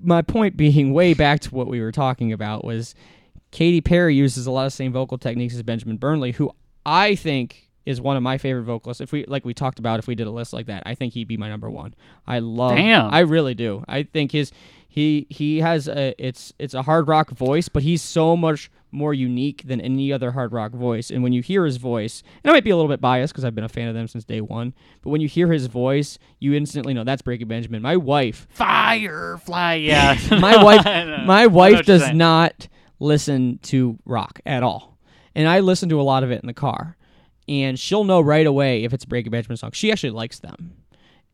My 0.05 0.23
point 0.23 0.57
being, 0.57 0.93
way 0.93 1.15
back 1.15 1.41
to 1.41 1.55
what 1.55 1.67
we 1.67 1.81
were 1.81 1.93
talking 1.93 2.33
about 2.33 2.65
was 2.65 2.95
Katy 3.51 3.81
Perry 3.81 4.15
uses 4.15 4.47
a 4.47 4.51
lot 4.51 4.67
of 4.67 4.73
the 4.73 4.77
same 4.77 4.93
vocal 4.93 5.19
techniques 5.19 5.55
as 5.55 5.63
Benjamin 5.63 5.97
Burnley, 5.97 6.33
who 6.33 6.53
I 6.85 7.15
think 7.15 7.71
is 7.87 8.01
one 8.01 8.17
of 8.17 8.23
my 8.23 8.39
favorite 8.39 8.65
vocalists. 8.65 9.01
If 9.01 9.13
we 9.13 9.25
like 9.27 9.45
we 9.45 9.55
talked 9.55 9.79
about, 9.79 9.99
if 9.99 10.07
we 10.07 10.15
did 10.15 10.27
a 10.27 10.31
list 10.31 10.53
like 10.53 10.67
that, 10.67 10.83
I 10.87 10.95
think 10.95 11.15
he'd 11.15 11.29
be 11.29 11.37
my 11.37 11.49
number 11.49 11.71
one. 11.71 11.95
I 12.27 12.39
love. 12.39 12.77
Damn. 12.77 13.13
I 13.13 13.21
really 13.21 13.55
do. 13.55 13.85
I 13.89 14.05
think 14.05 14.33
his 14.33 14.53
he 14.89 15.27
he 15.29 15.59
has 15.61 15.89
a 15.89 16.15
it's 16.25 16.53
it's 16.59 16.75
a 16.75 16.83
hard 16.83 17.09
rock 17.09 17.31
voice, 17.31 17.69
but 17.69 17.83
he's 17.83 18.03
so 18.03 18.37
much 18.37 18.71
more 18.95 19.13
unique 19.13 19.63
than 19.67 19.81
any 19.81 20.13
other 20.13 20.33
hard 20.33 20.53
rock 20.53 20.73
voice. 20.73 21.11
And 21.11 21.23
when 21.23 21.33
you 21.33 21.43
hear 21.43 21.65
his 21.65 21.77
voice, 21.77 22.23
and 22.43 22.51
I 22.51 22.55
might 22.55 22.65
be 22.65 22.71
a 22.71 22.77
little 22.77 22.91
bit 22.91 23.01
biased 23.01 23.33
because 23.33 23.45
I've 23.45 23.55
been 23.55 23.65
a 23.65 23.69
fan 23.69 23.89
of 23.89 23.95
them 23.95 24.09
since 24.09 24.25
day 24.25 24.41
one, 24.41 24.73
but 25.03 25.11
when 25.11 25.21
you 25.21 25.29
hear 25.29 25.53
his 25.53 25.67
voice, 25.67 26.19
you 26.39 26.55
instantly 26.55 26.95
know 26.95 27.05
that's 27.05 27.23
Breaking 27.23 27.49
Benjamin. 27.49 27.83
My 27.83 27.97
wife 27.97 28.47
Firefly, 28.51 29.75
yeah. 29.83 30.19
my 30.31 30.63
wife 30.63 30.87
I 30.87 31.05
know. 31.05 31.15
I 31.17 31.25
my 31.25 31.47
wife 31.47 31.85
does 31.85 32.13
not 32.13 32.69
listen 33.01 33.59
to 33.63 33.99
rock 34.05 34.41
at 34.47 34.63
all 34.63 34.97
and 35.35 35.49
i 35.49 35.61
listen 35.61 35.89
to 35.89 36.01
a 36.01 36.03
lot 36.03 36.23
of 36.23 36.31
it 36.31 36.41
in 36.43 36.47
the 36.47 36.55
car 36.55 36.97
and 37.49 37.79
she'll 37.79 38.05
know 38.05 38.21
right 38.21 38.47
away 38.47 38.85
if 38.85 38.93
it's 38.95 39.05
a 39.05 39.09
breaking 39.09 39.31
benjamin 39.31 39.57
song 39.57 39.71
she 39.73 39.91
actually 39.91 40.11
likes 40.11 40.39
them 40.39 40.73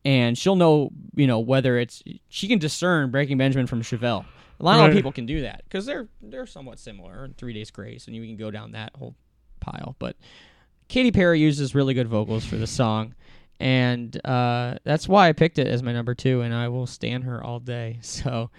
and 0.05 0.37
she'll 0.37 0.55
know 0.55 0.89
you 1.15 1.27
know 1.27 1.39
whether 1.39 1.77
it's 1.77 2.01
she 2.29 2.47
can 2.47 2.57
discern 2.59 3.11
breaking 3.11 3.37
benjamin 3.37 3.67
from 3.67 3.81
chevelle 3.81 4.25
a 4.59 4.63
lot 4.63 4.79
Right. 4.79 4.89
of 4.89 4.95
people 4.95 5.11
can 5.11 5.25
do 5.25 5.41
that 5.41 5.63
because 5.65 5.85
they're 5.85 6.07
they're 6.21 6.45
somewhat 6.47 6.79
similar 6.79 7.25
in 7.25 7.33
three 7.33 7.53
days 7.53 7.71
grace 7.71 8.07
and 8.07 8.15
you 8.15 8.25
can 8.25 8.35
go 8.37 8.49
down 8.51 8.71
that 8.71 8.91
whole 8.95 9.15
pile 9.59 9.95
but 9.99 10.15
Katy 10.87 11.11
Perry 11.11 11.39
uses 11.39 11.73
really 11.73 11.93
good 11.93 12.09
vocals 12.09 12.43
for 12.43 12.57
the 12.57 12.67
song, 12.67 13.15
and 13.61 14.13
uh, 14.25 14.75
that's 14.83 15.07
why 15.07 15.29
I 15.29 15.31
picked 15.31 15.57
it 15.57 15.65
as 15.67 15.81
my 15.81 15.93
number 15.93 16.13
two, 16.13 16.41
and 16.41 16.53
I 16.53 16.67
will 16.67 16.85
stand 16.85 17.23
her 17.23 17.41
all 17.41 17.59
day. 17.61 17.99
So, 18.03 18.49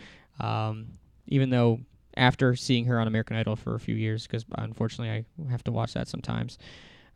um, 0.40 0.93
even 1.27 1.51
though 1.51 1.81
after 2.16 2.56
seeing 2.56 2.86
her 2.86 2.98
on 2.98 3.06
American 3.06 3.36
Idol 3.36 3.55
for 3.56 3.74
a 3.74 3.78
few 3.81 3.94
years, 3.97 4.27
because 4.27 4.47
unfortunately 4.56 5.10
I 5.47 5.51
have 5.51 5.62
to 5.64 5.73
watch 5.73 5.93
that 5.93 6.09
sometimes, 6.09 6.56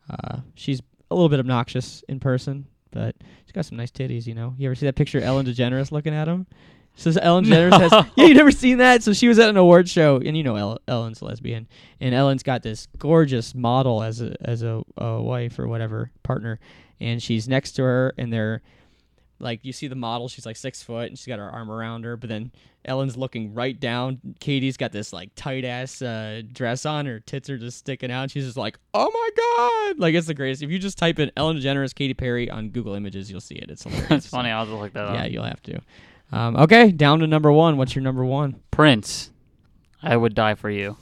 uh, 0.07 0.37
she's 0.53 0.81
a 1.09 1.15
little 1.15 1.29
bit 1.29 1.39
obnoxious 1.39 2.03
in 2.07 2.19
person, 2.19 2.67
but 2.91 3.15
she's 3.45 3.51
got 3.51 3.65
some 3.65 3.77
nice 3.77 3.91
titties. 3.91 4.25
You 4.27 4.35
know, 4.35 4.53
you 4.57 4.67
ever 4.67 4.75
see 4.75 4.85
that 4.85 4.95
picture 4.95 5.17
of 5.17 5.23
Ellen 5.23 5.45
DeGeneres 5.45 5.91
looking 5.91 6.13
at 6.13 6.27
him? 6.27 6.47
So 6.95 7.11
Ellen 7.21 7.45
DeGeneres 7.45 7.79
has 7.79 8.05
yeah, 8.15 8.25
you 8.25 8.33
never 8.33 8.51
seen 8.51 8.79
that? 8.79 9.03
So 9.03 9.13
she 9.13 9.27
was 9.27 9.37
at 9.39 9.49
an 9.49 9.57
award 9.57 9.87
show, 9.87 10.17
and 10.17 10.35
you 10.35 10.43
know 10.43 10.55
El- 10.55 10.79
Ellen's 10.87 11.21
lesbian, 11.21 11.67
and 12.01 12.15
Ellen's 12.15 12.43
got 12.43 12.63
this 12.63 12.87
gorgeous 12.97 13.53
model 13.53 14.01
as 14.01 14.21
a 14.21 14.35
as 14.41 14.63
a, 14.63 14.81
a 14.97 15.21
wife 15.21 15.59
or 15.59 15.67
whatever 15.67 16.11
partner, 16.23 16.59
and 16.99 17.21
she's 17.21 17.47
next 17.47 17.73
to 17.73 17.83
her, 17.83 18.13
and 18.17 18.33
they're 18.33 18.61
like 19.39 19.63
you 19.63 19.73
see 19.73 19.87
the 19.87 19.95
model, 19.95 20.27
she's 20.27 20.45
like 20.45 20.55
six 20.55 20.81
foot, 20.81 21.07
and 21.09 21.17
she's 21.17 21.27
got 21.27 21.39
her 21.39 21.49
arm 21.49 21.69
around 21.69 22.03
her, 22.05 22.17
but 22.17 22.29
then 22.29 22.51
Ellen's 22.85 23.17
looking 23.17 23.53
right 23.53 23.77
down. 23.79 24.19
Katy's 24.39 24.77
got 24.77 24.91
this 24.91 25.13
like 25.13 25.29
tight 25.35 25.65
ass 25.65 26.01
uh, 26.01 26.41
dress 26.51 26.85
on, 26.85 27.05
her 27.05 27.19
tits 27.19 27.49
are 27.49 27.57
just 27.57 27.77
sticking 27.77 28.11
out. 28.11 28.31
She's 28.31 28.45
just 28.45 28.57
like, 28.57 28.79
oh 28.93 29.09
my 29.11 29.29
god, 29.89 29.99
like 29.99 30.15
it's 30.15 30.27
the 30.27 30.33
greatest. 30.33 30.63
If 30.63 30.71
you 30.71 30.79
just 30.79 30.97
type 30.97 31.19
in 31.19 31.31
Ellen 31.37 31.57
DeGeneres, 31.57 31.93
Katy 31.93 32.13
Perry 32.13 32.49
on 32.49 32.69
Google 32.69 32.93
Images, 32.93 33.29
you'll 33.29 33.41
see 33.41 33.55
it. 33.55 33.69
It's 33.69 33.83
hilarious. 33.85 34.09
That's 34.09 34.27
funny. 34.27 34.49
I'll 34.49 34.65
just 34.65 34.77
look 34.77 34.93
that 34.93 35.05
up. 35.05 35.15
Yeah, 35.15 35.25
you'll 35.25 35.43
have 35.43 35.61
to. 35.63 35.81
Um, 36.31 36.55
okay, 36.57 36.91
down 36.91 37.19
to 37.19 37.27
number 37.27 37.51
one. 37.51 37.77
What's 37.77 37.95
your 37.95 38.03
number 38.03 38.25
one? 38.25 38.59
Prince, 38.71 39.31
I 40.01 40.17
would 40.17 40.35
die 40.35 40.55
for 40.55 40.69
you. 40.69 40.97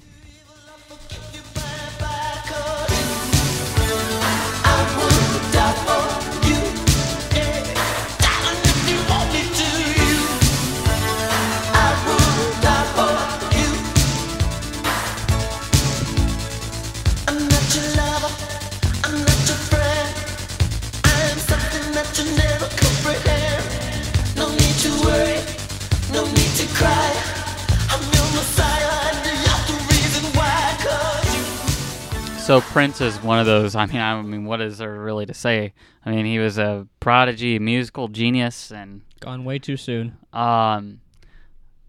So 32.46 32.62
Prince 32.62 33.02
is 33.02 33.18
one 33.24 33.40
of 33.40 33.48
those. 33.48 33.74
I 33.76 33.88
mean, 33.88 33.98
I 33.98 34.22
mean, 34.22 34.46
what 34.46 34.62
is 34.62 34.78
there 34.78 34.94
really 35.00 35.26
to 35.26 35.34
say? 35.34 35.74
I 36.06 36.12
mean, 36.12 36.28
he 36.28 36.38
was 36.38 36.60
a 36.60 36.88
prodigy, 37.00 37.58
musical 37.58 38.08
genius, 38.08 38.72
and 38.72 39.02
Gone 39.20 39.44
way 39.46 39.58
too 39.58 39.78
soon. 39.78 40.18
um, 40.32 41.02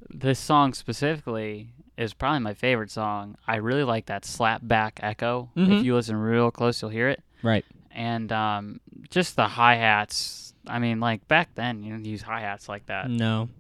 this 0.09 0.39
song 0.39 0.73
specifically 0.73 1.69
is 1.99 2.15
probably 2.15 2.39
my 2.39 2.55
favorite 2.55 2.91
song. 2.91 3.37
I 3.47 3.57
really 3.57 3.85
like 3.85 4.07
that 4.07 4.25
slap 4.25 4.63
back 4.65 4.99
echo. 5.03 5.51
Mhm. 5.57 5.81
If 5.81 5.85
you 5.85 5.95
listen 5.95 6.17
real 6.17 6.51
close, 6.51 6.81
you'll 6.81 6.91
hear 6.91 7.11
it. 7.11 7.23
Right. 7.43 7.65
And 7.91 8.33
um, 8.33 8.81
just 9.11 9.37
the 9.37 9.47
hi 9.47 9.75
hats. 9.75 10.55
I 10.67 10.79
mean, 10.79 11.01
like 11.01 11.29
back 11.29 11.51
then, 11.55 11.83
you 11.83 11.93
didn't 11.93 12.07
use 12.07 12.23
hi 12.23 12.41
hats 12.41 12.67
like 12.69 12.87
that, 12.87 13.11
No. 13.11 13.51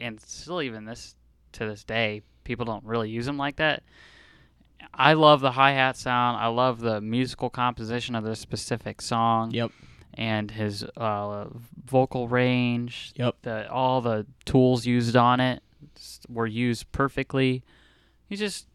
and 0.00 0.20
still 0.20 0.62
even 0.62 0.84
this 0.84 1.16
to 1.52 1.66
this 1.66 1.82
day, 1.82 2.22
people 2.44 2.64
don't 2.64 2.84
really 2.84 3.10
use 3.10 3.26
them 3.26 3.38
like 3.38 3.56
that. 3.56 3.82
I 4.92 5.14
love 5.14 5.40
the 5.40 5.52
hi 5.52 5.72
hat 5.72 5.96
sound. 5.96 6.36
I 6.38 6.46
love 6.48 6.80
the 6.80 7.00
musical 7.00 7.48
composition 7.50 8.14
of 8.14 8.24
this 8.24 8.40
specific 8.40 9.00
song 9.00 9.50
Yep. 9.52 9.70
and 10.14 10.50
his 10.50 10.84
uh, 10.96 11.46
vocal 11.84 12.28
range. 12.28 13.12
Yep. 13.16 13.36
The 13.42 13.70
all 13.70 14.00
the 14.00 14.26
tools 14.44 14.86
used 14.86 15.16
on 15.16 15.40
it 15.40 15.62
were 16.28 16.46
used 16.46 16.90
perfectly. 16.92 17.62
He's 18.28 18.38
just 18.40 18.66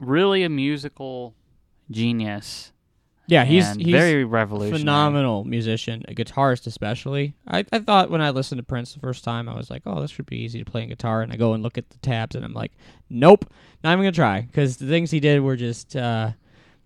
really 0.00 0.42
a 0.44 0.48
musical 0.48 1.34
genius. 1.90 2.72
Yeah, 3.28 3.44
he's 3.44 3.74
he's 3.74 3.88
very 3.88 4.24
revolutionary. 4.24 4.78
phenomenal 4.80 5.44
musician, 5.44 6.04
a 6.06 6.14
guitarist 6.14 6.66
especially. 6.66 7.34
I, 7.48 7.64
I 7.72 7.80
thought 7.80 8.10
when 8.10 8.20
I 8.20 8.30
listened 8.30 8.58
to 8.60 8.62
Prince 8.62 8.94
the 8.94 9.00
first 9.00 9.24
time, 9.24 9.48
I 9.48 9.56
was 9.56 9.68
like, 9.70 9.82
oh, 9.86 10.00
this 10.00 10.10
should 10.12 10.26
be 10.26 10.36
easy 10.38 10.62
to 10.62 10.70
play 10.70 10.82
on 10.82 10.88
guitar. 10.88 11.22
And 11.22 11.32
I 11.32 11.36
go 11.36 11.52
and 11.52 11.62
look 11.62 11.76
at 11.76 11.90
the 11.90 11.98
tabs, 11.98 12.36
and 12.36 12.44
I'm 12.44 12.52
like, 12.54 12.72
nope, 13.10 13.44
not 13.82 13.92
even 13.92 14.04
gonna 14.04 14.12
try, 14.12 14.42
because 14.42 14.76
the 14.76 14.86
things 14.86 15.10
he 15.10 15.18
did 15.20 15.40
were 15.40 15.56
just 15.56 15.96
uh, 15.96 16.30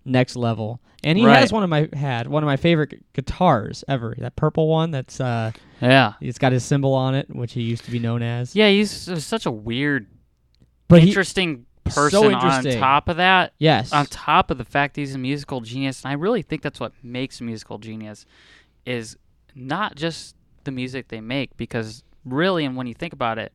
next 0.05 0.35
level. 0.35 0.81
And 1.03 1.17
he 1.17 1.25
Right. 1.25 1.37
has 1.39 1.51
one 1.51 1.63
of 1.63 1.69
my 1.69 1.89
had 1.93 2.27
one 2.27 2.43
of 2.43 2.47
my 2.47 2.57
favorite 2.57 2.89
gu- 2.91 2.97
guitars 3.13 3.83
ever. 3.87 4.15
That 4.19 4.35
purple 4.35 4.67
one. 4.67 4.91
That's 4.91 5.19
uh, 5.19 5.51
Yeah. 5.81 6.13
it's 6.21 6.37
got 6.37 6.51
his 6.51 6.63
symbol 6.63 6.93
on 6.93 7.15
it, 7.15 7.27
which 7.35 7.53
he 7.53 7.61
used 7.63 7.85
to 7.85 7.91
be 7.91 7.97
known 7.99 8.21
as. 8.21 8.55
Yeah, 8.55 8.69
he's 8.69 8.91
such 9.23 9.45
a 9.47 9.51
weird, 9.51 10.07
but 10.87 11.01
interesting 11.03 11.65
person 11.93 12.31
interesting. 12.31 12.73
on 12.73 12.79
top 12.79 13.09
of 13.09 13.17
that. 13.17 13.53
yes, 13.57 13.91
on 13.93 14.05
top 14.07 14.51
of 14.51 14.57
the 14.57 14.65
fact 14.65 14.95
he's 14.95 15.15
a 15.15 15.17
musical 15.17 15.61
genius, 15.61 16.03
and 16.03 16.11
I 16.11 16.13
really 16.13 16.41
think 16.41 16.61
that's 16.61 16.79
what 16.79 16.93
makes 17.03 17.39
a 17.39 17.43
musical 17.43 17.77
genius, 17.77 18.25
is 18.85 19.17
not 19.55 19.95
just 19.95 20.35
the 20.63 20.71
music 20.71 21.07
they 21.07 21.21
make, 21.21 21.55
because 21.57 22.03
really, 22.25 22.65
and 22.65 22.75
when 22.75 22.87
you 22.87 22.93
think 22.93 23.13
about 23.13 23.37
it, 23.37 23.53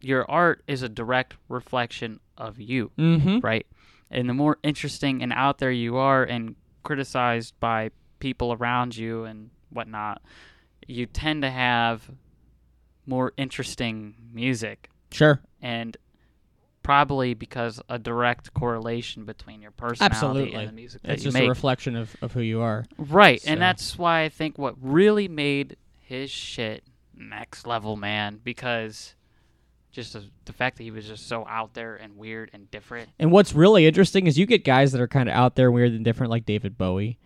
your 0.00 0.28
art 0.30 0.62
is 0.66 0.82
a 0.82 0.88
direct 0.88 1.34
reflection 1.48 2.20
of 2.36 2.60
you, 2.60 2.90
mm-hmm. 2.98 3.38
right? 3.40 3.66
And 4.10 4.28
the 4.28 4.34
more 4.34 4.58
interesting 4.62 5.22
and 5.22 5.32
out 5.32 5.58
there 5.58 5.70
you 5.70 5.96
are, 5.96 6.24
and 6.24 6.56
criticized 6.82 7.54
by 7.60 7.90
people 8.18 8.52
around 8.52 8.96
you 8.96 9.24
and 9.24 9.50
whatnot, 9.70 10.22
you 10.86 11.06
tend 11.06 11.42
to 11.42 11.50
have 11.50 12.10
more 13.06 13.32
interesting 13.36 14.14
music 14.32 14.88
Sure, 15.12 15.40
and 15.60 15.96
probably 16.82 17.34
because 17.34 17.80
a 17.88 17.98
direct 17.98 18.52
correlation 18.54 19.24
between 19.24 19.62
your 19.62 19.70
personality 19.70 20.14
absolutely. 20.16 20.54
and 20.54 20.68
the 20.68 20.72
music 20.72 21.02
that 21.02 21.12
It's 21.12 21.22
just 21.22 21.34
make. 21.34 21.44
a 21.44 21.48
reflection 21.48 21.96
of, 21.96 22.14
of 22.22 22.32
who 22.32 22.40
you 22.40 22.60
are. 22.60 22.84
right, 22.98 23.40
So- 23.40 23.50
and 23.50 23.60
that's 23.60 23.96
why 23.98 24.22
I 24.22 24.28
think 24.28 24.58
what 24.58 24.74
really 24.80 25.28
made 25.28 25.76
his 26.00 26.30
shit 26.30 26.84
next 27.16 27.66
level, 27.66 27.96
man, 27.96 28.40
because 28.42 29.14
just 29.92 30.14
the, 30.14 30.24
the 30.46 30.52
fact 30.52 30.78
that 30.78 30.82
he 30.84 30.90
was 30.90 31.06
just 31.06 31.28
so 31.28 31.46
out 31.46 31.74
there 31.74 31.96
and 31.96 32.16
weird 32.16 32.50
and 32.54 32.70
different. 32.70 33.10
And 33.18 33.30
what's 33.30 33.54
really 33.54 33.86
interesting 33.86 34.26
is 34.26 34.38
you 34.38 34.46
get 34.46 34.64
guys 34.64 34.92
that 34.92 35.00
are 35.00 35.08
kind 35.08 35.28
of 35.28 35.34
out 35.34 35.54
there, 35.54 35.70
weird 35.70 35.92
and 35.92 36.04
different, 36.04 36.30
like 36.30 36.46
David 36.46 36.76
Bowie, 36.78 37.18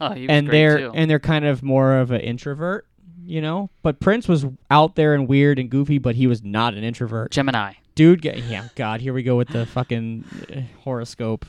Oh, 0.00 0.10
he 0.12 0.22
was 0.22 0.30
and 0.30 0.46
great 0.46 0.58
they're 0.58 0.78
too. 0.78 0.92
and 0.94 1.10
they're 1.10 1.18
kind 1.18 1.46
of 1.46 1.62
more 1.62 1.96
of 1.96 2.10
an 2.10 2.20
introvert, 2.20 2.86
you 3.24 3.40
know. 3.40 3.70
But 3.82 3.98
Prince 3.98 4.28
was 4.28 4.44
out 4.70 4.94
there 4.94 5.14
and 5.14 5.26
weird 5.26 5.58
and 5.58 5.70
goofy, 5.70 5.96
but 5.96 6.16
he 6.16 6.26
was 6.26 6.42
not 6.44 6.74
an 6.74 6.84
introvert. 6.84 7.30
Gemini. 7.30 7.72
Dude, 7.96 8.22
get, 8.22 8.38
yeah, 8.44 8.68
God, 8.76 9.00
here 9.00 9.12
we 9.12 9.24
go 9.24 9.36
with 9.36 9.48
the 9.48 9.66
fucking 9.66 10.24
uh, 10.54 10.60
horoscope. 10.84 11.44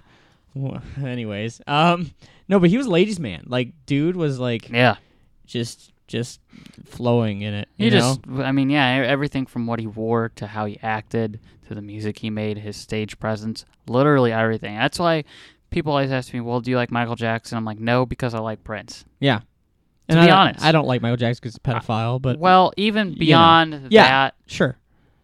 Anyways, 1.03 1.61
um, 1.67 2.11
no, 2.47 2.59
but 2.59 2.69
he 2.69 2.77
was 2.77 2.87
a 2.87 2.89
ladies' 2.89 3.19
man. 3.19 3.43
Like, 3.47 3.73
dude 3.85 4.15
was 4.15 4.39
like 4.39 4.69
Yeah. 4.69 4.95
just 5.45 5.91
just 6.07 6.39
flowing 6.85 7.41
in 7.41 7.53
it. 7.53 7.67
He 7.77 7.85
You 7.85 7.91
just. 7.91 8.21
I 8.39 8.51
mean, 8.53 8.69
yeah, 8.69 9.03
everything 9.05 9.45
from 9.45 9.67
what 9.67 9.79
he 9.79 9.87
wore 9.87 10.29
to 10.35 10.47
how 10.47 10.65
he 10.65 10.79
acted 10.81 11.39
to 11.67 11.75
the 11.75 11.81
music 11.81 12.19
he 12.19 12.29
made, 12.29 12.57
his 12.59 12.77
stage 12.77 13.19
presence, 13.19 13.65
literally 13.87 14.31
everything. 14.31 14.75
That's 14.77 14.97
why 14.99 15.25
people 15.69 15.91
always 15.91 16.11
ask 16.11 16.33
me, 16.33 16.39
"Well, 16.39 16.61
do 16.61 16.71
you 16.71 16.77
like 16.77 16.91
Michael 16.91 17.15
Jackson?" 17.17 17.57
I'm 17.57 17.65
like, 17.65 17.79
"No, 17.79 18.05
because 18.05 18.33
I 18.33 18.39
like 18.39 18.63
Prince." 18.63 19.05
yeah. 19.19 19.39
To 20.09 20.15
And 20.17 20.25
be 20.25 20.31
I 20.31 20.37
honest. 20.37 20.63
I 20.63 20.71
don't 20.71 20.87
like 20.87 21.01
Michael 21.01 21.17
Jackson 21.17 21.41
because 21.43 21.55
he's 21.55 21.57
a 21.57 21.81
pedophile, 21.81 22.21
but 22.21 22.39
well, 22.39 22.71
even 22.77 23.07
you 23.09 23.13
know. 23.15 23.19
beyond 23.19 23.87
Yeah. 23.91 24.03
that, 24.07 24.35
sure. 24.45 24.77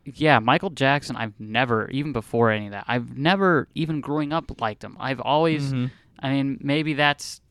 Yeah, 0.05 0.39
Michael 0.39 0.69
Jackson, 0.69 1.15
I've 1.15 1.39
never, 1.39 1.89
even 1.89 2.11
before 2.13 2.51
any 2.51 2.65
of 2.67 2.71
that, 2.71 2.85
I've 2.88 3.17
never, 3.17 3.67
even 3.75 4.01
growing 4.01 4.34
up, 4.34 4.59
liked 4.61 4.84
him. 4.84 4.97
I've 4.99 5.19
always, 5.21 5.71
Mhm. 5.73 5.91
I 6.19 6.30
mean, 6.31 6.57
maybe 6.61 6.93
that's 6.93 7.41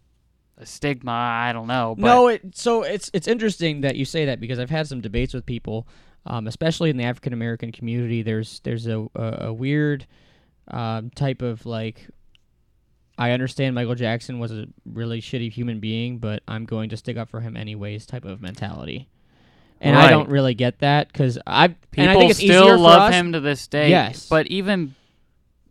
a 0.59 0.67
stigma. 0.67 1.13
I 1.13 1.53
don't 1.53 1.67
know. 1.67 1.95
But 1.99 2.07
no, 2.07 2.29
it, 2.29 2.57
so 2.57 2.83
it's 2.83 3.11
it's 3.13 3.27
interesting 3.27 3.81
that 3.83 3.97
you 3.97 4.05
say 4.05 4.27
that 4.27 4.39
because 4.41 4.59
I've 4.59 4.71
had 4.71 4.87
some 4.87 5.01
debates 5.01 5.33
with 5.35 5.45
people, 5.47 5.87
um, 6.27 6.47
especially 6.47 6.91
in 6.91 6.97
the 6.97 7.05
African 7.05 7.33
American 7.33 7.73
community. 7.73 8.23
There's 8.23 8.61
there's 8.61 8.87
a 8.87 9.07
a, 9.15 9.37
a 9.49 9.53
weird 9.53 10.07
um, 10.69 11.11
type 11.11 11.43
of 11.43 11.67
like. 11.67 12.07
I 13.19 13.33
understand 13.33 13.75
Michael 13.75 13.95
Jackson 13.95 14.39
was 14.39 14.53
a 14.53 14.67
really 14.87 15.21
shitty 15.21 15.53
human 15.53 15.81
being, 15.81 16.19
but 16.19 16.43
I'm 16.49 16.65
going 16.65 16.89
to 16.91 16.97
stick 16.97 17.17
up 17.17 17.29
for 17.29 17.41
him 17.41 17.57
anyways. 17.57 18.07
Type 18.07 18.25
of 18.25 18.41
mentality, 18.41 19.09
and 19.83 19.97
I 19.97 20.09
don't 20.11 20.29
really 20.29 20.55
get 20.55 20.79
that 20.79 21.09
because 21.13 21.39
I 21.47 21.65
and 21.67 21.77
people 21.91 22.09
I 22.11 22.15
think 22.15 22.31
it's 22.31 22.39
still 22.41 22.79
love 22.79 23.11
us- 23.11 23.15
him 23.15 23.33
to 23.33 23.41
this 23.41 23.67
day. 23.67 23.91
Yes. 23.91 24.29
but 24.29 24.47
even 24.47 24.95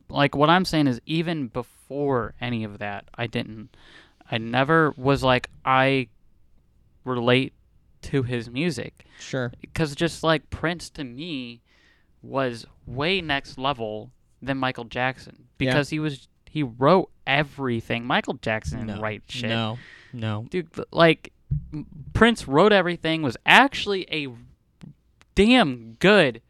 like 0.10 0.36
what 0.36 0.50
I'm 0.50 0.66
saying 0.66 0.88
is, 0.88 1.00
even 1.06 1.48
before 1.48 2.34
any 2.42 2.64
of 2.64 2.80
that, 2.80 3.06
I 3.16 3.28
didn't. 3.28 3.76
I 4.30 4.38
never 4.38 4.94
was 4.98 5.24
like 5.24 5.50
I 5.66 6.08
relate 7.04 7.54
to 8.04 8.24
his 8.24 8.50
music 8.50 9.06
Sure, 9.20 9.52
because 9.62 9.96
just 9.96 10.24
like 10.24 10.50
Prince 10.50 10.90
to 10.92 11.04
me 11.04 11.62
was 12.24 12.66
way 12.88 13.22
next 13.22 13.58
level 13.58 14.12
than 14.42 14.58
Michael 14.58 14.86
Jackson 14.86 15.36
Yeah. 15.60 15.72
because 15.72 15.90
he 15.90 16.00
was 16.00 16.28
he 16.50 16.64
wrote 16.64 17.10
everything. 17.28 18.06
Michael 18.06 18.34
Jackson 18.36 18.80
didn't 18.80 18.96
no, 18.98 19.02
write 19.02 19.24
shit. 19.28 19.50
no, 19.50 19.78
no. 20.14 20.46
Dude, 20.50 20.68
like 20.92 21.32
Prince 22.14 22.48
wrote 22.48 22.74
everything 22.74 23.22
was 23.22 23.38
actually 23.46 24.06
a 24.12 24.28
damn 25.36 25.94
good 26.00 26.42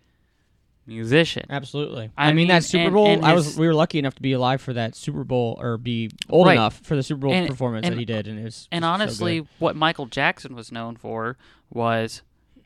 musician. 0.87 1.45
Absolutely. 1.49 2.09
I 2.17 2.29
I, 2.29 2.33
mean, 2.33 2.47
that 2.49 2.63
Super 2.63 2.85
and- 2.85 2.93
Bowl. 2.93 3.07
and 3.07 3.25
I 3.25 3.33
was. 3.33 3.57
We 3.57 3.67
were 3.67 3.73
lucky 3.73 3.99
enough 3.99 4.15
to 4.15 4.21
be 4.21 4.33
alive 4.33 4.61
for 4.61 4.73
that 4.73 4.95
Super 4.95 5.23
Bowl, 5.23 5.57
or 5.61 5.77
be 5.77 6.09
old 6.29 6.47
Right. 6.47 6.53
enough 6.53 6.79
for 6.79 6.95
the 6.95 7.03
Super 7.03 7.21
Bowl 7.21 7.33
And- 7.33 7.47
performance 7.47 7.87
that 7.87 7.97
he 7.97 8.05
did, 8.05 8.27
and 8.27 8.39
it 8.39 8.43
was. 8.43 8.67
And 8.71 8.83
so 8.83 8.89
honestly, 8.89 9.39
good. 9.41 9.47
what 9.59 9.75
Michael 9.75 10.07
Jackson 10.07 10.55
was 10.55 10.71
known 10.71 10.95
for 10.95 11.37
was 11.69 12.21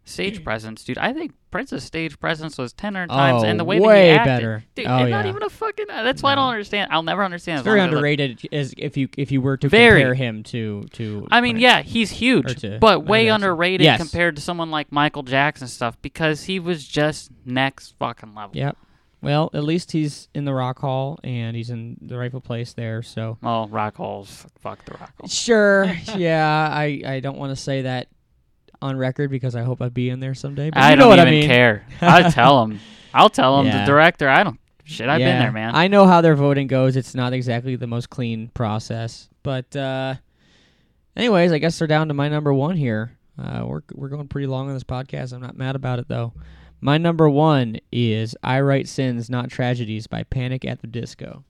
stage 0.05 0.39
mm. 0.39 0.43
presence, 0.43 0.83
dude. 0.83 0.97
I 0.97 1.11
think 1.13 1.33
Prince's 1.51 1.83
stage 1.83 2.19
presence 2.19 2.57
was 2.57 2.71
ten 2.73 2.93
times, 2.93 3.11
Oh, 3.11 3.45
and 3.45 3.59
the 3.59 3.63
way 3.63 3.79
way 3.79 4.11
that 4.11 4.13
he 4.13 4.17
acted, 4.17 4.25
better. 4.25 4.63
dude, 4.75 4.85
Oh, 4.87 4.97
it's 4.97 5.11
not 5.11 5.25
even 5.25 5.43
a 5.43 5.49
fucking. 5.49 5.89
Uh, 5.89 6.03
that's 6.03 6.23
why 6.23 6.31
I 6.31 6.35
don't 6.35 6.49
understand. 6.49 6.91
I'll 6.91 7.03
never 7.03 7.23
understand. 7.23 7.59
it's 7.59 7.65
very 7.65 7.79
long 7.79 7.89
as 7.89 7.91
I 7.91 7.95
look- 7.95 7.97
underrated. 7.97 8.49
As 8.51 8.73
if 8.77 8.95
you 8.95 9.09
if 9.17 9.31
you 9.31 9.41
were 9.41 9.57
to 9.57 9.67
Very. 9.67 10.01
compare 10.01 10.13
him 10.13 10.43
to 10.43 10.83
to. 10.93 11.27
I 11.31 11.41
mean, 11.41 11.55
Prince. 11.55 11.63
yeah, 11.63 11.81
he's 11.81 12.11
huge, 12.11 12.61
to 12.61 12.77
but 12.79 13.05
way 13.05 13.27
underrated 13.27 13.83
Yes. 13.83 13.99
compared 13.99 14.35
to 14.37 14.41
someone 14.41 14.71
like 14.71 14.91
Michael 14.91 15.23
Jackson 15.23 15.67
stuff 15.67 15.97
because 16.01 16.43
he 16.43 16.59
was 16.59 16.87
just 16.87 17.31
next 17.45 17.95
fucking 17.99 18.33
level. 18.35 18.55
Yep. 18.55 18.77
Well, 19.21 19.49
at 19.55 19.63
least 19.63 19.91
he's 19.91 20.27
in 20.35 20.45
the 20.45 20.53
Rock 20.53 20.77
Hall 20.77 21.19
and 21.23 21.55
he's 21.55 21.71
in 21.71 21.97
the 21.99 22.15
rightful 22.15 22.41
place 22.41 22.73
there. 22.73 23.01
So. 23.01 23.39
Well, 23.41 23.67
rock 23.69 23.95
halls, 23.97 24.45
fuck 24.59 24.85
the 24.85 24.91
rock 24.99 25.13
halls. 25.19 25.33
Sure. 25.33 25.85
yeah. 26.15 26.69
I 26.71 27.01
I 27.03 27.19
don't 27.21 27.37
want 27.37 27.49
to 27.49 27.55
say 27.55 27.83
that 27.83 28.07
on 28.81 28.97
record 28.97 29.29
because 29.29 29.55
I 29.55 29.61
hope 29.63 29.81
I'd 29.81 29.93
be 29.93 30.09
in 30.09 30.19
there 30.19 30.33
someday. 30.33 30.69
But 30.69 30.79
I 30.79 30.91
you 30.91 30.95
know 30.95 31.03
don't 31.03 31.09
what 31.09 31.19
even 31.19 31.27
I 31.27 31.31
mean. 31.31 31.47
care. 31.47 31.85
I 32.01 32.29
tell 32.29 32.63
him. 32.63 32.79
I'll 33.13 33.29
tell 33.29 33.59
him 33.59 33.67
Yeah. 33.67 33.79
the 33.81 33.85
director. 33.91 34.27
I 34.29 34.43
don't. 34.43 34.59
Shit, 34.83 35.09
I've 35.09 35.19
been 35.19 35.39
there, 35.39 35.51
man. 35.51 35.73
I 35.75 35.87
know 35.87 36.05
how 36.05 36.21
their 36.21 36.35
voting 36.35 36.67
goes. 36.67 36.95
It's 36.95 37.15
not 37.15 37.33
exactly 37.33 37.75
the 37.75 37.87
most 37.87 38.11
clean 38.11 38.49
process, 38.53 39.29
but 39.41 39.75
uh, 39.75 40.13
anyways, 41.17 41.51
I 41.51 41.57
guess 41.57 41.79
they're 41.79 41.87
down 41.87 42.09
to 42.09 42.13
my 42.13 42.29
number 42.29 42.53
one 42.53 42.75
here. 42.77 43.17
Uh, 43.41 43.63
we're 43.65 43.81
we're 43.93 44.09
going 44.09 44.27
pretty 44.27 44.45
long 44.47 44.67
on 44.67 44.75
this 44.75 44.83
podcast. 44.83 45.33
I'm 45.33 45.41
not 45.41 45.57
mad 45.57 45.75
about 45.75 45.97
it 45.99 46.07
though. 46.07 46.33
My 46.81 46.99
number 46.99 47.27
one 47.27 47.77
is 47.91 48.35
"I 48.43 48.59
Write 48.61 48.87
Sins, 48.87 49.27
Not 49.29 49.49
Tragedies" 49.49 50.05
by 50.05 50.21
Panic 50.23 50.63
at 50.65 50.81
the 50.81 50.87
Disco. 50.87 51.43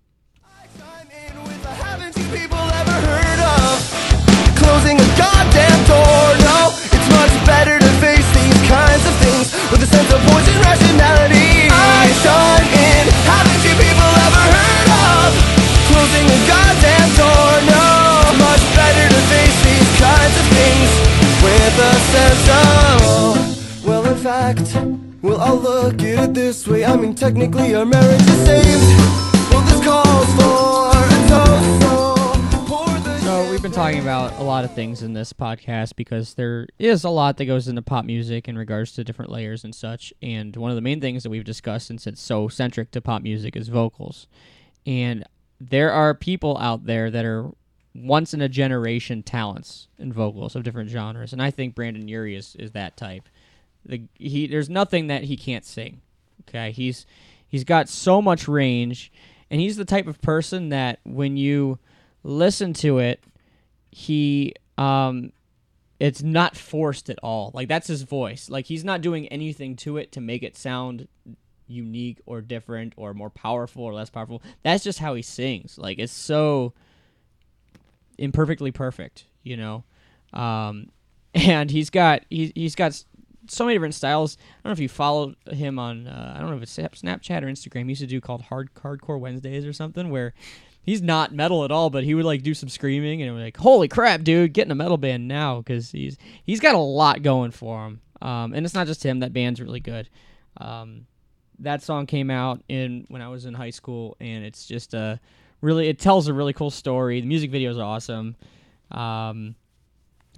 Chime 0.80 1.10
in 1.12 1.44
with 1.44 1.66
a 1.66 1.70
haven't 1.74 2.16
you 2.16 2.24
people 2.38 2.58
ever 2.58 2.92
heard 2.92 3.40
of 3.42 4.56
closing 4.58 4.96
a 4.96 5.18
goddamn 5.18 5.86
door? 5.86 6.38
No, 6.40 6.95
it's 7.26 7.34
much 7.34 7.46
better 7.46 7.80
to 7.80 7.92
face 7.98 8.28
these 8.38 8.62
kinds 8.70 9.02
of 9.06 9.14
things 9.18 9.50
with 9.72 9.82
a 9.82 9.90
sense 9.90 10.12
of 10.14 10.22
rationality. 10.62 11.66
I 11.74 12.06
in. 12.70 13.04
Haven't 13.26 13.62
you 13.66 13.74
people 13.74 14.12
ever 14.30 14.44
heard 14.54 14.90
of 14.94 15.30
closing 15.90 16.28
a 16.30 16.40
goddamn 16.46 17.10
door? 17.18 17.50
No, 17.66 17.86
it's 18.30 18.38
much 18.38 18.64
better 18.78 19.06
to 19.10 19.22
face 19.34 19.58
these 19.66 19.92
kinds 19.98 20.36
of 20.38 20.46
things 20.54 20.90
with 21.42 21.76
a 21.82 21.94
sense 22.14 22.46
of. 22.62 23.86
Well, 23.86 24.06
in 24.06 24.18
fact, 24.18 24.78
well, 25.22 25.42
I'll 25.42 25.58
look 25.58 26.02
at 26.04 26.30
it 26.30 26.34
this 26.34 26.68
way. 26.68 26.86
I 26.86 26.96
mean, 26.96 27.16
technically, 27.16 27.74
our 27.74 27.86
marriage 27.86 28.22
is 28.22 28.46
saved. 28.46 28.86
Well, 29.50 29.62
this 29.62 29.84
calls 29.84 30.30
for 30.38 30.94
a 30.94 31.28
toast. 31.28 32.15
We've 33.56 33.62
been 33.62 33.72
talking 33.72 34.02
about 34.02 34.34
a 34.34 34.44
lot 34.44 34.66
of 34.66 34.74
things 34.74 35.02
in 35.02 35.14
this 35.14 35.32
podcast 35.32 35.96
because 35.96 36.34
there 36.34 36.68
is 36.78 37.06
a 37.06 37.10
lot 37.10 37.38
that 37.38 37.46
goes 37.46 37.70
into 37.70 37.82
pop 37.82 38.04
music 38.04 38.50
in 38.50 38.58
regards 38.58 38.92
to 38.92 39.04
different 39.06 39.32
layers 39.32 39.64
and 39.64 39.74
such. 39.74 40.14
And 40.22 40.54
one 40.58 40.72
of 40.72 40.76
the 40.76 40.82
main 40.82 41.00
things 41.00 41.24
that 41.24 41.30
we've 41.30 41.46
discussed, 41.46 41.88
since 41.88 42.06
it's 42.06 42.22
so 42.22 42.50
centric 42.50 42.92
to 42.92 43.00
pop 43.00 43.22
music, 43.22 43.56
is 43.56 43.70
vocals. 43.70 44.28
And 44.86 45.24
there 45.58 45.90
are 45.90 46.14
people 46.14 46.58
out 46.58 46.86
there 46.86 47.10
that 47.10 47.24
are 47.24 47.50
once 47.94 48.34
in 48.34 48.42
a 48.42 48.50
generation 48.50 49.24
talents 49.24 49.88
in 49.98 50.12
vocals 50.12 50.58
of 50.58 50.64
different 50.64 50.90
genres, 50.90 51.32
and 51.32 51.42
I 51.42 51.50
think 51.50 51.76
Brendon 51.76 52.10
Urie 52.10 52.36
is, 52.36 52.58
is 52.60 52.72
that 52.72 52.98
type. 52.98 53.24
The, 53.86 54.02
he 54.16 54.48
there's 54.48 54.70
nothing 54.70 55.08
that 55.08 55.24
he 55.24 55.38
can't 55.38 55.64
sing. 55.64 56.02
Okay, 56.42 56.72
he's 56.72 57.06
he's 57.48 57.64
got 57.64 57.88
so 57.88 58.22
much 58.22 58.50
range, 58.50 59.14
and 59.50 59.62
he's 59.62 59.78
the 59.78 59.86
type 59.86 60.08
of 60.08 60.22
person 60.22 60.68
that 60.70 61.00
when 61.06 61.38
you 61.38 61.80
listen 62.22 62.74
to 62.74 63.00
it, 63.00 63.24
he 63.96 64.54
um 64.78 65.32
it's 66.02 66.22
not 66.22 66.58
forced 66.58 67.10
at 67.10 67.18
all. 67.24 67.52
Like 67.54 67.70
that's 67.70 67.88
his 67.88 68.02
voice. 68.02 68.50
Like 68.50 68.66
he's 68.66 68.84
not 68.84 69.00
doing 69.00 69.30
anything 69.30 69.78
to 69.78 69.96
it 69.96 70.12
to 70.12 70.22
make 70.22 70.44
it 70.44 70.58
sound 70.58 71.08
unique 71.68 72.20
or 72.26 72.42
different 72.42 72.92
or 72.98 73.14
more 73.14 73.30
powerful 73.30 73.86
or 73.86 73.94
less 73.94 74.10
powerful. 74.10 74.44
That's 74.64 74.84
just 74.84 75.00
how 75.00 75.16
he 75.16 75.22
sings. 75.22 75.78
Like 75.78 75.98
it's 75.98 76.12
so 76.12 76.74
imperfectly 78.18 78.74
perfect, 78.74 79.28
you 79.44 79.56
know. 79.56 79.86
Um 80.34 80.90
and 81.34 81.72
he's 81.72 81.90
got 81.90 82.24
he's 82.30 82.52
he's 82.54 82.76
got 82.76 83.02
so 83.48 83.64
many 83.64 83.76
different 83.76 83.96
styles. 83.96 84.36
I 84.38 84.44
don't 84.64 84.72
know 84.72 84.74
if 84.74 84.80
you 84.80 84.90
follow 84.90 85.36
him 85.50 85.80
on 85.80 86.08
uh, 86.08 86.34
I 86.36 86.42
don't 86.42 86.50
know 86.50 86.58
if 86.58 86.64
it's 86.64 86.76
Snapchat 86.76 87.44
or 87.44 87.48
Instagram. 87.48 87.84
He 87.84 87.90
used 87.92 88.02
to 88.02 88.08
do 88.08 88.20
called 88.20 88.42
Hard 88.42 88.74
Hardcore 88.74 89.22
Wednesdays 89.22 89.66
or 89.66 89.72
something 89.72 90.10
where 90.10 90.34
he's 90.86 91.02
not 91.02 91.34
metal 91.34 91.66
at 91.66 91.72
all, 91.72 91.90
but 91.90 92.04
he 92.04 92.14
would 92.14 92.26
like 92.26 92.44
do 92.44 92.54
some 92.54 92.70
screaming 92.70 93.22
and 93.22 93.38
like, 93.38 93.58
"Holy 93.58 93.88
crap, 93.88 94.24
dude, 94.24 94.54
get 94.54 94.66
in 94.66 94.72
a 94.72 94.76
metal 94.76 94.98
band 94.98 95.28
now!" 95.28 95.58
Because 95.58 95.92
he's 95.92 96.18
he's 96.44 96.60
got 96.60 96.76
a 96.76 96.80
lot 96.80 97.24
going 97.24 97.52
for 97.52 97.86
him. 97.86 98.02
Um, 98.22 98.54
and 98.54 98.66
it's 98.66 98.76
not 98.76 98.88
just 98.88 99.04
him. 99.04 99.20
That 99.20 99.34
band's 99.34 99.62
really 99.62 99.80
good. 99.80 100.10
Um, 100.58 101.08
that 101.60 101.82
song 101.82 102.06
came 102.06 102.30
out 102.30 102.64
in 102.70 103.06
when 103.10 103.22
I 103.22 103.28
was 103.28 103.46
in 103.46 103.54
high 103.54 103.72
school, 103.72 104.16
and 104.20 104.46
it's 104.46 104.66
just 104.66 104.94
a 104.94 105.20
really 105.62 105.88
it 105.90 106.00
tells 106.00 106.28
a 106.28 106.34
really 106.34 106.54
cool 106.54 106.72
story. 106.72 107.20
The 107.20 107.28
music 107.28 107.52
video 107.52 107.72
is 107.72 107.80
awesome. 107.80 108.36
Um, 108.92 109.56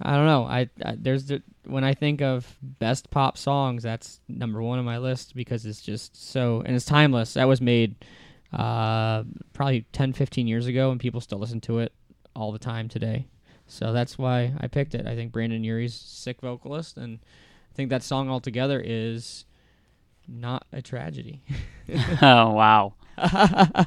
I 0.00 0.16
don't 0.16 0.26
know. 0.26 0.44
I, 0.44 0.70
I 0.84 0.96
there's 0.98 1.26
the, 1.26 1.42
when 1.64 1.84
I 1.84 1.94
think 1.94 2.22
of 2.22 2.56
best 2.62 3.10
pop 3.10 3.36
songs, 3.36 3.82
that's 3.82 4.20
number 4.28 4.62
one 4.62 4.78
on 4.78 4.84
my 4.84 4.98
list 4.98 5.34
because 5.34 5.66
it's 5.66 5.82
just 5.82 6.30
so 6.30 6.62
and 6.64 6.74
it's 6.74 6.84
timeless. 6.84 7.34
That 7.34 7.48
was 7.48 7.60
made 7.60 7.96
uh, 8.52 9.24
probably 9.52 9.86
10, 9.92 10.12
15 10.12 10.46
years 10.46 10.66
ago, 10.66 10.90
and 10.90 11.00
people 11.00 11.20
still 11.20 11.38
listen 11.38 11.60
to 11.62 11.78
it 11.78 11.92
all 12.34 12.52
the 12.52 12.58
time 12.58 12.88
today. 12.88 13.26
So 13.66 13.92
that's 13.92 14.16
why 14.16 14.54
I 14.58 14.66
picked 14.66 14.94
it. 14.94 15.06
I 15.06 15.14
think 15.14 15.32
Brendon 15.32 15.62
Urie's 15.62 15.94
sick 15.94 16.40
vocalist, 16.40 16.96
and 16.96 17.18
I 17.70 17.74
think 17.74 17.90
that 17.90 18.02
song 18.02 18.30
altogether 18.30 18.82
is 18.84 19.44
not 20.26 20.66
a 20.72 20.80
tragedy. 20.80 21.42
oh 22.22 22.52
wow, 22.52 22.94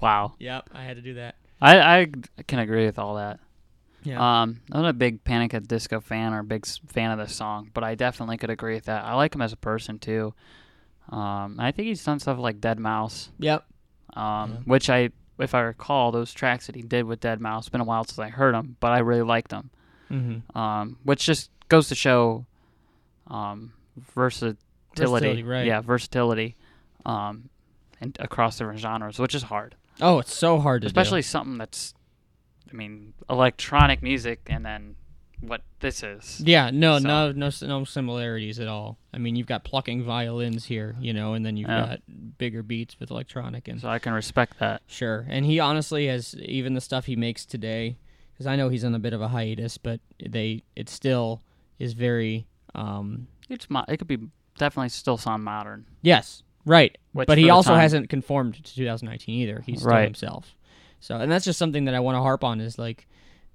wow. 0.00 0.34
yep, 0.40 0.68
I 0.72 0.82
had 0.82 0.96
to 0.96 1.02
do 1.02 1.14
that. 1.14 1.36
I 1.60 2.00
I 2.00 2.06
can 2.48 2.58
agree 2.58 2.86
with 2.86 2.98
all 2.98 3.14
that. 3.14 3.38
Yeah. 4.02 4.42
Um, 4.42 4.60
I'm 4.70 4.82
not 4.82 4.90
a 4.90 4.92
big 4.92 5.24
Panic 5.24 5.52
at 5.54 5.62
the 5.62 5.68
Disco 5.68 6.00
fan 6.00 6.32
or 6.32 6.40
a 6.40 6.44
big 6.44 6.64
fan 6.66 7.10
of 7.10 7.18
this 7.18 7.34
song, 7.34 7.70
but 7.74 7.82
I 7.82 7.96
definitely 7.96 8.36
could 8.36 8.50
agree 8.50 8.74
with 8.74 8.84
that. 8.84 9.04
I 9.04 9.14
like 9.14 9.34
him 9.34 9.42
as 9.42 9.52
a 9.52 9.56
person 9.56 9.98
too. 9.98 10.32
Um, 11.08 11.56
I 11.58 11.72
think 11.72 11.88
he's 11.88 12.04
done 12.04 12.18
stuff 12.18 12.38
like 12.38 12.60
deadmau5, 12.60 13.28
yep. 13.38 13.64
um, 14.14 14.62
which 14.64 14.90
I, 14.90 15.10
if 15.38 15.54
I 15.54 15.60
recall, 15.60 16.10
those 16.10 16.32
tracks 16.32 16.66
that 16.66 16.74
he 16.74 16.82
did 16.82 17.04
with 17.04 17.20
deadmau5. 17.20 17.58
It's 17.58 17.68
been 17.68 17.80
a 17.80 17.84
while 17.84 18.04
since 18.04 18.18
I 18.18 18.28
heard 18.28 18.54
them, 18.54 18.76
but 18.80 18.92
I 18.92 18.98
really 18.98 19.22
liked 19.22 19.50
them. 19.50 19.70
Mm-hmm. 20.10 20.58
Um, 20.58 20.98
which 21.04 21.24
just 21.24 21.50
goes 21.68 21.88
to 21.88 21.94
show, 21.94 22.46
um, 23.28 23.72
versatility. 24.14 24.58
Versatility, 24.96 25.42
right. 25.42 25.66
Yeah, 25.66 25.80
versatility, 25.80 26.56
um, 27.04 27.50
and 28.00 28.16
across 28.20 28.58
different 28.58 28.80
genres, 28.80 29.18
which 29.18 29.34
is 29.34 29.44
hard, 29.44 29.74
Oh, 30.00 30.18
it's 30.18 30.34
so 30.34 30.58
hard 30.58 30.82
to 30.82 30.86
especially 30.86 31.22
something 31.22 31.58
that's, 31.58 31.94
I 32.70 32.74
mean, 32.74 33.14
electronic 33.30 34.02
music, 34.02 34.40
and 34.46 34.64
then 34.64 34.96
what 35.40 35.62
this 35.80 36.02
is. 36.02 36.40
Yeah, 36.44 36.70
no, 36.72 36.98
So- 36.98 37.06
no, 37.08 37.32
no, 37.32 37.50
no 37.62 37.84
similarities 37.84 38.58
at 38.58 38.68
all. 38.68 38.98
I 39.12 39.18
mean, 39.18 39.36
you've 39.36 39.46
got 39.46 39.64
plucking 39.64 40.02
violins 40.04 40.64
here, 40.66 40.96
you 41.00 41.12
know, 41.12 41.34
and 41.34 41.44
then 41.44 41.56
you've 41.56 41.68
Yeah. 41.68 41.86
got 41.86 42.38
bigger 42.38 42.62
beats 42.62 42.98
with 42.98 43.10
electronic 43.10 43.68
and 43.68 43.80
So 43.80 43.88
I 43.88 43.98
can 43.98 44.12
respect 44.12 44.58
that. 44.58 44.82
Sure, 44.86 45.26
and 45.28 45.44
he 45.46 45.60
honestly 45.60 46.06
has 46.06 46.34
even 46.36 46.74
the 46.74 46.80
stuff 46.80 47.06
he 47.06 47.16
makes 47.16 47.44
today, 47.44 47.96
because 48.32 48.46
I 48.46 48.56
know 48.56 48.68
he's 48.68 48.84
on 48.84 48.94
a 48.94 48.98
bit 48.98 49.12
of 49.12 49.20
a 49.20 49.28
hiatus, 49.28 49.78
but 49.78 50.00
they 50.24 50.62
it 50.74 50.88
still 50.88 51.42
is 51.78 51.92
very 51.92 52.46
um 52.74 53.28
It's 53.48 53.68
mo- 53.70 53.84
it 53.88 53.98
could 53.98 54.08
be 54.08 54.18
definitely 54.58 54.88
still 54.88 55.16
sound 55.18 55.44
modern. 55.44 55.86
yes 56.02 56.42
right, 56.64 56.96
Which 57.12 57.26
but 57.28 57.38
he 57.38 57.48
also 57.50 57.70
time- 57.70 57.80
hasn't 57.80 58.08
conformed 58.08 58.54
to 58.54 58.62
2019 58.74 59.40
either. 59.42 59.62
He's 59.66 59.78
still 59.80 59.90
Right. 59.92 60.04
himself. 60.04 60.56
So, 60.98 61.16
and 61.18 61.30
that's 61.30 61.44
just 61.44 61.58
something 61.58 61.84
that 61.84 61.94
I 61.94 62.00
want 62.00 62.16
to 62.16 62.20
harp 62.20 62.42
on 62.42 62.60
is 62.60 62.78
like 62.78 63.06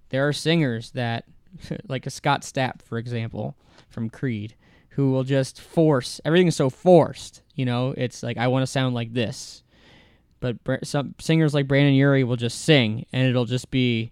there 0.09 0.27
are 0.27 0.31
singers 0.33 0.91
that 0.91 1.25
like 1.87 2.05
a 2.05 2.09
Scott 2.09 2.41
Stapp, 2.41 2.81
for 2.81 2.97
example, 2.97 3.55
from 3.89 4.09
Creed, 4.09 4.55
who 4.91 5.11
will 5.11 5.23
just 5.23 5.59
force 5.59 6.19
everything 6.25 6.47
is 6.47 6.55
so 6.55 6.69
forced. 6.69 7.41
You 7.55 7.65
know, 7.65 7.93
it's 7.97 8.23
like 8.23 8.37
I 8.37 8.47
want 8.47 8.63
to 8.63 8.67
sound 8.67 8.95
like 8.95 9.13
this, 9.13 9.63
but 10.39 10.57
some 10.83 11.15
singers 11.19 11.53
like 11.53 11.67
Brendon 11.67 11.93
Urie 11.93 12.23
will 12.23 12.35
just 12.35 12.61
sing, 12.61 13.05
and 13.13 13.27
it'll 13.27 13.45
just 13.45 13.71
be 13.71 14.11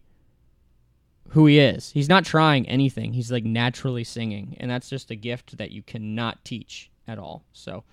who 1.29 1.45
he 1.45 1.59
is. 1.59 1.91
He's 1.91 2.09
not 2.09 2.25
trying 2.25 2.67
anything. 2.67 3.13
He's 3.13 3.31
like 3.31 3.45
naturally 3.45 4.03
singing, 4.03 4.57
and 4.59 4.69
that's 4.69 4.89
just 4.89 5.11
a 5.11 5.15
gift 5.15 5.57
that 5.57 5.71
you 5.71 5.81
cannot 5.81 6.43
teach 6.43 6.89
at 7.07 7.19
all. 7.19 7.43
So, 7.53 7.83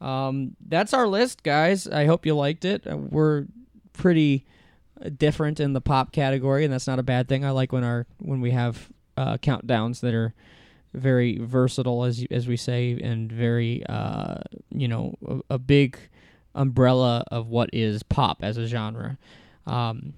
um, 0.00 0.56
that's 0.66 0.94
our 0.94 1.06
list, 1.06 1.42
guys. 1.42 1.86
I 1.86 2.06
hope 2.06 2.26
you 2.26 2.34
liked 2.34 2.64
it. 2.64 2.86
Uh, 2.86 2.96
We're 2.96 3.46
pretty 3.92 4.46
different 5.16 5.60
in 5.60 5.72
the 5.72 5.80
pop 5.80 6.12
category, 6.12 6.64
and 6.64 6.72
that's 6.72 6.86
not 6.86 6.98
a 6.98 7.02
bad 7.02 7.28
thing. 7.28 7.44
I 7.44 7.50
like 7.50 7.72
when 7.72 7.84
our 7.84 8.06
when 8.18 8.40
we 8.40 8.50
have 8.50 8.88
uh, 9.16 9.36
countdowns 9.38 10.00
that 10.00 10.14
are 10.14 10.34
very 10.94 11.38
versatile, 11.38 12.04
as 12.04 12.24
as 12.30 12.46
we 12.46 12.56
say, 12.56 12.98
and 13.02 13.30
very 13.30 13.84
uh, 13.86 14.36
you 14.70 14.88
know 14.88 15.14
a, 15.26 15.54
a 15.54 15.58
big 15.58 15.98
umbrella 16.54 17.24
of 17.30 17.48
what 17.48 17.70
is 17.72 18.02
pop 18.02 18.38
as 18.42 18.56
a 18.56 18.66
genre. 18.66 19.18
Um, 19.66 20.14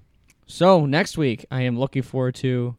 so 0.47 0.85
next 0.85 1.17
week, 1.17 1.45
I 1.51 1.61
am 1.61 1.79
looking 1.79 2.01
forward 2.01 2.35
to 2.35 2.75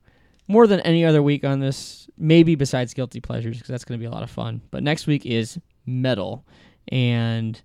more 0.48 0.66
than 0.66 0.80
any 0.80 1.04
other 1.04 1.22
week 1.22 1.44
on 1.44 1.60
this, 1.60 2.08
maybe 2.18 2.54
besides 2.54 2.92
guilty 2.92 3.20
pleasures, 3.20 3.56
because 3.56 3.68
that's 3.68 3.84
going 3.84 3.98
to 3.98 4.02
be 4.02 4.06
a 4.06 4.10
lot 4.10 4.22
of 4.22 4.30
fun. 4.30 4.60
But 4.70 4.82
next 4.82 5.06
week 5.06 5.24
is 5.24 5.58
metal, 5.86 6.44
and 6.88 7.60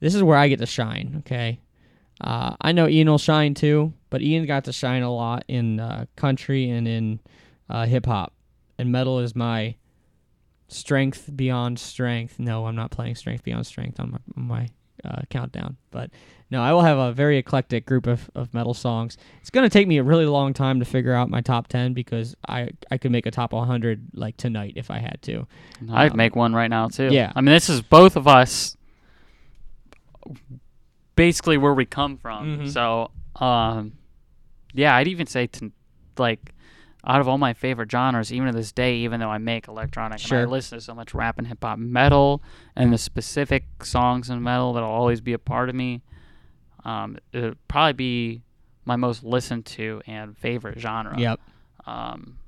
this 0.00 0.14
is 0.14 0.22
where 0.22 0.36
I 0.36 0.48
get 0.48 0.58
to 0.58 0.66
shine. 0.66 1.16
Okay, 1.20 1.60
uh, 2.20 2.56
I 2.60 2.72
know 2.72 2.88
Ian 2.88 3.08
will 3.08 3.18
shine 3.18 3.54
too, 3.54 3.92
but 4.10 4.22
Ian 4.22 4.46
got 4.46 4.64
to 4.64 4.72
shine 4.72 5.02
a 5.02 5.12
lot 5.12 5.44
in 5.48 5.80
uh, 5.80 6.06
country 6.16 6.68
and 6.70 6.86
in 6.88 7.20
uh, 7.68 7.86
hip 7.86 8.06
hop, 8.06 8.32
and 8.78 8.90
metal 8.92 9.18
is 9.20 9.34
my 9.36 9.76
strength 10.68 11.30
beyond 11.34 11.78
strength. 11.78 12.38
No, 12.38 12.66
I'm 12.66 12.76
not 12.76 12.90
playing 12.90 13.14
strength 13.16 13.42
beyond 13.44 13.66
strength 13.66 13.98
on 14.00 14.12
my, 14.12 14.18
on 14.36 14.42
my 14.48 14.68
uh, 15.04 15.22
countdown, 15.30 15.76
but 15.90 16.10
no, 16.50 16.62
I 16.62 16.72
will 16.72 16.82
have 16.82 16.98
a 16.98 17.12
very 17.12 17.38
eclectic 17.38 17.86
group 17.86 18.06
of, 18.08 18.28
of 18.34 18.52
metal 18.52 18.74
songs. 18.74 19.16
It's 19.40 19.50
going 19.50 19.64
to 19.64 19.70
take 19.72 19.86
me 19.86 19.98
a 19.98 20.02
really 20.02 20.26
long 20.26 20.52
time 20.52 20.80
to 20.80 20.84
figure 20.84 21.12
out 21.14 21.30
my 21.30 21.40
top 21.40 21.68
10 21.68 21.94
because 21.94 22.34
I, 22.48 22.70
I 22.90 22.98
could 22.98 23.12
make 23.12 23.24
a 23.26 23.30
top 23.30 23.52
100 23.52 24.08
like 24.14 24.36
tonight 24.36 24.72
if 24.74 24.90
I 24.90 24.98
had 24.98 25.18
to. 25.22 25.46
I'd 25.92 26.10
Um, 26.10 26.16
make 26.16 26.34
one 26.34 26.52
right 26.52 26.66
now 26.68 26.88
too. 26.88 27.08
yeah. 27.12 27.32
I 27.36 27.40
mean, 27.40 27.52
this 27.54 27.68
is 27.70 27.82
both 27.82 28.16
of 28.16 28.26
us. 28.26 28.76
Basically, 31.20 31.58
where 31.58 31.74
we 31.74 31.84
come 31.84 32.16
from. 32.16 32.60
Mhm. 32.60 32.68
So, 32.70 33.10
um, 33.44 33.92
yeah, 34.72 34.96
I'd 34.96 35.06
even 35.08 35.26
say 35.26 35.46
to 35.48 35.70
like 36.16 36.54
out 37.04 37.20
of 37.20 37.28
all 37.28 37.36
my 37.38 37.52
favorite 37.52 37.90
genres, 37.90 38.32
even 38.32 38.46
to 38.46 38.52
this 38.52 38.72
day, 38.72 38.96
even 38.96 39.20
though 39.20 39.28
I 39.30 39.38
make 39.38 39.68
electronic 39.68 40.22
and 40.24 40.32
I 40.32 40.44
listen 40.44 40.78
to 40.78 40.84
so 40.84 40.94
much 40.94 41.12
rap 41.14 41.36
and 41.38 41.46
hip 41.46 41.58
hop, 41.62 41.78
metal, 41.78 42.42
and 42.76 42.90
the 42.92 42.98
specific 42.98 43.64
songs 43.84 44.30
in 44.30 44.42
metal 44.42 44.72
that'll 44.72 44.88
always 44.90 45.20
be 45.20 45.32
a 45.34 45.38
part 45.38 45.68
of 45.68 45.74
me. 45.74 46.02
Um, 46.84 47.18
it'd 47.32 47.56
probably 47.68 47.92
be 47.94 48.42
my 48.86 48.96
most 48.96 49.22
listened 49.22 49.66
to 49.66 50.00
and 50.06 50.36
favorite 50.38 50.78
genre. 50.78 51.18
Yep. 51.18 51.40
Um, 51.86 52.38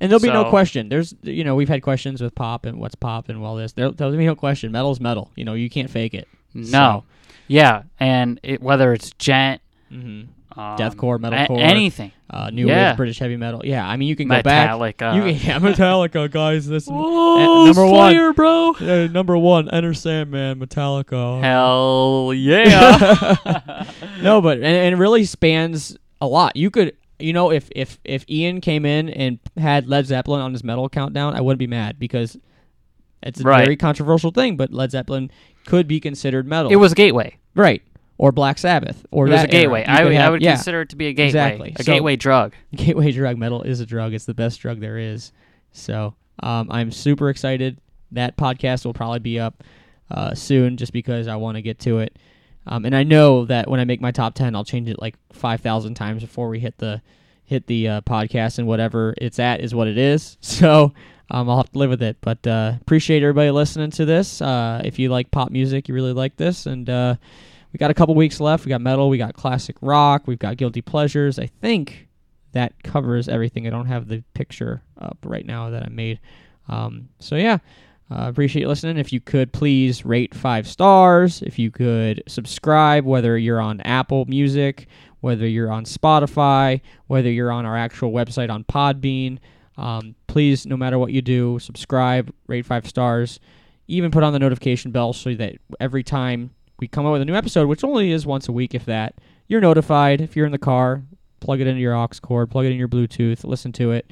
And 0.00 0.10
there'll 0.10 0.20
be 0.22 0.28
no 0.30 0.50
question. 0.50 0.88
There's, 0.88 1.14
you 1.22 1.44
know, 1.44 1.54
we've 1.56 1.68
had 1.68 1.82
questions 1.82 2.20
with 2.22 2.34
pop 2.34 2.64
and 2.66 2.78
what's 2.78 2.94
pop 2.96 3.28
and 3.28 3.42
all 3.44 3.54
this. 3.56 3.72
There, 3.72 3.90
there'll 3.90 4.16
be 4.16 4.26
no 4.26 4.34
question. 4.36 4.70
Metal's 4.72 5.00
metal. 5.00 5.30
You 5.36 5.44
know, 5.44 5.54
you 5.54 5.68
can't 5.70 5.90
fake 5.90 6.14
it. 6.14 6.28
no. 6.54 7.04
Yeah, 7.52 7.82
and 8.00 8.40
it, 8.42 8.62
whether 8.62 8.92
it's 8.92 9.10
djent, 9.12 9.60
hmm 9.88 10.22
um, 10.54 10.76
Deathcore, 10.76 11.16
a- 11.16 11.18
metalcore. 11.18 11.60
anything. 11.60 12.12
Uh, 12.28 12.50
new 12.50 12.66
Yeah. 12.66 12.90
wave 12.90 12.96
British 12.98 13.18
heavy 13.18 13.36
metal. 13.38 13.62
Yeah, 13.64 13.86
I 13.88 13.96
mean, 13.96 14.08
you 14.08 14.16
can 14.16 14.28
go 14.28 14.42
back. 14.42 14.70
Metallica. 14.70 15.44
Yeah, 15.46 15.58
Metallica, 15.58 16.30
guys. 16.30 16.66
This 16.66 16.86
Whoa, 16.86 17.64
number 17.66 17.86
one. 17.86 18.12
Slayer, 18.12 18.32
bro. 18.34 18.72
uh, 18.80 19.08
number 19.10 19.36
one, 19.38 19.70
Enter 19.70 19.94
Sandman, 19.94 20.58
Metallica. 20.60 21.40
Hell 21.40 22.32
yeah. 22.34 23.84
no, 24.22 24.40
but 24.42 24.58
and, 24.58 24.66
and 24.66 24.94
it 24.94 24.98
really 24.98 25.24
spans 25.24 25.96
a 26.20 26.26
lot. 26.26 26.54
You 26.56 26.70
could, 26.70 26.96
you 27.18 27.32
know, 27.32 27.50
if 27.50 27.68
if 27.74 27.98
if 28.04 28.24
Ian 28.28 28.60
came 28.60 28.84
in 28.84 29.08
and 29.08 29.38
had 29.56 29.88
Led 29.88 30.04
Zeppelin 30.06 30.40
on 30.42 30.52
his 30.52 30.62
metal 30.62 30.88
countdown, 30.90 31.34
I 31.34 31.40
wouldn't 31.40 31.58
be 31.60 31.66
mad 31.66 31.98
because 31.98 32.36
it's 33.22 33.40
a 33.40 33.44
Right. 33.44 33.64
very 33.64 33.76
controversial 33.76 34.30
thing. 34.30 34.56
But 34.56 34.72
Led 34.72 34.90
Zeppelin 34.90 35.30
could 35.66 35.86
be 35.88 36.00
considered 36.00 36.46
metal. 36.46 36.70
it 36.70 36.76
was 36.76 36.92
a 36.92 36.94
gateway. 36.94 37.36
right, 37.54 37.82
or 38.18 38.32
Black 38.32 38.58
Sabbath, 38.58 39.04
or 39.10 39.26
It 39.28 39.30
was 39.30 39.42
a 39.44 39.46
gateway. 39.48 39.84
I 39.84 40.04
would, 40.04 40.14
I 40.14 40.30
would 40.30 40.42
yeah. 40.42 40.54
consider 40.54 40.82
it 40.82 40.88
to 40.90 40.96
be 40.96 41.06
a 41.08 41.12
gateway. 41.12 41.26
Exactly. 41.28 41.72
A 41.78 41.82
So- 41.82 41.92
gateway 41.92 42.16
drug. 42.16 42.54
Gateway 42.74 43.12
drug 43.12 43.36
metal 43.38 43.62
is 43.62 43.80
a 43.80 43.86
drug. 43.86 44.14
It's 44.14 44.24
the 44.24 44.34
best 44.34 44.60
drug 44.60 44.80
there 44.80 44.98
is. 44.98 45.32
So 45.72 46.14
um, 46.42 46.68
I'm 46.70 46.90
super 46.90 47.28
excited. 47.30 47.78
That 48.12 48.36
podcast 48.36 48.84
will 48.84 48.92
probably 48.94 49.20
be 49.20 49.38
up 49.40 49.62
uh, 50.10 50.34
soon, 50.34 50.76
just 50.76 50.92
because 50.92 51.26
I 51.28 51.36
want 51.36 51.56
to 51.56 51.62
get 51.62 51.78
to 51.80 51.98
it. 52.00 52.16
Um, 52.66 52.84
and 52.84 52.94
I 52.94 53.02
know 53.02 53.44
that 53.46 53.68
when 53.68 53.80
I 53.80 53.84
make 53.84 54.00
my 54.00 54.10
top 54.12 54.34
ten, 54.34 54.54
I'll 54.54 54.64
change 54.64 54.88
it 54.88 55.00
like 55.00 55.16
five 55.32 55.60
thousand 55.62 55.94
times 55.94 56.22
before 56.22 56.48
we 56.48 56.60
hit 56.60 56.76
the 56.78 57.00
hit 57.44 57.66
the 57.66 57.88
uh, 57.88 58.00
podcast, 58.02 58.58
and 58.58 58.68
whatever 58.68 59.14
it's 59.18 59.38
at 59.38 59.60
is 59.60 59.74
what 59.74 59.88
it 59.88 59.98
is. 59.98 60.36
So 60.42 60.92
um, 61.30 61.48
I'll 61.48 61.58
have 61.58 61.72
to 61.72 61.78
live 61.78 61.90
with 61.90 62.02
it. 62.02 62.16
But 62.20 62.46
uh, 62.46 62.74
appreciate 62.80 63.22
everybody 63.22 63.50
listening 63.50 63.90
to 63.92 64.04
this. 64.04 64.40
Uh, 64.40 64.82
if 64.84 64.98
you 64.98 65.08
like 65.08 65.30
pop 65.30 65.50
music, 65.50 65.88
you 65.88 65.94
really 65.94 66.12
like 66.12 66.36
this, 66.36 66.66
and 66.66 66.88
uh, 66.88 67.16
we 67.72 67.78
got 67.78 67.90
a 67.90 67.94
couple 67.94 68.14
weeks 68.14 68.40
left. 68.40 68.64
We 68.64 68.70
got 68.70 68.80
metal, 68.80 69.08
we 69.08 69.18
got 69.18 69.34
classic 69.34 69.76
rock, 69.80 70.26
we've 70.26 70.38
got 70.38 70.56
guilty 70.56 70.82
pleasures. 70.82 71.38
I 71.38 71.46
think 71.46 72.08
that 72.52 72.82
covers 72.82 73.28
everything. 73.28 73.66
I 73.66 73.70
don't 73.70 73.86
have 73.86 74.08
the 74.08 74.22
picture 74.34 74.82
up 75.00 75.18
right 75.24 75.44
now 75.46 75.70
that 75.70 75.82
I 75.84 75.88
made. 75.88 76.20
Um, 76.68 77.08
so 77.18 77.36
yeah, 77.36 77.58
uh, 78.10 78.28
appreciate 78.28 78.62
you 78.62 78.68
listening. 78.68 78.98
If 78.98 79.12
you 79.12 79.20
could 79.20 79.52
please 79.52 80.04
rate 80.04 80.34
five 80.34 80.68
stars. 80.68 81.42
If 81.42 81.58
you 81.58 81.70
could 81.70 82.22
subscribe, 82.28 83.04
whether 83.04 83.38
you're 83.38 83.60
on 83.60 83.80
Apple 83.80 84.26
Music, 84.26 84.86
whether 85.20 85.46
you're 85.46 85.72
on 85.72 85.84
Spotify, 85.84 86.82
whether 87.06 87.30
you're 87.30 87.52
on 87.52 87.64
our 87.64 87.76
actual 87.76 88.12
website 88.12 88.50
on 88.50 88.64
Podbean. 88.64 89.38
Um, 89.76 90.14
please, 90.26 90.66
no 90.66 90.76
matter 90.76 90.98
what 90.98 91.12
you 91.12 91.22
do, 91.22 91.58
subscribe, 91.58 92.32
rate 92.46 92.66
five 92.66 92.86
stars, 92.86 93.40
even 93.88 94.10
put 94.10 94.22
on 94.22 94.32
the 94.32 94.38
notification 94.38 94.90
bell 94.90 95.12
so 95.12 95.34
that 95.34 95.56
every 95.80 96.02
time 96.02 96.50
we 96.78 96.88
come 96.88 97.06
out 97.06 97.12
with 97.12 97.22
a 97.22 97.24
new 97.24 97.34
episode, 97.34 97.68
which 97.68 97.84
only 97.84 98.12
is 98.12 98.26
once 98.26 98.48
a 98.48 98.52
week, 98.52 98.74
if 98.74 98.84
that, 98.86 99.14
you're 99.48 99.60
notified. 99.60 100.20
If 100.20 100.36
you're 100.36 100.46
in 100.46 100.52
the 100.52 100.58
car, 100.58 101.02
plug 101.40 101.60
it 101.60 101.66
into 101.66 101.80
your 101.80 101.96
aux 101.96 102.08
cord, 102.22 102.50
plug 102.50 102.66
it 102.66 102.72
in 102.72 102.78
your 102.78 102.88
Bluetooth, 102.88 103.44
listen 103.44 103.72
to 103.72 103.92
it. 103.92 104.10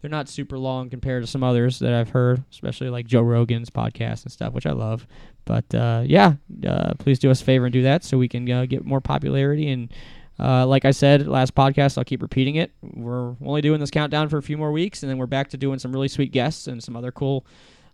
They're 0.00 0.10
not 0.10 0.28
super 0.28 0.58
long 0.58 0.90
compared 0.90 1.22
to 1.22 1.28
some 1.28 1.44
others 1.44 1.78
that 1.78 1.94
I've 1.94 2.10
heard, 2.10 2.42
especially 2.50 2.90
like 2.90 3.06
Joe 3.06 3.22
Rogan's 3.22 3.70
podcast 3.70 4.24
and 4.24 4.32
stuff, 4.32 4.52
which 4.52 4.66
I 4.66 4.72
love. 4.72 5.06
But 5.44 5.72
uh, 5.74 6.02
yeah, 6.04 6.34
uh, 6.66 6.94
please 6.98 7.20
do 7.20 7.30
us 7.30 7.40
a 7.40 7.44
favor 7.44 7.66
and 7.66 7.72
do 7.72 7.82
that 7.82 8.02
so 8.02 8.18
we 8.18 8.28
can 8.28 8.50
uh, 8.50 8.66
get 8.66 8.84
more 8.84 9.00
popularity. 9.00 9.70
And 9.70 9.92
uh, 10.40 10.66
like 10.66 10.84
I 10.84 10.90
said 10.90 11.26
last 11.26 11.54
podcast, 11.54 11.98
I'll 11.98 12.04
keep 12.04 12.22
repeating 12.22 12.56
it. 12.56 12.72
We're 12.82 13.36
only 13.44 13.60
doing 13.60 13.80
this 13.80 13.90
countdown 13.90 14.28
for 14.28 14.38
a 14.38 14.42
few 14.42 14.56
more 14.56 14.72
weeks, 14.72 15.02
and 15.02 15.10
then 15.10 15.18
we're 15.18 15.26
back 15.26 15.50
to 15.50 15.56
doing 15.56 15.78
some 15.78 15.92
really 15.92 16.08
sweet 16.08 16.32
guests 16.32 16.66
and 16.66 16.82
some 16.82 16.96
other 16.96 17.12
cool 17.12 17.46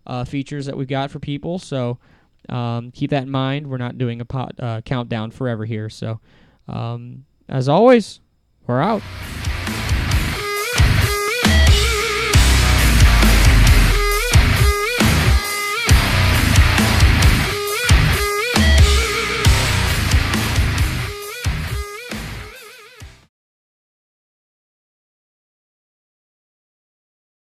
uh, 0.07 0.23
features 0.23 0.65
that 0.65 0.75
we've 0.75 0.87
got 0.87 1.11
for 1.11 1.19
people. 1.19 1.59
So 1.59 1.99
um, 2.47 2.91
keep 2.91 3.11
that 3.11 3.23
in 3.23 3.29
mind. 3.29 3.67
We're 3.67 3.77
not 3.77 3.97
doing 3.97 4.21
a 4.21 4.25
pot, 4.25 4.55
uh, 4.59 4.81
countdown 4.81 5.31
forever 5.31 5.65
here. 5.65 5.89
So 5.89 6.19
um, 6.67 7.25
as 7.47 7.69
always, 7.69 8.19
we're 8.65 8.81
out. 8.81 9.01